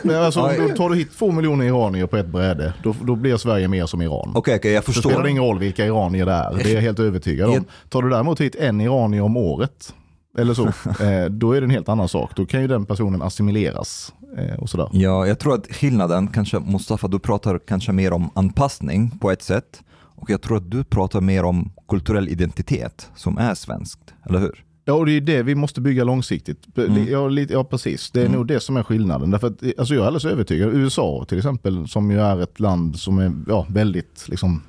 men 0.04 0.24
alltså, 0.24 0.42
då 0.42 0.76
tar 0.76 0.90
du 0.90 0.96
hit 0.96 1.18
två 1.18 1.32
miljoner 1.32 1.66
iranier 1.66 2.06
på 2.06 2.18
ett 2.18 2.28
bräde, 2.28 2.74
då, 2.84 2.96
då 3.04 3.16
blir 3.16 3.38
Sverige 3.38 3.68
mer 3.68 3.86
som 3.86 4.02
Iran. 4.02 4.32
Okej, 4.36 4.56
okej, 4.56 4.72
jag 4.72 4.84
Så 4.84 4.92
spelar 4.92 5.10
det 5.10 5.16
förstår. 5.16 5.28
ingen 5.28 5.44
roll 5.44 5.60
vilka 5.60 5.86
iranier 5.86 6.26
det 6.26 6.32
är, 6.32 6.54
det 6.54 6.70
är 6.72 6.74
jag 6.74 6.82
helt 6.82 7.00
övertygad 7.00 7.50
om. 7.50 7.66
Tar 7.90 8.02
du 8.02 8.10
däremot 8.10 8.42
hit 8.42 8.56
en 8.56 8.82
iranier 8.82 9.22
om 9.22 9.38
året, 9.38 9.94
eller 10.38 10.54
så, 10.54 10.66
eh, 11.04 11.26
då 11.30 11.52
är 11.52 11.62
det 11.62 11.66
en 11.66 11.72
helt 11.72 11.90
annan 11.90 12.10
sak. 12.10 12.32
Då 12.36 12.46
kan 12.46 12.62
ju 12.62 12.68
den 12.68 12.86
personen 12.86 13.22
assimileras 13.22 14.14
eh, 14.38 14.60
och 14.60 14.70
sådär. 14.70 14.90
Ja, 14.92 15.28
jag 15.28 15.40
tror 15.40 15.56
att 15.56 15.68
skillnaden, 15.76 16.28
kanske 16.28 16.60
Mustafa, 16.60 17.08
du 17.08 17.20
pratar 17.20 17.60
kanske 17.68 17.92
mer 17.92 18.14
om 18.14 18.30
anpassning 18.36 19.12
på 19.22 19.32
ett 19.32 19.42
sätt. 19.44 19.82
Och 20.18 20.30
jag 20.30 20.42
tror 20.42 20.58
att 20.58 20.72
du 20.72 20.84
pratar 20.84 21.22
mer 21.22 21.44
om 21.44 21.72
kulturell 21.88 22.30
identitet 22.30 23.12
som 23.16 23.38
är 23.38 23.54
svenskt, 23.56 24.14
eller 24.26 24.40
hur? 24.40 24.64
Ja, 24.86 24.94
och 24.94 25.06
det 25.06 25.12
är 25.12 25.22
det 25.22 25.44
vi 25.44 25.56
måste 25.56 25.82
bygga 25.82 26.04
långsiktigt. 26.04 26.78
Mm. 26.78 27.08
Ja, 27.12 27.28
lite, 27.28 27.54
ja 27.54 27.64
precis. 27.64 28.12
Det 28.12 28.20
är 28.22 28.26
Mm. 28.26 28.38
nog 28.38 28.48
det 28.48 28.60
som 28.60 28.78
är 28.78 28.84
skillnaden. 28.84 29.32
Därför 29.32 29.48
att, 29.48 29.64
alltså 29.78 29.94
jag 29.94 30.04
är 30.04 30.08
alldeles 30.08 30.26
övertygad. 30.26 30.70
USA 30.74 31.26
till 31.28 31.38
exempel, 31.38 31.88
som 31.88 32.12
ju 32.12 32.20
är 32.22 32.42
ett 32.42 32.60
land 32.60 33.00
som 33.00 33.20
är 33.20 33.32
ja, 33.48 33.66
väldigt 33.70 34.26
liksom, 34.30 34.62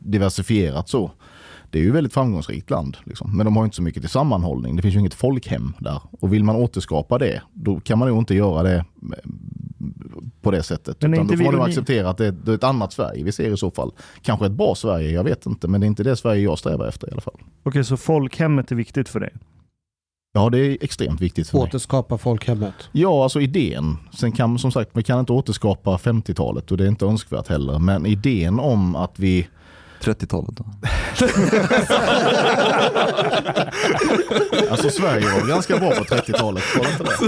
diversifierat 0.00 0.88
så. 0.88 1.10
Det 1.72 1.78
är 1.78 1.82
ju 1.82 1.88
ett 1.88 1.94
väldigt 1.94 2.12
framgångsrikt 2.12 2.70
land. 2.70 2.96
Liksom. 3.04 3.36
Men 3.36 3.46
de 3.46 3.56
har 3.56 3.64
inte 3.64 3.76
så 3.76 3.82
mycket 3.82 4.02
till 4.02 4.10
sammanhållning. 4.10 4.76
Det 4.76 4.82
finns 4.82 4.94
ju 4.94 4.98
inget 4.98 5.14
folkhem 5.14 5.72
där. 5.78 6.00
Och 6.20 6.32
vill 6.32 6.44
man 6.44 6.56
återskapa 6.56 7.18
det, 7.18 7.42
då 7.52 7.80
kan 7.80 7.98
man 7.98 8.08
nog 8.08 8.18
inte 8.18 8.34
göra 8.34 8.62
det 8.62 8.74
eh, 8.76 8.84
på 10.42 10.50
det 10.50 10.62
sättet. 10.62 11.02
Men 11.02 11.10
är 11.10 11.16
Utan 11.16 11.24
inte 11.24 11.36
då 11.36 11.44
får 11.44 11.52
man 11.52 11.60
uni- 11.60 11.68
acceptera 11.70 12.10
att 12.10 12.18
det 12.18 12.26
är, 12.26 12.54
ett 12.54 12.64
annat 12.64 12.92
Sverige 12.92 13.24
vi 13.24 13.32
ser 13.32 13.52
i 13.52 13.56
så 13.56 13.70
fall. 13.70 13.92
Kanske 14.22 14.46
ett 14.46 14.52
bra 14.52 14.74
Sverige, 14.74 15.10
jag 15.10 15.24
vet 15.24 15.46
inte. 15.46 15.68
Men 15.68 15.80
det 15.80 15.84
är 15.84 15.88
inte 15.88 16.02
det 16.02 16.16
Sverige 16.16 16.42
jag 16.42 16.58
strävar 16.58 16.88
efter 16.88 17.08
i 17.08 17.12
alla 17.12 17.20
fall. 17.20 17.40
Okej, 17.62 17.84
så 17.84 17.96
folkhemmet 17.96 18.72
är 18.72 18.76
viktigt 18.76 19.08
för 19.08 19.20
dig? 19.20 19.30
Ja, 20.34 20.50
det 20.50 20.58
är 20.58 20.78
extremt 20.80 21.20
viktigt 21.20 21.48
för 21.48 21.58
mig. 21.58 21.64
Återskapa 21.66 22.18
folkhemmet. 22.18 22.74
Ja, 22.92 23.22
alltså 23.22 23.40
idén. 23.40 23.96
Sen 24.12 24.32
kan 24.32 24.58
som 24.58 24.72
sagt, 24.72 24.90
vi 24.92 25.02
kan 25.02 25.20
inte 25.20 25.32
återskapa 25.32 25.96
50-talet 25.96 26.70
och 26.70 26.76
det 26.76 26.84
är 26.84 26.88
inte 26.88 27.06
önskvärt 27.06 27.48
heller. 27.48 27.78
Men 27.78 28.06
idén 28.06 28.60
om 28.60 28.96
att 28.96 29.18
vi... 29.18 29.48
30-talet 30.02 30.56
då? 30.56 30.64
Alltså 34.70 34.90
Sverige 34.90 35.26
var 35.40 35.48
ganska 35.48 35.78
bra 35.78 35.90
på 35.90 36.04
30-talet, 36.04 36.62
var 36.76 36.84
det 36.84 36.90
inte 36.92 37.04
det? 37.04 37.18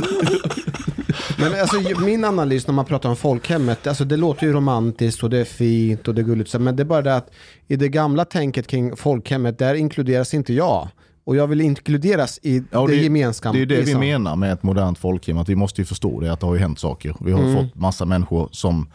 Men 1.38 1.60
alltså, 1.60 2.00
min 2.00 2.24
analys 2.24 2.66
när 2.66 2.74
man 2.74 2.84
pratar 2.84 3.08
om 3.08 3.16
folkhemmet, 3.16 3.86
alltså, 3.86 4.04
det 4.04 4.16
låter 4.16 4.46
ju 4.46 4.52
romantiskt 4.52 5.22
och 5.22 5.30
det 5.30 5.38
är 5.38 5.44
fint 5.44 6.08
och 6.08 6.14
det 6.14 6.20
är 6.20 6.24
gulligt. 6.24 6.54
Men 6.58 6.76
det 6.76 6.82
är 6.82 6.84
bara 6.84 7.02
det 7.02 7.16
att 7.16 7.30
i 7.68 7.76
det 7.76 7.88
gamla 7.88 8.24
tänket 8.24 8.66
kring 8.66 8.96
folkhemmet, 8.96 9.58
där 9.58 9.74
inkluderas 9.74 10.34
inte 10.34 10.52
jag. 10.54 10.88
Och 11.26 11.36
jag 11.36 11.46
vill 11.46 11.60
inkluderas 11.60 12.38
i 12.42 12.62
Ja, 12.70 12.86
det, 12.86 12.96
det- 12.96 13.02
gemenskap. 13.02 13.52
Det 13.52 13.62
är 13.62 13.66
det 13.66 13.74
vi 13.74 13.80
liksom. 13.80 14.00
menar 14.00 14.36
med 14.36 14.52
ett 14.52 14.62
modernt 14.62 14.98
folkhem, 14.98 15.38
att 15.38 15.48
vi 15.48 15.56
måste 15.56 15.80
ju 15.80 15.84
förstå 15.84 16.20
det, 16.20 16.32
att 16.32 16.40
det 16.40 16.46
har 16.46 16.54
ju 16.54 16.60
hänt 16.60 16.78
saker. 16.78 17.16
Vi 17.20 17.32
har 17.32 17.40
Mm. 17.40 17.54
fått 17.54 17.74
massa 17.74 18.04
människor 18.04 18.48
som 18.52 18.88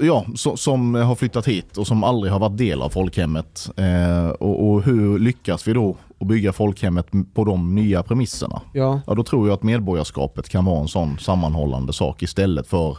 Ja, 0.00 0.24
so- 0.34 0.56
som 0.56 0.94
har 0.94 1.14
flyttat 1.14 1.48
hit 1.48 1.76
och 1.76 1.86
som 1.86 2.04
aldrig 2.04 2.32
har 2.32 2.40
varit 2.40 2.58
del 2.58 2.82
av 2.82 2.88
folkhemmet. 2.88 3.70
Eh, 3.76 4.28
och, 4.28 4.70
och 4.70 4.82
hur 4.82 5.18
lyckas 5.18 5.68
vi 5.68 5.72
då 5.72 5.96
att 6.20 6.26
bygga 6.26 6.52
folkhemmet 6.52 7.06
på 7.34 7.44
de 7.44 7.74
nya 7.74 8.02
premisserna? 8.02 8.60
Ja. 8.72 9.00
Ja, 9.06 9.14
då 9.14 9.22
tror 9.24 9.48
jag 9.48 9.54
att 9.54 9.62
medborgarskapet 9.62 10.48
kan 10.48 10.64
vara 10.64 10.80
en 10.80 10.88
sån 10.88 11.18
sammanhållande 11.18 11.92
sak 11.92 12.22
istället 12.22 12.66
för 12.66 12.96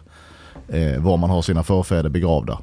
eh, 0.67 1.03
var 1.03 1.17
man 1.17 1.30
har 1.30 1.41
sina 1.41 1.63
förfäder 1.63 2.09
begravda. 2.09 2.59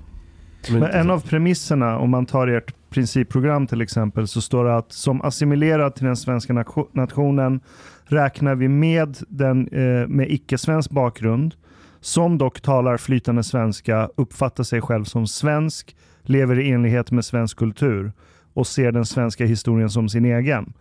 Men 0.70 0.82
en 0.82 1.10
av 1.10 1.20
premisserna, 1.20 1.98
om 1.98 2.10
man 2.10 2.26
tar 2.26 2.48
ert 2.48 2.74
principprogram 2.90 3.66
till 3.66 3.80
exempel, 3.80 4.28
så 4.28 4.40
står 4.40 4.64
det 4.64 4.76
att 4.76 4.92
som 4.92 5.22
assimilerad 5.22 5.94
till 5.94 6.04
den 6.06 6.16
svenska 6.16 6.52
nation- 6.52 6.88
nationen 6.92 7.60
räknar 8.04 8.54
vi 8.54 8.68
med 8.68 9.16
den 9.28 9.68
eh, 9.68 10.08
med 10.08 10.30
icke-svensk 10.30 10.90
bakgrund, 10.90 11.54
som 12.02 12.38
dock 12.38 12.60
talar 12.60 12.96
flytande 12.96 13.42
svenska, 13.42 14.10
uppfattar 14.16 14.64
sig 14.64 14.80
själv 14.80 15.04
som 15.04 15.26
svensk, 15.26 15.96
lever 16.22 16.60
i 16.60 16.70
enlighet 16.70 17.10
med 17.10 17.24
svensk 17.24 17.58
kultur 17.58 18.12
och 18.54 18.66
ser 18.66 18.92
den 18.92 19.06
svenska 19.06 19.46
historien 19.46 19.90
som 19.90 20.08
sin 20.08 20.24
egen. 20.24 20.72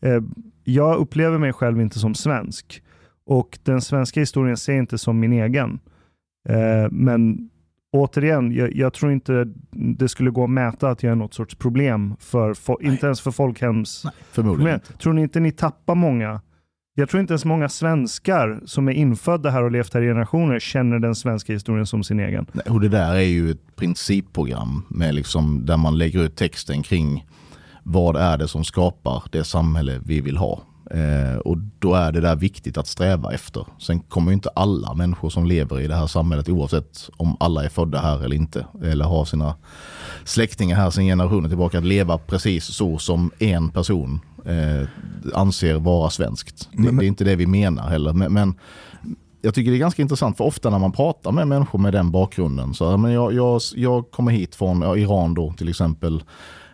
Eh, 0.00 0.20
jag 0.64 0.96
upplever 0.96 1.38
mig 1.38 1.52
själv 1.52 1.80
inte 1.80 1.98
som 1.98 2.14
svensk 2.14 2.82
och 3.26 3.58
den 3.62 3.80
svenska 3.80 4.20
historien 4.20 4.56
ser 4.56 4.72
jag 4.72 4.82
inte 4.82 4.98
som 4.98 5.20
min 5.20 5.32
egen. 5.32 5.78
Eh, 6.48 6.90
men 6.90 7.50
återigen, 7.92 8.52
jag, 8.52 8.76
jag 8.76 8.92
tror 8.92 9.12
inte 9.12 9.52
det 9.70 10.08
skulle 10.08 10.30
gå 10.30 10.44
att 10.44 10.50
mäta 10.50 10.88
att 10.88 11.02
jag 11.02 11.10
är 11.10 11.16
något 11.16 11.34
sorts 11.34 11.54
problem, 11.54 12.16
för, 12.20 12.54
inte 12.84 13.06
ens 13.06 13.20
för 13.20 13.30
folkhems... 13.30 14.06
Förmodligen 14.30 14.58
problem. 14.58 14.74
inte. 14.74 15.02
Tror 15.02 15.12
ni 15.12 15.22
inte 15.22 15.40
ni 15.40 15.52
tappar 15.52 15.94
många? 15.94 16.40
Jag 16.98 17.08
tror 17.08 17.20
inte 17.20 17.32
ens 17.32 17.44
många 17.44 17.68
svenskar 17.68 18.60
som 18.66 18.88
är 18.88 18.92
infödda 18.92 19.50
här 19.50 19.62
och 19.62 19.70
levt 19.70 19.94
här 19.94 20.02
i 20.02 20.06
generationer 20.06 20.58
känner 20.58 20.98
den 20.98 21.14
svenska 21.14 21.52
historien 21.52 21.86
som 21.86 22.04
sin 22.04 22.20
egen. 22.20 22.46
Nej, 22.52 22.64
Och 22.68 22.80
det 22.80 22.88
där 22.88 23.14
är 23.14 23.20
ju 23.20 23.50
ett 23.50 23.76
principprogram 23.76 24.84
med 24.88 25.14
liksom, 25.14 25.66
där 25.66 25.76
man 25.76 25.98
lägger 25.98 26.22
ut 26.22 26.36
texten 26.36 26.82
kring 26.82 27.26
vad 27.82 28.16
är 28.16 28.38
det 28.38 28.48
som 28.48 28.64
skapar 28.64 29.22
det 29.30 29.44
samhälle 29.44 30.00
vi 30.04 30.20
vill 30.20 30.36
ha. 30.36 30.62
Eh, 30.90 31.38
och 31.38 31.58
då 31.78 31.94
är 31.94 32.12
det 32.12 32.20
där 32.20 32.36
viktigt 32.36 32.78
att 32.78 32.86
sträva 32.86 33.32
efter. 33.32 33.66
Sen 33.78 34.00
kommer 34.00 34.30
ju 34.30 34.34
inte 34.34 34.50
alla 34.54 34.94
människor 34.94 35.30
som 35.30 35.46
lever 35.46 35.80
i 35.80 35.86
det 35.86 35.94
här 35.94 36.06
samhället 36.06 36.48
oavsett 36.48 37.10
om 37.16 37.36
alla 37.40 37.64
är 37.64 37.68
födda 37.68 38.00
här 38.00 38.24
eller 38.24 38.36
inte 38.36 38.66
eller 38.82 39.04
har 39.04 39.24
sina 39.24 39.54
släktingar 40.28 40.76
här 40.76 40.90
sedan 40.90 41.04
generationer 41.04 41.48
tillbaka 41.48 41.78
att 41.78 41.84
leva 41.84 42.18
precis 42.18 42.64
så 42.64 42.98
som 42.98 43.30
en 43.38 43.70
person 43.70 44.20
eh, 44.44 44.88
anser 45.34 45.74
vara 45.74 46.10
svenskt. 46.10 46.68
Det, 46.72 46.78
Men- 46.82 46.96
det 46.96 47.04
är 47.04 47.08
inte 47.08 47.24
det 47.24 47.36
vi 47.36 47.46
menar 47.46 47.88
heller. 47.88 48.12
Men, 48.12 48.32
men 48.32 48.54
jag 49.42 49.54
tycker 49.54 49.70
det 49.70 49.76
är 49.76 49.78
ganska 49.78 50.02
intressant 50.02 50.36
för 50.36 50.44
ofta 50.44 50.70
när 50.70 50.78
man 50.78 50.92
pratar 50.92 51.32
med 51.32 51.48
människor 51.48 51.78
med 51.78 51.92
den 51.92 52.10
bakgrunden. 52.10 52.74
Så, 52.74 52.96
men 52.96 53.12
jag, 53.12 53.32
jag, 53.32 53.60
jag 53.74 54.10
kommer 54.10 54.32
hit 54.32 54.54
från 54.54 54.82
ja, 54.82 54.96
Iran 54.96 55.34
då 55.34 55.52
till 55.52 55.68
exempel. 55.68 56.22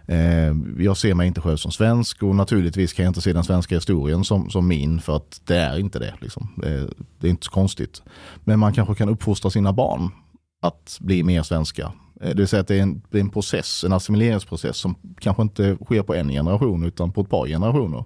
Eh, 0.07 0.55
jag 0.79 0.97
ser 0.97 1.15
mig 1.15 1.27
inte 1.27 1.41
själv 1.41 1.57
som 1.57 1.73
svensk 1.73 2.23
och 2.23 2.35
naturligtvis 2.37 2.93
kan 2.93 3.05
jag 3.05 3.11
inte 3.11 3.21
se 3.21 3.33
den 3.33 3.45
svenska 3.45 3.75
historien 3.75 4.25
som, 4.25 4.51
som 4.51 4.69
min 4.69 5.01
för 5.01 5.17
att 5.17 5.41
det 5.45 5.57
är 5.57 5.79
inte 5.79 5.99
det. 5.99 6.15
Liksom. 6.21 6.49
Det, 6.57 6.89
det 7.21 7.27
är 7.27 7.31
inte 7.31 7.45
så 7.45 7.51
konstigt. 7.51 8.03
Men 8.45 8.59
man 8.59 8.73
kanske 8.73 8.95
kan 8.95 9.09
uppfostra 9.09 9.51
sina 9.51 9.73
barn 9.73 10.11
att 10.63 10.97
bli 11.01 11.23
mer 11.23 11.43
svenska. 11.43 11.93
Eh, 12.21 12.29
Det 12.29 12.35
vill 12.35 12.49
säga 12.49 12.61
att 12.61 12.69
det 12.69 12.79
är, 12.79 12.83
en, 12.83 13.03
det 13.11 13.19
är 13.19 13.21
en 13.21 13.31
process, 13.31 13.85
en 13.85 13.93
assimileringsprocess 13.93 14.77
som 14.77 14.95
kanske 15.21 15.43
inte 15.43 15.77
sker 15.85 16.03
på 16.03 16.15
en 16.15 16.29
generation 16.29 16.85
utan 16.85 17.13
på 17.13 17.21
ett 17.21 17.29
par 17.31 17.47
generationer. 17.47 18.05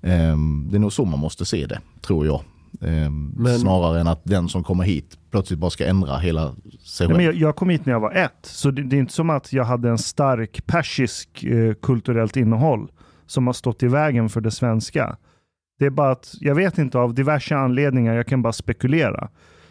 Eh, 0.00 0.36
Det 0.70 0.76
är 0.76 0.78
nog 0.78 0.92
så 0.92 1.04
man 1.04 1.18
måste 1.18 1.44
se 1.44 1.66
det, 1.66 1.80
tror 2.00 2.26
jag. 2.26 2.40
Eh, 2.80 3.10
Men- 3.36 3.58
Snarare 3.58 4.00
än 4.00 4.06
att 4.08 4.24
den 4.24 4.48
som 4.48 4.64
kommer 4.64 4.84
hit 4.84 5.18
plötsligt 5.30 5.58
bara 5.58 5.70
ska 5.70 5.86
ändra 5.86 6.16
hela 6.18 6.54
sig 6.80 7.08
Nej, 7.08 7.16
men 7.16 7.16
själv. 7.16 7.22
jag, 7.22 7.34
jag 7.34 7.56
kom 7.56 7.70
hit 7.70 7.86
när 7.86 7.92
jag 7.92 8.00
var 8.00 8.12
ett, 8.12 8.38
så 8.42 8.70
det, 8.70 8.82
det 8.82 8.96
är 8.96 9.00
inte 9.00 9.12
som 9.12 9.30
att 9.30 9.52
jag 9.52 9.64
hade 9.64 9.88
en 9.90 9.98
stark 9.98 10.66
persisk 10.66 11.44
eh, 11.44 11.74
kulturellt 11.82 12.36
innehåll 12.36 12.90
som 13.26 13.46
har 13.46 13.54
stått 13.54 13.82
i 13.82 13.86
vägen 13.88 14.28
för 14.28 14.40
det 14.40 14.50
svenska. 14.50 15.16
Det 15.78 15.86
är 15.86 15.90
bara 15.90 16.10
att, 16.10 16.34
jag 16.40 16.54
vet 16.54 16.78
inte 16.78 16.98
av 16.98 17.14
diverse 17.14 17.56
anledningar, 17.56 18.14
jag 18.14 18.26
kan 18.26 18.42
bara 18.42 18.52
spekulera. 18.52 19.28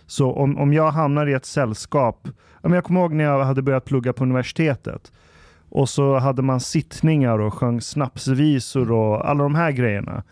Så 0.08 0.32
om, 0.32 0.58
om 0.58 0.74
jag 0.74 0.92
hamnar 0.92 1.28
i 1.28 1.34
ett 1.34 1.46
sällskap, 1.46 2.28
jag 2.62 2.84
kommer 2.84 3.02
ihåg 3.02 3.14
när 3.14 3.24
jag 3.24 3.44
hade 3.44 3.62
börjat 3.62 3.86
plugga 3.86 4.14
på 4.14 4.24
universitetet 4.24 5.12
och 5.70 5.90
så 5.90 6.18
hade 6.18 6.42
man 6.42 6.60
sittningar 6.60 7.40
och 7.40 7.54
sjöng 7.54 7.82
snapsvisor 7.82 8.92
och 8.92 9.30
alla 9.30 9.44
de 9.44 9.56
här 9.56 9.72
grejerna. 9.72 10.24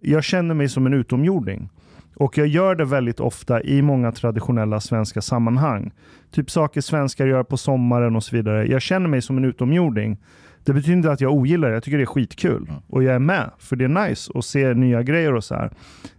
Jag 0.00 0.24
känner 0.24 0.54
mig 0.54 0.68
som 0.68 0.86
en 0.86 0.94
utomjording. 0.94 1.68
Och 2.14 2.38
jag 2.38 2.46
gör 2.46 2.74
det 2.74 2.84
väldigt 2.84 3.20
ofta 3.20 3.62
i 3.62 3.82
många 3.82 4.12
traditionella 4.12 4.80
svenska 4.80 5.20
sammanhang. 5.20 5.92
Typ 6.30 6.50
saker 6.50 6.80
svenskar 6.80 7.26
gör 7.26 7.42
på 7.42 7.56
sommaren 7.56 8.16
och 8.16 8.24
så 8.24 8.36
vidare. 8.36 8.66
Jag 8.66 8.82
känner 8.82 9.08
mig 9.08 9.22
som 9.22 9.36
en 9.36 9.44
utomjording. 9.44 10.18
Det 10.64 10.72
betyder 10.72 10.96
inte 10.96 11.12
att 11.12 11.20
jag 11.20 11.32
ogillar 11.32 11.68
det. 11.68 11.74
Jag 11.74 11.82
tycker 11.82 11.98
det 11.98 12.04
är 12.04 12.06
skitkul. 12.06 12.72
Och 12.86 13.02
jag 13.02 13.14
är 13.14 13.18
med, 13.18 13.50
för 13.58 13.76
det 13.76 13.84
är 13.84 14.08
nice 14.08 14.32
att 14.34 14.44
se 14.44 14.74
nya 14.74 15.02
grejer 15.02 15.34
och 15.34 15.44
så 15.44 15.54
här. 15.54 15.72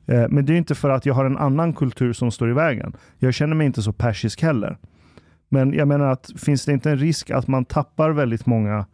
Eh, 0.05 0.25
Men 0.29 0.45
det 0.45 0.53
är 0.53 0.57
inte 0.57 0.75
för 0.75 0.89
att 0.89 1.05
jag 1.05 1.13
har 1.13 1.25
en 1.25 1.37
annan 1.37 1.73
kultur 1.73 2.13
som 2.13 2.31
står 2.31 2.49
i 2.49 2.53
vägen. 2.53 2.93
Jag 3.17 3.33
känner 3.33 3.55
mig 3.55 3.67
inte 3.67 3.81
så 3.81 3.93
persisk 3.93 4.41
heller. 4.41 4.77
Men 5.49 5.73
jag 5.73 5.87
menar 5.87 6.05
att 6.05 6.31
finns 6.37 6.65
det 6.65 6.73
inte 6.73 6.91
en 6.91 6.97
risk 6.97 7.29
att 7.29 7.47
man 7.47 7.65
tappar 7.65 8.11
väldigt 8.11 8.45
många 8.45 8.85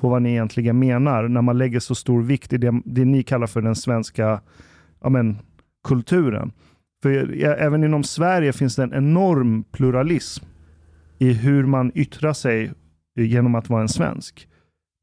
på 0.00 0.08
vad 0.08 0.22
ni 0.22 0.30
egentligen 0.30 0.78
menar 0.78 1.28
när 1.28 1.42
man 1.42 1.58
lägger 1.58 1.80
så 1.80 1.94
stor 1.94 2.22
vikt 2.22 2.52
i 2.52 2.58
det, 2.58 2.80
det 2.84 3.04
ni 3.04 3.22
kallar 3.22 3.46
för 3.46 3.62
den 3.62 3.74
svenska 3.74 4.40
ja 5.02 5.08
men, 5.08 5.38
kulturen. 5.88 6.52
För 7.02 7.42
även 7.44 7.84
inom 7.84 8.04
Sverige 8.04 8.52
finns 8.52 8.76
det 8.76 8.82
en 8.82 8.94
enorm 8.94 9.64
pluralism 9.64 10.44
i 11.18 11.32
hur 11.32 11.66
man 11.66 11.92
yttrar 11.94 12.32
sig 12.32 12.72
genom 13.16 13.54
att 13.54 13.68
vara 13.68 13.82
en 13.82 13.88
svensk. 13.88 14.48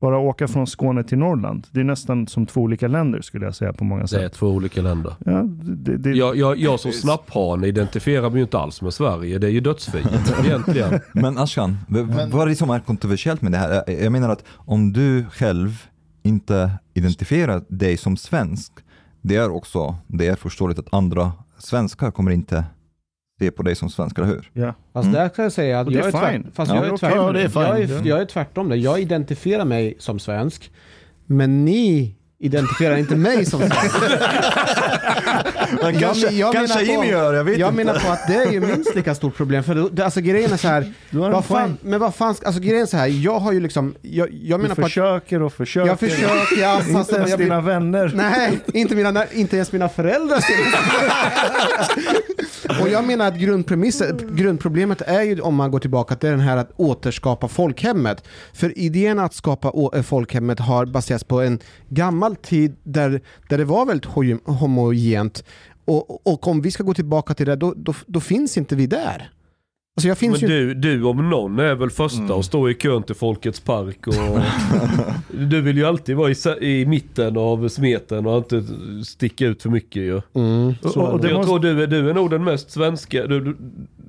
Bara 0.03 0.17
åka 0.17 0.47
från 0.47 0.67
Skåne 0.67 1.03
till 1.03 1.17
Norrland, 1.17 1.67
det 1.71 1.79
är 1.79 1.83
nästan 1.83 2.27
som 2.27 2.45
två 2.45 2.61
olika 2.61 2.87
länder 2.87 3.21
skulle 3.21 3.45
jag 3.45 3.55
säga 3.55 3.73
på 3.73 3.83
många 3.83 3.99
Det 4.01 4.05
är 4.05 4.07
sätt. 4.19 4.33
två 4.33 4.47
olika 4.47 4.81
länder. 4.81 5.13
Ja, 5.25 5.43
det, 5.63 5.97
det, 5.97 6.09
Jag, 6.09 6.35
jag, 6.35 6.57
jag 6.59 6.79
som 6.79 6.91
snapphane 6.91 7.67
identifierar 7.67 8.29
mig 8.29 8.37
ju 8.37 8.41
inte 8.43 8.57
alls 8.59 8.81
med 8.81 8.93
Sverige. 8.93 9.37
Det 9.39 9.47
är 9.47 9.51
ju 9.51 9.59
dödsfienden 9.59 10.21
egentligen. 10.45 10.99
Men 11.13 11.37
Ashkan, 11.37 11.77
Men- 11.87 12.29
vad 12.31 12.41
är 12.41 12.45
det 12.45 12.55
som 12.55 12.69
är 12.69 12.79
kontroversiellt 12.79 13.41
med 13.41 13.51
det 13.51 13.57
här? 13.57 13.83
Jag 14.03 14.11
menar 14.11 14.29
att 14.29 14.43
om 14.55 14.93
du 14.93 15.25
själv 15.31 15.83
inte 16.23 16.71
identifierar 16.93 17.63
dig 17.67 17.97
som 17.97 18.17
svensk, 18.17 18.71
det 19.21 19.35
är 19.35 19.49
också 19.51 19.95
det 20.07 20.27
är 20.27 20.35
förståeligt 20.35 20.79
att 20.79 20.93
andra 20.93 21.31
svenskar 21.57 22.11
kommer 22.11 22.31
inte 22.31 22.63
se 23.39 23.51
på 23.51 23.63
dig 23.63 23.75
som 23.75 23.89
svensk, 23.89 24.17
eller 24.17 24.27
hur? 24.27 24.49
ja. 24.53 24.73
Fast 24.93 25.05
Mm. 25.07 25.13
där 25.21 25.29
kan 25.29 25.43
jag 25.43 25.51
säga 25.51 25.79
att 25.79 25.91
jag 25.91 26.03
är 26.03 26.07
är, 26.07 26.11
tvärt, 26.11 26.31
fine. 26.31 26.51
fast 26.53 26.71
Ja, 26.71 26.75
jag, 26.77 26.85
är 26.87 26.93
är 26.93 26.97
tvärt, 26.97 27.11
okej. 27.11 27.23
Ja, 27.25 27.31
det 27.31 27.41
är 27.41 27.47
fine. 27.49 27.61
jag, 27.61 27.79
är, 28.01 28.07
jag 28.09 28.21
är 28.21 28.25
tvärtom 28.25 28.69
det. 28.69 28.75
Jag 28.75 28.99
identifierar 28.99 29.65
mig 29.65 29.95
som 29.99 30.19
svensk, 30.19 30.71
men 31.25 31.65
ni 31.65 32.15
identifierar 32.43 32.97
inte 32.97 33.15
mig 33.15 33.45
som 33.45 33.59
svensk. 33.59 33.95
Men 35.81 35.99
kanske- 35.99 36.29
jag 36.29 36.53
kanske 36.53 36.85
menar 36.85 36.95
på- 37.03 37.05
gör, 37.09 37.33
jag 37.33 37.43
vet 37.43 37.57
Jag 37.57 37.69
inte. 37.73 37.83
menar 37.85 37.99
på 37.99 38.11
att 38.11 38.27
det 38.27 38.33
är 38.35 38.51
ju 38.51 38.59
minst 38.59 38.95
lika 38.95 39.15
stort 39.15 39.35
problem. 39.35 39.63
För 39.63 39.89
det, 39.91 40.05
alltså 40.05 40.21
grejen 40.21 40.53
är 40.53 40.57
så 40.57 40.67
här, 40.67 40.93
Du 41.09 41.17
vad 41.17 41.45
fan, 41.45 41.77
men 41.81 41.99
vad 41.99 42.15
fan, 42.15 42.35
alltså 42.45 42.61
grejen 42.61 42.81
är 42.81 42.85
så 42.85 42.97
här, 42.97 43.07
jag 43.07 43.39
har 43.39 43.51
ju 43.51 43.59
liksom, 43.59 43.95
jag, 44.01 44.29
jag 44.31 44.59
Du 44.59 44.63
menar 44.63 44.75
på 44.75 44.81
att 44.81 44.87
försöker 44.87 45.41
och 45.41 45.53
försöker. 45.53 45.87
jag 45.87 45.99
försöker, 45.99 46.61
jag, 46.61 46.79
Inte 46.79 46.93
fast 46.93 47.13
ens 47.13 47.29
jag 47.29 47.37
blir, 47.39 47.45
dina 47.45 47.61
vänner. 47.61 48.11
Nej, 48.15 48.59
inte, 48.73 48.95
mina, 48.95 49.25
inte 49.31 49.55
ens 49.55 49.71
mina 49.71 49.89
föräldrar. 49.89 50.39
Och 52.81 52.89
jag 52.89 53.03
menar 53.07 53.27
att 53.27 53.35
grundproblemet 54.35 55.01
är 55.01 55.21
ju 55.21 55.41
om 55.41 55.55
man 55.55 55.71
går 55.71 55.79
tillbaka 55.79 56.15
till 56.15 56.29
den 56.29 56.39
här 56.39 56.57
att 56.57 56.71
återskapa 56.75 57.47
folkhemmet. 57.47 58.23
För 58.53 58.77
idén 58.79 59.19
att 59.19 59.33
skapa 59.33 59.71
eh, 59.97 60.01
folkhemmet 60.01 60.59
har 60.59 60.85
baserats 60.85 61.23
på 61.23 61.41
en 61.41 61.59
gammal 61.89 62.32
tid 62.35 62.75
där, 62.83 63.21
där 63.49 63.57
det 63.57 63.65
var 63.65 63.85
väldigt 63.85 64.09
ho- 64.09 64.45
homogent. 64.45 65.43
Och, 65.85 66.27
och 66.27 66.47
om 66.47 66.61
vi 66.61 66.71
ska 66.71 66.83
gå 66.83 66.93
tillbaka 66.93 67.33
till 67.33 67.45
det, 67.45 67.55
då, 67.55 67.73
då, 67.77 67.93
då 68.05 68.19
finns 68.19 68.57
inte 68.57 68.75
vi 68.75 68.87
där. 68.87 69.29
Alltså 69.95 70.07
jag 70.07 70.17
finns 70.17 70.41
Men 70.41 70.51
ju 70.51 70.73
du, 70.73 70.73
du 70.73 71.03
om 71.03 71.29
någon 71.29 71.59
är 71.59 71.75
väl 71.75 71.89
första 71.89 72.35
att 72.35 72.45
stå 72.45 72.69
i 72.69 72.73
kön 72.73 73.03
till 73.03 73.15
Folkets 73.15 73.59
park 73.59 74.07
och... 74.07 74.13
du 75.49 75.61
vill 75.61 75.77
ju 75.77 75.85
alltid 75.85 76.15
vara 76.15 76.31
i, 76.31 76.35
i 76.61 76.85
mitten 76.85 77.37
av 77.37 77.69
smeten 77.69 78.25
och 78.25 78.37
inte 78.37 78.63
sticka 79.05 79.45
ut 79.45 79.61
för 79.61 79.69
mycket 79.69 80.01
ju. 80.01 80.21
Mm. 80.33 80.73
Och, 80.83 80.97
och 80.97 81.21
det 81.21 81.27
jag 81.27 81.37
måste, 81.37 81.49
tror 81.49 81.59
du 81.59 81.83
är, 81.83 81.87
du 81.87 82.09
är 82.09 82.13
nog 82.13 82.29
den 82.29 82.43
mest 82.43 82.71
svenska, 82.71 83.27
du, 83.27 83.39
du, 83.39 83.55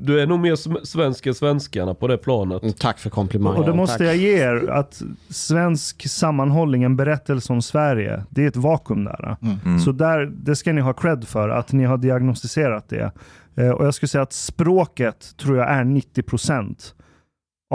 du 0.07 0.20
är 0.20 0.26
nog 0.26 0.40
mer 0.40 0.84
svensk 0.86 1.26
än 1.26 1.34
svenskarna 1.34 1.94
på 1.94 2.09
det 2.09 2.16
planet. 2.18 2.62
Mm, 2.62 2.74
Tack 2.74 2.98
för 2.98 3.11
komplimangen. 3.11 3.61
och 3.61 3.66
det 3.66 3.74
måste 3.74 3.98
Tack. 3.98 4.07
jag 4.07 4.16
ge 4.16 4.42
er, 4.42 4.70
att 4.70 5.02
svensk 5.28 6.09
sammanhållning, 6.09 6.82
en 6.82 6.96
berättelse 6.96 7.52
om 7.52 7.62
Sverige, 7.62 8.24
det 8.30 8.44
är 8.44 8.48
ett 8.48 8.57
vakuum 8.57 9.05
där. 9.05 9.36
Mm. 9.42 9.78
Så 9.78 9.92
där, 9.92 10.26
det 10.26 10.57
ska 10.57 10.72
ni 10.72 10.80
ha 10.80 10.92
cred 10.92 11.28
för, 11.28 11.48
att 11.48 11.72
ni 11.72 11.84
har 11.84 11.98
diagnostiserat 11.98 12.88
det. 12.88 13.12
Eh, 13.57 13.70
och 13.70 13.86
jag 13.86 13.94
skulle 13.94 14.09
säga 14.09 14.22
att 14.22 14.32
språket 14.32 15.36
tror 15.36 15.57
jag 15.57 15.70
är 15.70 15.84
90% 15.84 16.94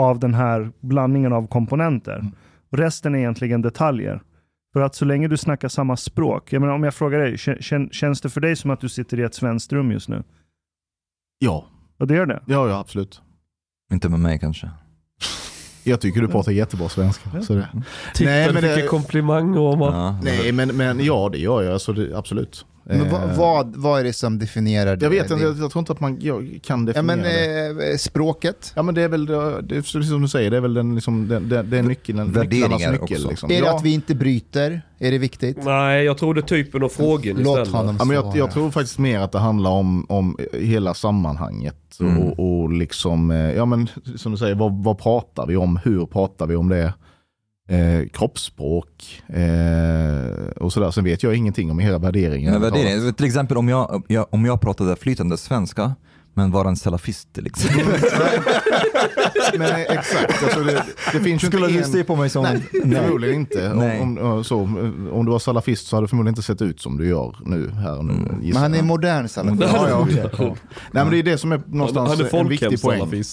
av 0.00 0.18
den 0.18 0.34
här 0.34 0.70
blandningen 0.80 1.32
av 1.32 1.46
komponenter. 1.46 2.18
Mm. 2.18 2.32
Och 2.72 2.78
resten 2.78 3.14
är 3.14 3.18
egentligen 3.18 3.62
detaljer. 3.62 4.22
För 4.72 4.80
att 4.80 4.94
så 4.94 5.04
länge 5.04 5.28
du 5.28 5.36
snackar 5.36 5.68
samma 5.68 5.96
språk, 5.96 6.52
jag 6.52 6.60
menar 6.60 6.74
om 6.74 6.84
jag 6.84 6.94
frågar 6.94 7.18
dig, 7.18 7.34
kän- 7.36 7.60
kän, 7.60 7.88
känns 7.92 8.20
det 8.20 8.28
för 8.30 8.40
dig 8.40 8.56
som 8.56 8.70
att 8.70 8.80
du 8.80 8.88
sitter 8.88 9.20
i 9.20 9.22
ett 9.22 9.34
svenskt 9.34 9.72
rum 9.72 9.90
just 9.92 10.08
nu? 10.08 10.22
Ja, 11.38 11.66
Och 12.00 12.06
det 12.06 12.14
gör 12.14 12.26
det? 12.26 12.42
ja, 12.46 12.68
ja 12.68 12.78
absolut. 12.78 13.20
Inte 13.92 14.08
med 14.08 14.20
mig 14.20 14.38
kanske. 14.38 14.70
Jag 15.84 16.00
tycker 16.00 16.20
du 16.20 16.28
pratar 16.28 16.52
jättebra 16.52 16.88
svenska. 16.88 17.42
Så 17.42 17.54
det. 17.54 17.68
Tippen 18.14 18.32
Nej, 18.32 18.52
men 18.52 18.62
fick 18.62 18.74
det- 18.74 18.82
en 18.82 18.88
komplimang 18.88 19.56
om. 19.56 19.80
Ja, 19.80 20.18
Nej, 20.22 20.52
men, 20.52 20.76
men 20.76 21.04
ja, 21.04 21.28
det 21.32 21.38
gör 21.38 21.62
jag. 21.62 21.72
Alltså, 21.72 21.92
det, 21.92 22.16
absolut. 22.18 22.66
Men 22.98 23.06
Eh, 23.06 23.12
vad, 23.12 23.36
vad, 23.36 23.76
vad 23.76 24.00
är 24.00 24.04
det 24.04 24.12
som 24.12 24.38
definierar 24.38 24.96
det? 24.96 25.04
Jag 25.04 25.10
vet 25.10 25.30
inte, 25.30 25.44
jag, 25.44 25.58
jag 25.58 25.70
tror 25.70 25.80
inte 25.80 25.92
att 25.92 26.00
man 26.00 26.18
jag 26.20 26.60
kan 26.62 26.80
Ja, 26.80 26.86
definiera 26.86 27.02
men 27.16 27.22
det. 27.76 27.90
eh, 27.90 27.96
språket? 27.96 28.72
Ja 28.76 28.82
men 28.82 28.94
det 28.94 29.02
är 29.02 29.08
väl, 29.08 29.26
det, 29.26 29.34
är 29.36 29.62
precis 29.82 30.08
som 30.08 30.22
du 30.22 30.28
säger, 30.28 30.50
det 30.50 30.56
är 30.56 30.60
väl 30.60 30.74
den, 30.74 30.94
liksom, 30.94 31.28
den, 31.28 31.48
den, 31.48 31.70
den 31.70 31.84
nyckeln, 31.88 32.32
Värderingar 32.32 32.68
nycklarnas 32.68 33.00
nyckel. 33.00 33.16
också. 33.16 33.28
Liksom. 33.28 33.50
Är 33.50 33.60
det 33.60 33.66
ja. 33.66 33.76
att 33.76 33.82
vi 33.84 33.94
inte 33.94 34.14
bryter? 34.14 34.82
Är 34.98 35.10
det 35.10 35.18
viktigt? 35.18 35.56
Nej, 35.64 36.04
jag 36.04 36.18
tror 36.18 36.34
det 36.34 36.40
är 36.40 36.42
typen 36.42 36.82
av 36.82 36.88
frågan 36.88 37.36
Låt 37.36 37.58
istället. 37.58 37.68
honom 37.68 37.96
Ja, 37.98 38.04
men 38.04 38.16
jag, 38.16 38.36
jag 38.36 38.50
tror 38.50 38.70
faktiskt 38.70 38.98
mer 38.98 39.20
att 39.20 39.32
det 39.32 39.38
handlar 39.38 39.70
om, 39.70 40.06
om 40.08 40.36
hela 40.52 40.94
sammanhanget. 40.94 41.76
Mm. 42.00 42.18
Och, 42.18 42.60
och 42.62 42.72
liksom, 42.72 43.30
eh, 43.30 43.36
ja 43.52 43.64
men 43.64 43.88
som 44.16 44.32
du 44.32 44.38
säger, 44.38 44.54
vad, 44.54 44.84
vad 44.84 44.98
pratar 44.98 45.46
vi 45.46 45.56
om? 45.56 45.78
Hur 45.84 46.06
pratar 46.06 46.46
vi 46.46 46.56
om 46.56 46.68
det? 46.68 46.94
Eh, 47.70 48.08
kroppsspråk 48.12 49.22
eh, 49.28 50.56
och 50.56 50.72
sådär. 50.72 50.90
Sen 50.90 51.04
vet 51.04 51.22
jag 51.22 51.34
ingenting 51.34 51.70
om 51.70 51.80
era 51.80 51.98
värderingar. 51.98 52.52
Ja, 52.52 52.58
värdering. 52.58 53.12
Till 53.12 53.26
exempel 53.26 53.56
om 53.56 53.68
jag, 53.68 54.02
jag, 54.08 54.26
om 54.30 54.44
jag 54.44 54.60
pratade 54.60 54.96
flytande 54.96 55.36
svenska, 55.36 55.94
men 56.34 56.50
var 56.50 56.64
en 56.64 56.76
salafist 56.76 57.38
exempel. 57.38 58.00
Men 59.58 59.70
eh, 59.70 59.80
exakt, 59.80 60.42
alltså 60.42 60.60
det, 60.60 60.84
det 61.12 61.20
finns 61.20 61.44
ju 61.44 61.46
Skulle 61.46 61.66
du 61.66 61.78
en... 61.78 61.84
se 61.84 62.04
på 62.04 62.16
mig 62.16 62.30
som... 62.30 62.42
Nej, 62.42 62.62
förmodligen 63.00 63.36
inte. 63.36 63.74
Nej. 63.74 64.00
Om, 64.00 64.18
om, 64.18 64.44
så, 64.44 64.60
om 65.12 65.22
du 65.24 65.32
var 65.32 65.38
salafist 65.38 65.86
så 65.86 65.96
hade 65.96 66.04
du 66.04 66.08
förmodligen 66.08 66.32
inte 66.32 66.42
sett 66.42 66.62
ut 66.62 66.80
som 66.80 66.98
du 66.98 67.08
gör 67.08 67.36
nu. 67.44 67.70
Här 67.70 67.98
och 67.98 68.04
nu 68.04 68.12
Mm. 68.20 68.40
Men 68.42 68.56
han 68.56 68.74
är 68.74 68.82
modern 68.82 69.28
salafist. 69.28 69.72
Ja, 69.72 69.88
ja. 70.38 70.56
Nej, 70.92 71.04
men 71.04 71.10
det 71.10 71.18
är 71.18 71.22
det 71.22 71.38
som 71.38 71.52
är 71.52 71.56
Han, 71.56 71.64
någonstans 71.66 72.32
han 72.32 72.40
en 72.40 72.48
viktig 72.48 72.82
poäng. 72.82 73.02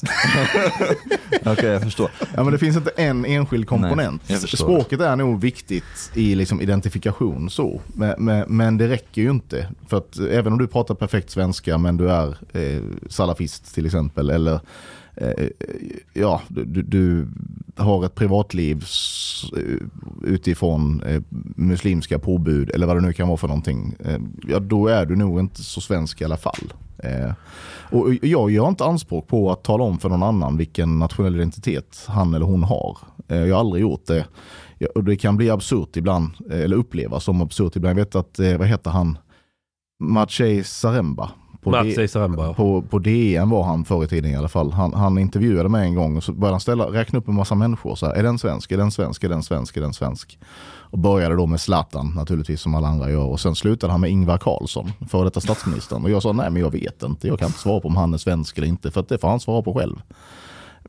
Okej, 1.46 1.70
jag 1.70 1.82
förstår. 1.82 2.12
Ja, 2.36 2.44
men 2.44 2.52
det 2.52 2.58
finns 2.58 2.78
inte 2.78 2.92
en 2.96 3.26
enskild 3.26 3.68
komponent. 3.68 4.22
Nej. 4.28 4.40
Språket 4.40 5.02
är 5.02 5.16
nog 5.16 5.42
viktigt 5.42 6.12
i 6.14 6.36
liksom 6.36 6.62
identifikation 6.62 7.50
så. 7.50 7.82
Men, 7.88 8.16
men, 8.18 8.46
men 8.48 8.78
det 8.78 8.88
räcker 8.88 9.22
ju 9.22 9.30
inte. 9.30 9.68
För 9.88 9.98
att 9.98 10.20
även 10.20 10.54
om 10.54 10.60
du 10.60 10.68
pratar 10.68 10.96
perfekt 10.96 11.30
svenska 11.30 11.78
men 11.78 11.98
du 11.98 12.12
är 12.12 12.28
eh, 12.54 12.82
salafist 13.10 13.74
till 13.76 13.86
exempel. 13.86 14.30
Eller 14.30 14.60
eh, 15.16 15.28
eh, 15.30 15.50
ja, 16.14 16.42
du, 16.48 16.66
du- 16.66 16.82
du 16.84 17.28
har 17.84 18.06
ett 18.06 18.16
privatliv 18.16 18.86
eh, 19.58 19.88
utifrån 20.24 21.02
eh, 21.04 21.22
muslimska 21.56 22.20
påbud 22.20 22.70
eller 22.74 22.88
vad 22.88 22.96
det 22.98 23.02
nu 23.02 23.14
kan 23.14 23.28
vara 23.28 23.38
för 23.38 23.48
någonting. 23.48 23.96
Eh, 24.00 24.20
ja, 24.48 24.60
då 24.60 24.88
är 24.88 25.06
du 25.06 25.16
nog 25.16 25.40
inte 25.40 25.64
så 25.64 25.82
svensk 25.82 26.22
i 26.22 26.26
alla 26.26 26.38
fall. 26.38 26.74
Eh, 27.04 27.32
och 27.92 28.14
jag 28.22 28.52
gör 28.52 28.68
inte 28.70 28.86
anspråk 28.86 29.28
på 29.28 29.52
att 29.52 29.64
tala 29.64 29.84
om 29.84 30.00
för 30.00 30.10
någon 30.10 30.24
annan 30.24 30.58
vilken 30.58 31.00
nationell 31.00 31.36
identitet 31.36 32.06
han 32.08 32.34
eller 32.34 32.46
hon 32.46 32.64
har. 32.64 32.98
Eh, 33.28 33.38
Jag 33.38 33.56
har 33.56 33.60
aldrig 33.60 33.82
gjort 33.82 34.06
det. 34.06 34.26
Ja, 34.80 34.88
Och 34.96 35.04
det 35.04 35.16
kan 35.16 35.38
bli 35.38 35.50
absurt 35.50 35.98
ibland, 35.98 36.30
eh, 36.52 36.60
eller 36.62 36.76
upplevas 36.78 37.24
som 37.24 37.42
absurt 37.42 37.76
ibland. 37.76 37.92
Jag 38.00 38.06
vet 38.06 38.16
att, 38.16 38.40
eh, 38.40 38.58
vad 38.58 38.68
heter 38.68 38.92
han? 38.92 39.18
Maciej 40.04 40.64
Zaremba. 40.64 41.32
På, 41.72 41.78
Mats 41.78 41.96
D- 41.96 42.02
på, 42.58 42.82
på 42.82 43.00
DN 43.00 43.50
var 43.50 43.64
han 43.64 43.86
förr 43.86 44.04
i 44.04 44.08
tiden 44.08 44.32
i 44.32 44.36
alla 44.36 44.48
fall. 44.48 44.72
Han, 44.72 44.94
han 44.94 45.18
intervjuade 45.18 45.70
mig 45.70 45.88
en 45.88 45.96
gång 45.96 46.18
och 46.18 46.24
så 46.24 46.32
började 46.32 46.54
han 46.54 46.60
ställa, 46.60 46.86
räkna 46.86 47.20
upp 47.20 47.28
en 47.28 47.36
massa 47.36 47.56
människor. 47.56 47.96
Så 47.96 48.06
här, 48.06 48.14
är 48.14 48.24
den 48.24 48.40
svensk? 48.40 48.72
Är 48.72 48.78
den 48.78 48.92
svensk? 48.92 49.24
Är 49.24 49.30
den 49.30 49.44
svensk? 49.44 49.78
Är 49.78 49.82
den 49.82 49.94
svensk? 49.94 50.40
Och 50.90 51.00
började 51.00 51.36
då 51.36 51.46
med 51.46 51.62
Zlatan 51.62 52.14
naturligtvis 52.16 52.62
som 52.62 52.76
alla 52.76 52.88
andra 52.88 53.12
gör. 53.12 53.26
Och 53.26 53.40
sen 53.40 53.56
slutade 53.56 53.94
han 53.94 54.02
med 54.02 54.10
Ingvar 54.12 54.38
Carlsson, 54.38 54.92
före 55.10 55.24
detta 55.24 55.40
statsministern. 55.42 56.04
Och 56.04 56.10
jag 56.10 56.22
sa 56.22 56.32
nej 56.32 56.50
men 56.50 56.62
jag 56.62 56.72
vet 56.72 57.04
inte. 57.04 57.28
Jag 57.28 57.40
kan 57.40 57.48
inte 57.48 57.60
svara 57.60 57.80
på 57.80 57.88
om 57.88 57.96
han 57.96 58.14
är 58.14 58.18
svensk 58.18 58.58
eller 58.58 58.68
inte. 58.68 58.92
För 58.92 59.06
det 59.10 59.18
får 59.18 59.28
han 59.28 59.40
svara 59.40 59.62
på 59.62 59.74
själv. 59.74 59.96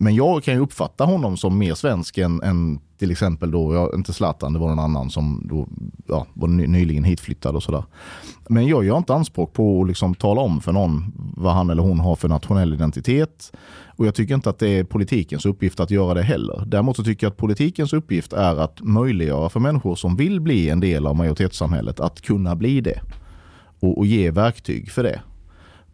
Men 0.01 0.15
jag 0.15 0.45
kan 0.45 0.55
ju 0.55 0.61
uppfatta 0.61 1.05
honom 1.05 1.37
som 1.37 1.59
mer 1.59 1.75
svensk 1.75 2.19
än, 2.19 2.43
än 2.43 2.81
till 2.99 3.11
exempel 3.11 3.51
då, 3.51 3.75
ja, 3.75 3.91
inte 3.95 4.13
Zlatan, 4.13 4.53
det 4.53 4.59
var 4.59 4.69
någon 4.69 4.79
annan 4.79 5.11
som 5.11 5.47
då, 5.51 5.69
ja, 6.07 6.27
var 6.35 6.49
nyligen 6.49 7.05
hitflyttad 7.05 7.57
och 7.57 7.63
sådär. 7.63 7.85
Men 8.49 8.67
jag 8.67 8.85
gör 8.85 8.99
inte 8.99 9.15
anspråk 9.15 9.53
på 9.53 9.81
att 9.81 9.89
liksom 9.89 10.15
tala 10.15 10.41
om 10.41 10.61
för 10.61 10.73
någon 10.73 11.13
vad 11.37 11.55
han 11.55 11.71
eller 11.71 11.83
hon 11.83 12.01
har 12.01 12.17
för 12.17 12.29
nationell 12.29 12.75
identitet. 12.75 13.53
Och 13.97 14.07
jag 14.07 14.15
tycker 14.15 14.35
inte 14.35 14.51
att 14.51 14.59
det 14.59 14.69
är 14.69 14.85
politikens 14.85 15.47
uppgift 15.47 15.81
att 15.81 15.91
göra 15.91 16.15
det 16.15 16.23
heller. 16.23 16.63
Däremot 16.67 16.97
så 16.97 17.05
tycker 17.05 17.27
jag 17.27 17.31
att 17.31 17.37
politikens 17.37 17.93
uppgift 17.93 18.33
är 18.33 18.57
att 18.57 18.81
möjliggöra 18.81 19.49
för 19.49 19.61
människor 19.61 19.97
som 19.97 20.17
vill 20.17 20.41
bli 20.41 20.69
en 20.69 20.81
del 20.81 21.07
av 21.07 21.17
majoritetssamhället 21.17 22.01
att 22.01 22.21
kunna 22.21 22.57
bli 22.57 22.81
det. 22.81 23.01
Och, 23.81 23.99
och 23.99 24.07
ge 24.07 24.31
verktyg 24.31 24.91
för 24.91 25.03
det. 25.03 25.21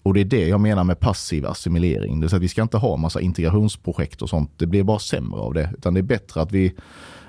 Och 0.04 0.14
det 0.14 0.20
är 0.20 0.24
det 0.24 0.48
jag 0.48 0.60
menar 0.60 0.84
med 0.84 1.00
passiv 1.00 1.46
assimilering. 1.46 2.20
Det 2.20 2.32
är 2.32 2.36
att 2.36 2.42
vi 2.42 2.48
ska 2.48 2.62
inte 2.62 2.76
ha 2.76 2.96
massa 2.96 3.20
integrationsprojekt 3.20 4.22
och 4.22 4.28
sånt. 4.28 4.50
Det 4.56 4.66
blir 4.66 4.82
bara 4.82 4.98
sämre 4.98 5.40
av 5.40 5.54
det. 5.54 5.70
Utan 5.78 5.94
det 5.94 6.00
är 6.00 6.02
bättre 6.02 6.40
att 6.40 6.52
vi, 6.52 6.74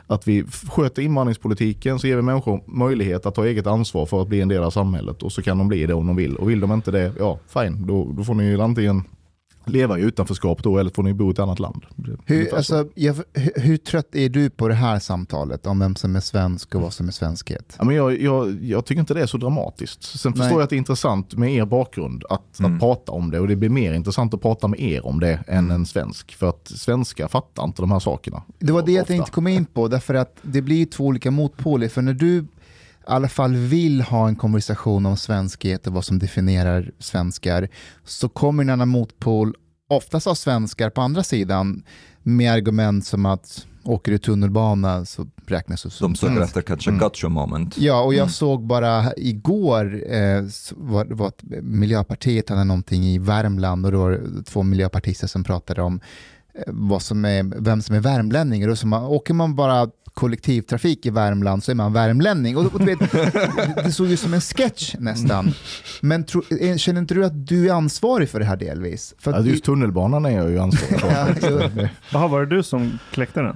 att 0.07 0.27
vi 0.27 0.43
sköter 0.69 1.01
invandringspolitiken 1.01 1.99
så 1.99 2.07
ger 2.07 2.15
vi 2.15 2.21
människor 2.21 2.61
möjlighet 2.65 3.25
att 3.25 3.35
ta 3.35 3.45
eget 3.45 3.67
ansvar 3.67 4.05
för 4.05 4.21
att 4.21 4.27
bli 4.27 4.41
en 4.41 4.47
del 4.47 4.63
av 4.63 4.71
samhället. 4.71 5.23
Och 5.23 5.31
så 5.31 5.41
kan 5.41 5.57
de 5.57 5.67
bli 5.67 5.85
det 5.85 5.93
om 5.93 6.07
de 6.07 6.15
vill. 6.15 6.35
Och 6.35 6.49
vill 6.49 6.59
de 6.59 6.71
inte 6.71 6.91
det, 6.91 7.13
ja 7.19 7.39
fine. 7.47 7.87
Då, 7.87 8.11
då 8.17 8.23
får 8.23 8.33
ni 8.33 8.43
ju 8.43 8.61
antingen 8.61 9.03
leva 9.65 9.99
i 9.99 10.01
utanförskap 10.01 10.63
då 10.63 10.77
eller 10.77 10.91
får 10.91 11.03
ni 11.03 11.13
bo 11.13 11.27
i 11.27 11.31
ett 11.31 11.39
annat 11.39 11.59
land. 11.59 11.85
Hur, 12.25 12.55
alltså, 12.55 12.87
jag, 12.95 13.15
hur, 13.33 13.51
hur 13.61 13.77
trött 13.77 14.15
är 14.15 14.29
du 14.29 14.49
på 14.49 14.67
det 14.67 14.73
här 14.73 14.99
samtalet 14.99 15.67
om 15.67 15.79
vem 15.79 15.95
som 15.95 16.15
är 16.15 16.19
svensk 16.19 16.75
och 16.75 16.81
vad 16.81 16.93
som 16.93 17.07
är 17.07 17.11
svenskhet? 17.11 17.75
Ja, 17.77 17.83
men 17.85 17.95
jag, 17.95 18.21
jag, 18.21 18.63
jag 18.63 18.85
tycker 18.85 18.99
inte 18.99 19.13
det 19.13 19.21
är 19.21 19.25
så 19.25 19.37
dramatiskt. 19.37 20.03
Sen 20.19 20.31
Nej. 20.35 20.41
förstår 20.41 20.59
jag 20.59 20.63
att 20.63 20.69
det 20.69 20.75
är 20.75 20.77
intressant 20.77 21.35
med 21.35 21.53
er 21.53 21.65
bakgrund 21.65 22.23
att, 22.29 22.59
Mm. 22.59 22.73
att 22.73 22.79
prata 22.79 23.11
om 23.11 23.31
det. 23.31 23.39
Och 23.39 23.47
det 23.47 23.55
blir 23.55 23.69
mer 23.69 23.93
intressant 23.93 24.33
att 24.33 24.41
prata 24.41 24.67
med 24.67 24.79
er 24.79 25.05
om 25.05 25.19
det 25.19 25.43
än 25.47 25.71
en 25.71 25.85
svensk. 25.85 26.35
För 26.35 26.49
att 26.49 26.67
svenskar 26.67 27.27
fattar 27.27 27.63
inte 27.63 27.81
de 27.81 27.91
här 27.91 27.99
sakerna. 27.99 28.43
Det 28.59 28.71
var 28.73 28.81
det 28.81 28.91
jag 28.91 29.01
Ofta. 29.01 29.13
tänkte 29.13 29.31
komma 29.31 29.49
in 29.49 29.65
på, 29.65 29.87
därför 29.87 30.13
att 30.13 30.37
det 30.41 30.61
blir 30.61 30.85
två 30.85 31.05
olika 31.05 31.31
motpoler. 31.31 31.87
För 31.87 32.01
när 32.01 32.13
du 32.13 32.45
i 33.07 33.11
alla 33.11 33.27
fall 33.29 33.55
vill 33.55 34.01
ha 34.01 34.27
en 34.27 34.35
konversation 34.35 35.05
om 35.05 35.17
svenskhet 35.17 35.87
och 35.87 35.93
vad 35.93 36.05
som 36.05 36.19
definierar 36.19 36.91
svenskar, 36.99 37.67
så 38.03 38.29
kommer 38.29 38.63
en 38.63 38.69
annan 38.69 38.87
motpol, 38.89 39.55
oftast 39.89 40.27
av 40.27 40.35
svenskar 40.35 40.89
på 40.89 41.01
andra 41.01 41.23
sidan, 41.23 41.83
med 42.23 42.51
argument 42.53 43.05
som 43.05 43.25
att 43.25 43.65
åker 43.83 44.11
du 44.11 44.17
tunnelbana 44.17 45.05
så 45.05 45.27
räknas 45.47 45.83
du 45.83 45.89
som 45.89 46.11
De 46.11 46.17
söker 46.17 46.35
svensk. 46.35 46.47
efter 46.49 46.61
catch 46.61 46.87
a 46.87 46.91
Mm. 46.91 46.99
gotcha 46.99 47.29
moment. 47.29 47.77
Ja, 47.77 48.01
och 48.01 48.13
jag 48.13 48.19
Mm. 48.21 48.29
såg 48.29 48.67
bara 48.67 49.13
igår 49.17 49.85
eh, 50.13 50.43
var, 50.75 51.05
var 51.05 51.27
att 51.27 51.43
Miljöpartiet 51.61 52.49
hade 52.49 52.63
någonting 52.63 53.03
i 53.03 53.17
Värmland 53.17 53.85
och 53.85 53.91
då 53.91 53.99
var 53.99 54.11
det 54.11 54.43
två 54.43 54.63
miljöpartister 54.63 55.27
som 55.27 55.43
pratade 55.43 55.81
om 55.81 55.99
vad 56.67 57.01
som 57.01 57.25
är, 57.25 57.61
vem 57.61 57.81
som 57.81 57.95
är 57.95 57.99
värmlänning. 57.99 58.69
Och 58.69 58.77
så 58.77 58.87
man, 58.87 59.03
åker 59.03 59.33
man 59.33 59.55
bara 59.55 59.87
kollektivtrafik 60.13 61.05
i 61.05 61.09
Värmland 61.09 61.63
så 61.63 61.71
är 61.71 61.75
man 61.75 61.93
värmlänning. 61.93 62.57
Och, 62.57 62.73
och 62.73 62.79
du 62.79 62.85
vet, 62.85 63.11
det, 63.11 63.73
det 63.83 63.91
såg 63.91 64.07
ju 64.07 64.17
som 64.17 64.33
en 64.33 64.41
sketch 64.41 64.95
nästan. 64.99 65.53
Men 66.01 66.23
tro, 66.23 66.41
eh, 66.61 66.77
känner 66.77 67.01
inte 67.01 67.13
du 67.13 67.25
att 67.25 67.47
du 67.47 67.69
är 67.69 67.73
ansvarig 67.73 68.29
för 68.29 68.39
det 68.39 68.45
här 68.45 68.57
delvis? 68.57 69.15
För 69.19 69.31
Ja, 69.31 69.39
just 69.39 69.63
tunnelbanan 69.63 70.25
är 70.25 70.37
jag 70.37 70.49
ju 70.51 70.59
ansvarig 70.59 70.99
för. 71.41 71.89
Jaha, 72.11 72.27
var 72.27 72.39
det 72.45 72.55
du 72.55 72.63
som 72.63 72.99
kläckte 73.11 73.41
den? 73.41 73.55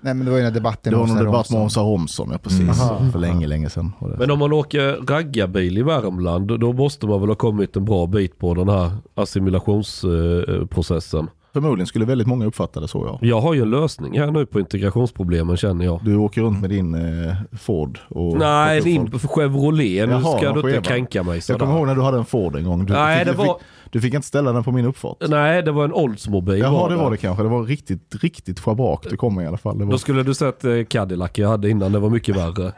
nej, 0.00 0.14
men 0.14 0.24
det 0.24 0.30
var 0.30 0.38
ju 0.38 0.44
den 0.44 0.52
debatten 0.52 0.92
Det 0.92 0.98
var 0.98 1.06
med 1.06 1.14
Åsa 1.16 1.24
debatt 1.24 1.50
med. 1.50 1.62
Åsa 1.62 1.80
Romson, 1.80 2.28
ja 2.32 2.38
precis. 2.38 2.60
Mm. 2.60 3.12
För 3.12 3.18
länge, 3.18 3.46
länge 3.46 3.70
sedan. 3.70 3.92
det. 4.00 4.16
Men 4.18 4.30
om 4.30 4.38
man 4.38 4.52
åker 4.52 5.06
raggarbil 5.06 5.78
i 5.78 5.82
Värmland, 5.82 6.60
då 6.60 6.72
måste 6.72 7.06
man 7.06 7.20
väl 7.20 7.28
ha 7.28 7.36
kommit 7.36 7.76
en 7.76 7.84
bra 7.84 8.06
bit 8.06 8.38
på 8.38 8.54
den 8.54 8.68
här 8.68 8.90
assimilationsprocessen. 9.14 11.28
Förmodligen 11.52 11.86
skulle 11.86 12.04
väldigt 12.04 12.26
många 12.26 12.46
uppfatta 12.46 12.80
det 12.80 12.88
så 12.88 13.06
ja. 13.06 13.28
Jag 13.28 13.40
har 13.40 13.54
ju 13.54 13.62
en 13.62 13.70
lösning 13.70 14.18
här 14.18 14.30
nu 14.30 14.46
på 14.46 14.60
integrationsproblemen 14.60 15.56
känner 15.56 15.84
jag. 15.84 16.00
Du 16.04 16.16
åker 16.16 16.40
runt 16.42 16.60
med 16.60 16.70
din 16.70 16.94
eh, 16.94 17.34
Ford 17.60 17.98
och... 18.08 18.38
Nej, 18.38 18.80
din. 18.80 19.10
Chevrolet. 19.18 20.08
Nu 20.08 20.14
Jaha, 20.14 20.38
ska 20.38 20.52
du 20.52 20.76
inte 20.76 20.88
kränka 20.88 21.22
mig 21.22 21.34
Jag 21.34 21.42
sådär. 21.42 21.58
kommer 21.58 21.78
ihåg 21.78 21.86
när 21.86 21.94
du 21.94 22.02
hade 22.02 22.18
en 22.18 22.24
Ford 22.24 22.56
en 22.56 22.64
gång. 22.64 22.86
Du, 22.86 22.92
Nej, 22.92 23.24
du, 23.24 23.30
det 23.30 23.36
fick, 23.36 23.46
var, 23.46 23.54
du, 23.54 23.58
fick, 23.84 23.92
du 23.92 24.00
fick 24.00 24.14
inte 24.14 24.26
ställa 24.26 24.52
den 24.52 24.64
på 24.64 24.72
min 24.72 24.84
uppfart. 24.84 25.16
nej, 25.28 25.62
det 25.62 25.72
var 25.72 25.84
en 25.84 25.92
Oldsmobile. 25.92 26.58
Jaha, 26.58 26.88
det 26.88 26.96
var 26.96 27.10
det 27.10 27.16
kanske. 27.16 27.42
Det 27.42 27.48
var 27.48 27.62
riktigt, 27.62 28.14
riktigt 28.22 28.60
schabrak 28.60 29.06
du 29.10 29.16
kom 29.16 29.34
med 29.34 29.44
i 29.44 29.46
alla 29.48 29.56
fall. 29.56 29.78
Det 29.78 29.84
var... 29.84 29.92
Då 29.92 29.98
skulle 29.98 30.22
du 30.22 30.34
sett 30.34 30.64
eh, 30.64 30.84
Cadillac 30.88 31.30
jag 31.34 31.48
hade 31.48 31.70
innan, 31.70 31.92
det 31.92 31.98
var 31.98 32.10
mycket 32.10 32.36
värre. 32.36 32.72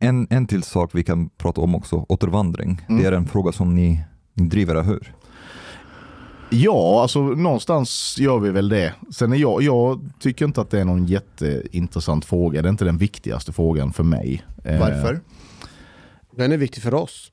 En, 0.00 0.26
en 0.30 0.46
till 0.46 0.62
sak 0.62 0.90
vi 0.94 1.04
kan 1.04 1.28
prata 1.28 1.60
om 1.60 1.74
också, 1.74 2.06
återvandring. 2.08 2.80
Mm. 2.88 3.02
Det 3.02 3.08
är 3.08 3.12
en 3.12 3.26
fråga 3.26 3.52
som 3.52 3.74
ni 3.74 4.04
driver, 4.34 4.74
eller 4.74 4.84
hur? 4.84 5.12
Ja, 6.50 7.02
alltså 7.02 7.20
någonstans 7.20 8.16
gör 8.18 8.38
vi 8.38 8.50
väl 8.50 8.68
det. 8.68 8.94
Sen 9.10 9.32
är 9.32 9.36
jag, 9.36 9.62
jag 9.62 10.00
tycker 10.20 10.44
inte 10.44 10.60
att 10.60 10.70
det 10.70 10.80
är 10.80 10.84
någon 10.84 11.06
jätteintressant 11.06 12.24
fråga. 12.24 12.62
Det 12.62 12.68
är 12.68 12.70
inte 12.70 12.84
den 12.84 12.98
viktigaste 12.98 13.52
frågan 13.52 13.92
för 13.92 14.02
mig. 14.04 14.42
Eh, 14.64 14.80
Varför? 14.80 15.20
Den 16.36 16.52
är 16.52 16.56
viktig 16.56 16.82
för 16.82 16.94
oss. 16.94 17.32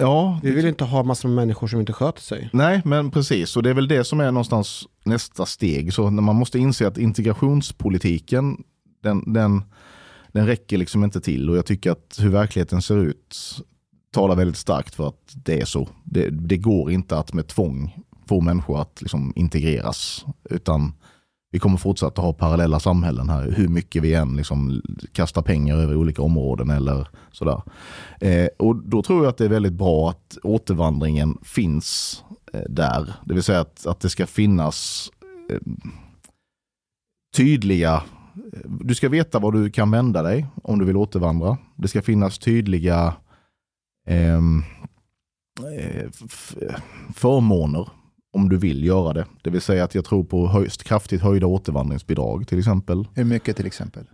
Ja, 0.00 0.40
Vi 0.42 0.50
vill 0.50 0.66
inte 0.66 0.84
ha 0.84 1.02
massor 1.02 1.28
med 1.28 1.36
människor 1.36 1.66
som 1.66 1.80
inte 1.80 1.92
sköter 1.92 2.20
sig. 2.22 2.50
Nej, 2.52 2.82
men 2.84 3.10
precis. 3.10 3.56
Och 3.56 3.62
det 3.62 3.70
är 3.70 3.74
väl 3.74 3.88
det 3.88 4.04
som 4.04 4.20
är 4.20 4.32
någonstans 4.32 4.88
nästa 5.04 5.46
steg. 5.46 5.92
Så 5.92 6.10
när 6.10 6.22
man 6.22 6.36
måste 6.36 6.58
inse 6.58 6.86
att 6.86 6.98
integrationspolitiken, 6.98 8.56
den, 9.02 9.32
den, 9.32 9.64
den 10.32 10.46
räcker 10.46 10.78
liksom 10.78 11.04
inte 11.04 11.20
till. 11.20 11.50
Och 11.50 11.56
jag 11.56 11.66
tycker 11.66 11.90
att 11.90 12.16
hur 12.20 12.28
verkligheten 12.30 12.82
ser 12.82 12.96
ut 12.98 13.36
talar 14.12 14.36
väldigt 14.36 14.56
starkt 14.56 14.94
för 14.94 15.08
att 15.08 15.32
det 15.44 15.60
är 15.60 15.64
så. 15.64 15.88
Det, 16.04 16.30
det 16.30 16.56
går 16.56 16.90
inte 16.90 17.18
att 17.18 17.32
med 17.32 17.46
tvång 17.46 17.96
få 18.30 18.40
människor 18.40 18.80
att 18.80 19.00
liksom 19.02 19.32
integreras. 19.36 20.24
Utan 20.50 20.92
Vi 21.52 21.58
kommer 21.58 21.76
fortsätta 21.76 22.22
ha 22.22 22.32
parallella 22.32 22.80
samhällen 22.80 23.28
här, 23.28 23.50
hur 23.50 23.68
mycket 23.68 24.02
vi 24.02 24.14
än 24.14 24.36
liksom 24.36 24.82
kastar 25.12 25.42
pengar 25.42 25.76
över 25.76 25.96
olika 25.96 26.22
områden 26.22 26.70
eller 26.70 27.08
sådär. 27.32 27.62
Eh, 28.20 28.48
och 28.58 28.76
då 28.76 29.02
tror 29.02 29.24
jag 29.24 29.30
att 29.30 29.36
det 29.36 29.44
är 29.44 29.48
väldigt 29.48 29.72
bra 29.72 30.10
att 30.10 30.38
återvandringen 30.42 31.38
finns 31.42 32.24
eh, 32.52 32.60
där. 32.68 33.14
Det 33.24 33.34
vill 33.34 33.42
säga 33.42 33.60
att, 33.60 33.86
att 33.86 34.00
det 34.00 34.08
ska 34.10 34.26
finnas 34.26 35.10
eh, 35.50 35.58
tydliga 37.36 38.02
eh, 38.52 38.70
du 38.80 38.94
ska 38.94 39.08
veta 39.08 39.38
var 39.38 39.52
du 39.52 39.70
kan 39.70 39.90
vända 39.90 40.22
dig 40.22 40.46
om 40.62 40.78
du 40.78 40.84
vill 40.84 40.96
återvandra. 40.96 41.58
Det 41.76 41.88
ska 41.88 42.02
finnas 42.02 42.38
tydliga 42.38 43.14
ehm, 44.06 44.62
eh, 45.76 46.10
förmåner 47.14 47.88
om 48.32 48.48
du 48.48 48.56
vill 48.56 48.84
göra 48.84 49.12
det. 49.12 49.24
Det 49.42 49.50
vill 49.50 49.60
säga 49.60 49.84
att 49.84 49.94
jag 49.94 50.04
tror 50.04 50.24
på 50.24 50.48
höjst, 50.48 50.84
kraftigt 50.84 51.22
höjda 51.22 51.46
återvandringsbidrag 51.46 52.48
till 52.48 52.58
exempel. 52.58 53.08
Hur 53.14 53.24
mycket 53.24 53.56
till 53.56 53.66
exempel? 53.66 54.04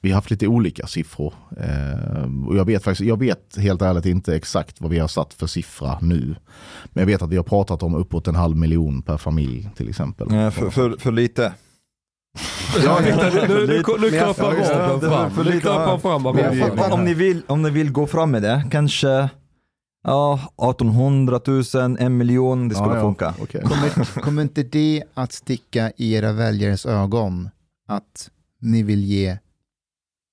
Vi 0.00 0.10
har 0.10 0.14
haft 0.14 0.30
lite 0.30 0.46
olika 0.46 0.86
siffror. 0.86 1.34
Eh, 1.60 2.46
och 2.48 2.56
jag, 2.56 2.64
vet 2.64 2.84
faktiskt, 2.84 3.08
jag 3.08 3.18
vet 3.18 3.56
helt 3.56 3.82
ärligt 3.82 4.06
inte 4.06 4.36
exakt 4.36 4.80
vad 4.80 4.90
vi 4.90 4.98
har 4.98 5.08
satt 5.08 5.34
för 5.34 5.46
siffra 5.46 5.98
nu. 6.02 6.36
Men 6.92 7.02
jag 7.02 7.06
vet 7.06 7.22
att 7.22 7.30
vi 7.30 7.36
har 7.36 7.44
pratat 7.44 7.82
om 7.82 7.94
uppåt 7.94 8.28
en 8.28 8.34
halv 8.34 8.56
miljon 8.56 9.02
per 9.02 9.16
familj 9.16 9.68
till 9.76 9.88
exempel. 9.88 10.32
Eh, 10.34 10.50
För, 10.50 10.70
för, 10.70 10.96
för 10.98 11.12
lite. 11.12 11.52
Ja, 12.84 12.98
nu, 13.04 13.10
nu, 13.48 13.66
nu, 13.66 13.82
Ja, 14.16 14.34
fram. 14.34 14.54
ja. 14.58 15.30
om 17.48 17.62
ni 17.62 17.70
vill 17.70 17.92
gå 17.92 18.06
fram 18.06 18.30
med 18.30 18.42
det, 18.42 18.64
kanske 18.70 19.28
ja, 20.04 20.40
1800 20.72 21.40
000, 21.46 21.96
en 21.98 22.16
miljon, 22.16 22.68
det 22.68 22.74
skulle 22.74 22.90
Ja, 22.90 22.96
ja. 22.96 23.02
funka. 23.02 23.34
Okej. 23.42 23.60
Kommer, 23.60 24.20
kommer 24.22 24.42
inte 24.42 24.62
det 24.62 25.02
att 25.14 25.32
sticka 25.32 25.92
i 25.96 26.12
era 26.12 26.32
väljares 26.32 26.86
ögon 26.86 27.50
att 27.88 28.30
ni 28.60 28.82
vill 28.82 29.04
ge 29.04 29.38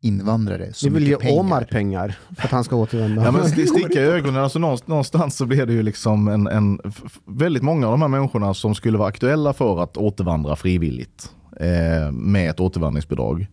invandrare 0.01 0.73
så 0.73 0.85
Ni 0.85 0.93
vill 0.93 1.07
ge 1.07 1.15
pengar? 1.15 1.39
Omar 1.39 1.63
pengar 1.63 2.17
för 2.37 2.45
att 2.45 2.51
han 2.51 2.63
ska 2.63 2.75
återvända. 2.75 3.23
Ja, 3.23 3.31
men 3.31 3.41
det 3.41 3.67
sticker 3.67 3.99
i 3.99 4.05
ögonen. 4.05 4.43
Alltså, 4.43 4.59
någonstans, 4.59 5.37
så 5.37 5.45
blir 5.45 5.65
det 5.65 5.73
ju 5.73 5.83
liksom 5.83 6.27
en, 6.27 6.47
en, 6.47 6.79
väldigt 7.25 7.63
många 7.63 7.87
av 7.87 7.91
de 7.91 8.01
här 8.01 8.09
människorna 8.09 8.53
som 8.53 8.75
skulle 8.75 8.97
vara 8.97 9.09
aktuella 9.09 9.53
för 9.53 9.83
att 9.83 9.97
återvandra 9.97 10.55
frivilligt 10.55 11.31
eh, 11.59 12.11
med 12.11 12.49
ett 12.49 12.59
återvandringsbidrag. 12.59 13.47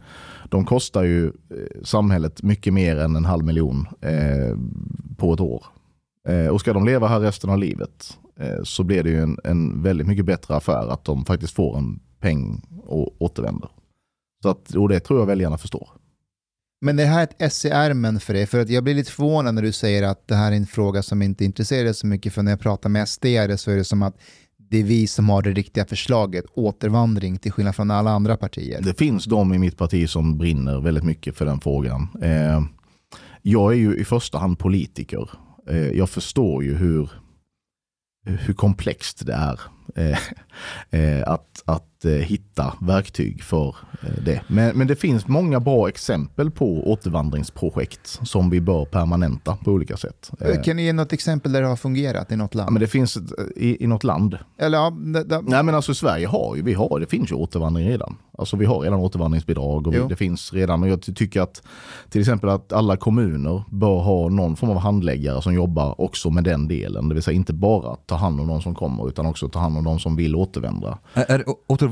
De 0.48 0.64
kostar 0.64 1.02
ju 1.02 1.26
eh, 1.26 1.32
samhället 1.84 2.42
mycket 2.42 2.72
mer 2.72 2.96
än 2.96 3.16
en 3.16 3.24
halv 3.24 3.44
miljon 3.44 3.86
eh, 4.00 4.58
på 5.16 5.34
ett 5.34 5.40
år. 5.40 5.64
Eh, 6.28 6.46
och 6.46 6.60
ska 6.60 6.72
de 6.72 6.86
leva 6.86 7.08
här 7.08 7.20
resten 7.20 7.50
av 7.50 7.58
livet 7.58 8.18
eh, 8.40 8.62
så 8.62 8.84
blir 8.84 9.02
det 9.02 9.10
ju 9.10 9.22
en, 9.22 9.38
en 9.44 9.82
väldigt 9.82 10.06
mycket 10.06 10.24
bättre 10.24 10.56
affär 10.56 10.88
att 10.88 11.04
de 11.04 11.24
faktiskt 11.24 11.54
får 11.54 11.78
en 11.78 12.00
peng 12.20 12.62
och 12.86 13.22
återvänder. 13.22 13.68
Så 14.42 14.48
att, 14.48 14.74
och 14.74 14.88
det 14.88 15.00
tror 15.00 15.18
jag 15.18 15.26
väljarna 15.26 15.58
förstår. 15.58 15.88
Men 16.80 16.96
det 16.96 17.04
här 17.04 17.18
är 17.18 17.22
ett 17.22 17.42
ess 17.42 17.64
i 17.64 17.68
ärmen 17.68 18.20
för 18.20 18.34
dig, 18.34 18.46
för 18.46 18.60
att 18.60 18.70
jag 18.70 18.84
blir 18.84 18.94
lite 18.94 19.10
förvånad 19.10 19.54
när 19.54 19.62
du 19.62 19.72
säger 19.72 20.02
att 20.02 20.28
det 20.28 20.34
här 20.34 20.52
är 20.52 20.56
en 20.56 20.66
fråga 20.66 21.02
som 21.02 21.22
inte 21.22 21.44
intresserar 21.44 21.84
dig 21.84 21.94
så 21.94 22.06
mycket, 22.06 22.32
för 22.32 22.42
när 22.42 22.52
jag 22.52 22.60
pratar 22.60 22.88
med 22.88 23.08
SD 23.08 23.24
så 23.56 23.70
är 23.70 23.76
det 23.76 23.84
som 23.84 24.02
att 24.02 24.16
det 24.56 24.78
är 24.78 24.84
vi 24.84 25.06
som 25.06 25.28
har 25.28 25.42
det 25.42 25.50
riktiga 25.50 25.84
förslaget, 25.84 26.44
återvandring, 26.54 27.38
till 27.38 27.52
skillnad 27.52 27.76
från 27.76 27.90
alla 27.90 28.10
andra 28.10 28.36
partier. 28.36 28.82
Det 28.82 28.98
finns 28.98 29.24
de 29.24 29.54
i 29.54 29.58
mitt 29.58 29.76
parti 29.76 30.10
som 30.10 30.38
brinner 30.38 30.80
väldigt 30.80 31.04
mycket 31.04 31.36
för 31.36 31.46
den 31.46 31.60
frågan. 31.60 32.08
Eh, 32.22 32.62
jag 33.42 33.72
är 33.72 33.76
ju 33.76 33.96
i 33.96 34.04
första 34.04 34.38
hand 34.38 34.58
politiker. 34.58 35.30
Eh, 35.66 35.88
jag 35.88 36.10
förstår 36.10 36.64
ju 36.64 36.74
hur, 36.74 37.10
hur 38.26 38.54
komplext 38.54 39.26
det 39.26 39.32
är 39.32 39.60
eh, 39.96 40.18
eh, 41.00 41.28
att, 41.28 41.62
att 42.04 42.20
eh, 42.20 42.26
hitta 42.26 42.72
verktyg 42.80 43.42
för 43.42 43.68
eh, 44.02 44.08
det. 44.24 44.40
Men, 44.48 44.78
men 44.78 44.86
det 44.86 44.96
finns 44.96 45.26
många 45.28 45.60
bra 45.60 45.88
exempel 45.88 46.50
på 46.50 46.90
återvandringsprojekt 46.92 48.20
som 48.22 48.50
vi 48.50 48.60
bör 48.60 48.84
permanenta 48.84 49.56
på 49.64 49.70
olika 49.70 49.96
sätt. 49.96 50.30
Eh, 50.40 50.62
Kan 50.62 50.76
ni 50.76 50.84
ge 50.84 50.92
något 50.92 51.12
exempel 51.12 51.52
där 51.52 51.62
det 51.62 51.68
har 51.68 51.76
fungerat 51.76 52.32
i 52.32 52.36
något 52.36 52.54
ja, 52.54 52.58
land? 52.58 52.72
men 52.72 52.80
det 52.80 52.86
finns 52.86 53.18
i, 53.56 53.84
i 53.84 53.86
något 53.86 54.04
land. 54.04 54.38
Eller 54.58 54.78
ja, 54.78 54.90
det, 54.90 55.24
det, 55.24 55.40
Nej 55.42 55.62
men 55.62 55.74
alltså 55.74 55.94
Sverige 55.94 56.26
har 56.26 56.56
ju, 56.56 56.62
vi 56.62 56.74
har, 56.74 57.00
det 57.00 57.06
finns 57.06 57.30
ju 57.30 57.34
återvandring 57.34 57.88
redan. 57.88 58.16
Alltså 58.38 58.56
vi 58.56 58.64
har 58.66 58.80
redan 58.80 58.98
återvandringsbidrag 59.00 59.86
och 59.86 59.92
vi, 59.94 59.98
Jo. 59.98 60.08
det 60.08 60.16
finns 60.16 60.52
redan, 60.52 60.82
och 60.82 60.88
jag 60.88 61.02
ty- 61.02 61.14
tycker 61.14 61.40
att 61.40 61.62
till 62.10 62.20
exempel 62.20 62.50
att 62.50 62.72
alla 62.72 62.96
kommuner 62.96 63.62
bör 63.70 63.98
ha 64.00 64.28
någon 64.28 64.56
form 64.56 64.70
av 64.70 64.78
handläggare 64.78 65.42
som 65.42 65.54
jobbar 65.54 66.00
också 66.00 66.30
med 66.30 66.44
den 66.44 66.68
delen. 66.68 67.08
Det 67.08 67.14
vill 67.14 67.22
säga 67.22 67.34
inte 67.34 67.52
bara 67.52 67.96
ta 68.06 68.14
hand 68.14 68.40
om 68.40 68.46
de 68.48 68.62
som 68.62 68.74
kommer 68.74 69.08
utan 69.08 69.26
också 69.26 69.48
ta 69.48 69.58
hand 69.58 69.78
om 69.78 69.84
de 69.84 69.98
som 69.98 70.16
vill 70.16 70.36
återvända. 70.36 70.98
Är, 71.14 71.24
är 71.30 71.44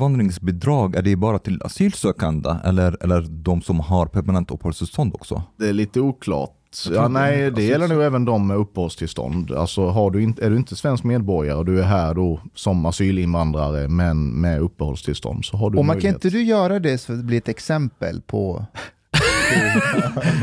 återvandringsbidrag, 0.02 0.96
är 0.96 1.02
det 1.02 1.16
bara 1.16 1.38
till 1.38 1.62
asylsökande 1.62 2.50
eller, 2.64 2.96
eller 3.04 3.22
de 3.28 3.62
som 3.62 3.80
har 3.80 4.06
permanent 4.06 4.50
uppehållstillstånd 4.50 5.14
också? 5.14 5.42
Det 5.58 5.68
är 5.68 5.72
lite 5.72 6.00
oklart. 6.00 6.50
Ja, 6.90 7.02
det- 7.02 7.08
nej, 7.08 7.50
det 7.50 7.62
gäller 7.62 7.88
nog 7.88 8.02
även 8.02 8.24
de 8.24 8.46
med 8.46 8.56
uppehållstillstånd. 8.56 9.50
Alltså 9.52 9.88
har 9.88 10.10
du 10.10 10.22
inte, 10.22 10.46
är 10.46 10.50
du 10.50 10.56
inte 10.56 10.76
svensk 10.76 11.04
medborgare 11.04 11.56
och 11.58 11.64
du 11.64 11.80
är 11.80 11.84
här 11.84 12.14
då 12.14 12.40
som 12.54 12.86
asylinvandrare 12.86 13.88
men 13.88 14.40
med 14.40 14.60
uppehållstillstånd 14.60 15.44
så 15.44 15.56
har 15.56 15.70
du 15.70 15.78
och 15.78 15.84
man 15.84 15.94
kan 15.94 15.96
möjlighet. 15.96 16.24
inte 16.24 16.36
du 16.36 16.42
göra 16.42 16.78
det 16.78 16.98
så 16.98 17.12
att 17.12 17.18
det 17.18 17.24
blir 17.24 17.38
ett 17.38 17.48
exempel 17.48 18.20
på 18.20 18.64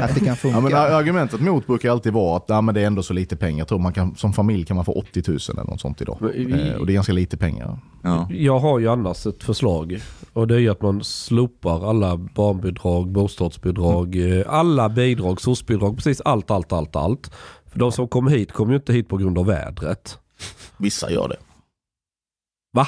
att 0.01 0.15
det 0.15 0.19
kan 0.25 0.35
funka? 0.35 0.57
Ja, 0.57 0.61
men 0.61 0.73
argumentet 0.73 1.41
mot 1.41 1.67
brukar 1.67 1.91
alltid 1.91 2.13
vara 2.13 2.37
att 2.37 2.45
ja, 2.47 2.61
men 2.61 2.75
det 2.75 2.81
är 2.81 2.85
ändå 2.87 3.03
så 3.03 3.13
lite 3.13 3.35
pengar. 3.37 3.57
Jag 3.59 3.67
tror 3.67 3.79
man 3.79 3.93
kan, 3.93 4.15
som 4.15 4.33
familj 4.33 4.65
kan 4.65 4.75
man 4.75 4.85
få 4.85 4.91
80 4.93 5.23
000 5.27 5.37
eller 5.51 5.63
något 5.63 5.81
sånt 5.81 6.01
idag. 6.01 6.17
Vi- 6.21 6.69
Eh, 6.69 6.75
och 6.75 6.85
det 6.85 6.91
är 6.91 6.95
ganska 6.95 7.13
lite 7.13 7.37
pengar. 7.37 7.79
Ja. 8.03 8.27
Jag 8.31 8.59
har 8.59 8.79
ju 8.79 8.87
annars 8.87 9.25
ett 9.27 9.43
förslag. 9.43 9.99
Och 10.33 10.47
det 10.47 10.55
är 10.55 10.59
ju 10.59 10.69
att 10.69 10.81
man 10.81 11.03
slopar 11.03 11.89
alla 11.89 12.17
barnbidrag, 12.17 13.11
bostadsbidrag, 13.11 14.15
eh, 14.39 14.43
alla 14.47 14.89
bidrag, 14.89 15.41
SOS-bidrag, 15.41 15.95
precis 15.95 16.21
allt, 16.21 16.51
allt, 16.51 16.73
allt, 16.73 16.95
allt. 16.95 17.31
För 17.65 17.79
de 17.79 17.91
som 17.91 18.07
kommer 18.07 18.31
hit 18.31 18.51
kommer 18.51 18.71
ju 18.71 18.77
inte 18.77 18.93
hit 18.93 19.07
på 19.09 19.17
grund 19.17 19.37
av 19.37 19.45
vädret. 19.45 20.17
Vissa 20.77 21.11
gör 21.11 21.27
det. 21.27 21.37
Va? 22.73 22.87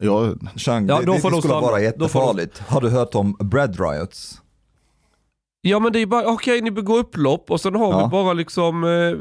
Ja, 0.00 0.34
Chang, 0.56 0.86
Ja, 0.88 1.00
det, 1.00 1.06
då 1.06 1.12
det, 1.12 1.20
får 1.20 1.30
det 1.30 1.36
de 1.36 1.40
skulle 1.42 1.54
stanna. 1.54 1.60
vara 1.60 1.72
Då 1.96 2.08
får 2.08 2.20
de- 2.20 2.24
jättefarligt. 2.24 2.58
Har 2.58 2.80
du 2.80 2.88
hört 2.90 3.14
om 3.14 3.36
bread 3.40 3.80
riots? 3.80 4.41
Ja 5.64 5.78
men 5.78 5.92
det 5.92 5.98
är 6.02 6.06
bara, 6.06 6.26
okej 6.26 6.60
ni 6.60 6.70
begår 6.70 6.98
upplopp 6.98 7.50
och 7.50 7.60
sen 7.60 7.74
har 7.74 7.90
Ja. 7.92 8.04
vi 8.06 8.10
bara 8.10 8.32
liksom, 8.32 8.84
eh, 8.84 9.18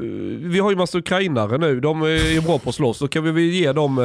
vi 0.49 0.59
har 0.59 0.69
ju 0.71 0.75
massa 0.77 0.97
ukrainare 0.97 1.57
nu, 1.57 1.79
de 1.79 2.01
är 2.01 2.31
ju 2.33 2.41
bra 2.41 2.59
på 2.59 2.69
att 2.69 2.75
slåss. 2.75 2.97
Så 2.97 3.07
kan 3.07 3.33
vi 3.35 3.59
ge 3.59 3.71
dem, 3.71 3.97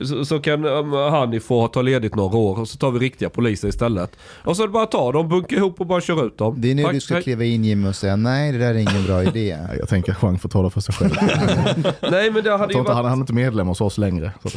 eh, 0.00 0.04
så, 0.24 0.38
kan 0.38 0.64
um, 0.64 0.92
Hanni 0.92 1.40
få 1.40 1.68
ta 1.68 1.82
ledigt 1.82 2.14
några 2.14 2.36
år 2.38 2.60
och 2.60 2.68
så 2.68 2.78
tar 2.78 2.90
vi 2.90 2.98
riktiga 2.98 3.30
poliser 3.30 3.68
istället. 3.68 4.16
Och 4.44 4.56
så 4.56 4.62
är 4.62 4.66
det 4.66 4.72
bara 4.72 4.82
att 4.82 4.90
ta 4.90 5.12
dem, 5.12 5.28
bunka 5.28 5.56
ihop 5.56 5.80
och 5.80 5.86
bara 5.86 6.00
köra 6.00 6.22
ut 6.24 6.38
dem. 6.38 6.54
Det 6.58 6.70
är 6.70 6.74
nu 6.74 6.82
Tack, 6.82 6.92
du 6.92 7.00
ska 7.00 7.14
hej. 7.14 7.22
kliva 7.22 7.44
in 7.44 7.64
Jimmy 7.64 7.88
och 7.88 7.96
säga 7.96 8.16
nej 8.16 8.52
det 8.52 8.58
där 8.58 8.74
är 8.74 8.78
ingen 8.78 9.04
bra 9.06 9.22
idé. 9.22 9.58
jag 9.78 9.88
tänker 9.88 10.12
att 10.12 10.18
Chang 10.18 10.38
får 10.38 10.48
tala 10.48 10.70
för 10.70 10.80
sig 10.80 10.94
själv. 10.94 11.12
Nej 12.10 12.30
men 12.30 12.42
det 12.44 12.50
Jag 12.50 12.58
hade 12.58 12.72
ju 12.72 12.78
inte, 12.78 12.92
han, 12.92 13.02
varit... 13.04 13.10
han 13.10 13.18
är 13.18 13.22
inte 13.22 13.32
medlem 13.32 13.66
hos 13.66 13.80
oss 13.80 13.98
längre. 13.98 14.26
Eh, 14.44 14.50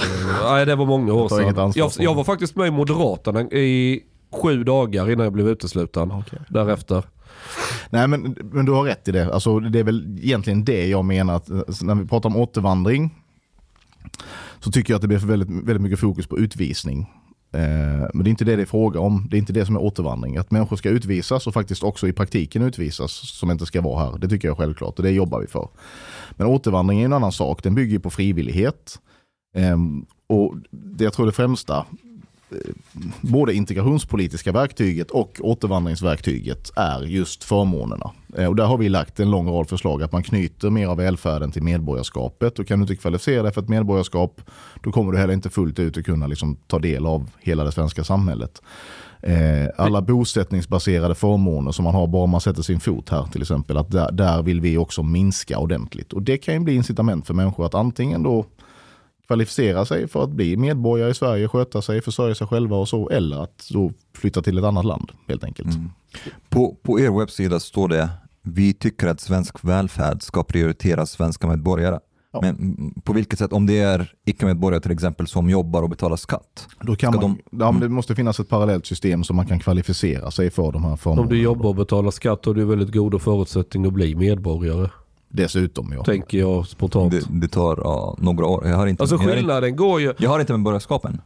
Nej 0.43 0.65
det 0.65 0.75
var 0.75 0.85
många 0.85 1.13
år 1.13 1.29
sedan. 1.29 1.71
Jag, 1.75 1.91
jag 1.99 2.15
var 2.15 2.23
faktiskt 2.23 2.55
med 2.55 2.67
i 2.67 2.71
Moderaterna 2.71 3.41
i 3.41 4.03
sju 4.31 4.63
dagar 4.63 5.11
innan 5.11 5.23
jag 5.23 5.33
blev 5.33 5.47
utesluten. 5.47 6.11
okej. 6.11 6.39
Därefter. 6.49 7.03
Nej 7.89 8.07
men, 8.07 8.37
men 8.51 8.65
du 8.65 8.71
har 8.71 8.83
rätt 8.83 9.07
i 9.07 9.11
det. 9.11 9.33
Alltså, 9.33 9.59
det 9.59 9.79
är 9.79 9.83
väl 9.83 10.19
egentligen 10.21 10.65
det 10.65 10.87
jag 10.87 11.05
menar. 11.05 11.35
Att, 11.35 11.49
eh, 11.49 11.61
när 11.81 11.95
vi 11.95 12.07
pratar 12.07 12.29
om 12.29 12.35
återvandring 12.35 13.15
så 14.59 14.71
tycker 14.71 14.93
jag 14.93 14.95
att 14.95 15.01
det 15.01 15.07
blir 15.07 15.19
för 15.19 15.27
väldigt, 15.27 15.49
väldigt 15.49 15.81
mycket 15.81 15.99
fokus 15.99 16.27
på 16.27 16.37
utvisning. 16.37 17.09
Eh, 17.51 18.09
men 18.13 18.23
det 18.23 18.27
är 18.27 18.29
inte 18.29 18.45
det 18.45 18.55
det 18.55 18.61
är 18.61 18.65
fråga 18.65 18.99
om. 18.99 19.27
Det 19.29 19.37
är 19.37 19.39
inte 19.39 19.53
det 19.53 19.65
som 19.65 19.75
är 19.75 19.81
återvandring. 19.81 20.37
Att 20.37 20.51
människor 20.51 20.75
ska 20.75 20.89
utvisas 20.89 21.47
och 21.47 21.53
faktiskt 21.53 21.83
också 21.83 22.07
i 22.07 22.13
praktiken 22.13 22.61
utvisas 22.61 23.11
som 23.11 23.51
inte 23.51 23.65
ska 23.65 23.81
vara 23.81 24.05
här. 24.05 24.17
Det 24.17 24.27
tycker 24.27 24.47
jag 24.47 24.55
är 24.55 24.57
självklart 24.57 24.97
och 24.97 25.03
det 25.03 25.11
jobbar 25.11 25.39
vi 25.39 25.47
för. 25.47 25.67
Men 26.31 26.47
återvandring 26.47 27.01
är 27.01 27.05
en 27.05 27.13
annan 27.13 27.31
sak. 27.31 27.63
Den 27.63 27.75
bygger 27.75 27.99
på 27.99 28.09
frivillighet. 28.09 28.99
Ehm, 29.55 30.05
och 30.27 30.55
det 30.71 31.03
jag 31.03 31.13
tror 31.13 31.25
det 31.25 31.31
främsta 31.31 31.77
eh, 31.77 31.85
Eh, 32.51 32.57
både 33.21 33.53
integrationspolitiska 33.53 34.51
verktyget 34.51 35.11
och 35.11 35.39
återvandringsverktyget 35.39 36.71
är 36.75 37.01
just 37.01 37.43
förmånerna. 37.43 38.11
Eh, 38.37 38.45
och 38.45 38.55
där 38.55 38.65
har 38.65 38.77
vi 38.77 38.89
lagt 38.89 39.19
en 39.19 39.31
lång 39.31 39.49
rad 39.49 39.69
förslag 39.69 40.03
att 40.03 40.11
man 40.11 40.23
knyter 40.23 40.69
mer 40.69 40.87
av 40.87 40.97
välfärden 40.97 41.51
till 41.51 41.63
medborgarskapet. 41.63 42.59
Och 42.59 42.67
kan 42.67 42.79
du 42.79 42.83
inte 42.83 42.95
kvalificera 42.95 43.43
dig 43.43 43.53
för 43.53 43.61
ett 43.61 43.69
medborgarskap 43.69 44.41
då 44.83 44.91
kommer 44.91 45.11
du 45.11 45.17
heller 45.17 45.33
inte 45.33 45.49
fullt 45.49 45.79
ut 45.79 45.97
att 45.97 46.05
kunna 46.05 46.27
liksom 46.27 46.55
ta 46.67 46.79
del 46.79 47.05
av 47.05 47.29
hela 47.39 47.63
det 47.63 47.71
svenska 47.71 48.03
samhället. 48.03 48.61
Eh, 49.21 49.67
alla 49.77 50.01
bosättningsbaserade 50.01 51.15
förmåner 51.15 51.71
som 51.71 51.83
man 51.83 51.95
har 51.95 52.07
bara 52.07 52.25
man 52.25 52.41
sätter 52.41 52.61
sin 52.61 52.79
fot 52.79 53.09
här 53.09 53.23
till 53.31 53.41
exempel. 53.41 53.77
Att 53.77 53.91
där, 53.91 54.11
där 54.11 54.41
vill 54.41 54.61
vi 54.61 54.77
också 54.77 55.03
minska 55.03 55.59
ordentligt. 55.59 56.13
Och 56.13 56.21
det 56.21 56.37
kan 56.37 56.53
ju 56.53 56.59
bli 56.59 56.75
incitament 56.75 57.27
för 57.27 57.33
människor 57.33 57.65
att 57.65 57.75
antingen 57.75 58.23
då 58.23 58.45
kvalificera 59.27 59.85
sig 59.85 60.07
för 60.07 60.23
att 60.23 60.29
bli 60.29 60.57
medborgare 60.57 61.11
i 61.11 61.13
Sverige, 61.13 61.47
sköta 61.47 61.81
sig, 61.81 62.01
försörja 62.01 62.35
sig 62.35 62.47
själva 62.47 62.77
och 62.77 62.87
så, 62.87 63.09
eller 63.09 63.43
att 63.43 63.67
då 63.71 63.91
flytta 64.15 64.41
till 64.41 64.57
ett 64.57 64.63
annat 64.63 64.85
land 64.85 65.11
helt 65.27 65.43
enkelt. 65.43 65.75
Mm. 65.75 65.89
På, 66.49 66.75
på 66.81 66.99
er 66.99 67.19
webbsida 67.19 67.59
står 67.59 67.87
det 67.87 68.09
Vi 68.41 68.73
tycker 68.73 69.07
att 69.07 69.19
svensk 69.19 69.63
välfärd 69.63 70.21
ska 70.21 70.43
prioritera 70.43 71.05
svenska 71.05 71.47
medborgare. 71.47 71.99
Ja. 72.31 72.41
Men 72.41 72.55
mm, 72.55 72.93
på 73.03 73.13
vilket 73.13 73.39
sätt, 73.39 73.53
om 73.53 73.65
det 73.65 73.79
är 73.79 74.13
icke-medborgare 74.25 74.81
till 74.81 74.91
exempel 74.91 75.27
som 75.27 75.49
jobbar 75.49 75.83
och 75.83 75.89
betalar 75.89 76.15
skatt. 76.15 76.67
Då 76.81 76.95
kan 76.95 77.15
man, 77.15 77.37
ja, 77.51 77.71
men 77.71 77.81
det 77.81 77.89
måste 77.89 78.15
finnas 78.15 78.39
ett 78.39 78.49
parallellt 78.49 78.85
system 78.85 79.23
så 79.23 79.33
man 79.33 79.45
kan 79.45 79.59
kvalificera 79.59 80.31
sig 80.31 80.49
för 80.49 80.71
de 80.71 80.83
här 80.83 80.95
förmånerna. 80.95 81.23
Om 81.23 81.29
du 81.29 81.41
jobbar 81.41 81.69
och 81.69 81.75
betalar 81.75 82.11
skatt 82.11 82.45
har 82.45 82.53
du 82.53 82.65
väldigt 82.65 82.91
goda 82.91 83.19
förutsättningar 83.19 83.87
att 83.87 83.93
bli 83.93 84.15
medborgare. 84.15 84.89
Dessutom 85.29 85.93
ja. 85.95 86.03
Tänker 86.03 86.37
jag 86.37 86.67
spontant. 86.67 87.11
Det, 87.11 87.25
det 87.29 87.47
tar 87.47 87.79
ja, 87.83 88.15
några 88.19 88.45
år. 88.45 88.67
Jag 88.67 88.75
har 88.77 88.87
inte, 88.87 89.03
Alltså 89.03 89.15
jag 89.15 89.19
har 89.19 89.25
inte, 89.25 89.37
skillnaden 89.37 89.75
går 89.75 90.01
ju... 90.01 90.13
jag 90.17 90.29
har 90.29 90.39
inte 90.39 90.53
medborgarskapen. 90.53 91.21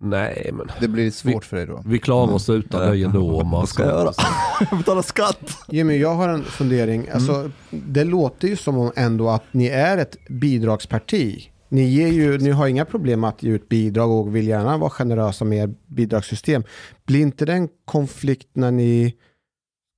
Nej 0.00 0.50
men 0.52 0.66
Det 0.80 0.88
blir 0.88 1.10
svårt 1.10 1.44
för 1.44 1.56
dig 1.56 1.66
då. 1.66 1.82
vi 1.86 1.98
klarar 1.98 2.32
oss 2.32 2.48
utan 2.50 2.90
dig 2.90 3.04
ändå. 3.04 3.42
Vad 3.52 3.68
ska 3.68 3.82
jag 3.82 3.92
göra? 3.92 4.12
betala 4.78 5.02
skatt! 5.02 5.58
Jimmy, 5.68 5.96
jag 5.96 6.14
har 6.14 6.28
en 6.28 6.44
fundering. 6.44 7.08
Alltså, 7.14 7.50
Det 7.70 8.04
låter 8.04 8.48
ju 8.48 8.56
som 8.56 8.78
om 8.78 8.92
ändå 8.96 9.28
att 9.30 9.44
ni 9.52 9.66
är 9.66 9.98
ett 9.98 10.16
bidragsparti. 10.28 11.50
Ni, 11.68 11.84
ger 11.84 12.08
ju, 12.08 12.38
ni 12.38 12.50
har 12.50 12.66
inga 12.68 12.84
problem 12.84 13.24
att 13.24 13.42
ge 13.42 13.50
ut 13.50 13.68
bidrag 13.68 14.10
och 14.10 14.36
vill 14.36 14.48
gärna 14.48 14.76
vara 14.76 14.90
generösa 14.90 15.44
med 15.44 15.58
er 15.58 15.74
bidragssystem. 15.86 16.64
Blir 17.06 17.20
inte 17.20 17.44
det 17.44 17.52
en 17.52 17.68
konflikt 17.84 18.48
när 18.52 18.70
ni 18.70 19.14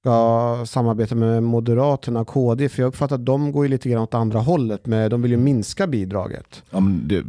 ska 0.01 0.63
samarbeta 0.67 1.15
med 1.15 1.43
Moderaterna 1.43 2.21
och 2.21 2.27
KD? 2.27 2.69
För 2.69 2.83
jag 2.83 2.89
uppfattar 2.89 3.17
att 3.17 3.25
de 3.27 3.53
går 3.53 3.65
ju 3.65 3.69
lite 3.69 3.89
grann 3.89 4.03
åt 4.03 4.15
andra 4.15 4.39
hållet. 4.39 4.87
Men 4.87 5.11
de 5.11 5.23
vill 5.23 5.31
ju 5.31 5.37
minska 5.37 5.87
bidraget. 5.87 6.63
Ja, 6.71 6.81
men 6.81 7.09
det, 7.09 7.23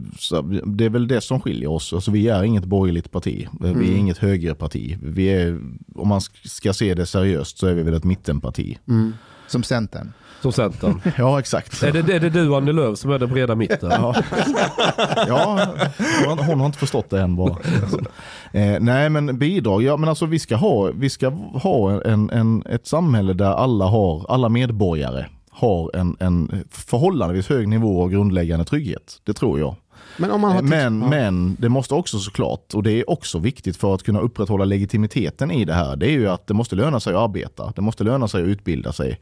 det 0.66 0.86
är 0.86 0.90
väl 0.90 1.08
det 1.08 1.22
som 1.22 1.40
skiljer 1.42 1.70
oss. 1.70 1.94
Alltså, 1.94 2.12
vi 2.12 2.28
är 2.28 2.44
inget 2.44 2.66
borgerligt 2.66 3.12
parti. 3.12 3.48
Vi 3.62 3.68
är 3.68 3.72
Mm. 3.72 3.98
inget 3.98 4.18
högerparti. 4.18 4.98
Vi 5.04 5.28
är, 5.28 5.60
om 5.96 6.08
man 6.08 6.22
ska 6.44 6.74
se 6.74 6.94
det 6.94 7.06
seriöst 7.06 7.58
så 7.58 7.68
är 7.68 7.74
vi 7.74 7.84
väl 7.84 7.94
ett 7.94 8.04
mittenparti. 8.04 8.78
Som 9.48 9.64
Centern. 9.64 10.14
Som 10.42 10.52
Centern. 10.52 11.02
Ja, 11.18 11.40
exakt. 11.40 11.84
är, 11.84 11.92
det, 11.92 12.14
är 12.14 12.20
det 12.20 12.30
du 12.30 12.56
Annie 12.56 12.72
Lööf 12.72 12.98
som 12.98 13.12
är 13.12 13.20
den 13.20 13.30
breda 13.30 13.56
mitten? 13.56 13.92
Ja, 13.92 14.16
ja 15.28 15.68
hon, 16.28 16.40
hon 16.40 16.60
har 16.60 16.66
inte 16.66 16.78
förstått 16.78 17.10
det 17.10 17.22
än 17.22 17.36
bara. 17.36 17.56
Eh, 18.52 18.80
nej 18.80 19.10
men 19.10 19.38
bidrag, 19.38 19.84
ja 19.84 19.98
men 19.98 20.10
alltså 20.10 20.26
vi 20.26 20.40
ska 20.40 20.56
ha, 20.56 20.92
vi 20.92 21.10
ska 21.10 21.30
ha 21.54 22.04
en, 22.04 22.30
en, 22.30 22.64
ett 22.70 22.88
samhälle 22.88 23.34
där 23.34 23.54
alla 23.54 23.86
har, 23.86 24.26
alla 24.30 24.50
medborgare 24.50 25.26
har 25.52 25.96
en, 25.96 26.18
en 26.20 26.66
förhållandevis 26.72 27.50
hög 27.50 27.68
nivå 27.68 28.04
av 28.04 28.10
grundläggande 28.10 28.66
trygghet. 28.66 29.22
Det 29.24 29.34
tror 29.34 29.60
jag. 29.60 29.76
Men 30.18 30.32
om 30.32 30.42
man 30.42 30.52
har 30.52 30.62
Men, 30.62 31.02
ja. 31.02 31.10
men 31.10 31.56
det 31.60 31.70
måste 31.70 31.94
också 31.94 32.20
såklart, 32.20 32.74
och 32.74 32.84
det 32.84 32.92
är 32.92 33.10
också 33.10 33.40
viktigt 33.40 33.78
för 33.78 33.96
att 33.96 34.04
kunna 34.04 34.20
upprätthålla 34.20 34.66
legitimiteten 34.66 35.52
i 35.52 35.66
det 35.66 35.74
här, 35.74 35.96
det 35.96 36.08
är 36.08 36.12
ju 36.12 36.30
att 36.30 36.48
det 36.48 36.54
måste 36.54 36.76
löna 36.76 37.00
sig 37.00 37.14
att 37.14 37.20
arbeta. 37.20 37.74
Det 37.76 37.82
måste 37.82 38.04
löna 38.04 38.28
sig 38.28 38.42
att 38.42 38.48
utbilda 38.48 38.94
sig. 38.94 39.20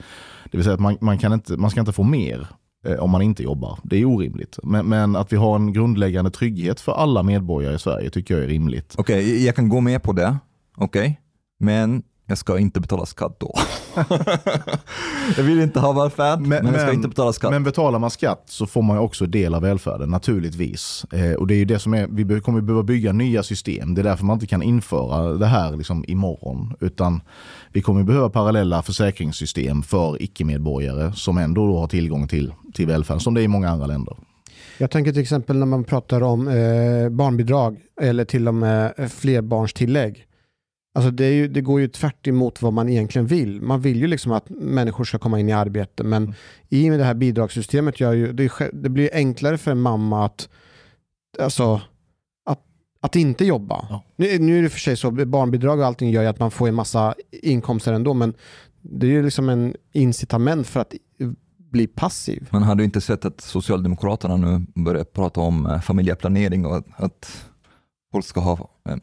Det 0.52 0.58
vill 0.58 0.64
säga 0.64 0.74
att 0.74 0.80
man, 0.80 0.98
man, 1.02 1.18
kan 1.18 1.34
inte, 1.34 1.58
man 1.58 1.70
ska 1.70 1.80
inte 1.80 1.92
få 1.92 2.04
mer 2.04 2.48
eh, 2.86 3.00
om 3.00 3.10
man 3.10 3.22
inte 3.22 3.44
jobbar. 3.44 3.80
Det 3.84 3.98
är 3.98 4.06
orimligt. 4.06 4.60
Men, 4.64 4.86
men 4.86 5.16
att 5.16 5.34
vi 5.34 5.38
har 5.38 5.56
en 5.56 5.74
grundläggande 5.74 6.32
trygghet 6.32 6.82
för 6.82 6.92
alla 6.92 7.24
medborgare 7.24 7.76
i 7.76 7.80
Sverige 7.80 8.10
tycker 8.10 8.34
jag 8.34 8.44
är 8.44 8.48
rimligt. 8.48 8.96
Okej, 8.98 9.46
jag 9.46 9.56
kan 9.56 9.70
gå 9.70 9.82
med 9.82 10.04
på 10.04 10.14
det. 10.14 10.38
Okej, 10.76 11.20
men 11.60 12.04
jag 12.30 12.38
ska 12.38 12.60
inte 12.60 12.80
betala 12.80 13.06
skatt 13.06 13.36
då. 13.38 13.56
jag 15.38 15.44
vill 15.44 15.60
inte 15.60 15.80
ha 15.80 15.92
välfärd, 15.92 16.40
men, 16.40 16.66
jag 16.66 16.82
ska 16.82 16.94
inte 16.94 17.08
betala 17.08 17.34
skatt. 17.34 17.52
Men 17.52 17.64
betalar 17.64 18.00
man 18.00 18.10
skatt 18.10 18.44
så 18.46 18.66
får 18.66 18.82
man 18.82 18.98
ju 18.98 19.02
också 19.02 19.26
del 19.26 19.54
av 19.54 19.62
välfärden, 19.62 20.10
naturligtvis. 20.10 21.06
Eh, 21.12 21.34
och 21.34 21.48
det 21.48 21.54
är 21.54 21.58
ju 21.58 21.66
det 21.66 21.80
som 21.80 21.94
är, 21.94 22.08
vi 22.08 22.42
kommer 22.42 22.62
behöva 22.62 22.84
bygga 22.84 23.12
nya 23.12 23.44
system. 23.44 23.96
Det 23.96 24.02
är 24.02 24.04
därför 24.04 24.26
man 24.26 24.34
inte 24.34 24.48
kan 24.48 24.64
införa 24.64 25.34
det 25.34 25.46
här 25.46 25.78
liksom 25.78 26.06
imorgon. 26.08 26.74
Utan 26.80 27.22
vi 27.74 27.82
kommer 27.82 28.04
behöva 28.04 28.30
parallella 28.30 28.82
försäkringssystem 28.82 29.84
för 29.84 30.24
icke-medborgare 30.24 31.14
som 31.14 31.38
ändå 31.38 31.68
då 31.68 31.80
har 31.80 31.88
tillgång 31.88 32.28
till, 32.28 32.54
till 32.74 32.88
välfärden, 32.88 33.20
som 33.20 33.34
det 33.34 33.42
är 33.42 33.44
i 33.44 33.48
många 33.48 33.70
andra 33.70 33.88
länder. 33.88 34.18
Jag 34.78 34.92
tänker 34.92 35.12
till 35.12 35.22
exempel 35.22 35.58
när 35.58 35.66
man 35.66 35.84
pratar 35.84 36.24
om 36.24 36.48
eh, 36.48 37.10
barnbidrag 37.10 37.78
eller 38.02 38.26
till 38.26 38.48
och 38.48 38.56
med 38.56 39.12
flerbarnstillägg. 39.12 40.26
Alltså 41.00 41.12
det, 41.12 41.32
ju, 41.32 41.48
det 41.48 41.62
går 41.62 41.80
ju 41.80 41.88
tvärt 41.88 42.28
emot 42.28 42.62
vad 42.62 42.74
man 42.74 42.90
egentligen 42.90 43.28
vill. 43.28 43.62
Man 43.62 43.82
vill 43.82 43.98
ju 43.98 44.08
liksom 44.08 44.32
att 44.32 44.50
människor 44.50 45.04
ska 45.04 45.20
komma 45.20 45.40
in 45.40 45.50
i 45.50 45.52
arbete 45.52 46.04
men 46.04 46.34
i 46.70 46.88
och 46.88 46.90
med 46.90 47.00
det 47.00 47.06
här 47.06 47.14
bidragssystemet 47.14 48.00
gör 48.00 48.14
ju, 48.14 48.34
det, 48.34 48.52
det 48.74 48.90
blir 48.90 49.10
enklare 49.14 49.58
för 49.58 49.72
en 49.72 49.82
mamma 49.82 50.26
att, 50.26 50.50
alltså, 51.40 51.82
att, 52.46 52.60
att 53.00 53.16
inte 53.16 53.46
jobba. 53.46 53.86
Ja. 53.90 54.04
Nu, 54.16 54.40
nu 54.40 54.60
är 54.60 54.62
det 54.62 54.70
för 54.70 54.80
sig 54.80 54.98
så, 54.98 55.12
barnbidrag 55.12 55.80
och 55.80 55.86
allting 55.86 56.10
gör 56.10 56.22
ju 56.22 56.28
att 56.28 56.40
man 56.40 56.52
får 56.52 56.68
en 56.68 56.76
massa 56.76 57.16
inkomster 57.32 57.94
ändå 57.94 58.14
men 58.14 58.34
det 58.82 59.08
är 59.08 59.12
ju 59.12 59.24
liksom 59.24 59.50
en 59.50 59.76
incitament 59.94 60.68
för 60.68 60.80
att 60.80 60.94
bli 61.58 61.88
passiv. 61.88 62.48
Man 62.52 62.64
hade 62.64 62.82
ju 62.84 62.86
inte 62.86 63.02
sett 63.02 63.26
att 63.26 63.42
Socialdemokraterna 63.42 64.38
nu 64.38 64.66
börjar 64.76 65.04
prata 65.04 65.42
om 65.42 65.66
eh, 65.66 65.80
familjeplanering 65.80 66.66
och 66.66 66.84
att 66.96 67.49
folk 68.12 68.26
ska 68.26 68.40
ha 68.40 68.70
eh, 68.90 68.96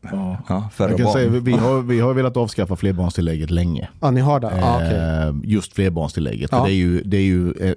ja, 0.48 0.68
färre 0.74 0.90
Jag 0.90 0.96
kan 0.96 1.04
barn. 1.04 1.12
säga, 1.12 1.28
vi, 1.30 1.52
har, 1.52 1.82
vi 1.82 2.00
har 2.00 2.14
velat 2.14 2.36
avskaffa 2.36 2.76
flerbarnstillägget 2.76 3.50
länge. 3.50 3.88
Ja, 4.00 4.10
ni 4.10 4.20
har 4.20 4.40
det? 4.40 4.52
Ja. 4.60 4.82
Eh, 4.82 5.34
Just 5.44 5.72
flerbarnstillägget. 5.72 6.48
Ja. 6.52 6.58
För 6.58 6.66
det 6.66 6.72
är 6.74 6.76
ju, 6.76 7.02
det 7.02 7.16
är 7.16 7.22
ju 7.24 7.52
eh, 7.52 7.74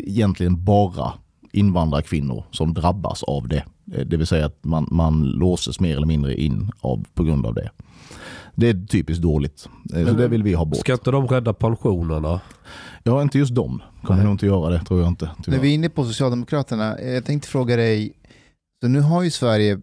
egentligen 0.00 0.64
bara 0.64 1.12
invandrarkvinnor 1.52 2.44
som 2.50 2.74
drabbas 2.74 3.22
av 3.22 3.48
det. 3.48 3.64
Eh, 3.94 4.06
Det 4.06 4.16
vill 4.16 4.26
säga 4.26 4.46
att 4.46 4.64
man, 4.64 4.88
man 4.90 5.22
låses 5.24 5.80
mer 5.80 5.96
eller 5.96 6.06
mindre 6.06 6.34
in 6.34 6.70
av, 6.80 7.04
på 7.14 7.24
grund 7.24 7.46
av 7.46 7.54
det. 7.54 7.70
Det 8.54 8.68
är 8.68 8.86
typiskt 8.86 9.22
dåligt. 9.22 9.68
Eh, 9.94 10.06
Så 10.06 10.12
det 10.12 10.28
vill 10.28 10.42
vi 10.42 10.54
ha 10.54 10.64
bort. 10.64 10.78
Ska 10.78 10.92
inte 10.92 11.10
de 11.10 11.26
rädda 11.28 11.52
pensionerna? 11.52 12.40
Ja, 13.02 13.22
inte 13.22 13.38
just 13.38 13.54
dem. 13.54 13.82
Kommer 14.02 14.16
Nej. 14.18 14.24
nog 14.24 14.34
inte 14.34 14.46
göra 14.46 14.70
det, 14.70 14.84
tror 14.84 15.00
jag 15.00 15.08
inte. 15.08 15.24
När 15.24 15.34
tyvärr. 15.44 15.58
vi 15.58 15.70
är 15.70 15.74
inne 15.74 15.88
på 15.88 16.04
Socialdemokraterna, 16.04 17.00
jag 17.00 17.24
tänkte 17.24 17.48
fråga 17.48 17.76
dig, 17.76 18.12
så 18.82 18.88
nu 18.88 19.00
har 19.00 19.22
ju 19.22 19.30
Sverige, 19.30 19.80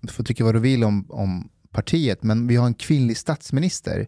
du 0.00 0.12
får 0.12 0.24
tycka 0.24 0.44
vad 0.44 0.54
du 0.54 0.60
vill 0.60 0.84
om, 0.84 1.06
om 1.08 1.48
partiet, 1.70 2.22
men 2.22 2.46
vi 2.46 2.56
har 2.56 2.66
en 2.66 2.74
kvinnlig 2.74 3.16
statsminister. 3.16 4.06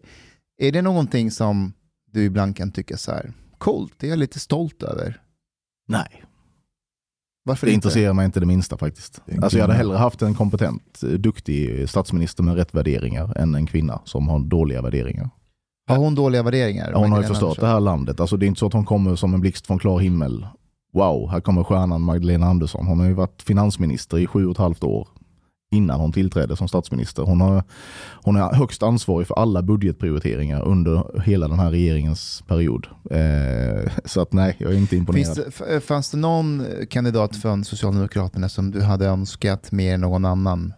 Är 0.57 0.71
det 0.71 0.81
någonting 0.81 1.31
som 1.31 1.73
du 2.11 2.23
ibland 2.23 2.55
kan 2.57 2.71
tycka 2.71 2.97
så 2.97 3.11
här, 3.11 3.33
coolt, 3.57 3.93
det 3.97 4.07
är 4.07 4.09
jag 4.09 4.19
lite 4.19 4.39
stolt 4.39 4.83
över? 4.83 5.21
Nej, 5.87 6.23
Varför 7.43 7.67
det 7.67 7.73
inte? 7.73 7.87
intresserar 7.87 8.13
mig 8.13 8.25
inte 8.25 8.39
det 8.39 8.45
minsta 8.45 8.77
faktiskt. 8.77 9.21
Alltså 9.41 9.57
jag 9.57 9.63
hade 9.63 9.77
hellre 9.77 9.97
haft 9.97 10.21
en 10.21 10.35
kompetent, 10.35 11.03
eh, 11.03 11.09
duktig 11.09 11.89
statsminister 11.89 12.43
med 12.43 12.55
rätt 12.55 12.75
värderingar 12.75 13.37
än 13.37 13.55
en 13.55 13.65
kvinna 13.65 14.01
som 14.05 14.27
har 14.27 14.39
dåliga 14.39 14.81
värderingar. 14.81 15.29
Har 15.87 15.97
hon 15.97 16.15
dåliga 16.15 16.43
värderingar? 16.43 16.91
Ja, 16.91 16.97
hon 16.97 17.11
har 17.11 17.21
ju 17.21 17.27
förstört 17.27 17.59
det 17.59 17.67
här 17.67 17.79
landet. 17.79 18.19
Alltså 18.19 18.37
det 18.37 18.45
är 18.45 18.47
inte 18.47 18.59
så 18.59 18.67
att 18.67 18.73
hon 18.73 18.85
kommer 18.85 19.15
som 19.15 19.33
en 19.33 19.41
blixt 19.41 19.67
från 19.67 19.79
klar 19.79 19.99
himmel. 19.99 20.47
Wow, 20.93 21.29
här 21.29 21.39
kommer 21.39 21.63
stjärnan 21.63 22.01
Magdalena 22.01 22.45
Andersson. 22.45 22.87
Hon 22.87 22.99
har 22.99 23.07
ju 23.07 23.13
varit 23.13 23.41
finansminister 23.41 24.17
i 24.17 24.27
sju 24.27 24.45
och 24.45 24.51
ett 24.51 24.57
halvt 24.57 24.83
år 24.83 25.07
innan 25.71 25.99
hon 25.99 26.11
tillträdde 26.11 26.55
som 26.55 26.67
statsminister. 26.67 27.23
Hon, 27.23 27.41
har, 27.41 27.63
hon 28.23 28.35
är 28.35 28.53
högst 28.53 28.83
ansvarig 28.83 29.27
för 29.27 29.35
alla 29.35 29.61
budgetprioriteringar 29.61 30.61
under 30.63 31.21
hela 31.21 31.47
den 31.47 31.59
här 31.59 31.71
regeringens 31.71 32.43
period. 32.47 32.87
Eh, 33.11 33.91
så 34.05 34.21
att 34.21 34.33
nej, 34.33 34.55
jag 34.59 34.71
är 34.73 34.77
inte 34.77 34.95
imponerad. 34.97 35.25
Finns 35.25 35.37
det, 35.57 35.65
f- 35.77 35.83
fanns 35.83 36.11
det 36.11 36.17
någon 36.17 36.65
kandidat 36.89 37.35
från 37.35 37.63
Socialdemokraterna 37.65 38.49
som 38.49 38.71
du 38.71 38.81
hade 38.81 39.05
önskat 39.07 39.71
mer 39.71 39.93
än 39.93 40.01
någon 40.01 40.25
annan? 40.25 40.73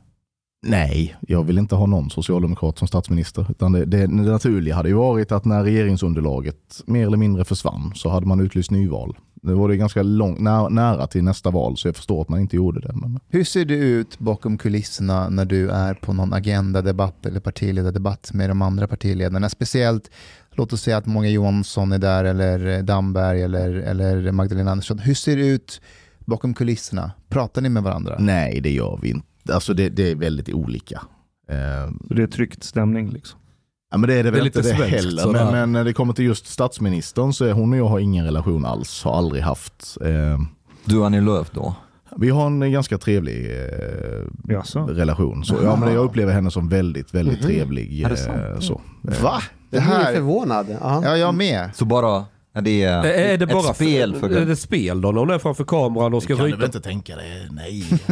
Nej, 0.67 1.15
jag 1.21 1.43
vill 1.43 1.57
inte 1.57 1.75
ha 1.75 1.85
någon 1.85 2.09
socialdemokrat 2.09 2.77
som 2.77 2.87
statsminister. 2.87 3.45
Utan 3.49 3.71
det, 3.71 3.85
det, 3.85 3.97
det 3.97 4.07
naturliga 4.07 4.75
hade 4.75 4.89
ju 4.89 4.95
varit 4.95 5.31
att 5.31 5.45
när 5.45 5.63
regeringsunderlaget 5.63 6.81
mer 6.85 7.07
eller 7.07 7.17
mindre 7.17 7.45
försvann 7.45 7.91
så 7.95 8.09
hade 8.09 8.25
man 8.25 8.39
utlyst 8.39 8.71
nyval. 8.71 9.17
Det 9.41 9.53
var 9.53 9.69
det 9.69 9.77
ganska 9.77 10.03
lång, 10.03 10.43
nä, 10.43 10.69
nära 10.69 11.07
till 11.07 11.23
nästa 11.23 11.51
val 11.51 11.77
så 11.77 11.87
jag 11.87 11.95
förstår 11.95 12.21
att 12.21 12.29
man 12.29 12.39
inte 12.39 12.55
gjorde 12.55 12.79
det. 12.79 12.93
Men... 12.93 13.19
Hur 13.27 13.43
ser 13.43 13.65
det 13.65 13.75
ut 13.75 14.19
bakom 14.19 14.57
kulisserna 14.57 15.29
när 15.29 15.45
du 15.45 15.69
är 15.69 15.93
på 15.93 16.13
någon 16.13 16.33
agendadebatt 16.33 17.25
eller 17.25 17.39
partiledardebatt 17.39 18.33
med 18.33 18.49
de 18.49 18.61
andra 18.61 18.87
partiledarna? 18.87 19.49
Speciellt, 19.49 20.11
låt 20.51 20.73
oss 20.73 20.81
säga 20.81 20.97
att 20.97 21.05
många 21.05 21.29
Johansson 21.29 21.91
är 21.91 21.97
där 21.97 22.23
eller 22.23 22.83
Damberg 22.83 23.41
eller, 23.41 23.69
eller 23.69 24.31
Magdalena 24.31 24.71
Andersson. 24.71 24.99
Hur 24.99 25.13
ser 25.13 25.37
det 25.37 25.47
ut 25.47 25.81
bakom 26.19 26.53
kulisserna? 26.53 27.11
Pratar 27.29 27.61
ni 27.61 27.69
med 27.69 27.83
varandra? 27.83 28.15
Nej, 28.19 28.61
det 28.61 28.71
gör 28.71 28.99
vi 29.01 29.09
inte. 29.09 29.53
Alltså 29.53 29.73
det, 29.73 29.89
det 29.89 30.11
är 30.11 30.15
väldigt 30.15 30.49
olika. 30.49 31.01
Så 32.07 32.13
det 32.13 32.23
är 32.23 32.27
tryckt 32.27 32.63
stämning 32.63 33.09
liksom. 33.09 33.39
Ja, 33.91 33.97
men 33.97 34.07
det 34.09 34.13
är 34.15 34.23
det 34.23 34.31
väl 34.31 34.33
Det 34.33 34.39
är 34.39 34.45
inte 34.45 34.59
lite 34.59 34.69
det 34.71 34.77
svenskt 34.77 34.95
heller. 35.05 35.21
sådär. 35.23 35.43
Men, 35.43 35.51
men 35.53 35.71
när 35.71 35.83
det 35.83 35.93
kommer 35.93 36.13
till 36.13 36.25
just 36.25 36.47
statsministern 36.47 37.33
så 37.33 37.45
är 37.45 37.51
hon 37.53 37.73
och 37.73 37.79
jag 37.79 37.85
har 37.87 37.99
ingen 37.99 38.25
relation 38.25 38.65
alls. 38.65 39.03
Har 39.03 39.17
aldrig 39.17 39.43
haft. 39.43 39.97
Eh, 40.01 40.39
Du 40.85 41.03
Annie 41.05 41.21
Lööf 41.21 41.51
då? 41.51 41.75
vi 42.17 42.29
har 42.29 42.45
en 42.47 42.71
ganska 42.71 42.97
trevlig 42.97 43.45
eh, 43.51 44.53
Jaså? 44.55 44.79
relation. 44.79 45.43
Så, 45.43 45.55
ja, 45.63 45.75
men 45.75 45.93
jag 45.93 46.03
upplever 46.05 46.33
henne 46.33 46.51
som 46.51 46.69
väldigt, 46.69 47.13
väldigt 47.13 47.39
Mhm. 47.39 47.47
trevlig. 47.47 48.01
Är 48.03 48.09
det 48.09 48.51
eh, 48.53 48.59
så. 48.59 48.81
Va? 49.01 49.41
Det 49.69 49.77
Jag 49.77 49.83
blir 49.85 49.93
här... 49.95 50.13
förvånad. 50.13 50.65
Ja. 50.81 51.01
Ja, 51.05 51.17
jag 51.17 51.35
med. 51.35 51.69
Så 51.75 51.85
bara, 51.85 52.25
är 52.67 53.03
det, 53.03 53.13
Är, 53.13 53.33
är 53.33 53.37
det 53.37 53.45
ett 53.45 53.51
bara 53.51 53.73
spel 53.73 54.15
för 54.15 54.29
Är 54.29 54.45
det 54.45 54.55
spel 54.55 55.01
då? 55.01 55.11
När 55.11 55.19
hon 55.19 55.29
är 55.29 55.39
framför 55.39 55.63
kameran 55.63 56.13
och 56.13 56.23
ska 56.23 56.35
kan 56.35 56.43
du 56.45 56.47
ryta? 56.47 56.57
väl 56.57 56.65
inte 56.65 56.81
tänka 56.81 57.15
dig? 57.15 57.47
Nej. 57.51 57.83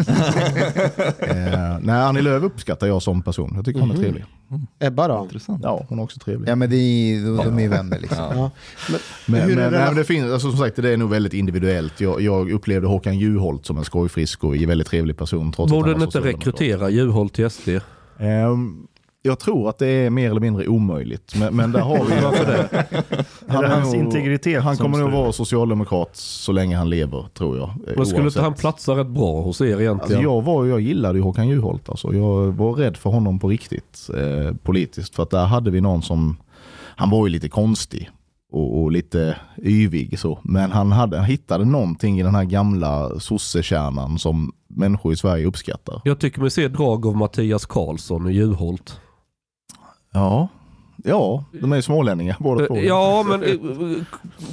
eh, 1.19 1.77
Nej, 1.81 1.95
Annie 1.95 2.21
Lööf 2.21 2.43
uppskattar 2.43 2.87
jag 2.87 3.01
som 3.01 3.21
person. 3.21 3.51
Jag 3.55 3.65
tycker 3.65 3.79
hon 3.79 3.89
är 3.91 3.93
Mhm. 3.93 4.03
trevlig. 4.03 4.25
Ebba 4.79 5.07
då? 5.07 5.23
Intressant. 5.23 5.59
Ja, 5.63 5.85
hon 5.89 5.99
är 5.99 6.03
också 6.03 6.19
trevlig. 6.19 6.49
Ja, 6.49 6.55
men 6.55 6.69
det 6.69 6.75
är, 6.75 7.25
de, 7.25 7.37
de 7.55 7.59
är 7.59 7.69
vänner 7.69 7.99
liksom. 7.99 8.17
Ja. 8.19 8.51
Men, 8.89 8.99
Men, 9.25 9.41
hur 9.41 9.51
är 9.51 9.55
men, 9.55 9.71
det- 9.73 9.77
nej, 9.79 9.87
men 9.87 9.95
det 9.95 10.03
finns, 10.03 10.31
alltså, 10.31 10.49
som 10.49 10.59
sagt, 10.59 10.75
det 10.75 10.89
är 10.93 10.97
nog 10.97 11.09
väldigt 11.09 11.33
individuellt. 11.33 12.01
Jag, 12.01 12.21
jag 12.21 12.51
upplevde 12.51 12.87
Håkan 12.87 13.19
Juholt 13.19 13.65
som 13.65 13.77
en 13.77 13.85
skojfrisk 13.85 14.43
och 14.43 14.55
väldigt 14.55 14.87
trevlig 14.87 15.17
person. 15.17 15.51
Trots 15.51 15.71
Borde 15.71 15.93
den 15.93 16.01
inte 16.01 16.19
rekrytera 16.19 16.89
Juholt 16.89 17.33
till 17.33 17.49
SD? 17.49 17.69
Ehm, 18.19 18.87
jag 19.27 19.39
tror 19.39 19.69
att 19.69 19.77
det 19.77 19.87
är 19.87 20.09
mer 20.09 20.29
eller 20.29 20.41
mindre 20.41 20.67
omöjligt. 20.67 21.35
Men, 21.35 21.55
men 21.55 21.71
där 21.71 21.79
har 21.79 22.05
vi 22.05 22.21
Varför 22.23 22.45
det? 22.45 22.85
Är 23.47 23.61
det 23.61 23.67
hans 23.67 23.93
nog- 23.93 24.03
integritet 24.03 24.63
Han 24.63 24.77
kommer 24.77 24.97
nog 24.97 25.11
vara 25.11 25.31
socialdemokrat 25.31 26.09
så 26.15 26.51
länge 26.51 26.77
han 26.77 26.89
lever, 26.89 27.25
tror 27.33 27.57
jag. 27.57 27.69
Men 27.97 28.05
skulle 28.05 28.25
inte 28.25 28.41
han 28.41 28.53
platsa 28.53 28.91
rätt 28.91 29.07
bra 29.07 29.41
hos 29.41 29.61
er 29.61 29.65
egentligen? 29.65 29.99
Alltså 30.01 30.21
jag, 30.21 30.41
var, 30.41 30.63
ju- 30.63 30.69
jag 30.69 30.81
gillade 30.81 31.17
ju 31.17 31.23
Håkan 31.23 31.47
Juholt. 31.47 31.89
Alltså. 31.89 32.13
Jag 32.13 32.51
var 32.51 32.73
rädd 32.73 32.97
för 32.97 33.09
honom 33.09 33.39
på 33.39 33.47
riktigt 33.49 34.09
eh, 34.17 34.55
politiskt. 34.63 35.15
För 35.15 35.23
att 35.23 35.29
där 35.29 35.45
hade 35.45 35.71
vi 35.71 35.81
någon 35.81 36.01
som, 36.01 36.37
han 36.95 37.09
var 37.09 37.27
ju 37.27 37.31
lite 37.31 37.49
konstig 37.49 38.09
och, 38.51 38.81
och 38.81 38.91
lite 38.91 39.35
yvig 39.63 40.19
så. 40.19 40.39
Men 40.43 40.71
han, 40.71 40.91
hade, 40.91 41.17
han 41.17 41.25
hittade 41.25 41.65
någonting 41.65 42.19
i 42.19 42.23
den 42.23 42.35
här 42.35 42.43
gamla 42.43 43.19
sossekärnan 43.19 44.19
som 44.19 44.51
människor 44.67 45.13
i 45.13 45.15
Sverige 45.15 45.45
uppskattar. 45.45 46.01
Jag 46.05 46.19
tycker 46.19 46.41
mig 46.41 46.49
se 46.51 46.67
drag 46.67 47.05
av 47.05 47.15
Mattias 47.15 47.65
Karlsson 47.65 48.29
i 48.29 48.33
Juholt. 48.33 48.99
Ja, 50.13 50.47
ja 51.03 51.43
de 51.51 51.71
är 51.71 51.75
ju 51.75 51.81
smålänningar 51.81 52.37
båda 52.39 52.65
två. 52.65 52.77
Ja, 52.77 53.25
men 53.27 53.43
eh, 53.43 53.49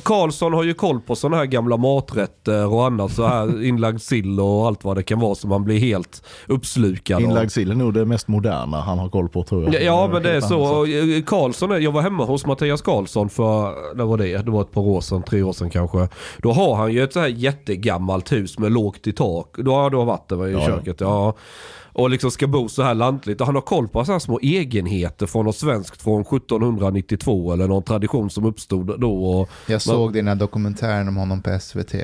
Karlsson 0.02 0.52
har 0.52 0.62
ju 0.62 0.74
koll 0.74 1.00
på 1.00 1.16
sådana 1.16 1.36
här 1.36 1.44
gamla 1.44 1.76
maträtter 1.76 2.66
och 2.66 2.86
annat. 2.86 3.12
Så 3.12 3.26
här 3.26 3.64
inlagd 3.64 4.00
sill 4.00 4.40
och 4.40 4.66
allt 4.66 4.84
vad 4.84 4.96
det 4.96 5.02
kan 5.02 5.20
vara 5.20 5.34
som 5.34 5.50
man 5.50 5.64
blir 5.64 5.78
helt 5.78 6.22
uppslukad. 6.46 7.22
Inlagd 7.22 7.50
sill 7.50 7.70
är 7.70 7.74
nog 7.74 7.94
det 7.94 8.04
mest 8.04 8.28
moderna 8.28 8.80
han 8.80 8.98
har 8.98 9.08
koll 9.08 9.28
på 9.28 9.42
tror 9.44 9.64
jag. 9.64 9.74
Ja, 9.74 9.78
ja 9.78 10.08
men 10.12 10.22
det 10.22 10.30
är 10.30 10.40
så. 10.40 10.84
eh, 10.84 11.22
Karlsson, 11.24 11.82
jag 11.82 11.92
var 11.92 12.02
hemma 12.02 12.24
hos 12.24 12.46
Mattias 12.46 12.82
Karlsson 12.82 13.28
för, 13.28 13.74
när 13.96 14.04
var 14.04 14.16
det? 14.16 14.38
Det 14.38 14.50
var 14.50 14.60
ett 14.60 14.72
par 14.72 14.82
år 14.82 15.00
sedan, 15.00 15.22
tre 15.22 15.42
år 15.42 15.52
sedan 15.52 15.70
kanske. 15.70 16.08
Då 16.38 16.52
har 16.52 16.74
han 16.74 16.92
ju 16.92 17.02
ett 17.02 17.12
så 17.12 17.20
här 17.20 17.28
jättegammalt 17.28 18.32
hus 18.32 18.58
med 18.58 18.72
lågt 18.72 19.06
i 19.06 19.12
tak. 19.12 19.56
Då 19.58 19.74
har 19.74 19.90
du 19.90 19.96
varit 19.96 20.28
där 20.28 20.48
i 20.48 20.52
ja. 20.52 20.66
köket. 20.66 21.00
Ja. 21.00 21.34
Och 21.94 22.10
liksom 22.10 22.30
ska 22.30 22.46
bo 22.46 22.68
så 22.68 22.82
här 22.82 22.94
lantligt. 22.94 23.40
Och 23.40 23.46
han 23.46 23.54
har 23.54 23.62
koll 23.62 23.88
på 23.88 24.04
så 24.04 24.12
här 24.12 24.18
små 24.18 24.38
egenheter 24.42 25.26
från 25.26 25.44
något 25.44 25.56
svenskt 25.56 26.02
från 26.02 26.20
1792 26.20 27.52
eller 27.52 27.68
någon 27.68 27.82
tradition 27.82 28.30
som 28.30 28.44
uppstod 28.44 29.00
då. 29.00 29.24
Och, 29.24 29.48
Jag 29.66 29.82
såg 29.82 30.12
den 30.12 30.28
här 30.28 30.34
dokumentären 30.34 31.08
om 31.08 31.16
honom 31.16 31.42
på 31.42 31.58
SVT. 31.60 31.94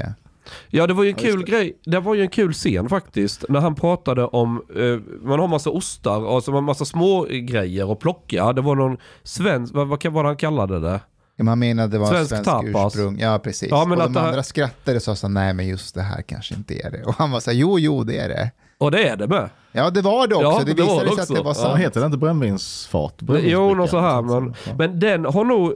Ja 0.70 0.86
det 0.86 0.94
var 0.94 1.02
ju 1.04 1.08
en 1.10 1.14
kul 1.16 1.44
grej. 1.44 1.76
Det 1.84 2.00
var 2.00 2.14
ju 2.14 2.22
en 2.22 2.28
kul 2.28 2.52
scen 2.52 2.88
faktiskt. 2.88 3.44
När 3.48 3.60
han 3.60 3.74
pratade 3.74 4.24
om, 4.24 4.62
eh, 4.76 5.26
man 5.28 5.40
har 5.40 5.48
massa 5.48 5.70
ostar 5.70 6.20
och 6.24 6.34
alltså 6.34 6.60
massa 6.60 6.84
små 6.84 7.26
grejer 7.30 7.92
att 7.92 7.98
plocka. 7.98 8.52
Det 8.52 8.60
var 8.60 8.74
någon 8.74 8.96
svensk, 9.22 9.74
vad, 9.74 9.88
vad 9.88 10.00
kan 10.00 10.12
vad 10.12 10.24
han 10.26 10.36
kallade 10.36 10.80
det? 10.80 11.00
Ja, 11.36 11.44
Man 11.44 11.58
menade 11.58 11.88
det 11.92 11.98
var 11.98 12.06
Svensk 12.06 12.28
svensk 12.28 12.44
tapas. 12.50 12.94
ursprung. 12.96 13.18
Ja, 13.18 13.38
precis. 13.38 13.68
Ja, 13.70 13.84
men 13.84 13.98
och 13.98 14.04
att 14.04 14.08
de 14.08 14.14
det 14.14 14.20
här- 14.20 14.28
andra 14.28 14.42
skrattade 14.42 14.96
och 14.96 15.02
sa 15.02 15.16
så 15.16 15.28
nej 15.28 15.54
men 15.54 15.68
just 15.68 15.94
det 15.94 16.02
här 16.02 16.22
kanske 16.22 16.54
inte 16.54 16.74
är 16.74 16.90
det. 16.90 17.02
Och 17.04 17.14
han 17.14 17.30
var 17.30 17.40
så 17.40 17.50
här, 17.50 17.58
jo, 17.58 17.78
jo, 17.78 18.04
det 18.04 18.18
är 18.18 18.28
det. 18.28 18.50
Och 18.80 18.90
det 18.90 19.08
är 19.08 19.16
det 19.16 19.26
med. 19.28 19.48
Ja, 19.72 19.90
det 19.90 20.02
var 20.02 20.26
det 20.26 20.34
också. 20.34 20.48
Ja, 20.48 20.62
det 20.66 20.74
det 20.74 20.82
var 20.82 20.88
visade 20.88 21.04
det 21.10 21.14
sig 21.14 21.22
att 21.22 21.30
också. 21.30 21.34
det 21.34 21.40
var 21.42 21.50
Ja. 21.50 21.54
sant. 21.54 21.68
Vad 21.70 21.78
heter 21.80 22.00
det 22.00 22.06
inte 22.06 22.18
brännvinsfat? 22.18 23.14
Jo, 23.42 23.74
något 23.74 23.90
så 23.90 23.98
här. 24.00 24.22
Men. 24.22 24.54
Ja. 24.66 24.72
men 24.78 25.00
den 25.00 25.24
har 25.24 25.44
nog 25.44 25.74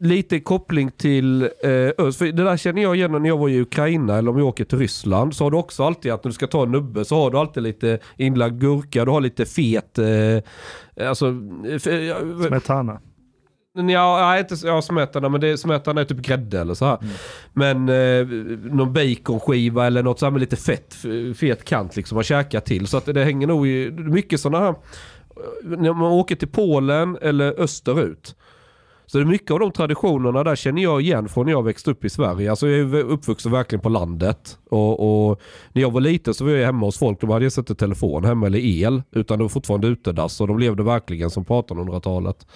lite 0.00 0.40
koppling 0.40 0.90
till 0.90 1.42
eh, 1.42 1.48
öst. 1.98 2.18
För 2.18 2.24
det 2.32 2.44
där 2.44 2.56
känner 2.56 2.82
jag 2.82 2.96
igen 2.96 3.12
när 3.12 3.28
jag 3.28 3.38
var 3.38 3.48
i 3.48 3.60
Ukraina 3.60 4.16
eller 4.18 4.30
om 4.30 4.38
jag 4.38 4.46
åker 4.46 4.64
till 4.64 4.78
Ryssland. 4.78 5.34
Så 5.36 5.44
har 5.44 5.50
du 5.50 5.56
också 5.56 5.84
alltid 5.84 6.12
att 6.12 6.24
när 6.24 6.28
du 6.30 6.34
ska 6.34 6.46
ta 6.46 6.62
en 6.62 6.70
nubbe 6.72 7.04
så 7.04 7.16
har 7.22 7.30
du 7.30 7.38
alltid 7.38 7.62
lite 7.62 7.98
inlagd 8.16 8.60
gurka. 8.60 9.04
Du 9.04 9.10
har 9.10 9.20
lite 9.20 9.44
fet, 9.46 9.98
eh, 9.98 11.06
alltså... 11.08 11.26
eh, 11.86 11.94
ja, 11.94 12.16
Smetana. 12.48 13.00
Ja, 13.76 14.38
inte 14.38 14.56
ja, 14.64 14.82
smetana, 14.82 15.28
men 15.28 15.40
det, 15.40 15.58
smetana 15.58 16.00
är 16.00 16.04
typ 16.04 16.18
grädde 16.18 16.60
eller 16.60 16.74
så 16.74 16.84
här. 16.84 16.98
Men 17.52 17.88
eh, 17.88 18.26
någon 18.72 18.92
baconskiva 18.92 19.86
eller 19.86 20.02
något 20.02 20.18
så 20.18 20.26
här 20.26 20.30
med 20.30 20.40
lite 20.40 20.56
fett, 20.56 20.94
fet 21.36 21.64
kant 21.64 21.96
liksom 21.96 22.18
att 22.18 22.26
käka 22.26 22.60
till. 22.60 22.86
Så 22.86 22.96
att 22.96 23.06
det 23.06 23.24
hänger 23.24 23.46
nog 23.46 23.66
i, 23.66 23.90
mycket 23.90 24.40
sådana 24.40 24.64
här, 24.64 24.74
när 25.62 25.92
man 25.92 26.12
åker 26.12 26.36
till 26.36 26.48
Polen 26.48 27.18
eller 27.22 27.60
österut. 27.60 28.34
Så 29.06 29.18
det 29.18 29.24
är 29.24 29.26
mycket 29.26 29.50
av 29.50 29.60
de 29.60 29.72
traditionerna 29.72 30.44
där 30.44 30.56
känner 30.56 30.82
jag 30.82 31.00
igen 31.00 31.28
från 31.28 31.46
när 31.46 31.52
jag 31.52 31.62
växte 31.62 31.90
upp 31.90 32.04
i 32.04 32.10
Sverige. 32.10 32.50
Alltså 32.50 32.68
jag 32.68 32.78
är 32.78 32.94
uppvuxen 32.94 33.52
verkligen 33.52 33.80
på 33.80 33.88
landet. 33.88 34.58
Och, 34.70 35.28
och 35.30 35.40
när 35.72 35.82
jag 35.82 35.90
var 35.90 36.00
liten 36.00 36.34
så 36.34 36.44
var 36.44 36.50
jag 36.50 36.66
hemma 36.66 36.86
hos 36.86 36.98
folk. 36.98 37.20
De 37.20 37.30
hade 37.30 37.44
inte 37.44 37.74
telefon 37.74 38.24
hemma 38.24 38.46
eller 38.46 38.58
el. 38.58 39.02
Utan 39.10 39.38
det 39.38 39.44
var 39.44 39.48
fortfarande 39.48 39.86
utedass. 39.86 40.40
Och 40.40 40.48
de 40.48 40.58
levde 40.58 40.82
verkligen 40.82 41.30
som 41.30 41.44
på 41.44 41.62
1800-talet. 41.62 42.46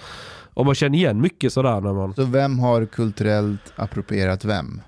Och 0.55 0.66
man 0.66 0.74
känner 0.74 0.98
igen 0.98 1.20
mycket 1.20 1.52
sådär 1.52 1.81
när 1.81 1.93
man... 1.93 2.14
Så 2.14 2.24
vem 2.24 2.59
har 2.59 2.86
kulturellt 2.86 3.72
approprierat 3.77 4.44
vem? 4.44 4.81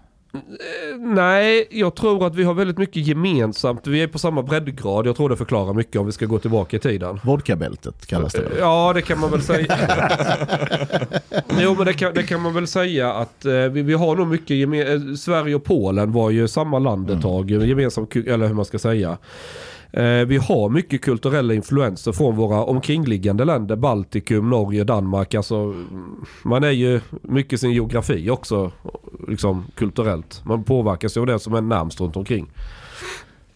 Nej, 0.99 1.69
jag 1.71 1.95
tror 1.95 2.27
att 2.27 2.35
vi 2.35 2.45
har 2.45 2.55
väldigt 2.55 2.79
mycket 2.79 3.07
gemensamt. 3.07 3.87
Vi 3.87 4.03
är 4.03 4.07
på 4.07 4.19
samma 4.19 4.43
breddgrad. 4.43 5.07
Jag 5.07 5.17
tror 5.17 5.29
det 5.29 5.37
förklarar 5.37 5.75
mycket 5.75 5.97
om 6.01 6.07
vi 6.07 6.13
ska 6.13 6.27
gå 6.27 6.39
tillbaka 6.39 6.77
i 6.77 6.81
tiden. 6.81 7.21
Vodkabältet 7.25 8.07
kallas 8.07 8.33
det 8.33 8.43
väl? 8.43 8.53
Ja, 8.59 8.93
det 8.95 9.03
kan 9.03 9.19
man 9.19 9.31
väl 9.31 9.43
säga. 9.43 9.77
jo, 11.61 11.75
men 11.77 11.87
det 11.87 11.93
kan, 11.93 12.15
det 12.15 12.23
kan 12.23 12.41
man 12.43 12.55
väl 12.55 12.67
säga 12.67 13.13
att 13.13 13.45
eh, 13.45 13.53
vi, 13.53 13.83
vi 13.83 13.95
har 13.95 14.17
nog 14.17 14.27
mycket 14.29 14.51
geme- 14.57 15.11
eh, 15.11 15.15
Sverige 15.15 15.55
och 15.55 15.65
Polen 15.65 16.13
var 16.13 16.31
ju 16.31 16.49
samma 16.49 16.79
land 16.79 17.11
ett 17.11 17.23
tag. 17.23 17.51
Gemensam, 17.51 18.07
ku- 18.07 18.33
eller 18.35 18.47
hur 18.47 18.55
man 18.55 18.65
ska 18.65 18.79
säga. 18.79 19.19
Eh, 19.93 20.27
vi 20.27 20.37
har 20.37 20.69
mycket 20.69 21.03
kulturella 21.03 21.55
influenser 21.55 22.13
från 22.13 22.37
våra 22.37 22.65
omkringliggande 22.65 23.45
länder. 23.45 23.77
Baltikum, 23.77 24.51
Norge, 24.51 24.85
Danmark. 24.85 25.35
Alltså, 25.35 25.55
mm, 25.57 26.25
man 26.43 26.65
är 26.65 26.71
ju 26.71 27.01
mycket 27.23 27.61
sin 27.61 27.71
geografi 27.73 28.31
också. 28.31 28.71
Liksom 29.29 29.65
kulturellt. 29.75 30.41
Man 30.45 30.65
påverkas 30.65 31.17
ju 31.17 31.21
av 31.21 31.27
det 31.27 31.39
som 31.39 31.55
är 31.55 31.61
närmst 31.61 32.01
runt 32.01 32.17
omkring. 32.17 32.51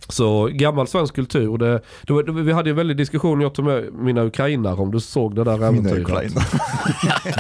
Så 0.09 0.49
gammal 0.53 0.87
svensk 0.87 1.15
kultur. 1.15 1.59
Det, 1.59 1.81
det, 2.07 2.13
var- 2.13 2.23
det, 2.23 2.33
vi 2.33 2.53
hade 2.53 2.71
en 2.71 2.77
väldig 2.77 2.97
diskussion 2.97 3.41
jag 3.41 3.55
tog 3.55 3.65
med 3.65 3.93
mina 3.95 4.25
ukrainare 4.25 4.75
om 4.75 4.91
du 4.91 5.01
såg 5.01 5.35
det 5.35 5.45
där 5.45 5.53
Mina 5.57 5.67
äventyret. 5.67 6.03
Ukraina. 6.09 6.41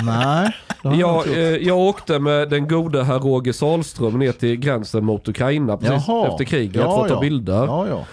Nej. 0.82 0.98
jag 1.00 1.26
eh, 1.28 1.38
jag 1.38 1.78
åkte 1.78 2.18
med 2.18 2.50
den 2.50 2.68
gode 2.68 3.04
herr 3.04 3.18
Roger 3.18 3.52
Salström 3.52 4.18
ner 4.18 4.32
till 4.32 4.56
gränsen 4.56 5.04
mot 5.04 5.28
Ukraina 5.28 5.76
precis 5.76 6.04
Jaha. 6.08 6.28
efter 6.28 6.44
kriget 6.44 6.74
Ja, 6.82 6.96
för 6.96 7.02
att 7.02 7.08
ta 7.08 7.14
ja. 7.14 7.20
bilder. 7.20 7.64
Ja, 7.66 7.88
ja. 7.88 8.04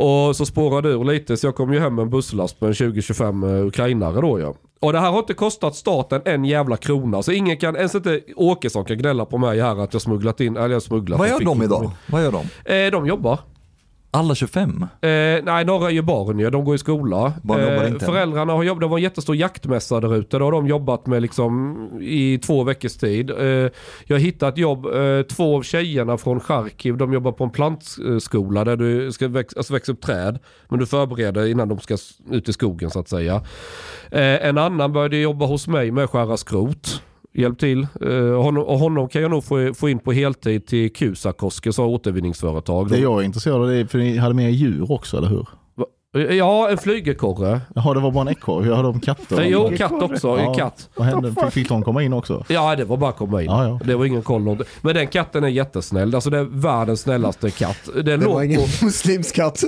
Och 0.00 0.36
så 0.36 0.46
spårade 0.46 0.88
det 0.88 0.94
ur 0.94 1.04
lite 1.04 1.36
så 1.36 1.46
jag 1.46 1.54
kom 1.54 1.72
ju 1.72 1.80
hem 1.80 1.94
med 1.94 2.02
en 2.02 2.10
busslast 2.10 2.60
med 2.60 2.68
en 2.68 2.74
20-25 2.74 3.58
eh, 3.58 3.66
ukrainare 3.66 4.20
då 4.20 4.40
ja. 4.40 4.54
Och 4.80 4.92
det 4.92 5.00
här 5.00 5.10
har 5.10 5.18
inte 5.18 5.34
kostat 5.34 5.76
staten 5.76 6.22
en 6.24 6.44
jävla 6.44 6.76
krona. 6.76 7.22
Så 7.22 7.32
ingen 7.32 7.56
kan, 7.56 7.76
ens 7.76 7.94
inte 7.94 8.20
Åkesson 8.36 8.84
kan 8.84 8.98
gnälla 8.98 9.24
på 9.24 9.38
mig 9.38 9.60
här 9.60 9.80
att 9.80 9.92
jag 9.92 10.02
smugglat 10.02 10.40
in, 10.40 10.56
eller 10.56 10.68
jag 10.68 10.82
smugglat. 10.82 11.18
Vad 11.18 11.28
gör 11.28 11.40
de 11.40 11.62
idag? 11.62 11.90
Vad 12.06 12.22
gör 12.22 12.32
de? 12.32 12.74
Eh, 12.74 12.90
de 12.90 13.06
jobbar. 13.06 13.38
Alla 14.12 14.34
25? 14.34 14.82
Eh, 14.82 15.08
nej, 15.44 15.64
några 15.64 15.86
är 15.86 15.90
ju 15.90 16.02
barn 16.02 16.38
ju. 16.38 16.50
De 16.50 16.64
går 16.64 16.74
i 16.74 16.78
skola. 16.78 17.32
Barn 17.42 17.60
jobbar 17.60 17.84
Eh, 17.84 17.90
inte. 17.90 18.04
föräldrarna 18.06 18.52
har 18.52 18.62
jobbat. 18.62 18.80
Det 18.80 18.86
var 18.86 18.96
en 18.98 19.02
jättestor 19.02 19.36
jaktmässa 19.36 20.00
där 20.00 20.16
ute. 20.16 20.38
Då 20.38 20.44
har 20.44 20.52
de 20.52 20.66
jobbat 20.66 21.06
med 21.06 21.22
liksom 21.22 21.76
i 22.02 22.38
två 22.38 22.64
veckors 22.64 22.96
tid. 22.96 23.30
Eh, 23.30 23.70
jag 24.06 24.18
hittat 24.18 24.58
jobb. 24.58 24.86
Eh, 24.86 25.22
två 25.22 25.56
av 25.56 25.62
tjejerna 25.62 26.16
från 26.18 26.40
Charkiv, 26.40 26.96
de 26.96 27.12
jobbar 27.12 27.32
på 27.32 27.44
en 27.44 27.50
plantskola 27.50 28.64
där 28.64 28.76
du 28.76 29.12
ska 29.12 29.28
väx, 29.28 29.56
alltså 29.56 29.72
växa 29.72 29.92
upp 29.92 30.00
träd. 30.00 30.38
Men 30.68 30.78
du 30.78 30.86
förbereder 30.86 31.46
innan 31.46 31.68
de 31.68 31.78
ska 31.80 31.96
ut 32.30 32.48
i 32.48 32.52
skogen 32.52 32.90
så 32.90 33.00
att 33.00 33.08
säga. 33.08 33.34
Eh, 34.10 34.46
en 34.46 34.58
annan 34.58 34.92
började 34.92 35.16
jobba 35.16 35.46
hos 35.46 35.68
mig 35.68 35.90
med 35.90 36.04
att 36.04 36.10
skära 36.10 36.36
skrot. 36.36 37.02
Hjälp 37.32 37.58
till. 37.58 37.86
Eh, 38.00 38.42
honom, 38.42 38.64
och 38.64 38.78
honom 38.78 39.08
kan 39.08 39.22
jag 39.22 39.30
nog 39.30 39.44
få, 39.44 39.74
få 39.74 39.88
in 39.88 39.98
på 39.98 40.12
heltid 40.12 40.66
till 40.66 40.92
Kusakoskes 40.92 41.78
återvinningsföretag. 41.78 42.88
Det 42.88 42.98
jag 42.98 43.20
är 43.20 43.24
intresserad 43.24 43.60
av 43.60 43.68
det 43.68 43.76
är, 43.76 43.84
för 43.84 43.98
ni 43.98 44.16
hade 44.16 44.34
med 44.34 44.52
djur 44.52 44.92
också, 44.92 45.16
eller 45.16 45.28
hur? 45.28 45.46
Ja, 46.12 46.68
en 46.70 46.78
flygelkorre. 46.78 47.60
Jaha, 47.74 47.94
det 47.94 48.00
var 48.00 48.10
bara 48.10 48.20
en 48.22 48.28
ekorre. 48.28 48.68
Jag 48.68 48.76
hade 48.76 48.88
om 48.88 49.00
katter. 49.00 49.42
Jo, 49.42 49.70
katt 49.76 49.92
också. 50.02 50.28
En 50.28 50.44
Ja. 50.44 50.54
katt. 50.54 50.88
Vad 50.96 51.06
hände? 51.06 51.34
Fick, 51.42 51.52
fick 51.52 51.68
de 51.68 51.82
komma 51.82 52.02
in 52.02 52.12
också? 52.12 52.44
Ja, 52.48 52.76
det 52.76 52.84
var 52.84 52.96
bara 52.96 53.10
att 53.10 53.16
komma 53.16 53.42
in. 53.42 53.50
Ja, 53.50 53.64
ja. 53.68 53.80
Det 53.84 53.94
var 53.94 54.04
ingen 54.04 54.22
koll. 54.22 54.64
Men 54.80 54.94
den 54.94 55.06
katten 55.06 55.44
är 55.44 55.48
jättesnäll. 55.48 56.14
Alltså 56.14 56.30
det 56.30 56.38
är 56.38 56.44
världens 56.50 57.00
snällaste 57.00 57.50
katt. 57.50 57.76
Den 57.94 58.04
Det 58.04 58.16
låg 58.16 58.34
var 58.34 58.42
ingen 58.42 58.60
på... 58.60 58.66
muslimsk 58.84 59.34
katt. 59.36 59.62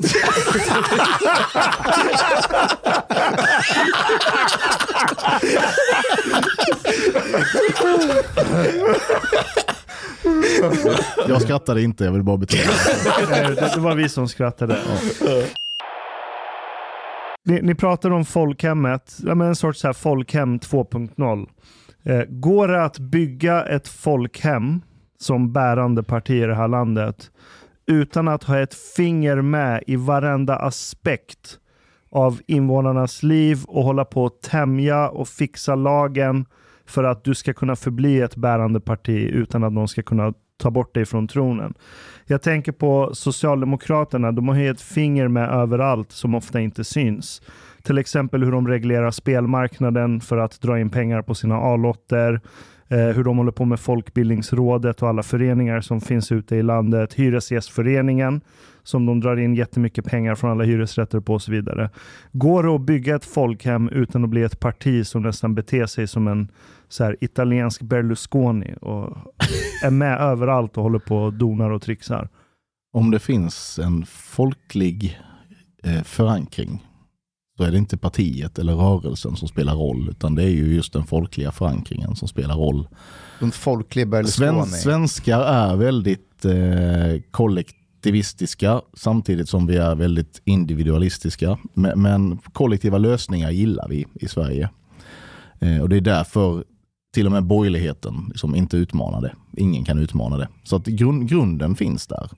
Jag 11.29 11.43
skrattade 11.43 11.83
inte, 11.83 12.05
jag 12.05 12.13
vill 12.13 12.23
bara 12.23 12.37
betona. 12.37 12.63
Nej, 13.31 13.43
det, 13.43 13.71
det 13.75 13.81
var 13.81 13.95
vi 13.95 14.09
som 14.09 14.29
skrattade. 14.29 14.79
Ni, 17.45 17.63
ni 17.63 17.75
pratar 17.75 18.11
om 18.11 18.25
folkhemmet, 18.25 19.19
ja, 19.25 19.35
men 19.35 19.49
en 19.49 19.57
sorts 19.57 19.81
så 19.81 19.89
här 19.89 19.93
folkhem 19.93 20.59
2.0. 20.59 21.49
Eh, 22.03 22.25
går 22.29 22.69
det 22.69 22.85
att 22.85 22.99
bygga 22.99 23.65
ett 23.65 23.89
folkhem 23.89 24.83
som 25.19 25.53
bärande 25.53 26.03
parti 26.03 26.31
i 26.31 26.47
det 26.47 26.55
här 26.55 26.69
landet 26.69 27.31
utan 27.87 28.29
att 28.29 28.45
ha 28.45 28.59
ett 28.59 28.75
finger 28.75 29.43
med 29.43 29.85
i 29.87 29.97
varenda 29.97 30.57
aspekt 30.57 31.59
av 32.11 32.41
invånarnas 32.47 33.23
liv 33.23 33.59
och 33.69 33.85
hålla 33.85 34.05
på 34.05 34.27
att 34.27 34.43
tämja 34.43 35.09
och 35.09 35.29
fixa 35.29 35.75
lagen 35.75 36.47
för 36.87 37.05
att 37.05 37.25
du 37.25 37.35
ska 37.35 37.53
kunna 37.53 37.77
förbli 37.77 38.21
ett 38.21 38.37
bärande 38.37 38.81
parti 38.81 39.31
utan 39.33 39.65
att 39.65 39.73
någon 39.73 39.89
ska 39.89 40.03
kunna 40.03 40.33
ta 40.57 40.71
bort 40.71 40.95
dig 40.95 41.05
från 41.05 41.29
tronen. 41.29 41.75
Jag 42.33 42.43
tänker 42.43 42.73
på 42.73 43.11
Socialdemokraterna. 43.15 44.33
De 44.33 44.49
har 44.49 44.57
ju 44.57 44.71
ett 44.71 44.81
finger 44.81 45.29
med 45.29 45.51
överallt 45.51 46.13
som 46.13 46.35
ofta 46.35 46.61
inte 46.61 46.85
syns. 46.85 47.43
Till 47.83 47.99
exempel 47.99 48.45
hur 48.45 48.53
de 48.53 48.69
reglerar 48.69 49.11
spelmarknaden 49.11 50.21
för 50.21 50.37
att 50.37 50.61
dra 50.61 50.81
in 50.81 50.91
pengar 50.91 51.23
på 51.23 51.35
sina 51.35 51.57
A-lotter. 51.57 52.41
Eh, 52.93 52.99
hur 52.99 53.25
de 53.25 53.39
håller 53.39 53.53
på 53.53 53.65
med 53.65 53.81
Folkbildningsrådet 53.81 55.03
och 55.03 55.09
alla 55.09 55.23
föreningar 55.23 55.81
som 55.81 56.01
finns 56.01 56.33
ute 56.33 56.57
i 56.57 56.63
landet. 56.63 57.15
Hyresgästföreningen 57.15 58.41
som 58.83 59.07
de 59.07 59.21
drar 59.21 59.37
in 59.37 59.55
jättemycket 59.55 60.05
pengar 60.05 60.35
från 60.35 60.51
alla 60.51 60.65
hyresrätter 60.65 61.21
på 61.21 61.35
och 61.35 61.43
så 61.43 61.53
vidare. 61.53 61.91
Går 62.33 62.63
det 62.63 62.75
att 62.75 62.81
bygga 62.81 63.17
ett 63.17 63.25
folkhem 63.25 63.89
utan 63.89 64.25
att 64.25 64.31
bli 64.31 64.43
ett 64.43 64.61
parti 64.61 65.07
som 65.07 65.23
nästan 65.23 65.55
beter 65.55 65.87
sig 65.87 66.07
som 66.07 66.29
en 66.29 66.49
så 66.89 67.05
här, 67.05 67.17
italiensk 67.21 67.83
Berlusconi 67.83 68.75
och 68.81 69.17
är 69.85 69.91
med 69.91 70.21
överallt 70.21 70.77
och 70.77 70.83
håller 70.83 70.99
på 70.99 71.17
och 71.17 71.33
donar 71.33 71.71
och 71.71 71.83
trixar? 71.83 72.29
Om 72.93 73.11
det 73.11 73.19
finns 73.19 73.79
en 73.79 74.05
folklig 74.07 75.21
eh, 75.85 76.03
förankring 76.03 76.83
så 77.63 77.67
är 77.67 77.73
det 77.73 77.79
inte 77.79 77.97
partiet 77.97 78.59
eller 78.59 78.75
rörelsen 78.75 79.37
som 79.37 79.49
spelar 79.49 79.75
roll, 79.75 80.09
utan 80.11 80.35
det 80.35 80.43
är 80.43 80.49
ju 80.49 80.75
just 80.75 80.93
den 80.93 81.05
folkliga 81.05 81.53
förankringen 81.53 82.17
som 82.17 82.29
spelar 82.29 82.57
roll. 82.57 82.89
En 83.41 83.53
folklig 83.53 84.09
Berlusconi. 84.09 84.49
Sven, 84.49 84.67
svenskar 84.67 85.41
är 85.41 85.77
väldigt 85.77 86.45
eh, 86.45 87.23
kollektivistiska 87.31 88.81
samtidigt 88.95 89.49
som 89.49 89.67
vi 89.67 89.77
är 89.77 89.95
väldigt 89.95 90.41
individualistiska. 90.45 91.59
Men, 91.75 92.03
men 92.03 92.39
kollektiva 92.53 92.99
lösningar 92.99 93.51
gillar 93.51 93.89
vi 93.89 94.07
i 94.15 94.29
Sverige. 94.29 94.71
Eh, 95.61 95.81
och 95.81 95.89
det 95.89 95.97
är 95.97 96.01
därför 96.01 96.65
till 97.15 97.27
och 97.27 97.33
med 97.33 97.45
borgerligheten 97.45 98.25
liksom 98.29 98.55
inte 98.55 98.77
utmanar 98.77 99.21
det. 99.21 99.35
Ingen 99.57 99.85
kan 99.85 99.99
utmana 99.99 100.37
det. 100.37 100.49
Så 100.65 100.77
att 100.77 100.87
grund, 100.87 101.29
grunden 101.29 101.75
finns 101.75 102.07
där. 102.07 102.31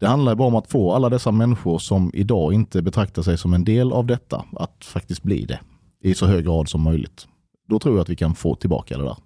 Det 0.00 0.06
handlar 0.06 0.34
bara 0.34 0.48
om 0.48 0.54
att 0.54 0.70
få 0.70 0.92
alla 0.92 1.08
dessa 1.08 1.30
människor 1.30 1.78
som 1.78 2.10
idag 2.14 2.52
inte 2.52 2.82
betraktar 2.82 3.22
sig 3.22 3.38
som 3.38 3.54
en 3.54 3.64
del 3.64 3.92
av 3.92 4.06
detta 4.06 4.44
att 4.56 4.84
faktiskt 4.84 5.22
bli 5.22 5.44
det 5.44 5.60
i 6.02 6.14
så 6.14 6.26
hög 6.26 6.44
grad 6.44 6.68
som 6.68 6.82
möjligt. 6.82 7.26
Då 7.68 7.78
tror 7.78 7.94
jag 7.94 8.02
att 8.02 8.08
vi 8.08 8.16
kan 8.16 8.34
få 8.34 8.54
tillbaka 8.54 8.98
det 8.98 9.04
där. 9.04 9.16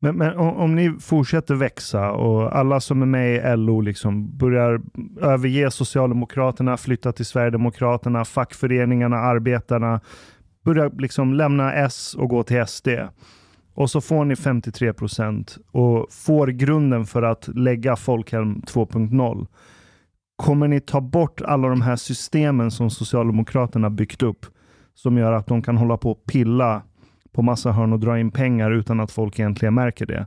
Men, 0.00 0.16
men 0.16 0.36
om, 0.36 0.56
om, 0.56 0.74
ni 0.74 0.96
fortsätter 1.00 1.54
växa 1.54 2.12
och 2.12 2.56
alla 2.56 2.80
som 2.80 3.02
är 3.02 3.06
med 3.06 3.34
i 3.34 3.56
LO 3.56 3.80
liksom 3.80 4.36
börjar 4.36 4.80
överge 5.20 5.70
Socialdemokraterna, 5.70 6.76
flytta 6.76 7.12
till 7.12 7.26
Sverigedemokraterna, 7.26 8.24
fackföreningarna, 8.24 9.16
arbetarna, 9.16 10.00
börjar 10.64 10.90
liksom 10.98 11.34
lämna 11.34 11.72
S 11.72 12.14
och 12.18 12.28
gå 12.28 12.42
till 12.42 12.66
SD. 12.66 12.88
Och 13.74 13.90
så 13.90 14.00
får 14.00 14.24
ni 14.24 14.36
53 14.36 14.92
procent 14.92 15.58
och 15.70 16.12
får 16.12 16.46
grunden 16.46 17.06
för 17.06 17.22
att 17.22 17.48
lägga 17.48 17.96
Folkhem 17.96 18.62
2.0 18.66 19.46
kommer 20.36 20.68
ni 20.68 20.80
ta 20.80 21.00
bort 21.00 21.40
alla 21.40 21.68
de 21.68 21.82
här 21.82 21.96
systemen 21.96 22.70
som 22.70 22.90
Socialdemokraterna 22.90 23.90
byggt 23.90 24.22
upp 24.22 24.46
som 24.94 25.18
gör 25.18 25.32
att 25.32 25.46
de 25.46 25.62
kan 25.62 25.76
hålla 25.76 25.96
på 25.96 26.10
och 26.10 26.26
pilla 26.26 26.82
på 27.32 27.42
massa 27.42 27.72
hörn 27.72 27.92
och 27.92 28.00
dra 28.00 28.18
in 28.18 28.30
pengar 28.30 28.70
utan 28.70 29.00
att 29.00 29.10
folk 29.10 29.38
egentligen 29.38 29.74
märker 29.74 30.06
det? 30.06 30.26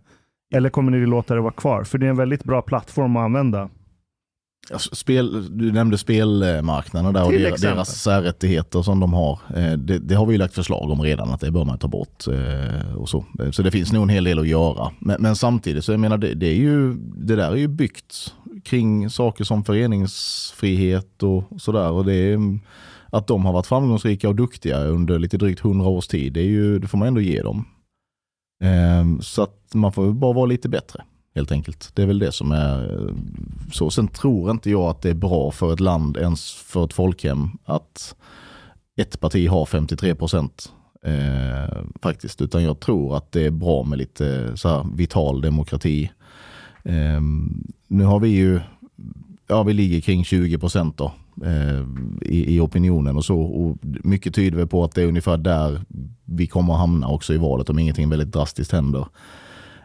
Eller 0.53 0.69
kommer 0.69 0.91
ni 0.91 1.05
låta 1.05 1.35
det 1.35 1.41
vara 1.41 1.51
kvar? 1.51 1.83
För 1.83 1.97
det 1.97 2.05
är 2.05 2.09
en 2.09 2.17
väldigt 2.17 2.43
bra 2.43 2.61
plattform 2.61 3.17
att 3.17 3.23
använda. 3.23 3.69
Spel, 4.77 5.57
du 5.57 5.71
nämnde 5.71 5.97
spelmarknaden 5.97 7.13
där 7.13 7.25
och 7.25 7.31
deras, 7.31 7.61
deras 7.61 8.01
särrättigheter 8.01 8.81
som 8.81 8.99
de 8.99 9.13
har. 9.13 9.39
Eh, 9.55 9.71
det, 9.71 9.99
det, 9.99 10.15
har 10.15 10.25
vi 10.25 10.37
lagt 10.37 10.53
förslag 10.53 10.89
om 10.89 11.01
redan 11.01 11.29
att 11.29 11.39
det 11.39 11.51
bör 11.51 11.65
man 11.65 11.77
ta 11.77 11.87
bort. 11.87 12.27
Eh, 12.27 12.95
och 12.95 13.09
så. 13.09 13.25
så 13.51 13.61
det 13.61 13.71
finns 13.71 13.91
nog 13.91 14.03
en 14.03 14.09
hel 14.09 14.23
del 14.23 14.39
att 14.39 14.47
göra. 14.47 14.91
Men, 14.99 15.21
men 15.21 15.35
samtidigt 15.35 15.85
så 15.85 15.91
jag 15.91 15.99
menar 15.99 16.17
det, 16.17 16.33
det, 16.33 16.47
är 16.47 16.55
ju, 16.55 16.93
det 17.15 17.35
där 17.35 17.51
är 17.51 17.55
ju 17.55 17.67
byggt 17.67 18.33
kring 18.63 19.09
saker 19.09 19.43
som 19.43 19.63
föreningsfrihet 19.63 21.23
och 21.23 21.43
sådär. 21.57 21.91
Och 21.91 22.05
det 22.05 22.13
är, 22.13 22.33
mm, 22.33 22.59
att 23.09 23.27
de 23.27 23.45
har 23.45 23.53
varit 23.53 23.67
framgångsrika 23.67 24.29
och 24.29 24.35
duktiga 24.35 24.79
under 24.79 25.19
lite 25.19 25.37
drygt 25.37 25.59
hundra 25.59 25.87
års 25.87 26.07
tid, 26.07 26.33
det, 26.33 26.41
är 26.41 26.45
ju, 26.45 26.79
det 26.79 26.87
får 26.87 26.97
man 26.97 27.07
ändå 27.07 27.21
ge 27.21 27.41
dem. 27.41 27.65
Ehm, 28.63 29.21
så 29.21 29.43
att 29.43 29.73
man 29.73 29.93
får 29.93 30.11
bara 30.11 30.33
vara 30.33 30.45
lite 30.45 30.69
bättre 30.69 31.03
helt 31.35 31.51
enkelt. 31.51 31.91
Det 31.93 32.01
är 32.01 32.05
väl 32.05 32.19
det 32.19 32.31
som 32.31 32.51
är 32.51 32.93
eh, 32.93 33.13
så. 33.73 33.89
Sen 33.89 34.07
tror 34.07 34.51
inte 34.51 34.69
jag 34.69 34.83
att 34.89 35.01
det 35.01 35.09
är 35.09 35.13
bra 35.13 35.51
för 35.51 35.73
ett 35.73 35.79
land, 35.79 36.17
ens 36.17 36.53
för 36.53 36.85
ett 36.85 36.93
folkhem, 36.93 37.49
att 37.65 38.15
ett 38.97 39.19
parti 39.19 39.49
har 39.49 39.65
53 39.65 40.15
procent 40.15 40.73
eh, 41.03 41.77
faktiskt. 42.01 42.41
Utan 42.41 42.63
jag 42.63 42.79
tror 42.79 43.17
att 43.17 43.31
det 43.31 43.45
är 43.45 43.51
bra 43.51 43.83
med 43.83 43.97
lite 43.97 44.57
så 44.57 44.87
vital 44.95 45.41
demokrati. 45.41 46.11
Eh, 46.87 47.21
nu 47.87 48.03
har 48.03 48.19
vi 48.19 48.29
ju, 48.29 48.59
ja 49.47 49.63
vi 49.63 49.73
ligger 49.73 50.01
kring 50.01 50.23
20 50.23 50.57
procent 50.57 50.97
då 50.97 51.11
eh, 51.45 51.81
i, 52.21 52.55
i, 52.55 52.59
opinionen 52.59 53.17
och 53.17 53.25
så. 53.25 53.39
Och 53.39 53.77
mycket 53.81 54.35
tyder 54.35 54.65
på 54.65 54.83
att 54.83 54.95
det 54.95 55.01
är 55.01 55.07
ungefär 55.07 55.37
där 55.37 55.81
vi 56.25 56.47
kommer 56.47 56.73
att 56.73 56.79
hamna 56.79 57.07
också 57.07 57.33
i 57.33 57.37
valet 57.37 57.69
om 57.69 57.79
ingenting 57.79 58.09
väldigt 58.09 58.31
drastiskt 58.31 58.71
händer. 58.71 59.07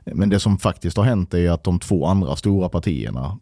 Men 0.05 0.29
det 0.29 0.41
som 0.41 0.59
faktiskt 0.59 0.97
har 0.97 1.05
hänt 1.05 1.35
är 1.35 1.51
att 1.51 1.65
de 1.65 1.79
två 1.79 2.07
andra 2.07 2.37
stora 2.37 2.69
partierna 2.69 3.39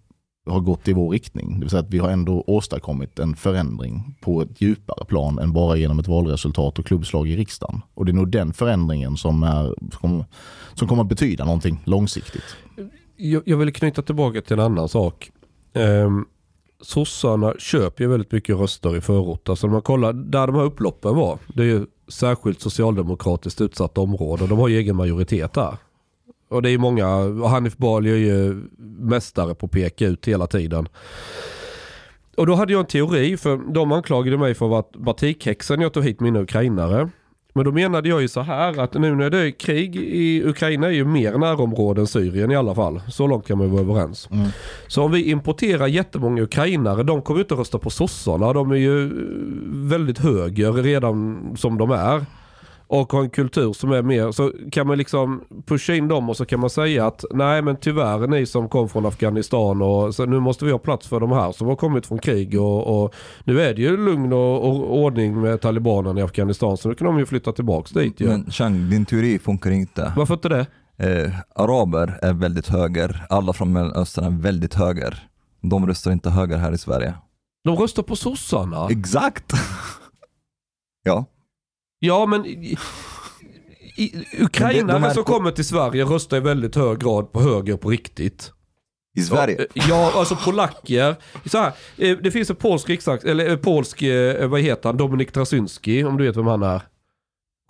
har 0.47 0.61
gått 0.61 0.89
i 0.89 0.93
vår 0.93 1.11
riktning. 1.11 1.55
Det 1.55 1.61
vill 1.61 1.71
säga 1.71 1.81
att 1.81 1.91
vi 1.91 1.99
har 1.99 2.11
ändå 2.11 2.45
åstadkommit 2.47 3.19
en 3.19 3.37
förändring 3.37 4.17
på 4.21 4.43
ett 4.43 4.61
djupare 4.61 5.05
plan 5.05 5.39
än 5.39 5.53
bara 5.53 5.77
genom 5.77 5.99
ett 5.99 6.09
valresultat 6.09 6.79
och 6.79 6.87
klubbslag 6.87 7.29
i 7.29 7.37
riksdagen. 7.37 7.83
Och 7.95 8.05
det 8.05 8.13
är 8.13 8.15
nog 8.15 8.31
den 8.31 8.53
förändringen 8.53 9.17
som, 9.17 9.43
är, 9.43 9.75
som, 10.01 10.25
som 10.75 10.89
kommer 10.89 11.03
att 11.03 11.09
betyda 11.09 11.45
någonting 11.45 11.81
långsiktigt. 11.85 12.57
Jag, 13.21 13.43
jag 13.47 13.57
vill 13.57 13.73
knyta 13.73 14.03
tillbaka 14.03 14.41
till 14.41 14.53
en 14.53 14.61
annan 14.61 14.89
sak. 14.89 15.31
Um, 15.75 16.29
sossarna 16.81 17.55
köper 17.59 18.05
ju 18.05 18.11
väldigt 18.11 18.33
mycket 18.33 18.57
röster 18.57 18.97
i 18.97 19.01
förorter. 19.01 19.53
Alltså 19.53 19.67
när 19.67 19.73
man 19.73 19.83
kollar 19.83 20.13
där 20.13 20.47
de 20.47 20.57
här 20.57 20.63
upploppen 20.63 21.17
var. 21.17 21.39
Det 21.55 21.63
är 21.63 21.67
ju 21.67 21.87
särskilt 22.09 22.61
socialdemokratiskt 22.61 23.61
utsatta 23.61 24.01
områden. 24.01 24.49
De 24.49 24.59
har 24.59 24.69
ju 24.69 24.77
egen 24.77 24.97
majoritet 24.97 25.53
där. 25.53 25.77
Och 26.49 26.63
det 26.63 26.71
är 26.71 26.79
många, 26.79 27.07
Hanif 27.49 27.77
Bali 27.77 28.11
är 28.11 28.17
ju 28.17 28.63
mästare 28.99 29.55
på 29.55 29.67
att 29.67 29.73
peka 29.73 30.07
ut 30.07 30.29
hela 30.29 30.47
tiden. 30.47 30.89
Och 32.37 32.47
då 32.47 32.55
hade 32.55 32.73
jag 32.73 32.81
en 32.81 32.87
teori, 32.87 33.37
för 33.37 33.73
de 33.73 33.93
anklagade 33.93 34.39
mig 34.39 34.55
för 34.55 34.67
att 34.67 34.71
vara 34.71 34.85
batikhäxan 35.05 35.81
jag 35.81 35.93
tog 35.93 36.05
hit 36.05 36.21
mina 36.21 36.41
ukrainare. 36.41 37.11
Men 37.53 37.65
då 37.65 37.73
menade 37.73 38.09
jag 38.09 38.23
ju 38.23 38.29
så 38.29 38.41
här 38.41 38.81
att 38.81 38.95
nu 38.95 39.15
när 39.15 39.31
det 39.31 39.39
är 39.39 39.51
krig 39.51 39.97
i 39.97 40.43
Ukraina 40.45 40.87
är 40.87 40.91
ju 40.91 41.05
mer 41.05 41.39
närområden 41.39 42.07
Syrien 42.07 42.51
i 42.51 42.57
alla 42.57 42.75
fall. 42.75 43.01
Så 43.09 43.27
långt 43.27 43.47
kan 43.47 43.59
man 43.59 43.67
ju 43.67 43.73
vara 43.73 43.83
överens. 43.83 44.29
Mm. 44.31 44.49
Så 44.87 45.03
om 45.03 45.13
vi 45.13 45.31
importerar 45.31 45.87
jättemånga 45.87 46.43
ukrainare, 46.43 47.03
de 47.03 47.23
kommer 47.23 47.39
ju 47.39 47.45
inte 47.45 47.55
rösta 47.55 47.79
på 47.79 47.91
sossarna. 47.91 48.53
De 48.53 48.71
är 48.71 48.77
ju 48.77 49.11
väldigt 49.89 50.19
höger 50.19 50.73
redan 50.73 51.41
som 51.57 51.79
de 51.79 51.91
är 51.91 52.25
och 52.91 53.13
har 53.13 53.23
en 53.23 53.31
kultur 53.31 53.73
som 53.73 53.93
är 53.93 54.03
mer, 54.03 54.33
så 54.33 54.53
kan 54.73 54.87
man 54.87 54.99
liksom 54.99 55.45
pusha 55.67 55.95
in 55.95 56.09
dem 56.09 56.29
och 56.29 56.37
så 56.37 56.45
kan 56.45 56.61
man 56.61 56.71
säga 56.71 57.07
att 57.07 57.25
nej 57.31 57.63
men 57.63 57.77
tyvärr 57.77 58.27
ni 58.27 58.47
som 58.47 58.69
kom 58.69 58.89
från 58.89 59.07
Afghanistan 59.07 59.83
och 59.83 60.15
så 60.15 60.27
nu 60.27 60.41
måste 60.41 60.65
vi 60.65 60.71
ha 60.71 60.79
plats 60.79 61.07
för 61.07 61.21
de 61.21 61.33
här 61.33 61.53
som 61.53 61.67
har 61.67 61.77
kommit 61.77 62.07
från 62.07 62.19
krig 62.19 62.61
och, 62.61 63.03
och 63.03 63.15
nu 63.45 63.61
är 63.61 63.75
det 63.75 63.83
ju 63.83 63.97
lugn 63.97 64.33
och, 64.33 64.69
och, 64.69 64.99
ordning 64.99 65.41
med 65.41 65.61
talibanerna 65.61 66.21
i 66.21 66.23
Afghanistan 66.23 66.77
så 66.77 66.89
nu 66.89 66.95
kan 66.95 67.07
de 67.07 67.19
ju 67.19 67.27
flytta 67.27 67.53
tillbaks 67.53 67.91
dit 67.91 68.21
ju. 68.21 68.27
Men 68.27 68.51
Chang, 68.51 68.91
din 68.91 69.05
teori 69.05 69.39
funkar 69.39 69.71
inte. 69.71 70.13
Varför 70.17 70.35
inte 70.35 70.49
det? 70.49 70.67
Eh, 70.97 71.33
araber 71.55 72.19
är 72.23 72.33
väldigt 72.33 72.69
höger, 72.69 73.27
alla 73.29 73.53
från 73.53 73.73
Mellanöstern 73.73 74.25
är 74.25 74.43
väldigt 74.43 74.75
höger. 74.75 75.29
De 75.61 75.87
röstar 75.87 76.13
inte 76.13 76.31
höger 76.31 76.57
här 76.59 76.73
i 76.73 76.79
Sverige. 76.79 77.15
De 77.65 77.77
röstar 77.77 78.03
på 78.03 78.17
sossarna? 78.17 78.89
Exakt! 78.91 79.53
ja. 81.03 81.25
Ja 82.03 82.27
men 82.27 82.47
i, 82.47 82.77
i, 83.97 84.27
ukrainare 84.39 84.93
men 84.93 85.03
det, 85.03 85.09
de 85.09 85.15
som 85.15 85.25
på... 85.25 85.33
kommer 85.33 85.51
till 85.51 85.65
Sverige 85.65 86.05
röstar 86.05 86.37
i 86.37 86.41
väldigt 86.41 86.77
hög 86.77 86.99
grad 86.99 87.33
på 87.33 87.41
höger 87.41 87.77
på 87.77 87.91
riktigt. 87.91 88.53
I 89.17 89.21
Sverige? 89.21 89.67
Ja, 89.75 90.13
alltså 90.15 90.37
polacker. 90.37 91.17
Så 91.49 91.59
här, 91.59 91.73
eh, 91.97 92.19
det 92.19 92.31
finns 92.31 92.51
en 92.51 92.57
polsk 92.57 92.89
riksdags, 92.89 93.25
eller 93.25 93.51
eh, 93.51 93.57
polsk, 93.57 94.03
eh, 94.03 94.49
vad 94.49 94.61
heter 94.61 94.89
han, 94.89 94.97
Dominik 94.97 95.33
Trasynski, 95.33 96.05
om 96.05 96.17
du 96.17 96.25
vet 96.25 96.37
vem 96.37 96.47
han 96.47 96.63
är. 96.63 96.83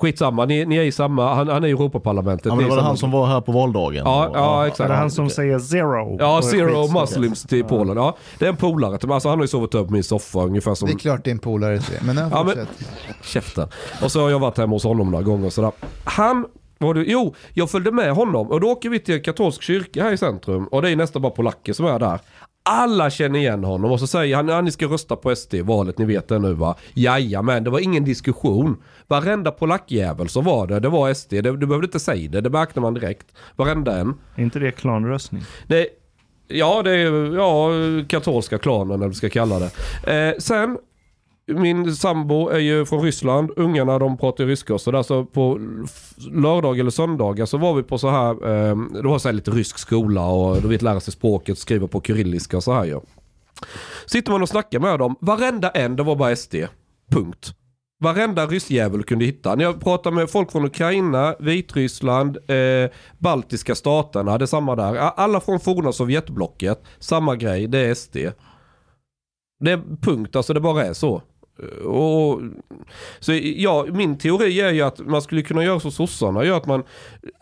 Skitsamma, 0.00 0.46
ni, 0.46 0.64
ni 0.64 0.76
är 0.76 0.82
i 0.82 0.92
samma, 0.92 1.34
han, 1.34 1.48
han 1.48 1.64
är 1.64 1.68
i 1.68 1.70
Europaparlamentet. 1.70 2.46
Ja, 2.46 2.54
men 2.54 2.68
var 2.68 2.76
det 2.76 2.82
han 2.82 2.96
som 2.96 3.10
var 3.10 3.26
här 3.26 3.40
på 3.40 3.52
valdagen? 3.52 4.02
Ja, 4.04 4.30
ja 4.34 4.66
exakt. 4.66 4.80
Är 4.80 4.88
det 4.88 4.98
han 4.98 5.10
som 5.10 5.30
säger 5.30 5.58
zero? 5.58 6.16
Ja, 6.18 6.42
zero 6.42 7.00
muslims 7.00 7.42
till 7.42 7.64
Polen. 7.64 7.96
Ja. 7.96 8.16
Det 8.38 8.44
är 8.44 8.48
en 8.48 8.56
polare, 8.56 8.92
alltså 8.92 9.28
han 9.28 9.38
har 9.38 9.44
ju 9.44 9.48
sovit 9.48 9.74
upp 9.74 9.86
på 9.86 9.92
min 9.92 10.04
soffa 10.04 10.38
ungefär 10.38 10.74
som... 10.74 10.88
Det 10.88 10.94
är 10.94 10.98
klart 10.98 11.24
det 11.24 11.30
är 11.30 11.32
en 11.32 11.38
polare 11.38 11.80
till 11.80 11.98
men 12.02 12.16
ja, 12.16 12.44
men, 12.44 12.66
Käften. 13.22 13.68
Och 14.02 14.12
så 14.12 14.22
har 14.22 14.30
jag 14.30 14.38
varit 14.38 14.58
hemma 14.58 14.74
hos 14.74 14.84
honom 14.84 15.10
några 15.10 15.24
gånger 15.24 15.50
sådär. 15.50 15.72
Han 16.04 16.46
var 16.78 16.94
du? 16.94 17.04
Jo, 17.08 17.34
jag 17.54 17.70
följde 17.70 17.92
med 17.92 18.12
honom 18.12 18.50
och 18.50 18.60
då 18.60 18.68
åker 18.68 18.88
vi 18.88 18.98
till 18.98 19.14
en 19.14 19.22
katolsk 19.22 19.62
kyrka 19.62 20.02
här 20.02 20.12
i 20.12 20.16
centrum 20.16 20.66
och 20.66 20.82
det 20.82 20.90
är 20.90 20.96
nästan 20.96 21.22
bara 21.22 21.32
polacker 21.32 21.72
som 21.72 21.86
är 21.86 21.98
där. 21.98 22.20
Alla 22.62 23.10
känner 23.10 23.38
igen 23.38 23.64
honom 23.64 23.92
och 23.92 24.00
så 24.00 24.06
säger 24.06 24.36
han 24.36 24.50
att 24.50 24.64
ni 24.64 24.70
ska 24.70 24.86
rösta 24.86 25.16
på 25.16 25.36
SD 25.36 25.54
i 25.54 25.62
valet, 25.62 25.98
ni 25.98 26.04
vet 26.04 26.28
det 26.28 26.38
nu 26.38 26.52
va? 26.52 26.76
Jajamän, 26.94 27.64
det 27.64 27.70
var 27.70 27.80
ingen 27.80 28.04
diskussion. 28.04 28.82
Varenda 29.06 29.50
polackjävel 29.50 30.28
som 30.28 30.44
var 30.44 30.66
det, 30.66 30.80
det 30.80 30.88
var 30.88 31.14
SD. 31.14 31.30
Det, 31.30 31.40
du 31.40 31.66
behövde 31.66 31.86
inte 31.86 32.00
säga 32.00 32.30
det, 32.30 32.40
det 32.40 32.50
märkte 32.50 32.80
man 32.80 32.94
direkt. 32.94 33.26
Varenda 33.56 33.98
en. 33.98 34.14
Är 34.36 34.42
inte 34.42 34.58
det 34.58 34.72
klanröstning? 34.72 35.42
Det, 35.66 35.88
ja, 36.48 36.82
det 36.82 36.90
är 36.90 37.34
ja, 37.36 37.70
katolska 38.08 38.58
klanen 38.58 38.90
eller 38.90 38.98
vad 38.98 39.08
vi 39.08 39.14
ska 39.14 39.28
kalla 39.28 39.58
det. 39.58 39.70
Eh, 40.12 40.38
sen, 40.38 40.78
min 41.54 41.96
sambo 41.96 42.48
är 42.48 42.58
ju 42.58 42.86
från 42.86 43.02
Ryssland. 43.02 43.50
Ungarna 43.56 43.98
de 43.98 44.16
pratar 44.16 44.44
ju 44.44 44.50
ryska. 44.50 44.74
och 44.74 44.80
sådär. 44.80 45.02
så 45.02 45.24
på 45.24 45.60
lördag 46.32 46.78
eller 46.78 46.90
söndagar 46.90 47.46
så 47.46 47.58
var 47.58 47.74
vi 47.74 47.82
på 47.82 47.98
så 47.98 48.10
här, 48.10 48.30
eh, 48.30 48.76
det 48.76 49.08
var 49.08 49.18
så 49.18 49.28
här 49.28 49.32
lite 49.32 49.50
rysk 49.50 49.78
skola 49.78 50.26
och 50.26 50.62
du 50.62 50.68
vet 50.68 50.82
lära 50.82 51.00
sig 51.00 51.12
språket, 51.12 51.58
skriva 51.58 51.86
på 51.86 52.00
kyrilliska 52.00 52.56
och 52.56 52.64
så 52.64 52.72
här 52.72 52.84
ju. 52.84 53.00
Sitter 54.06 54.32
man 54.32 54.42
och 54.42 54.48
snackar 54.48 54.80
med 54.80 54.98
dem, 54.98 55.16
varenda 55.20 55.70
en 55.70 55.96
det 55.96 56.02
var 56.02 56.16
bara 56.16 56.36
SD. 56.36 56.54
Punkt. 57.10 57.54
Varenda 58.02 58.46
ryssjävel 58.46 59.02
kunde 59.02 59.24
hitta. 59.24 59.54
När 59.54 59.64
jag 59.64 59.80
pratar 59.80 60.10
med 60.10 60.30
folk 60.30 60.52
från 60.52 60.64
Ukraina, 60.64 61.34
Vitryssland, 61.40 62.36
eh, 62.50 62.90
baltiska 63.18 63.74
staterna, 63.74 64.38
det 64.38 64.44
är 64.44 64.46
samma 64.46 64.76
där. 64.76 64.96
Alla 64.96 65.40
från 65.40 65.60
forna 65.60 65.92
Sovjetblocket, 65.92 66.82
samma 66.98 67.36
grej, 67.36 67.66
det 67.66 67.78
är 67.78 67.94
SD. 67.94 68.16
Det 69.60 69.70
är 69.70 69.82
punkt, 70.00 70.36
alltså 70.36 70.54
det 70.54 70.60
bara 70.60 70.86
är 70.86 70.92
så. 70.92 71.22
Och, 71.84 72.40
så 73.20 73.32
ja, 73.56 73.86
min 73.92 74.18
teori 74.18 74.60
är 74.60 74.72
ju 74.72 74.82
att 74.82 74.98
man 74.98 75.22
skulle 75.22 75.42
kunna 75.42 75.64
göra 75.64 75.80
så 75.80 75.90
sossarna 75.90 76.44
gör, 76.44 76.56
att 76.56 76.66
man 76.66 76.82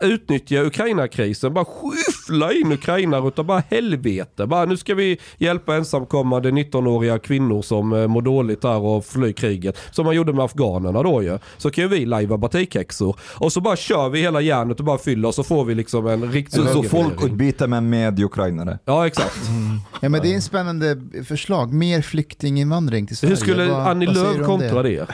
utnyttjar 0.03 0.65
Ukraina-krisen, 0.65 1.53
bara 1.53 1.65
skyffla 1.65 2.53
in 2.53 2.71
ukrainare 2.71 3.27
utav 3.27 3.45
bara 3.45 3.63
helvete. 3.69 4.45
Bara 4.45 4.65
nu 4.65 4.77
ska 4.77 4.95
vi 4.95 5.17
hjälpa 5.37 5.75
ensamkommande 5.75 6.51
19-åriga 6.51 7.19
kvinnor 7.19 7.61
som 7.61 7.93
eh, 7.93 8.07
mår 8.07 8.21
dåligt 8.21 8.63
här 8.63 8.79
och 8.79 9.05
flyr 9.05 9.31
kriget. 9.31 9.77
Som 9.91 10.05
man 10.05 10.15
gjorde 10.15 10.33
med 10.33 10.45
afghanerna 10.45 11.03
då 11.03 11.23
ju. 11.23 11.39
Så 11.57 11.71
kan 11.71 11.83
ju 11.83 11.87
vi 11.87 12.05
lajva 12.05 12.37
batikhäxor. 12.37 13.15
Och 13.35 13.53
så 13.53 13.61
bara 13.61 13.75
kör 13.75 14.09
vi 14.09 14.21
hela 14.21 14.41
järnet 14.41 14.79
och 14.79 14.85
bara 14.85 14.97
fyller 14.97 15.27
och 15.27 15.35
så 15.35 15.43
får 15.43 15.65
vi 15.65 15.75
liksom 15.75 16.07
en 16.07 16.31
riktig 16.31 16.61
Så, 16.63 16.83
folkutbyte 16.83 17.67
men 17.67 17.89
med 17.89 18.19
ukrainare. 18.19 18.79
Ja 18.85 19.07
exakt. 19.07 19.39
Ja, 20.01 20.09
men 20.09 20.21
det 20.21 20.31
är 20.31 20.35
en 20.35 20.41
spännande 20.41 21.01
förslag. 21.27 21.73
Mer 21.73 22.01
flyktinginvandring 22.01 23.07
till 23.07 23.17
Sverige. 23.17 23.35
Hur 23.35 23.41
skulle 23.41 23.75
Annie 23.75 24.08
Lööf 24.13 24.45
kontra 24.45 24.83
det? 24.83 25.07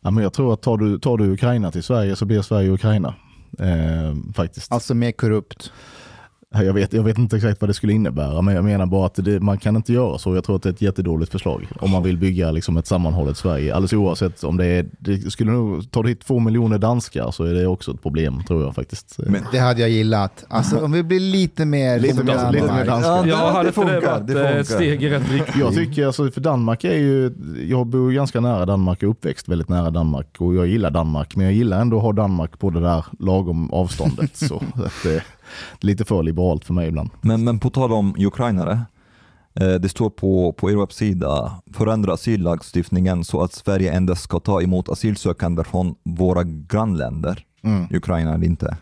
Ja, 0.00 0.10
men 0.10 0.22
jag 0.22 0.32
tror 0.32 0.52
att 0.52 0.62
tar 0.62 0.76
du, 0.76 0.98
tar 0.98 1.16
du 1.16 1.32
Ukraina 1.32 1.72
till 1.72 1.82
Sverige 1.82 2.16
så 2.16 2.24
blir 2.24 2.42
Sverige 2.42 2.70
Ukraina. 2.70 3.14
Eh, 3.58 4.32
faktiskt. 4.34 4.72
Alltså 4.72 4.94
mer 4.94 5.12
korrupt. 5.12 5.72
Jag 6.54 6.72
vet, 6.72 6.92
jag 6.92 7.02
vet 7.02 7.18
inte 7.18 7.36
exakt 7.36 7.60
vad 7.60 7.70
det 7.70 7.74
skulle 7.74 7.92
innebära, 7.92 8.42
men 8.42 8.54
jag 8.54 8.64
menar 8.64 8.86
bara 8.86 9.06
att 9.06 9.14
det, 9.14 9.40
man 9.40 9.58
kan 9.58 9.76
inte 9.76 9.92
göra 9.92 10.18
så. 10.18 10.34
Jag 10.34 10.44
tror 10.44 10.56
att 10.56 10.62
det 10.62 10.68
är 10.68 10.72
ett 10.72 10.82
jättedåligt 10.82 11.32
förslag 11.32 11.66
om 11.80 11.90
man 11.90 12.02
vill 12.02 12.16
bygga 12.18 12.50
liksom 12.50 12.76
ett 12.76 12.86
sammanhållet 12.86 13.36
Sverige. 13.36 13.74
Alldeles 13.74 13.92
oavsett 13.92 14.44
om 14.44 14.56
det 14.56 14.66
är, 14.66 14.86
det 14.98 15.30
skulle 15.30 15.52
nog, 15.52 15.90
tar 15.90 16.02
du 16.02 16.08
hit 16.08 16.20
två 16.26 16.38
miljoner 16.38 16.78
danskar 16.78 17.30
så 17.30 17.44
är 17.44 17.54
det 17.54 17.66
också 17.66 17.90
ett 17.94 18.02
problem 18.02 18.42
tror 18.48 18.62
jag 18.62 18.74
faktiskt. 18.74 19.18
Men- 19.18 19.42
Det 19.52 19.58
hade 19.58 19.80
jag 19.80 19.90
gillat. 19.90 20.44
Alltså 20.48 20.84
om 20.84 20.92
vi 20.92 21.02
blir 21.02 21.20
lite 21.20 21.64
mer... 21.64 21.98
Lite 21.98 22.14
som 22.16 22.26
mer- 22.26 22.34
Danmark. 22.34 22.54
lite 22.54 22.74
mer 22.74 22.84
danska. 22.84 23.10
Ja, 23.10 23.26
Ja, 23.26 23.36
det, 23.46 23.52
hade 23.52 23.68
det 23.68 23.72
funkar. 23.72 24.00
varit 24.10 24.26
Det 24.26 24.32
eh, 24.32 24.38
funkar. 24.46 24.60
ett 24.60 24.66
steg 24.66 25.02
i 25.02 25.08
rätt 25.08 25.30
riktning? 25.32 25.60
Jag 25.64 25.74
tycker 25.74 26.06
alltså, 26.06 26.30
för 26.30 26.40
Danmark 26.40 26.84
är 26.84 26.96
ju, 26.98 27.32
jag 27.68 27.86
bor 27.86 28.10
ju 28.10 28.16
ganska 28.16 28.40
nära 28.40 28.66
Danmark 28.66 29.02
och 29.02 29.10
uppväxt 29.10 29.48
väldigt 29.48 29.68
nära 29.68 29.90
Danmark 29.90 30.28
och 30.38 30.54
jag 30.54 30.66
gillar 30.66 30.90
Danmark 30.90 31.36
men 31.36 31.46
jag 31.46 31.54
gillar 31.54 31.80
ändå 31.80 31.96
att 31.96 32.02
ha 32.02 32.12
Danmark 32.12 32.58
på 32.58 32.70
det 32.70 32.80
där 32.80 33.04
lagom 33.18 33.70
avståndet. 33.72 34.36
så 34.36 34.56
att 34.74 34.92
det, 35.02 35.22
lite 35.80 36.04
för 36.04 36.22
liberalt 36.22 36.64
för 36.64 36.74
mig 36.74 36.88
ibland. 36.88 37.10
Men, 37.20 37.44
men 37.44 37.58
på 37.58 37.70
tal 37.70 37.92
om 37.92 38.14
ukrainare. 38.18 38.80
Eh, 39.60 39.74
det 39.74 39.88
står 39.88 40.10
på, 40.10 40.52
på 40.52 40.70
er 40.70 40.76
webbsida, 40.76 41.52
förändra 41.72 42.12
asyllagstiftningen 42.12 43.24
så 43.24 43.42
att 43.42 43.52
Sverige 43.52 43.92
endast 43.92 44.22
ska 44.22 44.40
ta 44.40 44.62
emot 44.62 44.88
asylsökande 44.88 45.64
från 45.64 45.94
våra 46.02 46.42
grannländer. 46.44 47.44
Mm. 47.62 47.86
Ukraina 47.90 48.34
är 48.34 48.44
inte 48.44 48.76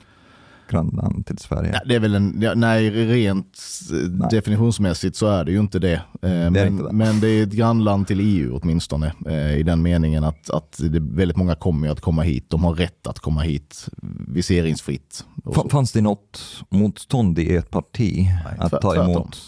grannland 0.73 1.27
till 1.27 1.39
Sverige. 1.39 1.71
Ja, 1.75 1.81
det 1.87 1.95
är 1.95 2.01
väl 2.01 2.15
en, 2.15 2.45
nej 2.57 2.91
rent 2.91 3.59
eh, 3.93 3.97
Nej. 4.11 4.29
definitionsmässigt 4.31 5.17
så 5.17 5.27
är 5.27 5.45
det 5.45 5.53
ju 5.53 5.61
inte 5.61 5.79
det. 5.79 5.93
Eh, 5.95 6.01
men, 6.23 6.57
inte 6.67 6.83
det. 6.85 6.93
men 6.93 7.21
det 7.21 7.29
är 7.29 7.43
ett 7.43 7.53
grannland 7.53 8.07
till 8.07 8.21
EU 8.21 8.59
åtminstone. 8.63 9.13
Eh, 9.27 9.57
I 9.59 9.63
den 9.63 9.83
meningen 9.83 10.25
att, 10.25 10.51
att 10.51 10.77
det, 10.91 11.01
väldigt 11.01 11.37
många 11.37 11.55
kommer 11.55 11.89
att 11.89 12.01
komma 12.01 12.23
hit. 12.23 12.45
De 12.51 12.65
har 12.65 12.75
rätt 12.75 13.07
att 13.07 13.19
komma 13.19 13.41
hit 13.41 13.89
viseringsfritt. 14.29 15.25
Fanns 15.71 15.93
det 15.93 16.01
något 16.01 16.63
motstånd 16.71 17.39
i 17.39 17.57
ert 17.57 17.71
parti 17.71 18.27
att 18.59 18.71
tvärt- 18.71 18.81
ta 18.83 19.05
emot? 19.05 19.39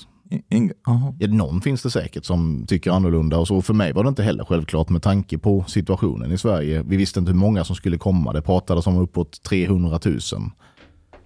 Ing- 0.50 0.72
Jaha. 0.86 1.14
Ja, 1.18 1.26
någon 1.28 1.60
finns 1.60 1.82
det 1.82 1.90
säkert 1.90 2.24
som 2.24 2.64
tycker 2.68 2.90
annorlunda 2.90 3.38
och 3.38 3.48
så. 3.48 3.62
För 3.62 3.74
mig 3.74 3.92
var 3.92 4.02
det 4.04 4.08
inte 4.08 4.22
heller 4.22 4.44
självklart 4.44 4.88
med 4.88 5.02
tanke 5.02 5.38
på 5.38 5.64
situationen 5.68 6.32
i 6.32 6.38
Sverige. 6.38 6.82
Vi 6.86 6.96
visste 6.96 7.20
inte 7.20 7.32
hur 7.32 7.38
många 7.38 7.64
som 7.64 7.76
skulle 7.76 7.98
komma. 7.98 8.32
Det 8.32 8.42
pratades 8.42 8.86
om 8.86 8.98
uppåt 8.98 9.42
300 9.42 9.98
000. 10.04 10.18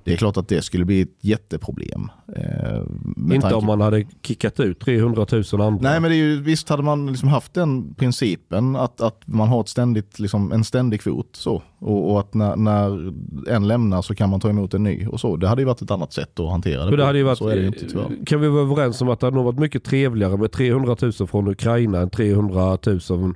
Det 0.08 0.14
är 0.14 0.16
klart 0.16 0.36
att 0.36 0.48
det 0.48 0.62
skulle 0.62 0.84
bli 0.84 1.00
ett 1.00 1.08
jätteproblem. 1.20 2.10
Eh, 2.36 2.78
Inte 3.16 3.40
tanke- 3.40 3.54
om 3.54 3.66
man 3.66 3.80
hade 3.80 4.04
kickat 4.22 4.60
ut 4.60 4.80
300 4.80 5.26
000 5.52 5.60
andra. 5.60 5.90
Nej 5.90 6.00
men 6.00 6.10
det 6.10 6.16
är 6.16 6.18
ju, 6.18 6.42
visst 6.42 6.68
hade 6.68 6.82
man 6.82 7.06
liksom 7.06 7.28
haft 7.28 7.54
den 7.54 7.94
principen 7.94 8.76
att, 8.76 9.00
att 9.00 9.22
man 9.26 9.48
har 9.48 9.60
ett 9.60 9.68
ständigt, 9.68 10.18
liksom, 10.18 10.52
en 10.52 10.64
ständig 10.64 11.00
kvot 11.00 11.28
så. 11.32 11.62
Och, 11.78 12.10
och 12.12 12.20
att 12.20 12.34
när, 12.34 12.56
när 12.56 13.12
en 13.50 13.68
lämnar 13.68 14.02
så 14.02 14.14
kan 14.14 14.30
man 14.30 14.40
ta 14.40 14.48
emot 14.50 14.74
en 14.74 14.82
ny 14.82 15.06
och 15.06 15.20
så. 15.20 15.36
Det 15.36 15.48
hade 15.48 15.62
ju 15.62 15.66
varit 15.66 15.82
ett 15.82 15.90
annat 15.90 16.12
sätt 16.12 16.40
att 16.40 16.50
hantera 16.50 16.84
det 16.84 16.90
Men 16.90 16.98
det 16.98 17.04
hade 17.04 17.18
ju 17.18 17.24
varit, 17.24 17.38
Så 17.38 17.48
är 17.48 17.56
det 17.56 17.66
inte 17.66 17.88
tyvärr. 17.88 18.26
kan 18.26 18.40
vi 18.40 18.48
vara 18.48 18.62
överens 18.62 19.02
om 19.02 19.08
att 19.08 19.20
det 19.20 19.26
hade 19.26 19.36
nog 19.36 19.44
varit 19.44 19.58
mycket 19.58 19.84
trevligare 19.84 20.36
med 20.36 20.52
300 20.52 20.96
000 21.02 21.12
från 21.12 21.48
Ukraina 21.48 21.98
än 21.98 22.10
300 22.10 22.78
000 23.10 23.34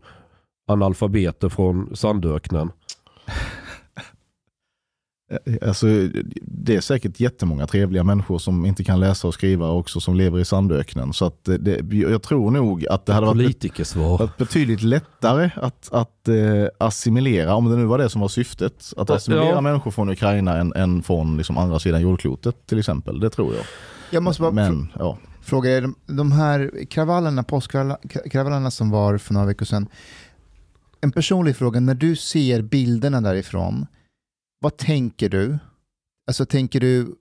analfabeter 0.68 1.48
från 1.48 1.96
Sandöknen. 1.96 2.70
Alltså, 5.62 5.86
det 6.42 6.76
är 6.76 6.80
säkert 6.80 7.20
jättemånga 7.20 7.66
trevliga 7.66 8.04
människor 8.04 8.38
som 8.38 8.66
inte 8.66 8.84
kan 8.84 9.00
läsa 9.00 9.28
och 9.28 9.34
skriva 9.34 9.70
också 9.70 10.00
som 10.00 10.14
lever 10.14 10.38
i 10.38 10.44
sandöknen. 10.44 11.12
Så 11.12 11.24
att 11.24 11.44
det, 11.44 11.80
jag 11.92 12.22
tror 12.22 12.50
nog 12.50 12.86
att 12.86 13.06
det 13.06 13.12
hade 13.12 13.26
varit, 13.26 14.36
betydligt 14.38 14.82
lättare 14.82 15.50
att, 15.56 15.88
att 15.92 16.28
eh, 16.28 16.34
assimilera, 16.78 17.54
om 17.54 17.70
det 17.70 17.76
nu 17.76 17.84
var 17.84 17.98
det 17.98 18.10
som 18.10 18.20
var 18.20 18.28
syftet, 18.28 18.92
att 18.96 19.10
assimilera 19.10 19.48
ja. 19.48 19.60
människor 19.60 19.90
från 19.90 20.10
Ukraina 20.10 20.56
än, 20.56 20.72
än 20.72 21.02
från 21.02 21.36
liksom 21.36 21.58
andra 21.58 21.78
sidan 21.78 22.00
jordklotet 22.00 22.66
till 22.66 22.78
exempel. 22.78 23.20
Det 23.20 23.30
tror 23.30 23.54
jag. 23.54 23.64
Jag 24.10 24.22
måste 24.22 24.42
bara 24.42 24.52
Men 24.52 24.92
ja, 24.98 25.18
fråga 25.42 25.76
er, 25.76 25.80
de, 25.82 25.94
de 26.06 26.32
här 26.32 26.84
kravallerna, 26.90 27.42
påskkravallerna 27.42 28.70
som 28.70 28.90
var 28.90 29.18
för 29.18 29.34
några 29.34 29.46
veckor 29.46 29.66
sedan. 29.66 29.88
En 31.00 31.12
personlig 31.12 31.56
fråga, 31.56 31.80
när 31.80 31.94
du 31.94 32.16
ser 32.16 32.62
bilderna 32.62 33.20
därifrån, 33.20 33.86
vad 34.62 34.76
tänker 34.76 35.28
du? 35.28 35.58
Alltså 36.26 36.46
tänker 36.46 36.80
du, 36.80 37.14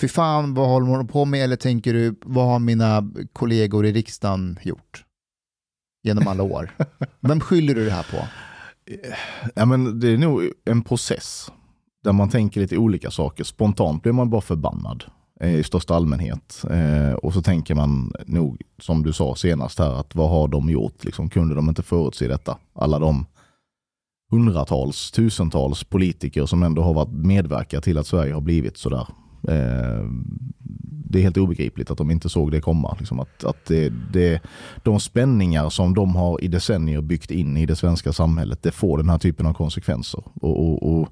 fy 0.00 0.08
fan 0.08 0.54
vad 0.54 0.68
håller 0.68 0.96
de 0.96 1.08
på 1.08 1.24
med? 1.24 1.44
Eller 1.44 1.56
tänker 1.56 1.92
du, 1.92 2.18
vad 2.22 2.46
har 2.46 2.58
mina 2.58 3.10
kollegor 3.32 3.86
i 3.86 3.92
riksdagen 3.92 4.58
gjort? 4.62 5.04
Genom 6.02 6.28
alla 6.28 6.42
år. 6.42 6.70
Vem 7.20 7.40
skyller 7.40 7.74
du 7.74 7.84
det 7.84 7.90
här 7.90 8.06
på? 8.10 8.28
Ja, 9.54 9.66
men 9.66 10.00
det 10.00 10.08
är 10.08 10.18
nog 10.18 10.42
en 10.64 10.82
process 10.82 11.52
där 12.04 12.12
man 12.12 12.28
tänker 12.28 12.60
lite 12.60 12.76
olika 12.78 13.10
saker. 13.10 13.44
Spontant 13.44 14.02
blir 14.02 14.12
man 14.12 14.30
bara 14.30 14.40
förbannad 14.40 15.04
eh, 15.40 15.54
i 15.54 15.62
största 15.62 15.94
allmänhet. 15.94 16.64
Eh, 16.70 17.12
och 17.12 17.34
så 17.34 17.42
tänker 17.42 17.74
man 17.74 18.12
nog, 18.26 18.62
som 18.78 19.02
du 19.02 19.12
sa 19.12 19.34
senast 19.34 19.78
här, 19.78 20.00
att 20.00 20.14
vad 20.14 20.30
har 20.30 20.48
de 20.48 20.70
gjort? 20.70 21.04
Liksom, 21.04 21.30
kunde 21.30 21.54
de 21.54 21.68
inte 21.68 21.82
förutse 21.82 22.28
detta? 22.28 22.58
Alla 22.74 22.98
de 22.98 23.26
hundratals, 24.30 25.10
tusentals 25.10 25.84
politiker 25.84 26.46
som 26.46 26.62
ändå 26.62 26.82
har 26.82 26.94
varit 26.94 27.12
medverkat 27.12 27.84
till 27.84 27.98
att 27.98 28.06
Sverige 28.06 28.34
har 28.34 28.40
blivit 28.40 28.76
sådär. 28.76 29.06
Eh, 29.48 30.04
det 31.10 31.18
är 31.18 31.22
helt 31.22 31.36
obegripligt 31.36 31.90
att 31.90 31.98
de 31.98 32.10
inte 32.10 32.28
såg 32.28 32.52
det 32.52 32.60
komma. 32.60 32.96
Liksom 32.98 33.20
att, 33.20 33.44
att 33.44 33.66
det, 33.66 33.92
det, 34.12 34.40
de 34.82 35.00
spänningar 35.00 35.70
som 35.70 35.94
de 35.94 36.16
har 36.16 36.44
i 36.44 36.48
decennier 36.48 37.00
byggt 37.00 37.30
in 37.30 37.56
i 37.56 37.66
det 37.66 37.76
svenska 37.76 38.12
samhället, 38.12 38.62
det 38.62 38.72
får 38.72 38.98
den 38.98 39.08
här 39.08 39.18
typen 39.18 39.46
av 39.46 39.52
konsekvenser. 39.52 40.22
Och, 40.34 40.68
och, 40.68 40.92
och 40.92 41.08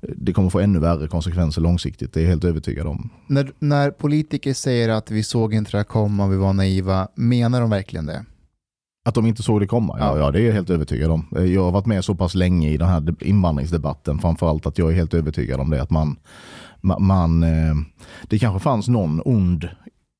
det 0.00 0.32
kommer 0.32 0.50
få 0.50 0.60
ännu 0.60 0.78
värre 0.78 1.08
konsekvenser 1.08 1.60
långsiktigt, 1.60 2.12
det 2.12 2.20
är 2.20 2.22
jag 2.22 2.30
helt 2.30 2.44
övertygad 2.44 2.86
om. 2.86 3.10
När, 3.26 3.52
när 3.58 3.90
politiker 3.90 4.54
säger 4.54 4.88
att 4.88 5.10
vi 5.10 5.22
såg 5.22 5.54
inte 5.54 5.70
det 5.70 5.76
här 5.76 5.84
komma, 5.84 6.28
vi 6.28 6.36
var 6.36 6.52
naiva, 6.52 7.08
menar 7.14 7.60
de 7.60 7.70
verkligen 7.70 8.06
det? 8.06 8.24
Att 9.08 9.14
de 9.14 9.26
inte 9.26 9.42
såg 9.42 9.60
det 9.60 9.66
komma, 9.66 9.96
ja, 9.98 10.18
Ja. 10.18 10.30
det 10.30 10.40
är 10.40 10.46
jag 10.46 10.52
helt 10.52 10.70
övertygad 10.70 11.10
om. 11.10 11.26
Jag 11.30 11.64
har 11.64 11.70
varit 11.72 11.86
med 11.86 12.04
så 12.04 12.14
pass 12.14 12.34
länge 12.34 12.70
i 12.70 12.76
den 12.76 12.88
här 12.88 13.00
de- 13.00 13.16
invandringsdebatten, 13.20 14.18
framförallt 14.18 14.66
att 14.66 14.78
jag 14.78 14.90
är 14.90 14.94
helt 14.94 15.14
övertygad 15.14 15.60
om 15.60 15.70
det. 15.70 15.82
Att 15.82 15.90
man, 15.90 16.16
ma- 16.82 16.98
man, 16.98 17.42
eh, 17.42 17.74
det 18.28 18.38
kanske 18.38 18.60
fanns 18.60 18.88
någon 18.88 19.22
ond 19.24 19.68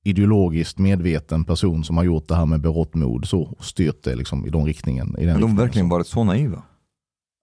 ideologiskt 0.05 0.79
medveten 0.79 1.45
person 1.45 1.85
som 1.85 1.97
har 1.97 2.05
gjort 2.05 2.29
det 2.29 2.35
här 2.35 2.47
med 2.47 2.61
berått 2.61 2.95
mod 2.95 3.27
så, 3.29 3.41
och 3.43 3.65
styrt 3.65 4.03
det 4.05 4.15
liksom 4.15 4.47
i 4.47 4.51
den 4.51 4.65
riktningen. 4.65 5.17
I 5.19 5.25
den 5.25 5.29
Har 5.29 5.35
de 5.35 5.35
riktningen. 5.35 5.57
verkligen 5.57 5.89
varit 5.89 6.07
så 6.07 6.25
naiva? 6.25 6.63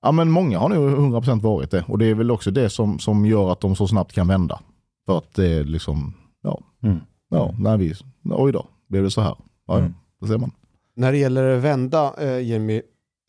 Ja 0.01 0.11
men 0.11 0.31
många 0.31 0.59
har 0.59 0.69
nog 0.69 0.89
100% 0.89 1.41
varit 1.41 1.71
det 1.71 1.83
och 1.87 1.97
det 1.97 2.05
är 2.05 2.13
väl 2.15 2.31
också 2.31 2.51
det 2.51 2.69
som, 2.69 2.99
som 2.99 3.25
gör 3.25 3.51
att 3.51 3.61
de 3.61 3.75
så 3.75 3.87
snabbt 3.87 4.13
kan 4.13 4.27
vända. 4.27 4.59
För 5.05 5.17
att 5.17 5.33
det 5.33 5.47
är 5.47 5.63
liksom, 5.63 6.13
ja, 6.43 6.59
Mm. 6.83 6.97
ja 7.29 7.53
nej, 7.59 7.77
vi, 7.77 7.93
oj 8.23 8.51
då, 8.51 8.65
blev 8.89 9.03
det 9.03 9.11
så 9.11 9.21
här? 9.21 9.35
Ja, 9.67 9.73
ja, 9.73 9.77
Mm. 9.79 9.93
det 10.21 10.27
ser 10.27 10.37
man. 10.37 10.51
När 10.95 11.11
det 11.11 11.17
gäller 11.17 11.55
vända, 11.55 12.13
eh, 12.19 12.39
Jimmy, 12.39 12.81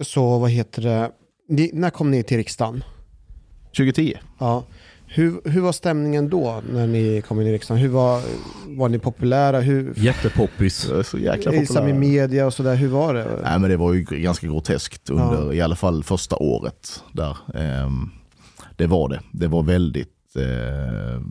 så 0.02 0.38
vad 0.38 0.50
heter 0.50 0.82
det, 0.82 1.10
ni, 1.48 1.70
när 1.74 1.90
kom 1.90 2.10
ni 2.10 2.22
till 2.22 2.36
riksdagen? 2.36 2.84
2010. 3.76 4.14
Ja. 4.38 4.64
Hur, 5.08 5.40
hur 5.44 5.60
var 5.60 5.72
stämningen 5.72 6.28
då 6.28 6.62
när 6.72 6.86
ni 6.86 7.22
kom 7.28 7.40
in 7.40 7.46
i 7.46 7.52
riksdagen? 7.52 7.82
Hur 7.82 7.88
var, 7.88 8.22
var 8.66 8.88
ni 8.88 8.98
populära? 8.98 9.60
Hur, 9.60 9.94
Jättepoppis. 9.96 10.90
Så 11.04 11.18
jäkla 11.18 11.54
i 11.54 11.66
populära. 11.66 11.94
media 11.94 12.46
och 12.46 12.54
sådär, 12.54 12.74
hur 12.74 12.88
var 12.88 13.14
det? 13.14 13.40
Nej 13.42 13.58
men 13.58 13.70
det 13.70 13.76
var 13.76 13.92
ju 13.92 14.02
ganska 14.02 14.46
groteskt 14.46 15.10
under 15.10 15.52
i 15.52 15.60
alla 15.60 15.76
fall 15.76 16.04
första 16.04 16.36
året 16.36 17.02
där. 17.12 17.36
Ehm, 17.54 18.10
det 18.76 18.86
var 18.86 19.08
det. 19.08 19.20
Det 19.32 19.46
var 19.46 19.62
väldigt... 19.62 20.36
Eh, 20.36 21.22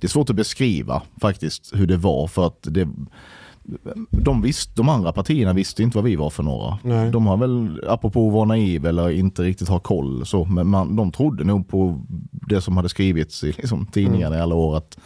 det 0.00 0.06
är 0.06 0.08
svårt 0.08 0.30
att 0.30 0.36
beskriva 0.36 1.02
faktiskt 1.20 1.74
hur 1.74 1.86
det 1.86 1.96
var 1.96 2.26
för 2.26 2.46
att 2.46 2.58
det, 2.62 2.88
de, 4.10 4.42
visst, 4.42 4.76
de 4.76 4.88
andra 4.88 5.12
partierna 5.12 5.52
visste 5.52 5.82
inte 5.82 5.98
vad 5.98 6.04
vi 6.04 6.16
var 6.16 6.30
för 6.30 6.42
några. 6.42 6.78
Nej. 6.82 7.10
De 7.10 7.26
har 7.26 7.36
väl, 7.36 7.80
apropå 7.88 8.26
att 8.26 8.32
vara 8.34 8.44
naiv 8.44 8.86
eller 8.86 9.10
inte 9.10 9.42
riktigt 9.42 9.68
ha 9.68 9.78
koll, 9.78 10.26
så, 10.26 10.44
men 10.44 10.68
man, 10.68 10.96
de 10.96 11.12
trodde 11.12 11.44
nog 11.44 11.68
på 11.68 12.02
det 12.30 12.60
som 12.60 12.76
hade 12.76 12.88
skrivits 12.88 13.44
i 13.44 13.46
liksom, 13.52 13.86
tidningarna 13.86 14.36
i 14.36 14.40
alla 14.40 14.54
år. 14.54 14.76
att 14.76 14.98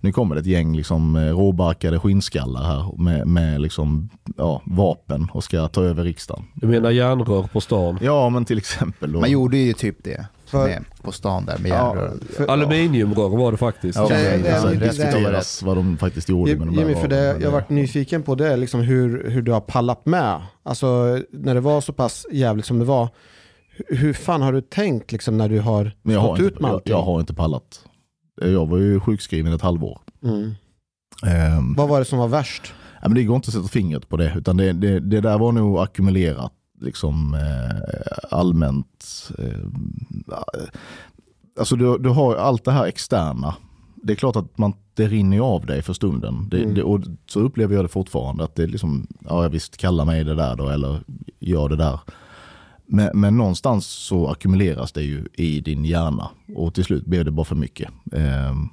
Nu 0.00 0.12
kommer 0.12 0.34
det 0.34 0.40
ett 0.40 0.46
gäng 0.46 0.76
liksom, 0.76 1.16
eh, 1.16 1.20
råbarkade 1.20 1.98
skinnskallar 1.98 2.62
här 2.62 3.02
med, 3.02 3.26
med 3.26 3.60
liksom, 3.60 4.08
ja, 4.36 4.62
vapen 4.64 5.28
och 5.32 5.44
ska 5.44 5.68
ta 5.68 5.82
över 5.82 6.04
riksdagen. 6.04 6.44
Du 6.54 6.66
menar 6.66 6.90
järnrör 6.90 7.42
på 7.42 7.60
stan? 7.60 7.98
Ja 8.02 8.28
men 8.28 8.44
till 8.44 8.58
exempel. 8.58 9.12
Då. 9.12 9.20
Man 9.20 9.30
gjorde 9.30 9.58
ju 9.58 9.72
typ 9.72 10.04
det 10.04 10.26
För- 10.50 10.66
med, 10.68 10.84
på 11.02 11.12
stan 11.12 11.44
där 11.46 11.58
med 11.58 11.70
Ja, 11.70 11.74
järnrören. 11.96 12.50
Aluminiumrör 12.50 13.28
var 13.28 13.52
det 13.52 13.58
faktiskt. 13.58 13.98
Ja, 13.98 14.08
Det- 14.08 14.14
det, 14.14 14.36
det- 14.42 14.78
det, 14.78 14.86
diskuteras 14.86 15.62
vad 15.62 15.76
de 15.76 15.96
faktiskt 15.96 16.28
gjorde 16.28 16.56
med 16.56 16.66
de 16.66 16.76
där 16.76 16.82
Jimmy, 16.82 16.94
för 17.00 17.08
det, 17.08 17.24
jag 17.40 17.44
har 17.46 17.52
varit 17.52 17.70
nyfiken 17.70 18.22
på 18.22 18.34
det, 18.34 18.56
liksom 18.56 18.80
hur, 18.80 19.30
hur 19.30 19.42
du 19.42 19.52
har 19.52 19.60
pallat 19.60 20.06
med. 20.06 20.40
Alltså 20.62 21.18
när 21.32 21.54
det 21.54 21.60
var 21.60 21.80
så 21.80 21.92
pass 21.92 22.26
jävligt 22.32 22.66
som 22.66 22.78
det 22.78 22.84
var. 22.84 23.08
Hur, 23.88 24.12
fan 24.12 24.42
har 24.42 24.52
du 24.52 24.60
tänkt 24.60 25.12
liksom, 25.12 25.36
när 25.38 25.48
du 25.48 25.60
har 25.60 25.92
Men 26.02 26.14
jag 26.14 26.20
har, 26.20 26.36
stått 26.36 26.46
ut 26.46 26.52
inte, 26.52 26.62
med 26.62 26.68
jag, 26.68 26.74
allting? 26.74 26.90
jag 26.92 27.02
har 27.02 27.20
inte 27.20 27.34
pallat. 27.34 27.80
Jag 28.42 28.66
var 28.66 28.78
ju 28.78 29.00
sjukskriven 29.00 29.52
ett 29.52 29.62
halvår. 29.62 30.00
Mm. 30.24 30.54
Ehm, 31.26 31.74
Vad 31.74 31.88
var 31.88 31.98
det 31.98 32.04
som 32.04 32.18
var 32.18 32.28
värst? 32.28 32.72
Ja, 33.02 33.08
men 33.08 33.14
det 33.14 33.24
går 33.24 33.36
inte 33.36 33.48
att 33.48 33.54
sätta 33.54 33.68
fingret 33.68 34.08
på 34.08 34.16
det, 34.16 34.32
utan 34.36 34.56
det, 34.56 34.72
det, 34.72 35.00
det 35.00 35.20
där 35.20 35.38
var 35.38 35.52
nog 35.52 35.78
ackumulerat 35.78 36.52
liksom, 36.80 37.34
eh, 37.34 38.38
allmänt. 38.38 39.30
Eh, 39.38 40.34
alltså 41.58 41.76
du, 41.76 41.98
du 41.98 42.08
har 42.08 42.36
allt 42.36 42.64
det 42.64 42.72
här 42.72 42.86
externa. 42.86 43.54
Det 44.02 44.12
är 44.12 44.16
klart 44.16 44.36
att 44.36 44.58
man, 44.58 44.72
det 44.94 45.08
rinner 45.08 45.40
av 45.40 45.66
dig 45.66 45.82
för 45.82 45.92
stunden. 45.92 46.48
Det, 46.50 46.62
Mm. 46.62 46.74
det, 46.74 46.82
och 46.82 47.00
så 47.26 47.40
upplever 47.40 47.74
jag 47.74 47.84
det 47.84 47.88
fortfarande. 47.88 48.44
Att 48.44 48.54
det 48.54 48.62
är 48.62 48.66
liksom, 48.66 49.06
ja 49.28 49.42
jag 49.42 49.50
visst 49.50 49.76
kalla 49.76 50.04
mig 50.04 50.24
det 50.24 50.34
där 50.34 50.56
då, 50.56 50.68
eller 50.68 51.00
gör 51.40 51.68
det 51.68 51.76
där. 51.76 52.00
Men, 52.86 53.10
men 53.20 53.36
någonstans 53.36 53.86
så 53.86 54.28
ackumuleras 54.28 54.92
det 54.92 55.02
ju 55.02 55.26
i 55.34 55.60
din 55.60 55.84
hjärna 55.84 56.28
och 56.56 56.74
till 56.74 56.84
slut 56.84 57.04
blir 57.04 57.24
det 57.24 57.30
bara 57.30 57.44
för 57.44 57.56
mycket. 57.56 57.90
Ehm, 58.12 58.68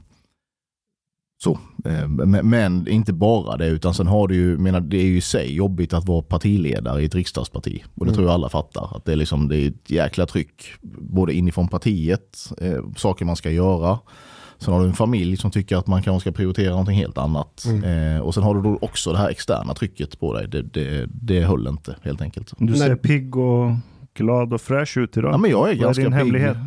så. 1.44 1.60
Eh, 1.86 2.08
Men, 2.44 2.88
inte 2.88 3.14
bara 3.14 3.58
det, 3.58 3.68
utan 3.68 3.94
sen 3.94 4.08
har 4.08 4.28
du 4.28 4.36
ju, 4.36 4.58
menar, 4.58 4.80
det 4.80 4.98
är 4.98 5.06
ju 5.06 5.18
i 5.18 5.22
sig 5.22 5.56
jobbigt 5.56 5.94
att 5.94 6.06
vara 6.08 6.22
partiledare 6.22 7.02
i 7.02 7.06
ett 7.06 7.16
riksdagsparti. 7.16 7.84
Och 7.96 8.06
det 8.06 8.10
Mm. 8.10 8.16
tror 8.16 8.28
jag 8.28 8.34
alla 8.34 8.50
fattar. 8.50 8.98
Att 8.98 9.06
det 9.06 9.12
är, 9.12 9.16
liksom, 9.16 9.48
det 9.48 9.58
är 9.58 9.68
ett 9.68 9.90
jäkla 9.92 10.26
tryck, 10.26 10.64
både 11.00 11.34
inifrån 11.34 11.68
partiet, 11.68 12.52
eh, 12.62 12.80
saker 12.98 13.26
man 13.26 13.36
ska 13.36 13.52
göra. 13.52 14.00
Sen 14.58 14.74
har 14.74 14.82
du 14.82 14.88
en 14.88 14.94
familj 14.94 15.38
som 15.38 15.52
tycker 15.52 15.78
att 15.78 15.88
man 15.88 16.02
kanske 16.04 16.30
ska 16.30 16.38
prioritera 16.38 16.70
någonting 16.70 16.98
helt 16.98 17.18
annat. 17.18 17.66
Mm. 17.68 18.16
Eh, 18.16 18.22
och 18.22 18.34
sen 18.34 18.44
har 18.44 18.56
du 18.56 18.62
då 18.62 18.78
också 18.82 19.12
det 19.12 19.18
här 19.18 19.30
externa 19.30 19.74
trycket 19.74 20.20
på 20.20 20.34
dig. 20.34 20.48
Det, 20.48 20.62
det, 20.62 21.06
det 21.22 21.42
höll 21.44 21.68
inte 21.68 21.96
helt 22.02 22.22
enkelt. 22.22 22.54
Du 22.58 22.74
ser 22.76 22.96
pigg 22.96 23.36
och 23.38 23.72
glad 24.14 24.54
och 24.54 24.62
fräsch 24.62 24.98
ut 24.98 25.18
idag. 25.18 25.34
Ja, 25.34 25.38
men 25.38 25.52
jag 25.52 25.60
är 25.60 25.64
Vad 25.64 25.72
är 25.72 25.76
ganska 25.76 26.04
din 26.04 26.12
pigg. 26.12 26.18
hemlighet? 26.20 26.58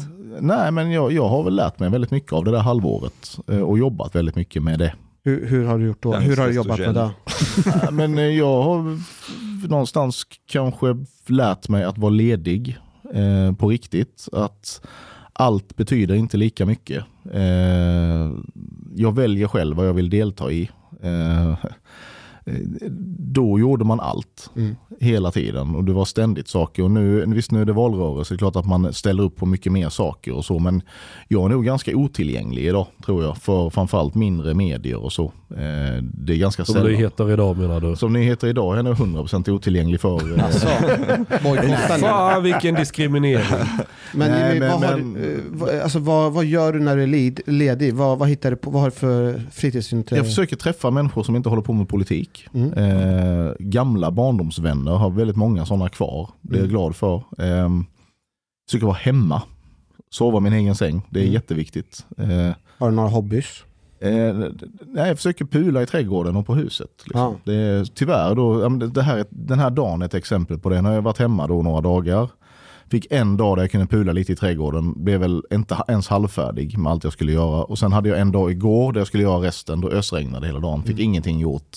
Nej, 0.41 0.71
men 0.71 0.91
jag, 0.91 1.13
jag 1.13 1.29
har 1.29 1.43
väl 1.43 1.57
lärt 1.57 1.79
mig 1.79 1.91
väldigt 1.91 2.11
mycket 2.11 2.33
av 2.33 2.45
det 2.45 2.51
där 2.51 2.59
halvåret 2.59 3.39
eh, 3.47 3.61
och 3.61 3.79
jobbat 3.79 4.15
väldigt 4.15 4.37
mycket 4.37 4.63
med 4.63 4.79
det. 4.79 4.95
Hur, 5.25 5.47
hur 5.47 5.65
har 5.65 5.79
du 5.79 5.87
gjort 5.87 6.03
då? 6.03 6.15
Hur 6.15 6.37
har 6.37 6.47
du 6.47 6.55
jobbat 6.55 6.79
med 6.79 6.95
det? 6.95 7.11
Ja, 7.83 7.91
Men 7.91 8.19
eh, 8.19 8.25
jag 8.25 8.63
har 8.63 8.99
någonstans 9.69 10.25
kanske 10.47 10.97
lärt 11.27 11.69
mig 11.69 11.85
att 11.85 11.99
vara 11.99 12.11
ledig 12.11 12.79
eh, 13.15 13.55
på 13.55 13.69
riktigt. 13.69 14.29
Att 14.33 14.81
allt 15.33 15.77
betyder 15.77 16.15
inte 16.15 16.37
lika 16.37 16.67
mycket. 16.67 17.05
Eh, 17.33 18.33
jag 18.95 19.15
väljer 19.15 19.49
själv 19.49 19.77
vad 19.77 19.89
jag 19.89 19.95
vill 19.95 20.11
delta 20.11 20.51
i. 20.51 20.71
Eh, 21.03 21.55
då 23.19 23.59
gjorde 23.59 23.85
man 23.85 24.01
allt 24.01 24.51
Mm. 24.57 24.77
hela 25.01 25.31
tiden 25.31 25.75
och 25.75 25.85
det 25.85 25.93
var 25.93 26.05
ständigt 26.05 26.49
saker. 26.49 26.83
Och 26.83 26.91
nu, 26.91 27.25
visst 27.27 27.51
nu 27.51 27.61
är 27.61 27.65
det 27.65 27.73
valrörelse, 27.73 28.35
det 28.35 28.37
är 28.37 28.39
klart 28.39 28.57
att 28.57 28.67
man 28.67 28.93
ställer 28.93 29.23
upp 29.23 29.37
på 29.37 29.47
mycket 29.47 29.73
mer 29.73 29.89
saker 29.89 30.33
och 30.33 30.45
så. 30.45 30.59
Men 30.59 30.83
jag 31.29 31.45
är 31.45 31.49
nog 31.49 31.65
ganska 31.65 31.97
otillgänglig 31.97 32.65
idag 32.67 32.87
tror 33.07 33.25
jag. 33.25 33.37
För 33.37 33.71
framförallt 33.71 34.15
mindre 34.15 34.55
medier 34.55 34.97
och 35.05 35.13
så. 35.13 35.25
Eh, 35.51 36.03
det 36.03 36.33
är 36.33 36.37
ganska 36.37 36.65
Som 36.65 36.73
sällan. 36.75 36.91
det 36.91 36.97
heter 36.97 37.33
idag 37.33 37.57
menar 37.59 37.81
du? 37.81 37.97
Som 37.97 38.13
nyheter 38.13 38.49
idag 38.49 38.73
är 38.73 38.77
jag 38.77 38.85
nog 38.85 38.95
100% 38.95 39.49
otillgänglig 39.51 40.01
för. 40.01 40.39
eh, 40.39 40.45
Alltså? 40.45 40.67
Fan 42.01 42.43
vilken 42.43 42.75
diskriminering. 42.75 43.45
Men, 44.15 44.31
Nej, 44.31 44.55
Jimmy, 44.55 44.61
men- 44.67 44.81
vad, 44.81 44.81
men- 44.81 45.13
du- 45.15 45.33
eh, 45.35 45.39
vad, 45.51 45.69
alltså, 45.81 45.99
vad, 45.99 46.33
vad 46.33 46.45
gör 46.45 46.73
du 46.73 46.81
när 46.81 46.97
du 46.97 47.03
är 47.03 47.07
led, 47.07 47.41
ledig? 47.47 47.95
Vad, 47.95 48.19
vad 48.19 48.29
hittar 48.29 48.51
du 48.51 48.57
på? 48.57 48.71
Vad 48.71 48.83
har 48.83 48.91
du 48.91 48.97
för 48.97 49.43
fritidsintresse? 49.53 50.17
Jag 50.17 50.27
försöker 50.27 50.57
träffa 50.57 50.91
människor 50.91 51.23
som 51.23 51.37
inte 51.37 51.49
håller 51.49 51.63
på 51.63 51.73
med 51.73 51.89
politik. 51.89 52.38
Mm. 52.55 52.73
Eh, 52.73 53.53
gamla 53.59 54.11
barndomsvänner, 54.11 54.93
har 54.93 55.11
väldigt 55.11 55.37
många 55.37 55.67
sådana 55.67 55.89
kvar. 55.89 56.31
Det 56.41 56.55
är 56.55 56.59
jag 56.59 56.65
Mm. 56.65 56.71
glad 56.71 56.97
för. 56.97 57.15
Eh, 57.17 57.69
försöker 58.69 58.87
vara 58.87 58.97
hemma. 58.97 59.43
Sova 60.11 60.39
i 60.39 60.41
min 60.41 60.53
egen 60.53 60.75
säng. 60.75 61.03
Det 61.11 61.19
är 61.19 61.23
Mm. 61.23 61.35
jätteviktigt. 61.35 62.07
Eh, 62.19 62.51
Har 62.79 62.91
du 62.91 62.97
några 62.97 63.09
hobbys? 63.09 63.65
Eh, 64.01 64.11
nej, 64.87 65.09
jag 65.09 65.17
försöker 65.17 65.45
pula 65.45 65.83
i 65.83 65.87
trädgården 65.87 66.37
och 66.37 66.47
på 66.47 66.55
huset. 66.55 66.91
Liksom. 67.05 67.21
Ja. 67.21 67.35
Det 67.45 67.55
är, 67.55 67.85
tyvärr, 67.85 68.35
då, 68.35 68.69
det- 68.69 69.03
här, 69.03 69.19
är- 69.19 69.27
den 69.31 69.59
här 69.59 69.71
dagen 69.71 70.03
är 70.03 70.07
ett 70.07 70.15
exempel 70.15 70.59
på 70.59 70.69
det. 70.69 70.83
När 70.83 70.95
jag 70.95 71.03
varit 71.03 71.19
hemma 71.19 71.47
då 71.47 71.63
några 71.63 71.81
dagar. 71.81 72.29
Fick 72.91 73.07
en 73.13 73.37
dag 73.37 73.57
där 73.57 73.63
jag 73.63 73.71
kunde 73.71 73.87
pula 73.87 74.13
lite 74.13 74.33
i 74.33 74.37
trädgården. 74.37 75.05
Blev 75.05 75.21
väl 75.21 75.43
inte 75.51 75.77
ens 75.89 76.09
halvfärdig 76.09 76.79
med 76.79 76.93
allt 76.93 77.05
jag 77.05 77.13
skulle 77.13 77.33
göra. 77.33 77.65
Och 77.65 77.79
sen 77.79 77.93
hade 77.93 78.09
jag 78.09 78.19
en 78.21 78.33
dag 78.33 78.51
igår 78.51 78.93
där 78.93 79.01
jag 79.01 79.07
skulle 79.07 79.23
göra 79.23 79.43
resten. 79.47 79.81
Då 79.81 79.89
ösregnade 79.91 80.47
hela 80.47 80.59
dagen. 80.61 80.83
Fick 80.83 80.91
Mm. 80.99 81.05
ingenting 81.05 81.39
gjort. 81.39 81.77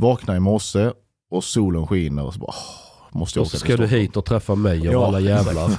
Vaknade 0.00 0.36
i 0.36 0.40
morse 0.40 0.90
och 1.30 1.44
solen 1.44 1.86
skiner 1.86 2.24
och 2.24 2.34
så 2.34 2.40
bara, 2.40 2.54
åh, 2.56 3.18
måste 3.18 3.38
jag 3.38 3.42
Och 3.42 3.46
åka 3.46 3.58
så 3.58 3.66
till 3.66 3.74
ska 3.74 3.82
du 3.82 3.86
hit 3.86 4.16
och 4.16 4.24
träffa 4.24 4.54
mig 4.54 4.88
och 4.88 4.94
Ja, 4.94 5.06
alla 5.06 5.20
jävlar. 5.20 5.68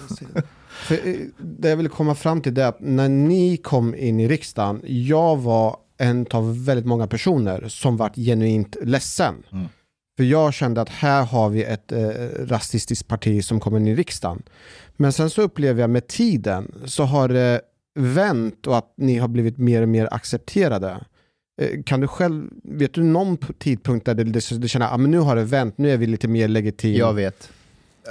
För, 0.70 0.96
eh, 1.08 1.16
det 1.38 1.70
jag 1.70 1.78
vill 1.78 1.90
komma 1.90 2.16
fram 2.16 2.42
till 2.42 2.54
det 2.54 2.64
är 2.64 2.68
att 2.68 2.80
när 2.80 3.10
ni 3.10 3.58
kom 3.58 3.96
in 3.96 4.20
i 4.20 4.28
riksdagen, 4.28 4.82
jag 4.86 5.38
var 5.38 5.78
en 5.98 6.26
av 6.32 6.66
väldigt 6.66 6.86
många 6.86 7.08
personer 7.08 7.68
som 7.68 7.98
vart 7.98 8.16
genuint 8.16 8.76
ledsen. 8.84 9.44
Mm. 9.52 9.68
För 10.18 10.24
jag 10.24 10.54
kände 10.54 10.82
att 10.82 10.90
här 10.90 11.26
har 11.26 11.50
vi 11.50 11.64
ett 11.64 11.92
eh, 11.92 12.08
rasistiskt 12.40 13.08
parti 13.08 13.46
som 13.46 13.60
kommer 13.60 13.80
in 13.80 13.88
i 13.88 13.96
riksdagen. 13.96 14.44
Men 14.98 15.14
sen 15.14 15.30
så 15.30 15.42
upplever 15.42 15.82
jag 15.82 15.90
med 15.90 16.08
tiden 16.08 16.72
så 16.86 17.04
har 17.04 17.28
det 17.28 17.62
vänt 17.96 18.68
och 18.68 18.78
att 18.78 18.94
ni 18.98 19.18
har 19.18 19.28
blivit 19.28 19.58
mer 19.58 19.82
och 19.82 19.90
mer 19.90 20.08
accepterade. 20.12 21.06
Eh, 21.62 21.84
Kan 21.84 22.00
du 22.00 22.08
själv, 22.08 22.50
vet 22.64 22.94
du 22.94 23.04
någon 23.04 23.38
tidpunkt 23.38 24.06
där 24.06 24.14
det, 24.14 24.24
det, 24.24 24.60
det 24.60 24.68
känner 24.68 24.86
att 24.86 24.94
ah, 24.94 24.98
men 24.98 25.12
nu 25.12 25.20
har 25.20 25.36
det 25.36 25.44
vänt, 25.44 25.78
nu 25.78 25.90
är 25.90 25.98
vi 25.98 26.08
lite 26.08 26.28
mer 26.28 26.48
legitima? 26.48 26.98
Jag 26.98 27.14
vet. 27.14 27.50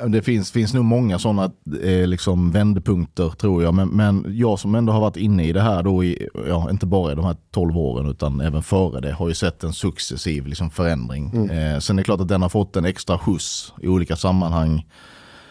Det 0.09 0.23
finns, 0.23 0.51
finns 0.51 0.75
nog 0.75 0.85
många 0.85 1.19
sådana 1.19 1.51
eh, 1.83 2.07
liksom 2.07 2.51
vändpunkter 2.51 3.29
tror 3.29 3.63
jag. 3.63 3.75
Men, 3.75 3.89
men 3.89 4.25
jag 4.29 4.59
som 4.59 4.75
ändå 4.75 4.93
har 4.93 5.01
varit 5.01 5.17
inne 5.17 5.45
i 5.45 5.53
det 5.53 5.61
här 5.61 5.83
då 5.83 6.05
i, 6.05 6.29
ja, 6.49 6.71
inte 6.71 6.87
bara 6.87 7.13
i 7.13 7.15
de 7.15 7.25
här 7.25 7.37
12 7.51 7.79
åren 7.79 8.11
utan 8.11 8.41
även 8.41 8.63
före 8.63 9.01
det 9.01 9.13
har 9.13 9.29
ju 9.29 9.35
sett 9.35 9.65
en 9.65 9.73
successiv 9.73 10.47
liksom, 10.47 10.71
förändring. 10.71 11.31
Mm. 11.35 11.51
Eh, 11.51 11.79
sen 11.79 11.99
är 11.99 12.01
det 12.01 12.05
klart 12.05 12.21
att 12.21 12.29
den 12.29 12.43
har 12.43 12.49
fått 12.49 12.77
en 12.77 12.85
extra 12.85 13.19
skjuts 13.19 13.73
i 13.83 13.89
olika 13.89 14.17
sammanhang. 14.17 14.87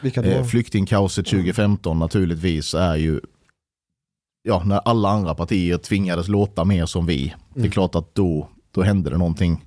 Vilka 0.02 0.22
då? 0.22 0.30
Eh, 0.30 0.44
flyktingkaoset 0.44 1.26
2015 1.26 2.00
naturligtvis 2.00 2.74
är 2.74 2.96
ju 2.96 3.20
ja, 4.44 4.64
när 4.66 4.78
alla 4.86 5.10
andra 5.10 5.36
partier 5.36 5.78
tvingades 5.78 6.28
låta 6.28 6.66
mer 6.66 6.86
som 6.86 7.06
vi. 7.06 7.34
Det 7.54 7.60
är 7.60 7.64
Mm. 7.64 7.72
klart 7.72 7.96
att 7.96 8.16
då, 8.16 8.48
då 8.72 8.82
hände 8.84 9.10
det 9.10 9.18
någonting. 9.18 9.66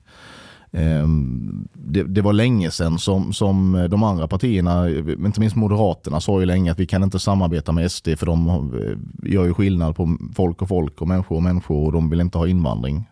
Ehm, 0.73 1.69
det, 1.74 2.03
det 2.03 2.20
var 2.23 2.32
länge 2.32 2.70
sedan 2.70 2.99
som, 2.99 3.32
som 3.32 3.86
de 3.90 4.03
andra 4.03 4.28
partierna, 4.28 4.90
inte 4.90 5.40
minst 5.40 5.57
Moderaterna, 5.57 6.20
sa 6.20 6.40
ju 6.40 6.47
länge 6.47 6.73
att 6.73 6.78
vi 6.78 6.86
kan 6.86 7.03
inte 7.03 7.19
samarbeta 7.19 7.73
med 7.73 7.93
SD 7.93 8.09
för 8.16 8.27
de 8.27 8.49
eh, 8.49 9.31
gör 9.32 9.44
ju 9.44 9.55
skillnad 9.55 9.97
på 9.97 10.16
folk 10.35 10.62
och 10.62 10.69
folk 10.69 11.01
och 11.01 11.09
människor 11.09 11.36
och 11.36 11.43
människor 11.43 11.86
och 11.86 11.93
de 11.93 12.11
vill 12.11 12.20
inte 12.20 12.39
ha 12.39 12.47
invandring. 12.49 13.05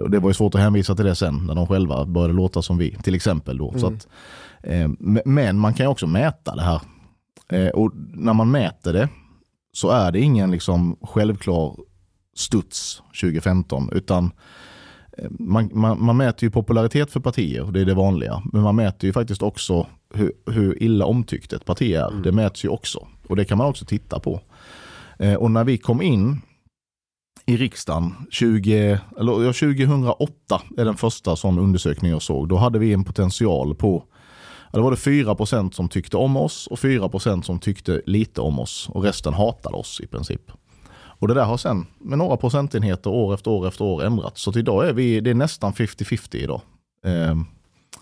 Och 0.00 0.10
det 0.10 0.18
var 0.18 0.30
ju 0.30 0.34
svårt 0.34 0.54
att 0.54 0.60
hänvisa 0.60 0.94
till 0.94 1.04
det 1.04 1.14
sen 1.14 1.46
när 1.46 1.54
de 1.54 1.66
själva 1.66 2.04
började 2.04 2.34
låta 2.34 2.62
som 2.62 2.78
vi, 2.78 2.96
till 3.02 3.14
exempel. 3.14 3.58
Då. 3.58 3.74
Så 3.78 3.86
Mm. 3.86 3.96
att, 3.98 4.08
eh, 4.62 5.22
men 5.24 5.58
man 5.58 5.74
kan 5.74 5.86
ju 5.86 5.90
också 5.90 6.06
mäta 6.06 6.54
det 6.56 6.62
här. 6.62 6.80
Eh, 7.48 7.68
och 7.68 7.92
när 8.14 8.32
man 8.34 8.50
mäter 8.50 8.92
det 8.92 9.08
så 9.74 9.90
är 9.90 10.12
det 10.12 10.20
ingen 10.20 10.50
liksom 10.50 10.96
självklar 11.02 11.76
studs 12.36 13.02
2015 13.20 13.88
utan 13.92 14.32
eh, 15.18 15.30
man, 15.30 15.70
man, 15.72 16.04
man 16.04 16.16
mäter 16.16 16.44
ju 16.44 16.50
popularitet 16.50 17.10
för 17.10 17.20
partier, 17.20 17.70
det 17.72 17.80
är 17.80 17.84
det 17.84 17.94
vanliga. 17.94 18.42
Men 18.52 18.62
man 18.62 18.76
mäter 18.76 19.06
ju 19.06 19.12
faktiskt 19.12 19.42
också 19.42 19.86
hur, 20.14 20.32
hur 20.46 20.82
illa 20.82 21.04
omtyckt 21.06 21.52
ett 21.52 21.64
parti 21.64 21.92
är. 21.92 22.22
Det 22.22 22.32
mäts 22.32 22.64
ju 22.64 22.68
också. 22.68 23.06
Och 23.28 23.36
det 23.36 23.44
kan 23.44 23.58
man 23.58 23.66
också 23.66 23.84
titta 23.84 24.20
på. 24.20 24.40
Eh, 25.18 25.34
och 25.34 25.50
när 25.50 25.64
vi 25.64 25.78
kom 25.78 26.02
in 26.02 26.40
i 27.46 27.56
riksdagen 27.56 28.14
20, 28.30 29.00
eller, 29.18 29.44
ja, 29.44 29.52
2008 29.52 30.62
är 30.76 30.84
den 30.84 30.96
första 30.96 31.36
sån 31.36 31.58
undersökning 31.58 32.10
jag 32.10 32.22
såg. 32.22 32.48
Då 32.48 32.56
hade 32.56 32.78
vi 32.78 32.92
en 32.92 33.04
potential 33.04 33.74
på 33.74 34.04
Ja, 34.74 34.78
då 34.78 34.84
var 34.84 34.90
det 34.90 34.96
4% 34.96 35.70
som 35.70 35.88
tyckte 35.88 36.16
om 36.16 36.36
oss 36.36 36.66
och 36.66 36.78
4% 36.78 37.42
som 37.42 37.58
tyckte 37.58 38.02
lite 38.06 38.40
om 38.40 38.58
oss 38.58 38.88
och 38.92 39.02
resten 39.02 39.34
hatade 39.34 39.76
oss 39.76 40.00
i 40.00 40.06
princip. 40.06 40.40
Och 40.96 41.28
det 41.28 41.34
där 41.34 41.44
har 41.44 41.56
sen 41.56 41.86
med 41.98 42.18
några 42.18 42.36
procentenheter 42.36 43.10
år 43.10 43.34
efter 43.34 43.50
år 43.50 43.68
efter 43.68 43.84
år 43.84 44.04
ändrats. 44.04 44.42
Så 44.42 44.58
idag 44.58 44.88
är 44.88 44.92
vi, 44.92 45.20
det 45.20 45.30
är 45.30 45.34
nästan 45.34 45.72
50-50 45.72 46.36
idag. 46.36 46.60
Eh, 47.06 47.36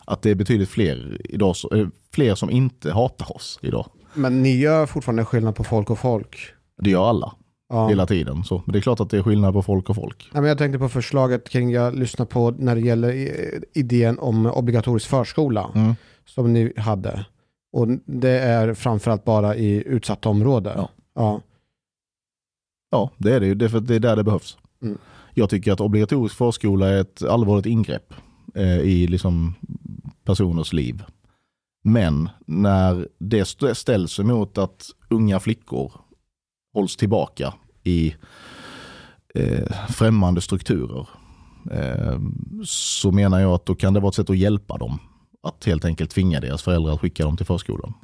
att 0.05 0.23
det 0.23 0.31
är 0.31 0.35
betydligt 0.35 0.69
fler, 0.69 1.20
idag, 1.24 1.55
eh, 1.74 1.86
fler 2.15 2.35
som 2.35 2.51
inte 2.51 2.93
hatar 2.93 3.36
oss 3.36 3.59
idag. 3.62 3.86
Men 4.15 4.43
ni 4.43 4.57
gör 4.57 4.86
fortfarande 4.86 5.24
skillnad 5.24 5.55
på 5.57 5.65
folk 5.65 5.90
och 5.90 5.99
folk? 5.99 6.36
Det 6.82 6.90
gör 6.90 7.09
alla 7.09 7.32
Ja. 7.69 7.89
hela 7.89 8.07
tiden. 8.07 8.44
Så, 8.44 8.62
men 8.66 8.73
det 8.73 8.78
är 8.78 8.81
klart 8.81 9.01
att 9.01 9.11
det 9.11 9.19
är 9.19 9.23
skillnad 9.23 9.53
på 9.53 9.62
folk 9.62 9.90
och 9.90 9.97
folk. 9.97 10.31
Ja, 10.35 10.40
men 10.40 10.49
jag 10.49 10.59
tänkte 10.59 10.78
på 10.78 10.89
förslaget 10.89 11.49
kring, 11.49 11.70
jag 11.70 11.94
lyssnar 11.94 12.27
på 12.27 12.51
när 12.51 12.74
det 12.74 12.81
gäller 12.81 13.09
eh, 13.09 13.61
idén 13.74 14.19
om 14.19 14.47
obligatorisk 14.47 15.09
förskola 15.09 15.70
Mm. 15.74 15.94
Som 16.27 16.53
ni 16.53 16.73
hade. 16.77 17.27
Och 17.73 17.89
det 18.07 18.40
är 18.40 18.74
framförallt 18.74 19.24
bara 19.24 19.57
i 19.57 19.82
utsatta 19.86 20.28
områden. 20.28 20.73
Ja. 20.77 20.89
Ja. 21.15 21.40
Ja, 22.90 23.11
det 23.19 23.35
är 23.35 23.40
det 23.40 23.47
ju. 23.47 23.55
Det 23.55 23.65
är, 23.65 23.69
för 23.69 23.81
det 23.81 23.94
är 23.94 24.01
där 24.01 24.16
det 24.16 24.24
behövs. 24.24 24.59
Mm. 24.82 24.99
Jag 25.35 25.51
tycker 25.51 25.73
att 25.73 25.81
obligatorisk 25.81 26.36
förskola 26.36 26.89
är 26.89 27.01
ett 27.01 27.23
allvarligt 27.23 27.66
ingrepp 27.66 28.15
eh, 28.55 28.78
i 28.78 29.07
liksom 29.07 29.55
personers 30.24 30.73
liv. 30.73 31.03
Men 31.85 32.28
när 32.47 33.09
det 33.19 33.40
st- 33.40 33.74
ställs 33.74 34.20
emot 34.20 34.59
att 34.59 34.86
unga 35.11 35.40
flickor 35.40 35.93
hålls 36.74 36.97
tillbaka 36.97 37.55
i 37.82 38.15
eh, 39.35 39.86
främmande 39.89 40.40
strukturer 40.40 41.09
eh, 41.70 42.20
så 42.65 43.12
menar 43.12 43.40
jag 43.40 43.53
att 43.53 43.66
då 43.66 43.74
kan 43.74 43.94
det 43.94 44.01
vara 44.01 44.09
ett 44.09 44.15
sätt 44.15 44.31
att 44.31 44.39
hjälpa 44.39 44.78
dem. 44.78 44.99
Att 45.43 45.64
helt 45.64 45.85
enkelt 45.85 46.10
tvinga 46.10 46.40
deras 46.40 46.62
föräldrar 46.62 46.93
att 46.94 47.01
skicka 47.01 47.24
dem 47.24 47.36
till 47.36 47.47
förskolan. 47.47 47.94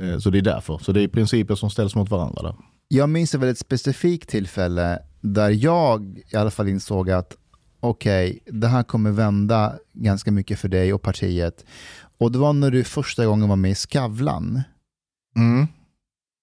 Eh, 0.00 0.18
så 0.18 0.30
det 0.30 0.38
är 0.38 0.42
därför. 0.42 0.78
Så 0.78 0.92
det 0.92 1.02
är 1.02 1.08
principer 1.08 1.54
som 1.54 1.70
ställs 1.70 1.94
mot 1.94 2.10
varandra 2.10 2.42
där. 2.42 2.54
Jag 2.88 3.08
minns 3.10 3.34
ett 3.34 3.40
väldigt 3.40 3.58
specifikt 3.58 4.28
tillfälle 4.28 4.98
där 5.20 5.50
jag 5.50 6.18
i 6.32 6.36
alla 6.36 6.50
fall 6.50 6.68
insåg 6.68 7.10
att 7.10 7.36
okej, 7.80 8.38
det 8.46 8.66
här 8.68 8.82
kommer 8.82 9.10
vända 9.10 9.74
ganska 9.92 10.32
mycket 10.32 10.58
för 10.58 10.68
dig 10.68 10.92
och 10.92 11.02
partiet. 11.02 11.64
Och 12.18 12.32
det 12.32 12.38
var 12.38 12.52
när 12.52 12.70
du 12.70 12.84
första 12.84 13.26
gången 13.26 13.48
var 13.48 13.56
med 13.56 13.70
i 13.70 13.74
Skavlan. 13.74 14.62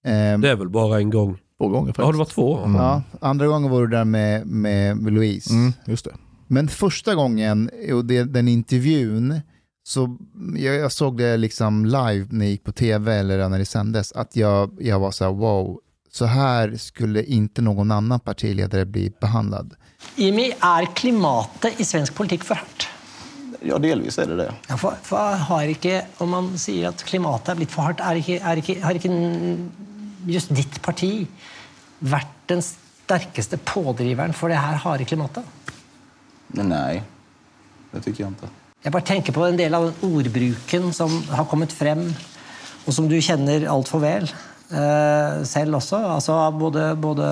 Ehm, 0.06 0.40
Det 0.40 0.50
är 0.50 0.56
väl 0.56 0.68
bara 0.68 0.98
en 0.98 1.10
gång. 1.10 1.38
Två 1.58 1.68
gånger 1.68 1.86
faktiskt. 1.86 2.06
Ja, 2.06 2.12
det 2.12 2.18
var 2.18 2.24
två. 2.24 2.58
Mm. 2.58 2.74
ja, 2.76 3.02
andra 3.20 3.46
gången 3.46 3.70
var 3.70 3.80
du 3.80 3.86
där 3.86 4.04
med, 4.04 4.46
med 4.46 5.12
Louise. 5.12 5.54
Mm, 5.54 5.72
just 5.86 6.04
det. 6.04 6.14
Men 6.46 6.68
första 6.68 7.14
gången, 7.14 7.70
och 7.92 8.04
det, 8.04 8.24
den 8.24 8.48
intervjun, 8.48 9.40
så 9.86 10.16
jag, 10.56 10.74
jag 10.74 10.92
såg 10.92 11.18
det 11.18 11.36
liksom 11.36 11.84
live 11.86 12.26
när 12.30 12.44
jag 12.44 12.50
gick 12.50 12.64
på 12.64 12.72
tv 12.72 13.14
eller 13.16 13.48
när 13.48 13.58
det 13.58 13.64
sändes, 13.64 14.12
att 14.12 14.36
jag, 14.36 14.70
jag 14.80 14.98
var 14.98 15.10
så 15.10 15.24
här 15.24 15.32
wow, 15.32 15.80
så 16.12 16.24
här 16.24 16.76
skulle 16.76 17.22
inte 17.24 17.62
någon 17.62 17.90
annan 17.90 18.20
partiledare 18.20 18.84
bli 18.84 19.12
behandlad. 19.20 19.74
Jimmy, 20.16 20.50
er 20.60 20.94
klimatet 20.94 21.80
i 21.80 21.84
svensk 21.84 22.14
politikk 22.14 22.44
for 22.44 22.54
hardt? 22.54 22.88
Ja, 23.60 23.78
delvis 23.78 24.18
är 24.18 24.26
det 24.26 24.36
det. 24.36 24.54
Ja, 24.68 24.76
for, 24.76 24.94
for 25.02 25.36
har 25.48 25.62
ikke, 25.70 26.02
Om 26.18 26.30
man 26.30 26.50
sier 26.58 26.88
at 26.88 27.04
klimatet 27.04 27.48
er 27.54 27.54
blitt 27.62 27.70
for 27.72 27.82
hardt, 27.86 28.00
er 28.02 28.18
ikke, 28.20 28.40
er 28.42 28.56
ikke, 28.60 28.80
har 28.82 28.98
n- 29.06 29.70
just 30.26 30.50
ditt 30.54 30.82
parti 30.82 31.26
vært 31.98 32.34
den 32.50 32.62
sterkeste 32.62 33.56
pådriveren 33.64 34.34
for 34.34 34.48
det 34.50 34.58
her 34.58 34.82
harde 34.82 35.04
klimatet? 35.04 35.44
Nej, 36.48 37.02
det 37.92 38.00
tycker 38.00 38.24
jag 38.24 38.30
inte. 38.30 38.48
Jeg 38.86 38.94
bare 38.94 39.02
tenker 39.02 39.34
på 39.34 39.42
en 39.42 39.56
del 39.58 39.74
av 39.74 39.88
den 39.88 40.12
ordbruken 40.14 40.92
som 40.94 41.10
har 41.34 41.48
kommet 41.50 41.72
frem, 41.74 42.04
og 42.86 42.94
som 42.94 43.08
du 43.10 43.16
kjenner 43.18 43.66
altfor 43.66 43.98
vel. 44.04 44.28
Eh, 44.66 45.42
selv 45.46 45.80
også. 45.80 45.98
Altså 46.14 46.36
av 46.38 46.54
både, 46.58 46.84
både 46.98 47.30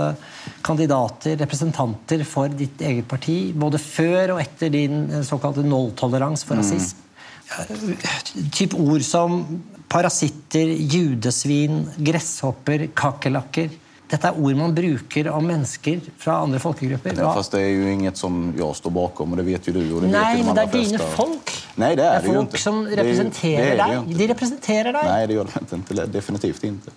kandidater, 0.66 1.36
representanter 1.38 2.24
for 2.26 2.50
ditt 2.50 2.82
eget 2.82 3.06
parti, 3.10 3.38
både 3.54 3.78
før 3.78 4.34
og 4.34 4.42
etter 4.42 4.74
din 4.74 5.04
eh, 5.12 5.22
såkalte 5.26 5.62
nulltoleranse 5.62 6.46
for 6.46 6.58
rasisme. 6.58 6.98
Eh, 7.54 8.50
Typ 8.54 8.74
ord 8.74 9.06
som 9.06 9.44
parasitter, 9.90 10.74
judesvin, 10.90 11.84
gresshopper, 12.02 12.88
kakerlakker. 12.98 13.70
Dette 14.14 14.30
er 14.30 14.36
ord 14.38 14.54
man 14.56 14.74
bruker 14.74 15.28
om 15.34 15.46
mennesker 15.48 16.00
fra 16.22 16.36
andre 16.44 16.60
folkegrupper. 16.62 17.16
Ja, 17.18 17.32
fast 17.34 17.52
det 17.52 17.60
är 17.62 17.68
ju 17.74 17.92
inget 17.92 18.16
som 18.16 18.54
jag 18.58 18.76
står 18.76 18.90
bakom 18.90 19.30
och 19.30 19.36
det 19.36 19.42
vet 19.42 19.68
ju 19.68 19.72
du 19.72 19.92
och 19.94 20.00
det 20.02 20.06
vet 20.06 20.16
Nej, 20.20 20.36
ju 20.36 20.42
de 20.42 20.46
men 20.46 20.54
det 20.54 20.62
är 20.62 20.84
dina 20.84 20.98
folk. 20.98 21.50
Nej, 21.74 21.96
det 21.96 22.04
är 22.04 22.20
det 22.22 22.26
ju 22.28 22.34
folk 22.34 22.46
inte. 22.48 22.58
som 22.58 22.86
är 22.86 22.90
ju- 22.90 22.96
representerar 22.96 23.76
det 23.76 23.82
är 23.82 23.86
det 23.88 23.94
ju 23.94 24.16
dig. 24.16 24.26
De 24.26 24.28
representerar 24.28 24.92
dig. 24.92 25.02
Nej, 25.04 25.26
det 25.26 25.34
gör 25.34 25.46
de 25.68 25.76
inte. 25.76 26.06
Definitivt 26.06 26.64
inte. 26.64 26.90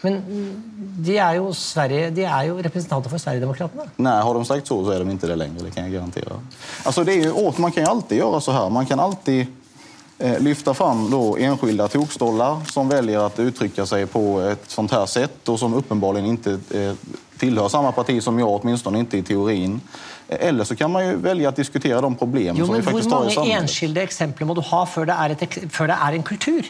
Men 0.00 0.12
mm, 0.12 0.62
de 0.98 1.18
er 1.18 1.34
jo, 1.34 1.52
Sverige, 1.54 2.10
de 2.10 2.24
er 2.24 2.42
jo 2.48 2.56
representanter 2.62 3.10
for 3.10 3.18
Sverigedemokraterna. 3.18 3.82
Nej, 3.96 4.22
har 4.22 4.34
de 4.34 4.44
sagt 4.44 4.66
så 4.66 4.84
så 4.84 4.90
är 4.90 4.98
de 4.98 5.10
inte 5.10 5.26
det 5.26 5.36
längre, 5.36 5.62
det 5.64 5.70
kan 5.70 5.84
jag 5.84 5.92
garantera. 5.92 6.40
Alltså 6.82 7.04
det 7.04 7.12
är 7.12 7.22
ju, 7.24 7.52
man 7.56 7.72
kan 7.72 7.82
ju 7.82 7.90
alltid 7.90 8.18
göra 8.18 8.40
så 8.40 8.52
här. 8.52 8.70
Man 8.70 8.86
kan 8.86 9.00
alltid 9.00 9.46
lyfta 10.18 10.74
fram 10.74 11.10
då 11.10 11.36
enskilda 11.36 11.88
tokstollar 11.88 12.60
som 12.70 12.88
väljer 12.88 13.18
att 13.26 13.38
uttrycka 13.38 13.86
sig 13.86 14.06
på 14.06 14.40
ett 14.40 14.64
sånt 14.70 14.92
här 14.92 15.06
sätt 15.06 15.48
och 15.48 15.58
som 15.58 15.74
uppenbarligen 15.74 16.26
inte 16.28 16.58
eh, 16.70 16.92
tillhör 17.38 17.68
samma 17.68 17.92
parti 17.92 18.22
som 18.22 18.38
jag, 18.38 18.48
åtminstone 18.48 18.98
inte 18.98 19.18
i 19.18 19.22
teorin. 19.22 19.80
Eh, 20.28 20.48
Eller 20.48 20.64
så 20.64 20.76
kan 20.76 20.90
man 20.92 21.06
ju 21.06 21.16
välja 21.16 21.48
att 21.48 21.56
diskutera 21.56 22.00
de 22.00 22.14
problem 22.14 22.56
Jo, 22.58 22.66
som 22.66 22.74
vi 22.74 22.82
faktiskt 22.82 23.10
har 23.12 23.26
i 23.30 23.34
samhället. 23.34 23.62
enskilde 23.62 24.02
eksempler 24.02 24.46
må 24.46 24.54
du 24.54 24.60
ha 24.60 24.86
før 24.86 25.04
det 25.06 25.16
er, 25.18 25.30
et, 25.30 25.42
ek- 25.42 25.68
før 25.70 25.86
det 25.86 25.96
er 26.08 26.12
en 26.12 26.22
kultur? 26.22 26.62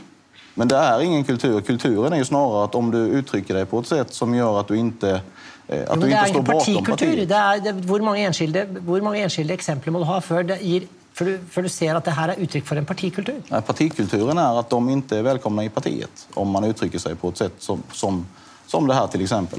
Men 0.54 0.68
det 0.68 0.76
är 0.76 1.00
ingen 1.00 1.24
kultur. 1.24 1.60
Kulturen 1.60 2.12
är 2.12 2.16
ju 2.16 2.24
snarare 2.24 2.64
att 2.64 2.74
om 2.74 2.90
du 2.90 2.98
uttrycker 2.98 3.54
dig 3.54 3.66
på 3.66 3.78
ett 3.80 3.86
sätt 3.86 4.14
som 4.14 4.34
gör 4.34 4.60
att 4.60 4.68
du 4.68 4.76
inte, 4.76 5.20
eh, 5.68 5.82
att 5.82 5.88
Jo, 5.94 6.00
du 6.00 6.06
inte 6.10 6.28
står 6.28 6.42
bakom 6.42 6.58
partikultur. 6.58 6.90
partiet. 6.92 7.28
Det 7.28 7.34
er, 7.34 7.60
det, 7.60 7.72
hvor, 7.86 8.00
mange 8.00 8.20
enskilde, 8.26 8.66
hvor 8.80 9.00
mange 9.00 9.18
enskilde 9.22 9.54
eksempler 9.54 9.92
må 9.92 9.98
du 9.98 10.04
ha 10.04 10.20
før, 10.20 10.42
det 10.42 10.58
gir, 10.62 10.86
før, 11.14 11.24
du, 11.30 11.38
før 11.50 11.62
du 11.62 11.68
ser 11.68 11.94
at 11.98 12.04
det 12.04 12.14
her 12.16 12.28
er 12.34 12.40
uttrykk 12.44 12.66
for 12.66 12.76
en 12.80 12.86
partikultur? 12.86 13.40
Nej, 13.48 13.62
Partikulturen 13.62 14.38
är 14.38 14.58
att 14.60 14.70
de 14.70 14.88
inte 14.90 15.18
är 15.18 15.22
välkomna 15.22 15.64
i 15.64 15.68
partiet 15.68 16.26
om 16.34 16.50
man 16.50 16.64
uttrycker 16.64 16.98
sig 16.98 17.14
på 17.14 17.28
ett 17.28 17.36
sätt 17.36 17.54
som, 17.58 17.82
som, 17.92 18.26
som 18.66 18.86
det 18.86 18.94
här 18.94 19.06
till 19.06 19.22
exempel. 19.22 19.58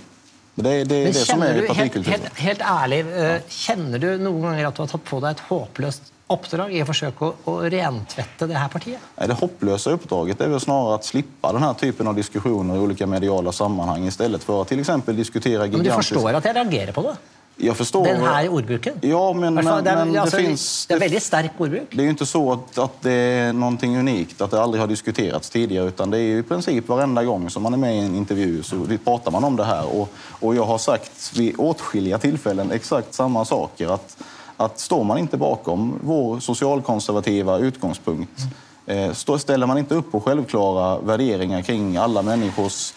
Det 0.55 0.69
är 0.69 0.85
det, 0.85 0.95
är 0.95 1.03
Men 1.03 1.13
det 1.13 1.19
som 1.19 1.41
är 1.41 1.53
du, 1.53 1.59
helt, 1.59 1.67
partikulturen. 1.67 2.19
helt, 2.21 2.39
helt 2.39 2.61
ærlig, 2.61 2.99
eh, 2.99 3.41
kjenner 3.49 3.99
du 3.99 4.17
noen 4.17 4.41
ganger 4.41 4.67
at 4.69 4.75
du 4.77 4.81
har 4.85 4.87
tatt 4.87 5.03
på 5.03 5.19
deg 5.19 5.35
et 5.35 5.41
håpløst 5.49 6.11
oppdrag 6.31 6.71
i 6.73 6.79
å 6.81 6.85
forsøke 6.87 7.27
å, 7.27 7.33
å 7.51 7.55
rentvette 7.69 8.47
det 8.49 8.55
her 8.57 8.69
partiet? 8.71 8.99
Nej, 9.19 9.27
Det 9.27 9.33
hopplösa 9.41 9.91
uppdraget 9.91 10.41
är 10.41 10.47
väl 10.49 10.59
snarare 10.59 10.95
att 10.95 11.05
slippa 11.05 11.51
den 11.53 11.63
här 11.63 11.73
typen 11.73 12.07
av 12.07 12.15
diskussioner 12.15 12.75
i 12.75 12.79
olika 12.79 13.07
mediala 13.07 13.51
sammanhang 13.51 14.07
istället 14.07 14.43
för 14.43 14.61
att 14.61 14.67
till 14.67 14.79
exempel 14.79 15.15
diskutera 15.15 15.61
Men 15.61 15.71
du 15.71 15.77
gigantiska... 15.77 16.15
forstår 16.15 16.33
at 16.33 16.45
jeg 16.45 16.55
reagerer 16.55 16.91
på 16.91 17.01
det? 17.01 17.15
Jag 17.57 17.77
förstår. 17.77 18.05
Den 18.05 18.21
her 18.21 18.49
ordbruken? 18.49 18.93
Ja, 19.01 19.33
men, 19.33 19.55
fall, 19.55 19.63
men, 19.63 19.83
det, 19.83 19.95
men 19.95 20.13
det, 20.13 20.21
altså, 20.21 20.37
finns... 20.37 20.85
det 20.85 20.93
er 20.93 20.99
veldig 20.99 21.21
sterk 21.21 21.51
ordbruk. 21.57 21.87
Det 21.91 22.01
är 22.01 22.03
ju 22.03 22.09
inte 22.09 22.25
så 22.25 22.51
att, 22.51 22.77
att 22.77 23.01
det 23.01 23.11
är 23.11 23.53
någonting 23.53 23.97
unikt, 23.97 24.41
att 24.41 24.51
det 24.51 24.61
aldrig 24.61 24.81
har 24.81 24.87
diskuterats 24.87 25.49
tidigare, 25.49 25.87
utan 25.87 26.09
det 26.09 26.17
är 26.17 26.21
ju 26.21 26.39
i 26.39 26.43
princip 26.43 26.87
varenda 26.87 27.23
gång 27.23 27.49
som 27.49 27.63
man 27.63 27.73
är 27.73 27.77
med 27.77 27.95
i 27.95 27.99
en 27.99 28.15
intervju 28.15 28.63
så 28.63 28.87
pratar 29.03 29.31
man 29.31 29.43
om 29.43 29.55
det 29.55 29.63
här. 29.63 29.85
Och, 29.99 30.09
och 30.39 30.55
jag 30.55 30.65
har 30.65 30.77
sagt 30.77 31.31
vid 31.35 31.55
åtskilliga 31.57 32.17
tillfällen 32.17 32.71
exakt 32.71 33.13
samma 33.13 33.45
saker. 33.45 33.87
Att, 33.87 34.17
att 34.57 34.79
står 34.79 35.03
man 35.03 35.17
inte 35.17 35.37
bakom 35.37 35.99
vår 36.03 36.39
socialkonservativa 36.39 37.57
utgångspunkt, 37.57 38.41
eh, 38.85 39.11
stå, 39.11 39.37
ställer 39.37 39.67
man 39.67 39.77
inte 39.77 39.95
upp 39.95 40.11
på 40.11 40.21
självklara 40.21 40.99
värderingar 40.99 41.61
kring 41.61 41.97
alla 41.97 42.21
människors 42.21 42.93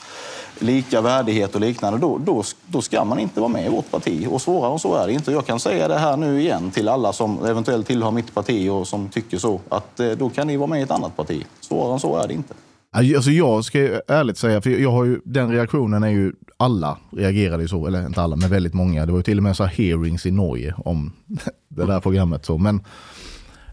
lika 0.62 1.00
värdighet 1.00 1.54
och 1.54 1.60
liknande, 1.60 1.98
då, 1.98 2.18
då, 2.18 2.42
då 2.66 2.82
ska 2.82 3.04
man 3.04 3.18
inte 3.18 3.40
vara 3.40 3.48
med 3.48 3.66
i 3.66 3.68
vårt 3.68 3.90
parti. 3.90 4.26
Och 4.30 4.42
svårare 4.42 4.72
än 4.72 4.78
så 4.78 4.94
är 4.94 5.06
det 5.06 5.12
inte. 5.12 5.32
Jag 5.32 5.46
kan 5.46 5.60
säga 5.60 5.88
det 5.88 5.98
här 5.98 6.16
nu 6.16 6.40
igen 6.40 6.70
till 6.70 6.88
alla 6.88 7.12
som 7.12 7.44
eventuellt 7.44 7.86
tillhör 7.86 8.10
mitt 8.10 8.34
parti 8.34 8.68
och 8.68 8.88
som 8.88 9.08
tycker 9.08 9.38
så, 9.38 9.60
att 9.68 10.00
eh, 10.00 10.10
då 10.10 10.28
kan 10.30 10.46
ni 10.46 10.56
vara 10.56 10.66
med 10.66 10.80
i 10.80 10.82
ett 10.82 10.90
annat 10.90 11.16
parti. 11.16 11.46
Svårare 11.60 11.92
än 11.92 12.00
så 12.00 12.16
är 12.16 12.28
det 12.28 12.34
inte. 12.34 12.54
Alltså 12.90 13.30
jag 13.30 13.64
ska 13.64 13.78
ärligt 14.08 14.38
säga, 14.38 14.60
för 14.60 14.70
jag 14.70 14.92
har 14.92 15.04
ju, 15.04 15.20
den 15.24 15.50
reaktionen 15.50 16.02
är 16.02 16.08
ju, 16.08 16.32
alla 16.56 16.98
reagerade 17.10 17.62
ju 17.62 17.68
så, 17.68 17.86
eller 17.86 18.06
inte 18.06 18.22
alla, 18.22 18.36
men 18.36 18.50
väldigt 18.50 18.74
många. 18.74 19.06
Det 19.06 19.12
var 19.12 19.18
ju 19.18 19.22
till 19.22 19.38
och 19.38 19.42
med 19.42 19.56
så 19.56 19.64
här 19.64 19.70
hearings 19.70 20.26
i 20.26 20.30
Norge 20.30 20.74
om 20.84 21.12
det 21.68 21.86
där 21.86 22.00
programmet. 22.00 22.44
Så. 22.44 22.58
Men 22.58 22.80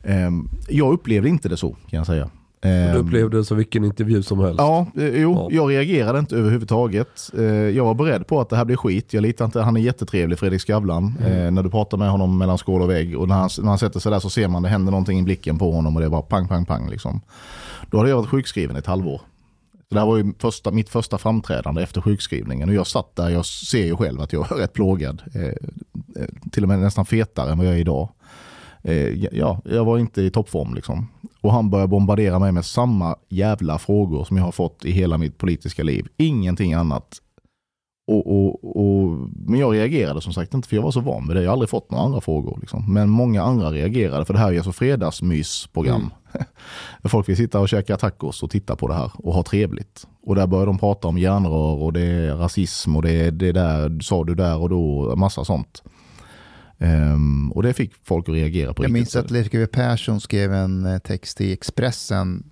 eh, 0.03 0.31
jag 0.69 0.93
upplevde 0.93 1.29
inte 1.29 1.49
det 1.49 1.57
så, 1.57 1.69
kan 1.69 1.97
jag 1.97 2.05
säga. 2.05 2.29
Du 2.61 2.69
Ehm, 2.69 2.98
upplevde 2.98 3.38
det 3.38 3.45
som 3.45 3.57
vilken 3.57 3.84
intervju 3.86 4.23
som 4.23 4.40
helst. 4.40 4.56
Ja, 4.57 4.88
eh, 4.98 5.22
jo, 5.22 5.34
Ja. 5.36 5.48
jag 5.56 5.69
reagerade 5.72 6.19
inte 6.19 6.36
överhuvudtaget. 6.36 7.32
Eh, 7.38 7.44
Jag 7.45 7.86
var 7.86 7.94
beredd 7.94 8.27
på 8.27 8.41
att 8.41 8.49
det 8.49 8.56
här 8.56 8.65
blir 8.65 8.76
skit. 8.77 9.14
Jag 9.14 9.22
litar 9.22 9.45
inte, 9.45 9.61
han 9.61 9.77
är 9.77 9.82
jättetrevlig 9.82 10.40
Fredrik 10.40 10.61
Skavlan. 10.61 11.18
Mm. 11.19 11.45
Eh, 11.45 11.52
när 11.52 11.64
du 11.64 11.69
pratar 11.69 11.98
med 11.98 12.10
honom 12.11 12.38
mellan 12.38 12.57
skål 12.57 12.82
och 12.82 12.90
vägg 12.90 13.18
och 13.19 13.27
när 13.27 13.36
han, 13.36 13.49
när 13.60 13.69
han 13.69 13.77
sätter 13.77 13.99
sig 13.99 14.11
där 14.11 14.19
så 14.19 14.30
ser 14.30 14.48
man 14.48 14.64
det 14.64 14.69
händer 14.69 14.91
någonting 14.91 15.19
i 15.19 15.23
blicken 15.23 15.57
på 15.57 15.72
honom 15.72 15.95
och 15.95 16.02
det 16.02 16.06
är 16.07 16.10
bara 16.10 16.22
pang, 16.22 16.48
pang, 16.48 16.65
pang. 16.65 16.90
Liksom. 16.90 17.22
Då 17.91 17.98
hade 17.98 18.10
jag 18.10 18.18
varit 18.18 18.30
sjukskriven 18.30 18.76
ett 18.76 18.86
halvår. 18.88 19.22
Så 19.90 19.94
det 19.95 19.99
här 19.99 20.07
var 20.07 20.18
ju 20.18 20.34
första, 20.40 20.72
mitt 20.72 20.90
första 20.90 21.18
framträdande 21.18 21.84
efter 21.84 22.02
sjukskrivningen 22.02 22.69
och 22.69 22.76
jag 22.76 22.88
satt 22.88 23.15
där, 23.15 23.30
jag 23.30 23.45
ser 23.45 23.86
ju 23.86 23.95
själv 23.95 24.22
att 24.22 24.34
jag 24.34 24.52
är 24.52 24.56
rätt 24.56 24.73
plågad. 24.73 25.22
Eh, 25.36 25.53
till 26.52 26.64
och 26.64 26.69
med 26.69 26.80
nästan 26.80 27.06
fetare 27.06 27.52
än 27.52 27.57
vad 27.57 27.68
jag 27.68 27.73
är 27.73 27.77
idag. 27.80 28.10
Eh, 28.87 29.25
ja, 29.37 29.61
jag 29.65 29.85
var 29.85 29.97
inte 29.97 30.21
i 30.21 30.29
toppform 30.29 30.73
liksom. 30.73 31.07
Och 31.41 31.51
han 31.51 31.69
började 31.69 31.87
bombardera 31.87 32.39
mig 32.39 32.51
med 32.51 32.65
samma 32.65 33.15
jävla 33.29 33.79
frågor 33.79 34.23
som 34.23 34.37
jag 34.37 34.43
har 34.43 34.51
fått 34.51 34.85
i 34.85 34.91
hela 34.91 35.17
mitt 35.17 35.37
politiska 35.37 35.83
liv. 35.83 36.07
Ingenting 36.17 36.73
annat. 36.73 37.21
Och, 38.07 38.27
och, 38.27 38.77
och, 38.77 39.17
men 39.45 39.59
jag 39.59 39.73
reagerade 39.73 40.21
som 40.21 40.33
sagt 40.33 40.53
inte 40.53 40.67
för 40.67 40.75
jag 40.75 40.83
var 40.83 40.91
så 40.91 40.99
van 40.99 41.27
vid 41.27 41.35
det. 41.35 41.43
Jag 41.43 41.49
har 41.49 41.53
aldrig 41.53 41.69
fått 41.69 41.91
några 41.91 42.03
andra 42.03 42.21
frågor. 42.21 42.57
Liksom. 42.61 42.93
Men 42.93 43.09
många 43.09 43.43
andra 43.43 43.71
reagerade 43.71 44.25
för 44.25 44.33
det 44.33 44.39
här 44.39 44.51
är 44.51 44.57
alltså 44.57 44.71
fredagsmysprogram. 44.71 46.11
Mm. 46.33 46.45
folk 47.09 47.29
vill 47.29 47.37
sitta 47.37 47.59
och 47.59 47.69
käka 47.69 47.97
tacos 47.97 48.43
och 48.43 48.51
titta 48.51 48.75
på 48.75 48.87
det 48.87 48.93
här 48.93 49.11
och 49.13 49.33
ha 49.33 49.43
trevligt. 49.43 50.07
Och 50.23 50.35
där 50.35 50.47
börjar 50.47 50.65
de 50.65 50.77
prata 50.77 51.07
om 51.07 51.17
järnrör 51.17 51.83
och 51.83 51.93
det 51.93 52.01
är 52.01 52.35
rasism 52.35 52.95
och 52.95 53.01
det 53.01 53.11
är 53.11 53.31
det 53.31 53.51
där, 53.51 53.99
sa 54.01 54.23
du 54.23 54.35
där 54.35 54.57
och 54.57 54.69
då, 54.69 55.15
massa 55.15 55.45
sånt. 55.45 55.83
Ehm, 56.80 57.52
och 57.52 57.64
det 57.64 57.73
fick 57.73 57.93
folk 58.03 58.30
att 58.30 58.35
reagera 58.35 58.73
på 58.73 58.84
Jag 58.84 58.91
minns 58.91 59.15
att 59.15 59.31
Leif 59.31 59.49
GW 59.49 59.65
Persson 59.68 60.22
skrev 60.22 60.53
en 60.53 60.85
eh, 60.85 60.97
text 60.97 61.41
i 61.41 61.53
Expressen. 61.53 62.43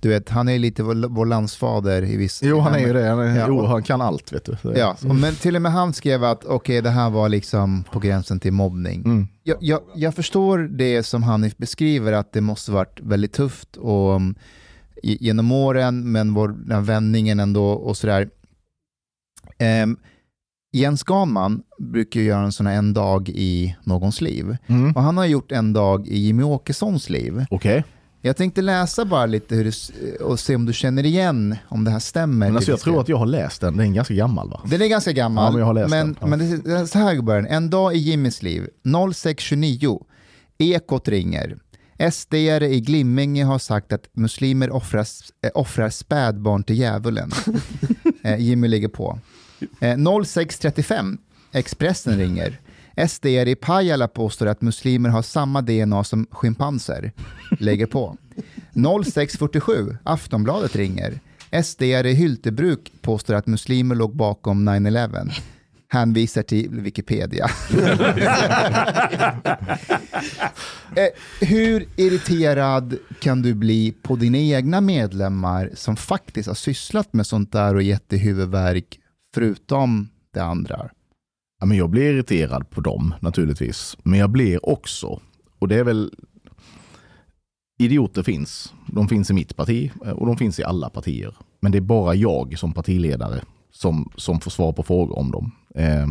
Du 0.00 0.08
vet, 0.08 0.28
han 0.28 0.48
är 0.48 0.58
lite 0.58 0.82
vår, 0.82 1.08
vår 1.08 1.26
landsfader 1.26 2.04
i 2.04 2.16
viss... 2.16 2.42
Jo, 2.42 2.60
han 2.60 2.74
är 2.74 2.78
ju 2.78 2.92
det. 2.92 3.08
Han, 3.08 3.18
är, 3.18 3.38
Ja, 3.38 3.44
jo, 3.48 3.66
han 3.66 3.82
kan 3.82 4.00
allt. 4.00 4.32
vet 4.32 4.44
du. 4.44 4.56
Ja, 4.76 4.96
och 5.08 5.14
men 5.14 5.34
till 5.34 5.56
och 5.56 5.62
med 5.62 5.72
han 5.72 5.92
skrev 5.92 6.24
att 6.24 6.44
okej, 6.44 6.82
det 6.82 6.90
här 6.90 7.10
var 7.10 7.28
liksom 7.28 7.84
på 7.92 7.98
gränsen 7.98 8.40
till 8.40 8.52
mobbning. 8.52 9.02
Mm. 9.04 9.28
Jag, 9.42 9.56
jag, 9.60 9.80
jag 9.94 10.14
förstår 10.14 10.58
det 10.58 11.02
som 11.02 11.22
Hanif 11.22 11.56
beskriver, 11.56 12.12
att 12.12 12.32
det 12.32 12.40
måste 12.40 12.72
varit 12.72 13.00
väldigt 13.00 13.32
tufft 13.32 13.76
och, 13.76 14.14
um, 14.14 14.34
i, 15.02 15.24
genom 15.26 15.52
åren, 15.52 16.12
men 16.12 16.34
vår, 16.34 16.48
den 16.48 16.72
här 16.72 16.80
vändningen 16.80 17.40
ändå 17.40 17.70
och 17.70 17.96
sådär. 17.96 18.28
Um, 19.82 19.96
Jens 20.72 21.02
Ganman 21.02 21.62
brukar 21.78 22.20
göra 22.20 22.44
en 22.44 22.52
sån 22.52 22.66
här 22.66 22.74
en 22.76 22.94
dag 22.94 23.28
i 23.28 23.76
någons 23.84 24.20
liv. 24.20 24.56
Mm. 24.66 24.92
Och 24.96 25.02
han 25.02 25.16
har 25.16 25.24
gjort 25.26 25.52
en 25.52 25.72
dag 25.72 26.08
i 26.08 26.18
Jimmy 26.18 26.42
Åkessons 26.42 27.10
liv. 27.10 27.44
Okej. 27.50 27.84
Jag 28.22 28.36
tänkte 28.36 28.62
läsa 28.62 29.04
bara 29.04 29.26
lite 29.26 29.54
hur 29.54 29.66
s- 29.66 29.92
och 30.20 30.40
se 30.40 30.54
om 30.56 30.64
du 30.66 30.72
känner 30.72 31.06
igen 31.06 31.56
om 31.68 31.84
det 31.84 31.90
här 31.90 31.98
stämmer. 31.98 32.46
Men 32.46 32.56
alltså, 32.56 32.70
jag 32.70 32.80
tror 32.80 33.00
att 33.00 33.08
jag 33.08 33.16
har 33.16 33.26
läst 33.26 33.60
den. 33.60 33.76
Den 33.76 33.86
är 33.90 33.94
ganska 33.94 34.14
gammal 34.14 34.50
va? 34.50 34.60
Den 34.66 34.82
är 34.82 34.86
ganska 34.86 35.12
gammal, 35.12 35.44
Ja, 35.44 35.50
men 35.50 35.58
jag 35.58 35.66
har 35.66 35.74
läst 35.74 35.90
men, 35.90 36.06
den, 36.06 36.16
ja. 36.20 36.26
men 36.26 36.62
det, 36.64 36.86
så 36.86 36.98
här 36.98 37.22
börjar 37.22 37.42
den. 37.42 37.50
En 37.52 37.70
dag 37.70 37.94
i 37.94 37.98
Jimmys 37.98 38.42
liv, 38.42 38.68
06.29, 38.84 40.00
Ekot 40.58 41.08
ringer. 41.08 41.58
sd 42.12 42.34
i 42.62 42.80
Glimminge 42.80 43.44
har 43.44 43.58
sagt 43.58 43.92
att 43.92 44.08
muslimer 44.12 44.70
offras, 44.70 45.20
äh, 45.44 45.50
offrar 45.54 45.90
spädbarn 45.90 46.62
till 46.64 46.78
djävulen. 46.78 47.30
eh, 48.22 48.36
Jimmy 48.40 48.68
ligger 48.68 48.88
på. 48.88 49.18
Eh, 49.80 49.96
06.35, 49.96 51.18
Expressen 51.52 52.18
ringer. 52.18 52.60
sd 53.08 53.26
i 53.26 53.54
Pajala 53.54 54.08
påstår 54.08 54.46
att 54.46 54.60
muslimer 54.62 55.08
har 55.08 55.22
samma 55.22 55.62
DNA 55.62 56.04
som 56.04 56.26
schimpanser. 56.30 57.12
Lägger 57.58 57.86
på. 57.86 58.16
06.47, 58.74 59.96
Aftonbladet 60.02 60.76
ringer. 60.76 61.20
sd 61.62 61.82
i 61.82 62.14
Hyltebruk 62.14 62.92
påstår 63.02 63.34
att 63.34 63.46
muslimer 63.46 63.94
låg 63.94 64.16
bakom 64.16 64.68
9-11. 64.68 65.30
Hänvisar 65.90 66.42
till 66.42 66.68
Wikipedia. 66.70 67.46
Eh, 70.96 71.46
Hur 71.48 71.86
irriterad 71.96 72.96
kan 73.20 73.42
du 73.42 73.54
bli 73.54 73.94
på 74.02 74.16
dina 74.16 74.38
egna 74.38 74.80
medlemmar 74.80 75.70
som 75.74 75.96
faktiskt 75.96 76.48
har 76.48 76.54
sysslat 76.54 77.12
med 77.12 77.26
sånt 77.26 77.52
där 77.52 77.74
och 77.74 77.82
gett 77.82 78.08
dig 78.08 78.18
huvudvärk 78.18 78.98
förutom 79.38 80.08
det 80.34 80.42
andra? 80.42 80.90
Ja, 81.60 81.66
men 81.66 81.76
jag 81.76 81.90
blir 81.90 82.12
irriterad 82.12 82.70
på 82.70 82.80
dem 82.80 83.14
naturligtvis. 83.20 83.96
Men 84.02 84.18
jag 84.18 84.30
blir 84.30 84.68
också, 84.68 85.20
och 85.58 85.68
det 85.68 85.76
är 85.76 85.84
väl 85.84 86.12
Idioter 87.80 88.22
finns. 88.22 88.74
De 88.86 89.08
finns 89.08 89.30
i 89.30 89.34
mitt 89.34 89.56
parti 89.56 89.92
eh, 90.04 90.12
och 90.12 90.26
de 90.26 90.36
finns 90.36 90.58
i 90.58 90.64
alla 90.64 90.90
partier. 90.90 91.34
Men 91.60 91.72
det 91.72 91.78
är 91.78 91.82
bara 91.82 92.14
jag 92.14 92.58
som 92.58 92.72
partiledare 92.72 93.40
som, 93.70 94.12
som 94.16 94.40
får 94.40 94.50
svar 94.50 94.72
på 94.72 94.82
frågor 94.82 95.18
om 95.18 95.30
dem. 95.30 95.52
Eh, 95.74 96.06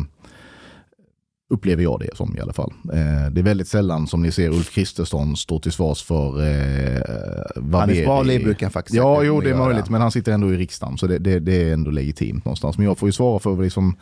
upplever 1.50 1.82
jag 1.82 2.00
det 2.00 2.16
som 2.16 2.36
i 2.36 2.40
alla 2.40 2.52
fall. 2.52 2.72
Eh, 2.92 3.30
det 3.32 3.40
är 3.40 3.42
väldigt 3.42 3.68
sällan 3.68 4.06
som 4.06 4.22
ni 4.22 4.32
ser 4.32 4.48
Ulf 4.48 4.70
Kristersson 4.74 5.36
stå 5.36 5.58
till 5.58 5.72
svars 5.72 6.02
för 6.02 6.26
eh, 6.42 7.02
vad 7.56 7.88
vi- 7.88 8.06
Bali 8.06 8.38
brukar 8.38 8.70
faktiskt 8.70 8.96
Ja, 8.96 9.22
jo 9.22 9.40
det 9.40 9.46
är 9.46 9.50
göra. 9.54 9.64
möjligt, 9.64 9.88
men 9.90 10.00
han 10.00 10.10
sitter 10.10 10.32
ändå 10.32 10.52
i 10.54 10.56
riksdagen 10.56 10.98
så 10.98 11.06
det, 11.06 11.18
det, 11.18 11.38
det 11.38 11.62
är 11.68 11.72
ändå 11.72 11.90
legitimt 11.90 12.44
någonstans. 12.44 12.78
Men 12.78 12.86
jag 12.86 12.98
får 12.98 13.08
ju 13.08 13.12
svara 13.12 13.38
för 13.38 13.62
liksom 13.62 13.96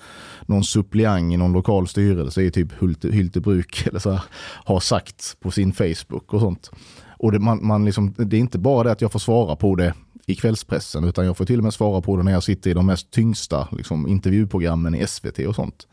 någon 0.47 0.65
suppleant 0.65 1.33
i 1.33 1.37
någon 1.37 1.53
lokal 1.53 1.89
styrelse 1.89 2.43
i 2.43 2.51
typ 2.51 2.83
Hylte, 2.83 3.09
Hyltebruk 3.09 3.87
eller 3.91 3.99
så 3.99 4.11
här, 4.11 4.23
har 4.65 4.81
sagt 4.81 5.37
på 5.41 5.51
sin 5.51 5.73
Facebook 5.73 6.35
och 6.35 6.41
sånt. 6.41 6.71
Och 7.19 7.33
det, 7.33 7.39
man, 7.39 7.67
man 7.67 7.85
liksom, 7.85 8.15
det 8.17 8.37
är 8.37 8.41
inte 8.41 8.59
bara 8.59 8.83
det 8.85 8.93
att 8.93 9.01
jag 9.01 9.13
får 9.13 9.19
svara 9.19 9.57
på 9.57 9.75
det 9.75 9.95
i 10.27 10.35
kvällspressen 10.35 11.05
utan 11.05 11.27
jag 11.27 11.37
får 11.37 11.45
till 11.45 11.59
och 11.59 11.65
med 11.65 11.75
svara 11.75 12.01
på 12.01 12.17
det 12.17 12.23
när 12.23 12.33
jag 12.33 12.43
sitter 12.43 12.71
i 12.71 12.75
de 12.75 12.87
mest 12.87 13.11
tyngsta 13.11 13.69
liksom, 13.73 14.09
intervjuprogrammen 14.09 14.95
i 14.95 15.07
SVT 15.07 15.39
och 15.39 15.55
sånt. 15.55 15.87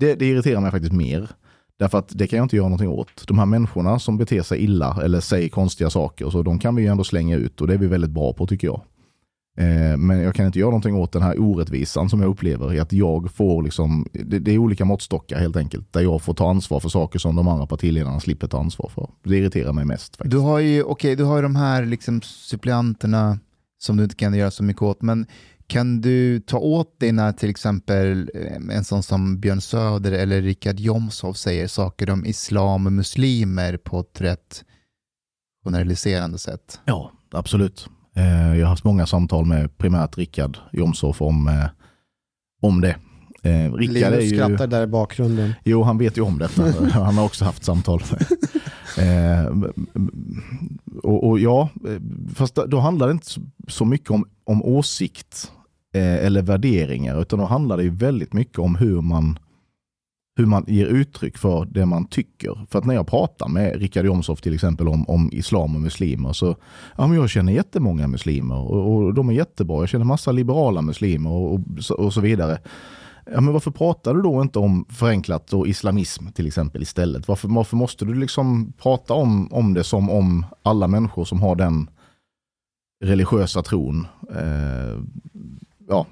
Det, 0.00 0.14
det 0.14 0.26
irriterar 0.26 0.60
mig 0.60 0.70
faktiskt 0.70 0.92
mer. 0.92 1.28
Därför 1.78 1.98
att 1.98 2.08
det 2.08 2.26
kan 2.26 2.36
jag 2.36 2.44
inte 2.44 2.56
göra 2.56 2.68
någonting 2.68 2.88
åt. 2.88 3.26
De 3.28 3.38
här 3.38 3.46
människorna 3.46 3.98
som 3.98 4.18
beter 4.18 4.42
sig 4.42 4.58
illa 4.58 4.98
eller 5.04 5.20
säger 5.20 5.48
konstiga 5.48 5.90
saker, 5.90 6.30
så, 6.30 6.42
de 6.42 6.58
kan 6.58 6.74
vi 6.74 6.82
ju 6.82 6.88
ändå 6.88 7.04
slänga 7.04 7.36
ut 7.36 7.60
och 7.60 7.66
det 7.66 7.74
är 7.74 7.78
vi 7.78 7.86
väldigt 7.86 8.10
bra 8.10 8.32
på 8.32 8.46
tycker 8.46 8.66
jag. 8.66 8.80
Eh, 9.58 9.96
men 9.96 10.20
jag 10.20 10.34
kan 10.34 10.46
inte 10.46 10.58
göra 10.58 10.70
någonting 10.70 10.94
åt 10.94 11.12
den 11.12 11.22
här 11.22 11.40
orättvisan 11.40 12.10
som 12.10 12.20
jag 12.20 12.30
upplever 12.30 12.74
i 12.74 12.80
att 12.80 12.92
jag 12.92 13.30
får 13.30 13.62
liksom, 13.62 14.06
det, 14.12 14.38
det 14.38 14.52
är 14.52 14.58
olika 14.58 14.84
måttstockar 14.84 15.38
helt 15.38 15.56
enkelt, 15.56 15.92
där 15.92 16.00
jag 16.00 16.22
får 16.22 16.34
ta 16.34 16.50
ansvar 16.50 16.80
för 16.80 16.88
saker 16.88 17.18
som 17.18 17.36
de 17.36 17.48
andra 17.48 17.66
partiledarna 17.66 18.20
slipper 18.20 18.46
ta 18.46 18.58
ansvar 18.60 18.90
för. 18.94 19.10
Det 19.22 19.36
irriterar 19.36 19.72
mig 19.72 19.84
mest 19.84 20.16
faktiskt. 20.16 20.30
Du 20.30 20.38
har 20.38 20.58
ju, 20.58 20.82
okay, 20.82 21.14
du 21.14 21.24
har 21.24 21.36
ju 21.36 21.42
de 21.42 21.56
här 21.56 21.84
liksom 21.84 22.22
suppleanterna 22.22 23.38
som 23.78 23.96
du 23.96 24.02
inte 24.02 24.16
kan 24.16 24.34
göra 24.34 24.50
så 24.50 24.62
mycket 24.62 24.82
åt, 24.82 25.02
men 25.02 25.26
kan 25.70 26.00
du 26.00 26.40
ta 26.40 26.58
åt 26.58 27.00
dig 27.00 27.12
när 27.12 27.32
till 27.32 27.50
exempel 27.50 28.30
eh, 28.34 28.76
en 28.76 28.84
sån 28.84 29.02
som 29.02 29.40
Björn 29.40 29.60
Söder 29.60 30.12
eller 30.12 30.42
Richard 30.42 30.80
Jomshof 30.80 31.36
säger 31.36 31.68
saker 31.68 32.10
om 32.10 32.26
islam 32.26 32.86
och 32.86 32.92
muslimer 32.92 33.76
på 33.76 34.00
ett 34.00 34.20
rätt 34.20 34.64
generaliserande 35.64 36.38
sätt? 36.38 36.80
Ja, 36.84 37.12
absolut. 37.32 37.88
Eh, 38.16 38.56
jag 38.56 38.66
har 38.66 38.70
haft 38.70 38.84
många 38.84 39.06
samtal 39.06 39.46
med 39.46 39.78
primärt 39.78 40.18
Rickard 40.18 40.58
Jomshof 40.72 41.22
om, 41.22 41.48
eh, 41.48 41.66
om 42.62 42.80
det. 42.80 42.96
Eh, 43.42 43.72
Rickard 43.72 44.12
är 44.12 44.20
ju... 44.20 44.28
skrattar 44.36 44.66
där 44.66 44.82
i 44.82 44.86
bakgrunden. 44.86 45.52
Jo, 45.64 45.82
han 45.82 45.98
vet 45.98 46.16
ju 46.18 46.22
om 46.22 46.38
detta. 46.38 46.72
Han 46.92 47.14
har 47.18 47.24
också 47.24 47.44
haft 47.44 47.64
samtal. 47.64 48.02
eh, 48.98 49.46
och, 51.02 51.28
och 51.28 51.38
ja, 51.38 51.68
fast 52.34 52.54
då 52.54 52.78
handlar 52.80 53.06
det 53.06 53.12
inte 53.12 53.26
så- 53.68 53.84
mycket 53.84 54.10
om, 54.10 54.24
om 54.44 54.62
åsikt 54.64 55.52
Eh, 55.94 56.26
eller 56.26 56.42
värderingar, 56.42 57.20
utan 57.22 57.38
då 57.38 57.44
handlar 57.44 57.76
det 57.76 57.82
ju 57.82 57.90
väldigt 57.90 58.32
mycket 58.32 58.58
om 58.58 58.76
hur 58.76 59.00
man 59.00 59.38
hur 60.36 60.46
man 60.46 60.64
ger 60.68 60.86
uttryck 60.86 61.38
för 61.38 61.64
det 61.64 61.86
man 61.86 62.06
tycker. 62.06 62.66
För 62.70 62.78
att 62.78 62.84
när 62.84 62.94
jag 62.94 63.06
pratar 63.06 63.48
med 63.48 63.76
Richard 63.80 64.04
Jomshof 64.06 64.40
till 64.40 64.54
exempel 64.54 64.88
om, 64.88 65.08
om 65.08 65.30
islam 65.32 65.74
och 65.74 65.80
muslimer 65.80 66.32
så 66.32 66.56
ja, 66.98 67.06
men 67.06 67.16
jag 67.16 67.30
känner 67.30 67.52
jättemånga 67.52 68.06
muslimer 68.08 68.56
och, 68.56 68.94
och 68.94 69.14
de 69.14 69.28
är 69.28 69.32
jättebra. 69.32 69.80
Jag 69.82 69.88
känner 69.88 70.04
massa 70.04 70.32
liberala 70.32 70.82
muslimer 70.82 71.30
och, 71.30 71.54
och, 71.54 71.60
så- 71.80 71.94
och 71.94 72.12
så 72.14 72.20
vidare. 72.20 72.58
Ja, 73.32 73.40
men 73.40 73.52
varför 73.52 73.70
pratar 73.70 74.14
du 74.14 74.22
då 74.22 74.42
inte 74.42 74.58
om 74.58 74.84
förenklat 74.88 75.52
och 75.52 75.68
islamism 75.68 76.26
till 76.28 76.46
exempel 76.46 76.82
istället? 76.82 77.28
Varför, 77.28 77.48
varför 77.48 77.76
måste 77.76 78.04
du 78.04 78.14
liksom 78.14 78.72
prata 78.78 79.14
om, 79.14 79.52
om 79.52 79.74
det 79.74 79.84
som 79.84 80.10
om 80.10 80.46
alla 80.62 80.88
människor 80.88 81.24
som 81.24 81.40
har 81.42 81.56
den 81.56 81.90
religiösa 83.04 83.62
tron 83.62 84.06
eh, 84.30 85.02
ja, 85.90 86.06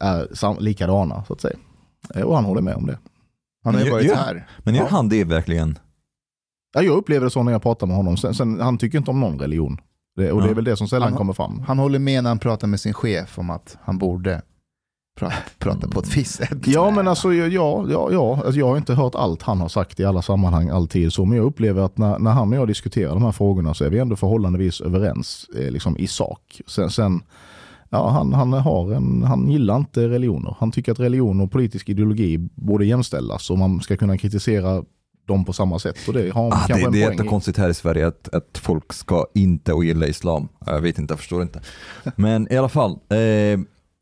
är 0.00 0.60
likadana 0.60 1.24
så 1.24 1.32
att 1.32 1.40
säga. 1.40 1.56
Eh, 2.14 2.22
Och 2.22 2.34
han 2.34 2.44
håller 2.44 2.62
med 2.62 2.74
om 2.74 2.86
det. 2.86 2.98
Han 3.64 3.74
har 3.74 3.80
ju 3.82 3.86
Ja, 3.86 3.92
varit 3.94 4.06
ja. 4.06 4.14
här. 4.14 4.46
Men 4.58 4.74
gör 4.74 4.82
Ja. 4.82 4.88
han 4.90 5.08
det 5.08 5.24
verkligen? 5.24 5.78
Ja, 6.74 6.82
jag 6.82 6.96
upplever 6.96 7.24
det 7.24 7.30
så 7.30 7.42
när 7.42 7.52
jag 7.52 7.62
pratar 7.62 7.86
med 7.86 7.96
honom. 7.96 8.16
Sen, 8.16 8.34
sen, 8.34 8.60
han 8.60 8.78
tycker 8.78 8.98
inte 8.98 9.10
om 9.10 9.20
någon 9.20 9.38
religion. 9.38 9.78
Det, 10.16 10.32
och 10.32 10.40
det 10.40 10.46
är 10.46 10.48
Ja. 10.48 10.54
väl 10.54 10.64
det 10.64 10.76
som 10.76 10.88
sällan 10.88 11.08
Han- 11.08 11.18
kommer 11.18 11.32
fram. 11.32 11.60
Han 11.66 11.78
håller 11.78 11.98
med 11.98 12.22
när 12.22 12.30
han 12.30 12.38
pratar 12.38 12.66
med 12.68 12.80
sin 12.80 12.94
chef 12.94 13.38
om 13.38 13.50
att 13.50 13.78
han 13.82 13.98
borde 13.98 14.42
pra, 15.18 15.32
prata 15.58 15.88
på 15.88 16.00
ett 16.00 16.16
visst 16.16 16.34
sätt. 16.34 16.66
Ja, 16.66 16.90
men 16.90 17.08
alltså, 17.08 17.32
ja, 17.32 17.46
ja, 17.88 18.08
ja, 18.12 18.34
alltså, 18.44 18.58
jag 18.60 18.68
har 18.68 18.76
inte 18.76 18.94
hört 18.94 19.14
allt 19.14 19.42
han 19.42 19.60
har 19.60 19.68
sagt 19.68 20.00
i 20.00 20.04
alla 20.04 20.22
sammanhang 20.22 20.68
alltid. 20.68 21.12
Så, 21.12 21.24
men 21.24 21.36
jag 21.38 21.46
upplever 21.46 21.82
att 21.82 21.98
när, 21.98 22.18
när 22.18 22.30
han 22.30 22.48
och 22.52 22.58
jag 22.58 22.68
diskuterar 22.68 23.10
de 23.14 23.22
här 23.22 23.32
frågorna 23.32 23.74
så 23.74 23.84
är 23.84 23.90
vi 23.90 23.98
ändå 23.98 24.16
förhållandevis 24.16 24.80
överens 24.80 25.46
eh, 25.56 25.70
liksom, 25.70 25.96
i 25.98 26.06
sak. 26.06 26.60
Sen, 26.66 26.90
sen 26.90 27.20
ja, 27.92 28.08
han, 28.08 28.32
han, 28.32 28.52
har 28.52 28.92
en, 28.92 29.22
han 29.22 29.48
gillar 29.48 29.76
inte 29.76 30.08
religioner. 30.08 30.56
Han 30.58 30.72
tycker 30.72 30.92
att 30.92 31.00
religion 31.00 31.40
och 31.40 31.52
politisk 31.52 31.88
ideologi 31.88 32.38
borde 32.54 32.84
jämställas 32.86 33.50
och 33.50 33.58
man 33.58 33.80
ska 33.80 33.96
kunna 33.96 34.18
kritisera 34.18 34.84
dem 35.26 35.44
på 35.44 35.52
samma 35.52 35.78
sätt. 35.78 35.98
Och 36.08 36.14
det 36.14 36.30
har 36.30 36.52
Ah, 36.52 36.66
det, 36.68 36.90
det 36.90 37.02
är 37.02 37.10
jättekonstigt 37.10 37.58
här 37.58 37.68
i 37.68 37.74
Sverige 37.74 38.06
att, 38.06 38.34
att 38.34 38.58
folk 38.58 38.92
ska 38.92 39.26
inte 39.34 39.72
ogilla 39.72 40.06
islam. 40.06 40.48
Jag 40.66 40.80
vet 40.80 40.98
inte, 40.98 41.12
jag 41.12 41.18
förstår 41.18 41.42
inte. 41.42 41.60
Men 42.16 42.52
i 42.52 42.56
alla 42.56 42.68
fall, 42.68 42.98
eh, 43.08 43.18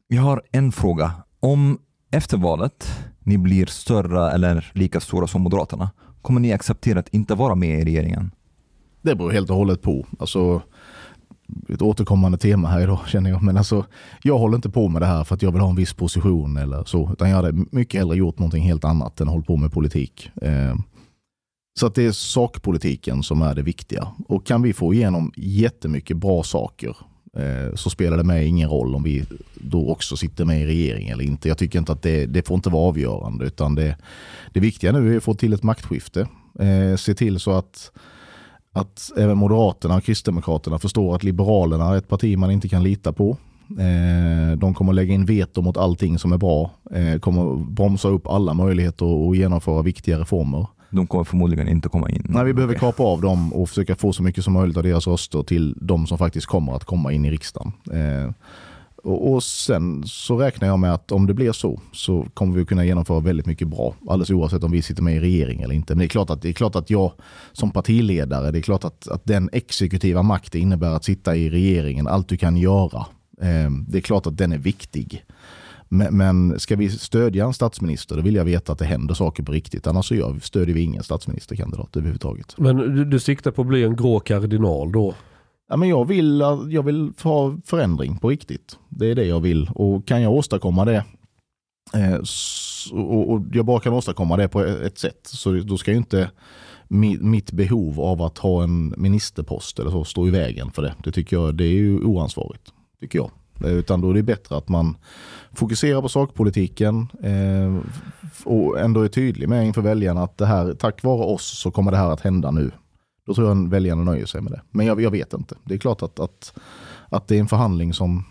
jag 0.08 0.22
har 0.22 0.42
en 0.52 0.72
fråga. 0.72 1.12
Om 1.40 1.78
efter 2.10 2.36
valet 2.36 2.86
ni 3.20 3.38
blir 3.38 3.66
större 3.66 4.30
eller 4.30 4.70
lika 4.74 5.00
stora 5.00 5.26
som 5.26 5.42
Moderaterna, 5.42 5.90
kommer 6.22 6.40
ni 6.40 6.52
acceptera 6.52 6.98
att 6.98 7.08
inte 7.08 7.34
vara 7.34 7.54
med 7.54 7.80
i 7.80 7.84
regeringen? 7.84 8.30
Det 9.02 9.14
beror 9.14 9.30
helt 9.30 9.50
och 9.50 9.56
hållet 9.56 9.82
på. 9.82 10.06
Alltså, 10.18 10.62
ett 11.68 11.82
återkommande 11.82 12.38
tema 12.38 12.68
här 12.68 12.80
idag 12.80 12.98
känner 13.06 13.30
jag. 13.30 13.42
Men 13.42 13.56
alltså, 13.56 13.84
jag 14.22 14.38
håller 14.38 14.56
inte 14.56 14.70
på 14.70 14.88
med 14.88 15.02
det 15.02 15.06
här 15.06 15.24
för 15.24 15.34
att 15.34 15.42
jag 15.42 15.52
vill 15.52 15.60
ha 15.60 15.70
en 15.70 15.76
viss 15.76 15.92
position 15.92 16.56
eller 16.56 16.84
så. 16.84 17.12
Utan 17.12 17.30
jag 17.30 17.36
hade 17.36 17.64
mycket 17.70 18.00
hellre 18.00 18.16
gjort 18.16 18.38
någonting 18.38 18.62
helt 18.62 18.84
annat 18.84 19.20
än 19.20 19.28
hållit 19.28 19.46
på 19.46 19.56
med 19.56 19.72
politik. 19.72 20.30
Eh, 20.42 20.74
så 21.80 21.86
att 21.86 21.94
det 21.94 22.06
är 22.06 22.12
sakpolitiken 22.12 23.22
som 23.22 23.42
är 23.42 23.54
det 23.54 23.62
viktiga. 23.62 24.08
Och 24.28 24.46
kan 24.46 24.62
vi 24.62 24.72
få 24.72 24.94
igenom 24.94 25.32
jättemycket 25.36 26.16
bra 26.16 26.42
saker 26.42 26.96
eh, 27.36 27.74
så 27.74 27.90
spelar 27.90 28.16
det 28.16 28.24
mig 28.24 28.46
ingen 28.46 28.68
roll 28.68 28.94
om 28.94 29.02
vi 29.02 29.24
då 29.54 29.90
också 29.90 30.16
sitter 30.16 30.44
med 30.44 30.62
i 30.62 30.66
regering 30.66 31.08
eller 31.08 31.24
inte. 31.24 31.48
Jag 31.48 31.58
tycker 31.58 31.78
inte 31.78 31.92
att 31.92 32.02
det, 32.02 32.26
det 32.26 32.46
får 32.46 32.54
inte 32.54 32.70
vara 32.70 32.88
avgörande 32.88 33.44
utan 33.44 33.74
det, 33.74 33.96
det 34.52 34.60
viktiga 34.60 34.92
nu 34.92 35.12
är 35.12 35.16
att 35.16 35.24
få 35.24 35.34
till 35.34 35.52
ett 35.52 35.62
maktskifte. 35.62 36.28
Eh, 36.58 36.96
se 36.96 37.14
till 37.14 37.40
så 37.40 37.52
att 37.52 37.92
att 38.72 39.10
även 39.16 39.38
Moderaterna 39.38 39.96
och 39.96 40.04
Kristdemokraterna 40.04 40.78
förstår 40.78 41.14
att 41.14 41.24
Liberalerna 41.24 41.88
är 41.88 41.96
ett 41.96 42.08
parti 42.08 42.38
man 42.38 42.50
inte 42.50 42.68
kan 42.68 42.82
lita 42.82 43.12
på. 43.12 43.36
Eh, 43.70 44.58
de 44.58 44.74
kommer 44.74 44.92
lägga 44.92 45.14
in 45.14 45.24
veto 45.24 45.62
mot 45.62 45.76
allting 45.76 46.18
som 46.18 46.32
är 46.32 46.38
bra. 46.38 46.70
Eh, 46.90 47.18
kommer 47.18 47.56
bromsa 47.56 48.08
upp 48.08 48.26
alla 48.26 48.54
möjligheter 48.54 49.30
att 49.30 49.36
genomföra 49.36 49.82
viktiga 49.82 50.18
reformer. 50.18 50.66
De 50.90 51.06
kommer 51.06 51.24
förmodligen 51.24 51.68
inte 51.68 51.88
komma 51.88 52.10
in. 52.10 52.26
Nej, 52.28 52.44
vi 52.44 52.54
behöver 52.54 52.74
kapa 52.74 53.02
av 53.02 53.20
dem 53.20 53.52
och 53.52 53.68
försöka 53.68 53.96
få 53.96 54.12
så 54.12 54.22
mycket 54.22 54.44
som 54.44 54.52
möjligt 54.52 54.76
av 54.76 54.82
deras 54.82 55.06
röster 55.06 55.42
till 55.42 55.76
de 55.80 56.06
som 56.06 56.18
faktiskt 56.18 56.46
kommer 56.46 56.76
att 56.76 56.84
komma 56.84 57.12
in 57.12 57.24
i 57.24 57.30
riksdagen. 57.30 57.72
Och, 59.02 59.32
och 59.32 59.42
sen 59.42 60.02
så 60.06 60.36
räknar 60.36 60.68
jag 60.68 60.78
med 60.78 60.94
att 60.94 61.12
om 61.12 61.26
det 61.26 61.34
blir 61.34 61.52
så 61.52 61.80
så 61.92 62.26
kommer 62.34 62.56
vi 62.56 62.64
kunna 62.64 62.84
genomföra 62.84 63.20
väldigt 63.20 63.46
mycket 63.46 63.68
bra. 63.68 63.94
Alldeles 64.08 64.30
oavsett 64.30 64.64
om 64.64 64.70
vi 64.70 64.82
sitter 64.82 65.02
med 65.02 65.16
i 65.16 65.20
regering 65.20 65.62
eller 65.62 65.74
inte. 65.74 65.94
Men 65.94 65.98
det 65.98 66.04
är 66.04 66.08
klart 66.08 66.30
att, 66.30 66.42
det 66.42 66.48
är 66.48 66.52
klart 66.52 66.76
att 66.76 66.90
jag 66.90 67.12
som 67.52 67.70
partiledare, 67.70 68.50
det 68.50 68.58
är 68.58 68.62
klart 68.62 68.84
att, 68.84 69.08
att 69.08 69.24
den 69.24 69.50
exekutiva 69.52 70.22
makten 70.22 70.60
innebär 70.60 70.90
att 70.90 71.04
sitta 71.04 71.36
i 71.36 71.50
regeringen, 71.50 72.06
allt 72.06 72.28
du 72.28 72.36
kan 72.36 72.56
göra. 72.56 73.06
Eh, 73.40 73.70
det 73.88 73.98
är 73.98 74.02
klart 74.02 74.26
att 74.26 74.36
den 74.36 74.52
är 74.52 74.58
viktig. 74.58 75.24
Men, 75.92 76.16
men 76.16 76.60
ska 76.60 76.76
vi 76.76 76.90
stödja 76.90 77.44
en 77.44 77.54
statsminister, 77.54 78.16
då 78.16 78.22
vill 78.22 78.34
jag 78.34 78.44
veta 78.44 78.72
att 78.72 78.78
det 78.78 78.84
händer 78.84 79.14
saker 79.14 79.42
på 79.42 79.52
riktigt. 79.52 79.86
Annars 79.86 80.08
så 80.08 80.14
gör, 80.14 80.38
stödjer 80.42 80.74
vi 80.74 80.80
ingen 80.80 81.02
statsministerkandidat 81.02 81.96
överhuvudtaget. 81.96 82.54
Men 82.58 82.76
du, 82.76 83.04
du 83.04 83.20
siktar 83.20 83.50
på 83.50 83.62
att 83.62 83.68
bli 83.68 83.84
en 83.84 83.96
grå 83.96 84.20
kardinal 84.20 84.92
då? 84.92 85.14
Ja, 85.70 85.76
men 85.76 85.88
jag, 85.88 86.04
vill, 86.04 86.40
jag 86.70 86.82
vill 86.82 87.12
ha 87.22 87.56
förändring 87.64 88.16
på 88.16 88.28
riktigt. 88.28 88.78
Det 88.88 89.06
är 89.06 89.14
det 89.14 89.24
jag 89.24 89.40
vill. 89.40 89.70
Och 89.74 90.06
kan 90.06 90.22
jag 90.22 90.32
åstadkomma 90.32 90.84
det 90.84 91.04
eh, 91.94 92.20
och, 92.92 93.30
och 93.30 93.42
jag 93.52 93.64
bara 93.64 93.80
kan 93.80 93.92
åstadkomma 93.92 94.36
det 94.36 94.48
på 94.48 94.64
ett 94.64 94.98
sätt 94.98 95.20
så 95.22 95.52
då 95.52 95.78
ska 95.78 95.90
ju 95.90 95.96
inte 95.96 96.30
mi, 96.88 97.18
mitt 97.18 97.52
behov 97.52 98.00
av 98.00 98.22
att 98.22 98.38
ha 98.38 98.62
en 98.62 98.94
ministerpost 98.96 99.78
eller 99.78 99.90
så 99.90 100.04
stå 100.04 100.26
i 100.26 100.30
vägen 100.30 100.70
för 100.70 100.82
det. 100.82 100.94
Det 101.04 101.12
tycker 101.12 101.36
jag 101.36 101.54
det 101.54 101.64
är 101.64 101.72
ju 101.72 102.04
oansvarigt. 102.04 102.72
Tycker 103.00 103.18
jag. 103.18 103.30
Eh, 103.64 103.72
utan 103.72 104.00
då 104.00 104.10
är 104.10 104.14
det 104.14 104.22
bättre 104.22 104.56
att 104.56 104.68
man 104.68 104.96
fokuserar 105.52 106.02
på 106.02 106.08
sakpolitiken 106.08 107.08
eh, 107.22 107.76
och 108.44 108.80
ändå 108.80 109.02
är 109.02 109.08
tydlig 109.08 109.48
med 109.48 109.66
inför 109.66 109.82
väljarna 109.82 110.22
att 110.22 110.38
det 110.38 110.46
här, 110.46 110.74
tack 110.74 111.02
vare 111.02 111.24
oss 111.24 111.58
så 111.58 111.70
kommer 111.70 111.90
det 111.90 111.96
här 111.96 112.10
att 112.10 112.20
hända 112.20 112.50
nu. 112.50 112.70
Då 113.30 113.34
tror 113.34 113.48
jag 113.48 113.68
väljarna 113.68 114.04
nöjer 114.04 114.26
sig 114.26 114.40
med 114.40 114.52
det. 114.52 114.62
Men 114.70 114.86
jag, 114.86 115.00
jag 115.00 115.10
vet 115.10 115.32
inte. 115.32 115.56
Det 115.64 115.74
är 115.74 115.78
klart 115.78 116.02
att, 116.02 116.20
att, 116.20 116.54
att 117.08 117.28
det 117.28 117.36
är 117.36 117.40
en 117.40 117.48
förhandling 117.48 117.94
som, 117.94 118.24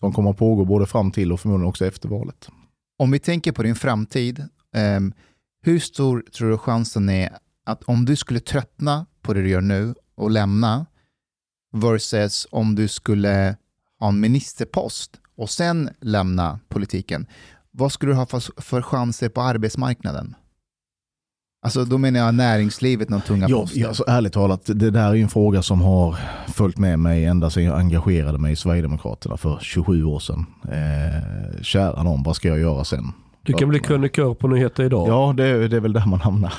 som 0.00 0.12
kommer 0.12 0.30
att 0.30 0.36
pågå 0.36 0.64
både 0.64 0.86
fram 0.86 1.10
till 1.10 1.32
och 1.32 1.40
förmodligen 1.40 1.68
också 1.68 1.86
efter 1.86 2.08
valet. 2.08 2.48
Om 2.98 3.10
vi 3.10 3.18
tänker 3.18 3.52
på 3.52 3.62
din 3.62 3.74
framtid, 3.74 4.38
eh, 4.74 5.00
hur 5.62 5.78
stor 5.78 6.24
tror 6.32 6.50
du 6.50 6.58
chansen 6.58 7.08
är 7.08 7.30
att 7.66 7.82
om 7.82 8.04
du 8.04 8.16
skulle 8.16 8.40
tröttna 8.40 9.06
på 9.22 9.34
det 9.34 9.42
du 9.42 9.48
gör 9.48 9.60
nu 9.60 9.94
och 10.14 10.30
lämna 10.30 10.86
versus 11.72 12.46
om 12.50 12.74
du 12.74 12.88
skulle 12.88 13.56
ha 13.98 14.08
en 14.08 14.20
ministerpost 14.20 15.20
och 15.36 15.50
sen 15.50 15.90
lämna 16.00 16.60
politiken, 16.68 17.26
vad 17.70 17.92
skulle 17.92 18.12
du 18.12 18.16
ha 18.16 18.26
för, 18.26 18.60
för 18.60 18.82
chanser 18.82 19.28
på 19.28 19.40
arbetsmarknaden? 19.40 20.34
Alltså 21.62 21.84
då 21.84 21.98
menar 21.98 22.20
jag 22.20 22.34
näringslivet, 22.34 23.08
någon 23.08 23.20
tunga 23.20 23.46
Ja, 23.48 23.60
poster. 23.60 23.80
ja, 23.80 23.88
alltså, 23.88 24.04
ärligt 24.08 24.32
talat, 24.32 24.60
det 24.66 24.90
där 24.90 25.10
är 25.10 25.14
en 25.16 25.28
fråga 25.28 25.62
som 25.62 25.80
har 25.82 26.16
följt 26.48 26.78
med 26.78 26.98
mig 26.98 27.24
ända 27.24 27.50
sedan 27.50 27.64
jag 27.64 27.78
engagerade 27.78 28.38
mig 28.38 28.52
i 28.52 28.56
Sverigedemokraterna 28.56 29.36
för 29.36 29.58
27 29.60 30.04
år 30.04 30.18
sedan. 30.18 30.46
Eh, 30.64 31.62
kära 31.62 32.02
någon, 32.02 32.22
vad 32.22 32.36
ska 32.36 32.48
jag 32.48 32.58
göra 32.60 32.84
sen? 32.84 33.12
Du 33.42 33.52
kan 33.52 33.68
bli 33.68 33.78
krönikör 33.78 34.34
på 34.34 34.48
Nyheter 34.48 34.84
Idag. 34.84 35.08
Ja, 35.08 35.34
det, 35.36 35.44
är- 35.46 35.68
det 35.68 35.76
är 35.76 35.80
väl 35.80 35.92
där 35.92 36.06
man 36.06 36.20
hamnar. 36.20 36.52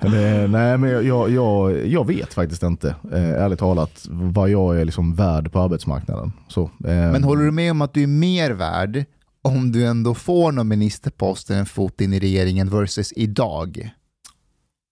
Men, 0.00 0.42
eh, 0.42 0.48
nej, 0.50 0.78
men 0.78 1.06
jag, 1.06 1.30
jag, 1.30 1.86
jag 1.86 2.06
vet 2.06 2.34
faktiskt 2.34 2.62
inte, 2.62 2.94
eh, 3.12 3.30
ärligt 3.44 3.58
talat, 3.58 4.06
vad 4.10 4.50
jag 4.50 4.80
är 4.80 4.84
liksom 4.84 5.14
värd 5.14 5.52
på 5.52 5.60
arbetsmarknaden. 5.60 6.32
Så, 6.48 6.62
eh, 6.62 6.68
Men 6.94 7.24
håller 7.24 7.44
du 7.44 7.50
med 7.50 7.70
om 7.70 7.82
att 7.82 7.94
du 7.94 8.02
är 8.02 8.06
mer 8.06 8.50
värd 8.50 9.04
om 9.42 9.72
du 9.72 9.86
ändå 9.86 10.14
får 10.14 10.52
någon 10.52 10.68
ministerpost 10.68 11.50
eller 11.50 11.60
en 11.60 11.66
fot 11.66 12.00
in 12.00 12.12
i 12.12 12.20
regeringen 12.20 12.68
versus 12.70 13.12
idag? 13.16 13.90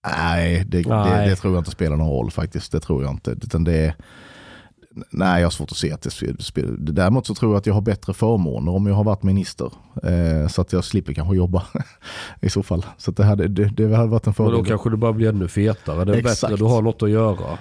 Nej, 0.08 0.64
det, 0.68 0.82
Det, 0.82 0.88
Nej. 0.88 1.28
det 1.28 1.36
tror 1.36 1.54
jag 1.54 1.60
inte 1.60 1.70
spelar 1.70 1.96
någon 1.96 2.08
roll 2.10 2.30
faktiskt. 2.30 2.72
Det 2.72 2.80
tror 2.80 3.02
jag 3.02 3.12
inte. 3.12 3.30
Utan 3.30 3.64
det 3.64 3.72
är, 3.76 3.94
nej, 5.10 5.40
jag 5.40 5.46
har 5.46 5.50
svårt 5.50 5.70
att 5.70 5.76
se 5.76 5.92
att 5.92 6.02
det 6.02 6.08
spe- 6.10 6.42
spelar. 6.42 6.76
Däremot 6.78 7.26
så 7.26 7.34
tror 7.34 7.52
jag 7.52 7.58
att 7.58 7.66
jag 7.66 7.74
har 7.74 7.80
bättre 7.80 8.14
förmåner 8.14 8.72
om 8.72 8.86
jag 8.86 8.94
har 8.94 9.04
varit 9.04 9.22
minister. 9.22 9.72
Eh, 10.02 10.48
så 10.48 10.62
att 10.62 10.72
jag 10.72 10.84
slipper 10.84 11.12
kanske 11.12 11.36
jobba 11.36 11.66
i 12.40 12.50
så 12.50 12.62
fall. 12.62 12.86
Så 12.96 13.10
att 13.10 13.16
det, 13.16 13.24
hade, 13.24 13.48
det, 13.48 13.64
det 13.64 13.96
hade 13.96 14.08
varit 14.08 14.26
en 14.26 14.30
Och 14.30 14.36
fördel. 14.36 14.58
då 14.58 14.64
kanske 14.64 14.90
du 14.90 14.96
bara 14.96 15.12
blir 15.12 15.28
ännu 15.28 15.48
fetare. 15.48 16.04
Det 16.04 16.12
är 16.12 16.16
Exakt. 16.16 16.40
bättre, 16.40 16.56
du 16.56 16.64
har 16.64 16.82
något 16.82 17.02
att 17.02 17.10
göra. 17.10 17.58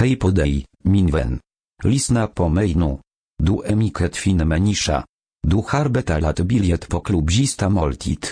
Hej 0.00 0.16
på 0.16 0.30
dig, 0.30 0.64
min 0.84 1.06
vän. 1.06 1.38
Lyssna 1.84 2.26
på 2.26 2.48
mig 2.48 2.74
nu. 2.74 2.98
Du 3.38 3.62
är 3.64 3.76
mycket 3.76 4.16
fin 4.16 4.48
människa. 4.48 5.04
Du 5.46 5.56
har 5.68 5.88
betalat 5.88 6.40
biljett 6.40 6.88
på 6.88 7.00
klubbzista 7.00 7.68
måltid. 7.68 8.26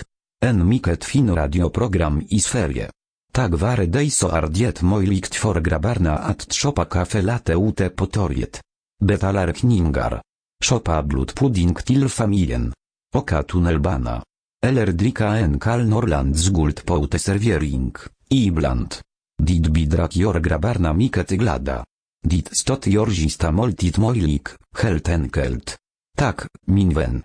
En 0.45 0.69
mycket 0.69 1.05
fin 1.05 1.35
radioprogram 1.35 2.21
i 2.29 2.39
Sverige. 2.39 2.89
Tack 3.33 3.51
vare 3.51 3.85
dig 3.85 4.09
så 4.09 4.29
är 4.29 4.47
det 4.47 4.81
möjligt 4.81 5.35
för 5.35 5.61
grabbarna 5.61 6.17
att 6.17 6.53
shoppa 6.53 6.85
kaffe 6.85 7.21
latte 7.21 7.53
ute 7.53 7.89
på 7.89 8.05
torget. 8.05 8.61
Betalar 9.03 9.53
kningar. 9.53 10.21
Shoppa 10.65 11.03
blodpudding 11.03 11.75
till 11.75 12.09
familjen. 12.09 12.73
Åka 13.15 13.43
tunnelbana. 13.43 14.23
Eller 14.65 14.87
dricka 14.87 15.27
en 15.27 15.59
kall 15.59 15.85
Norrlands 15.85 16.49
guld 16.49 16.85
på 16.85 17.03
uteservering. 17.03 17.93
Ibland. 18.29 18.95
Dit 19.43 19.67
bidrag 19.67 20.13
gör 20.13 20.39
grabbarna 20.39 20.93
mycket 20.93 21.29
glada. 21.29 21.85
Dit 22.27 22.57
stot 22.57 22.87
gör 22.87 23.07
gista 23.07 23.51
måltid 23.51 23.99
möjlig, 23.99 24.41
helt 24.77 25.09
enkelt. 25.09 25.77
Tack, 26.17 26.39
min 26.67 26.93
vän. 26.93 27.23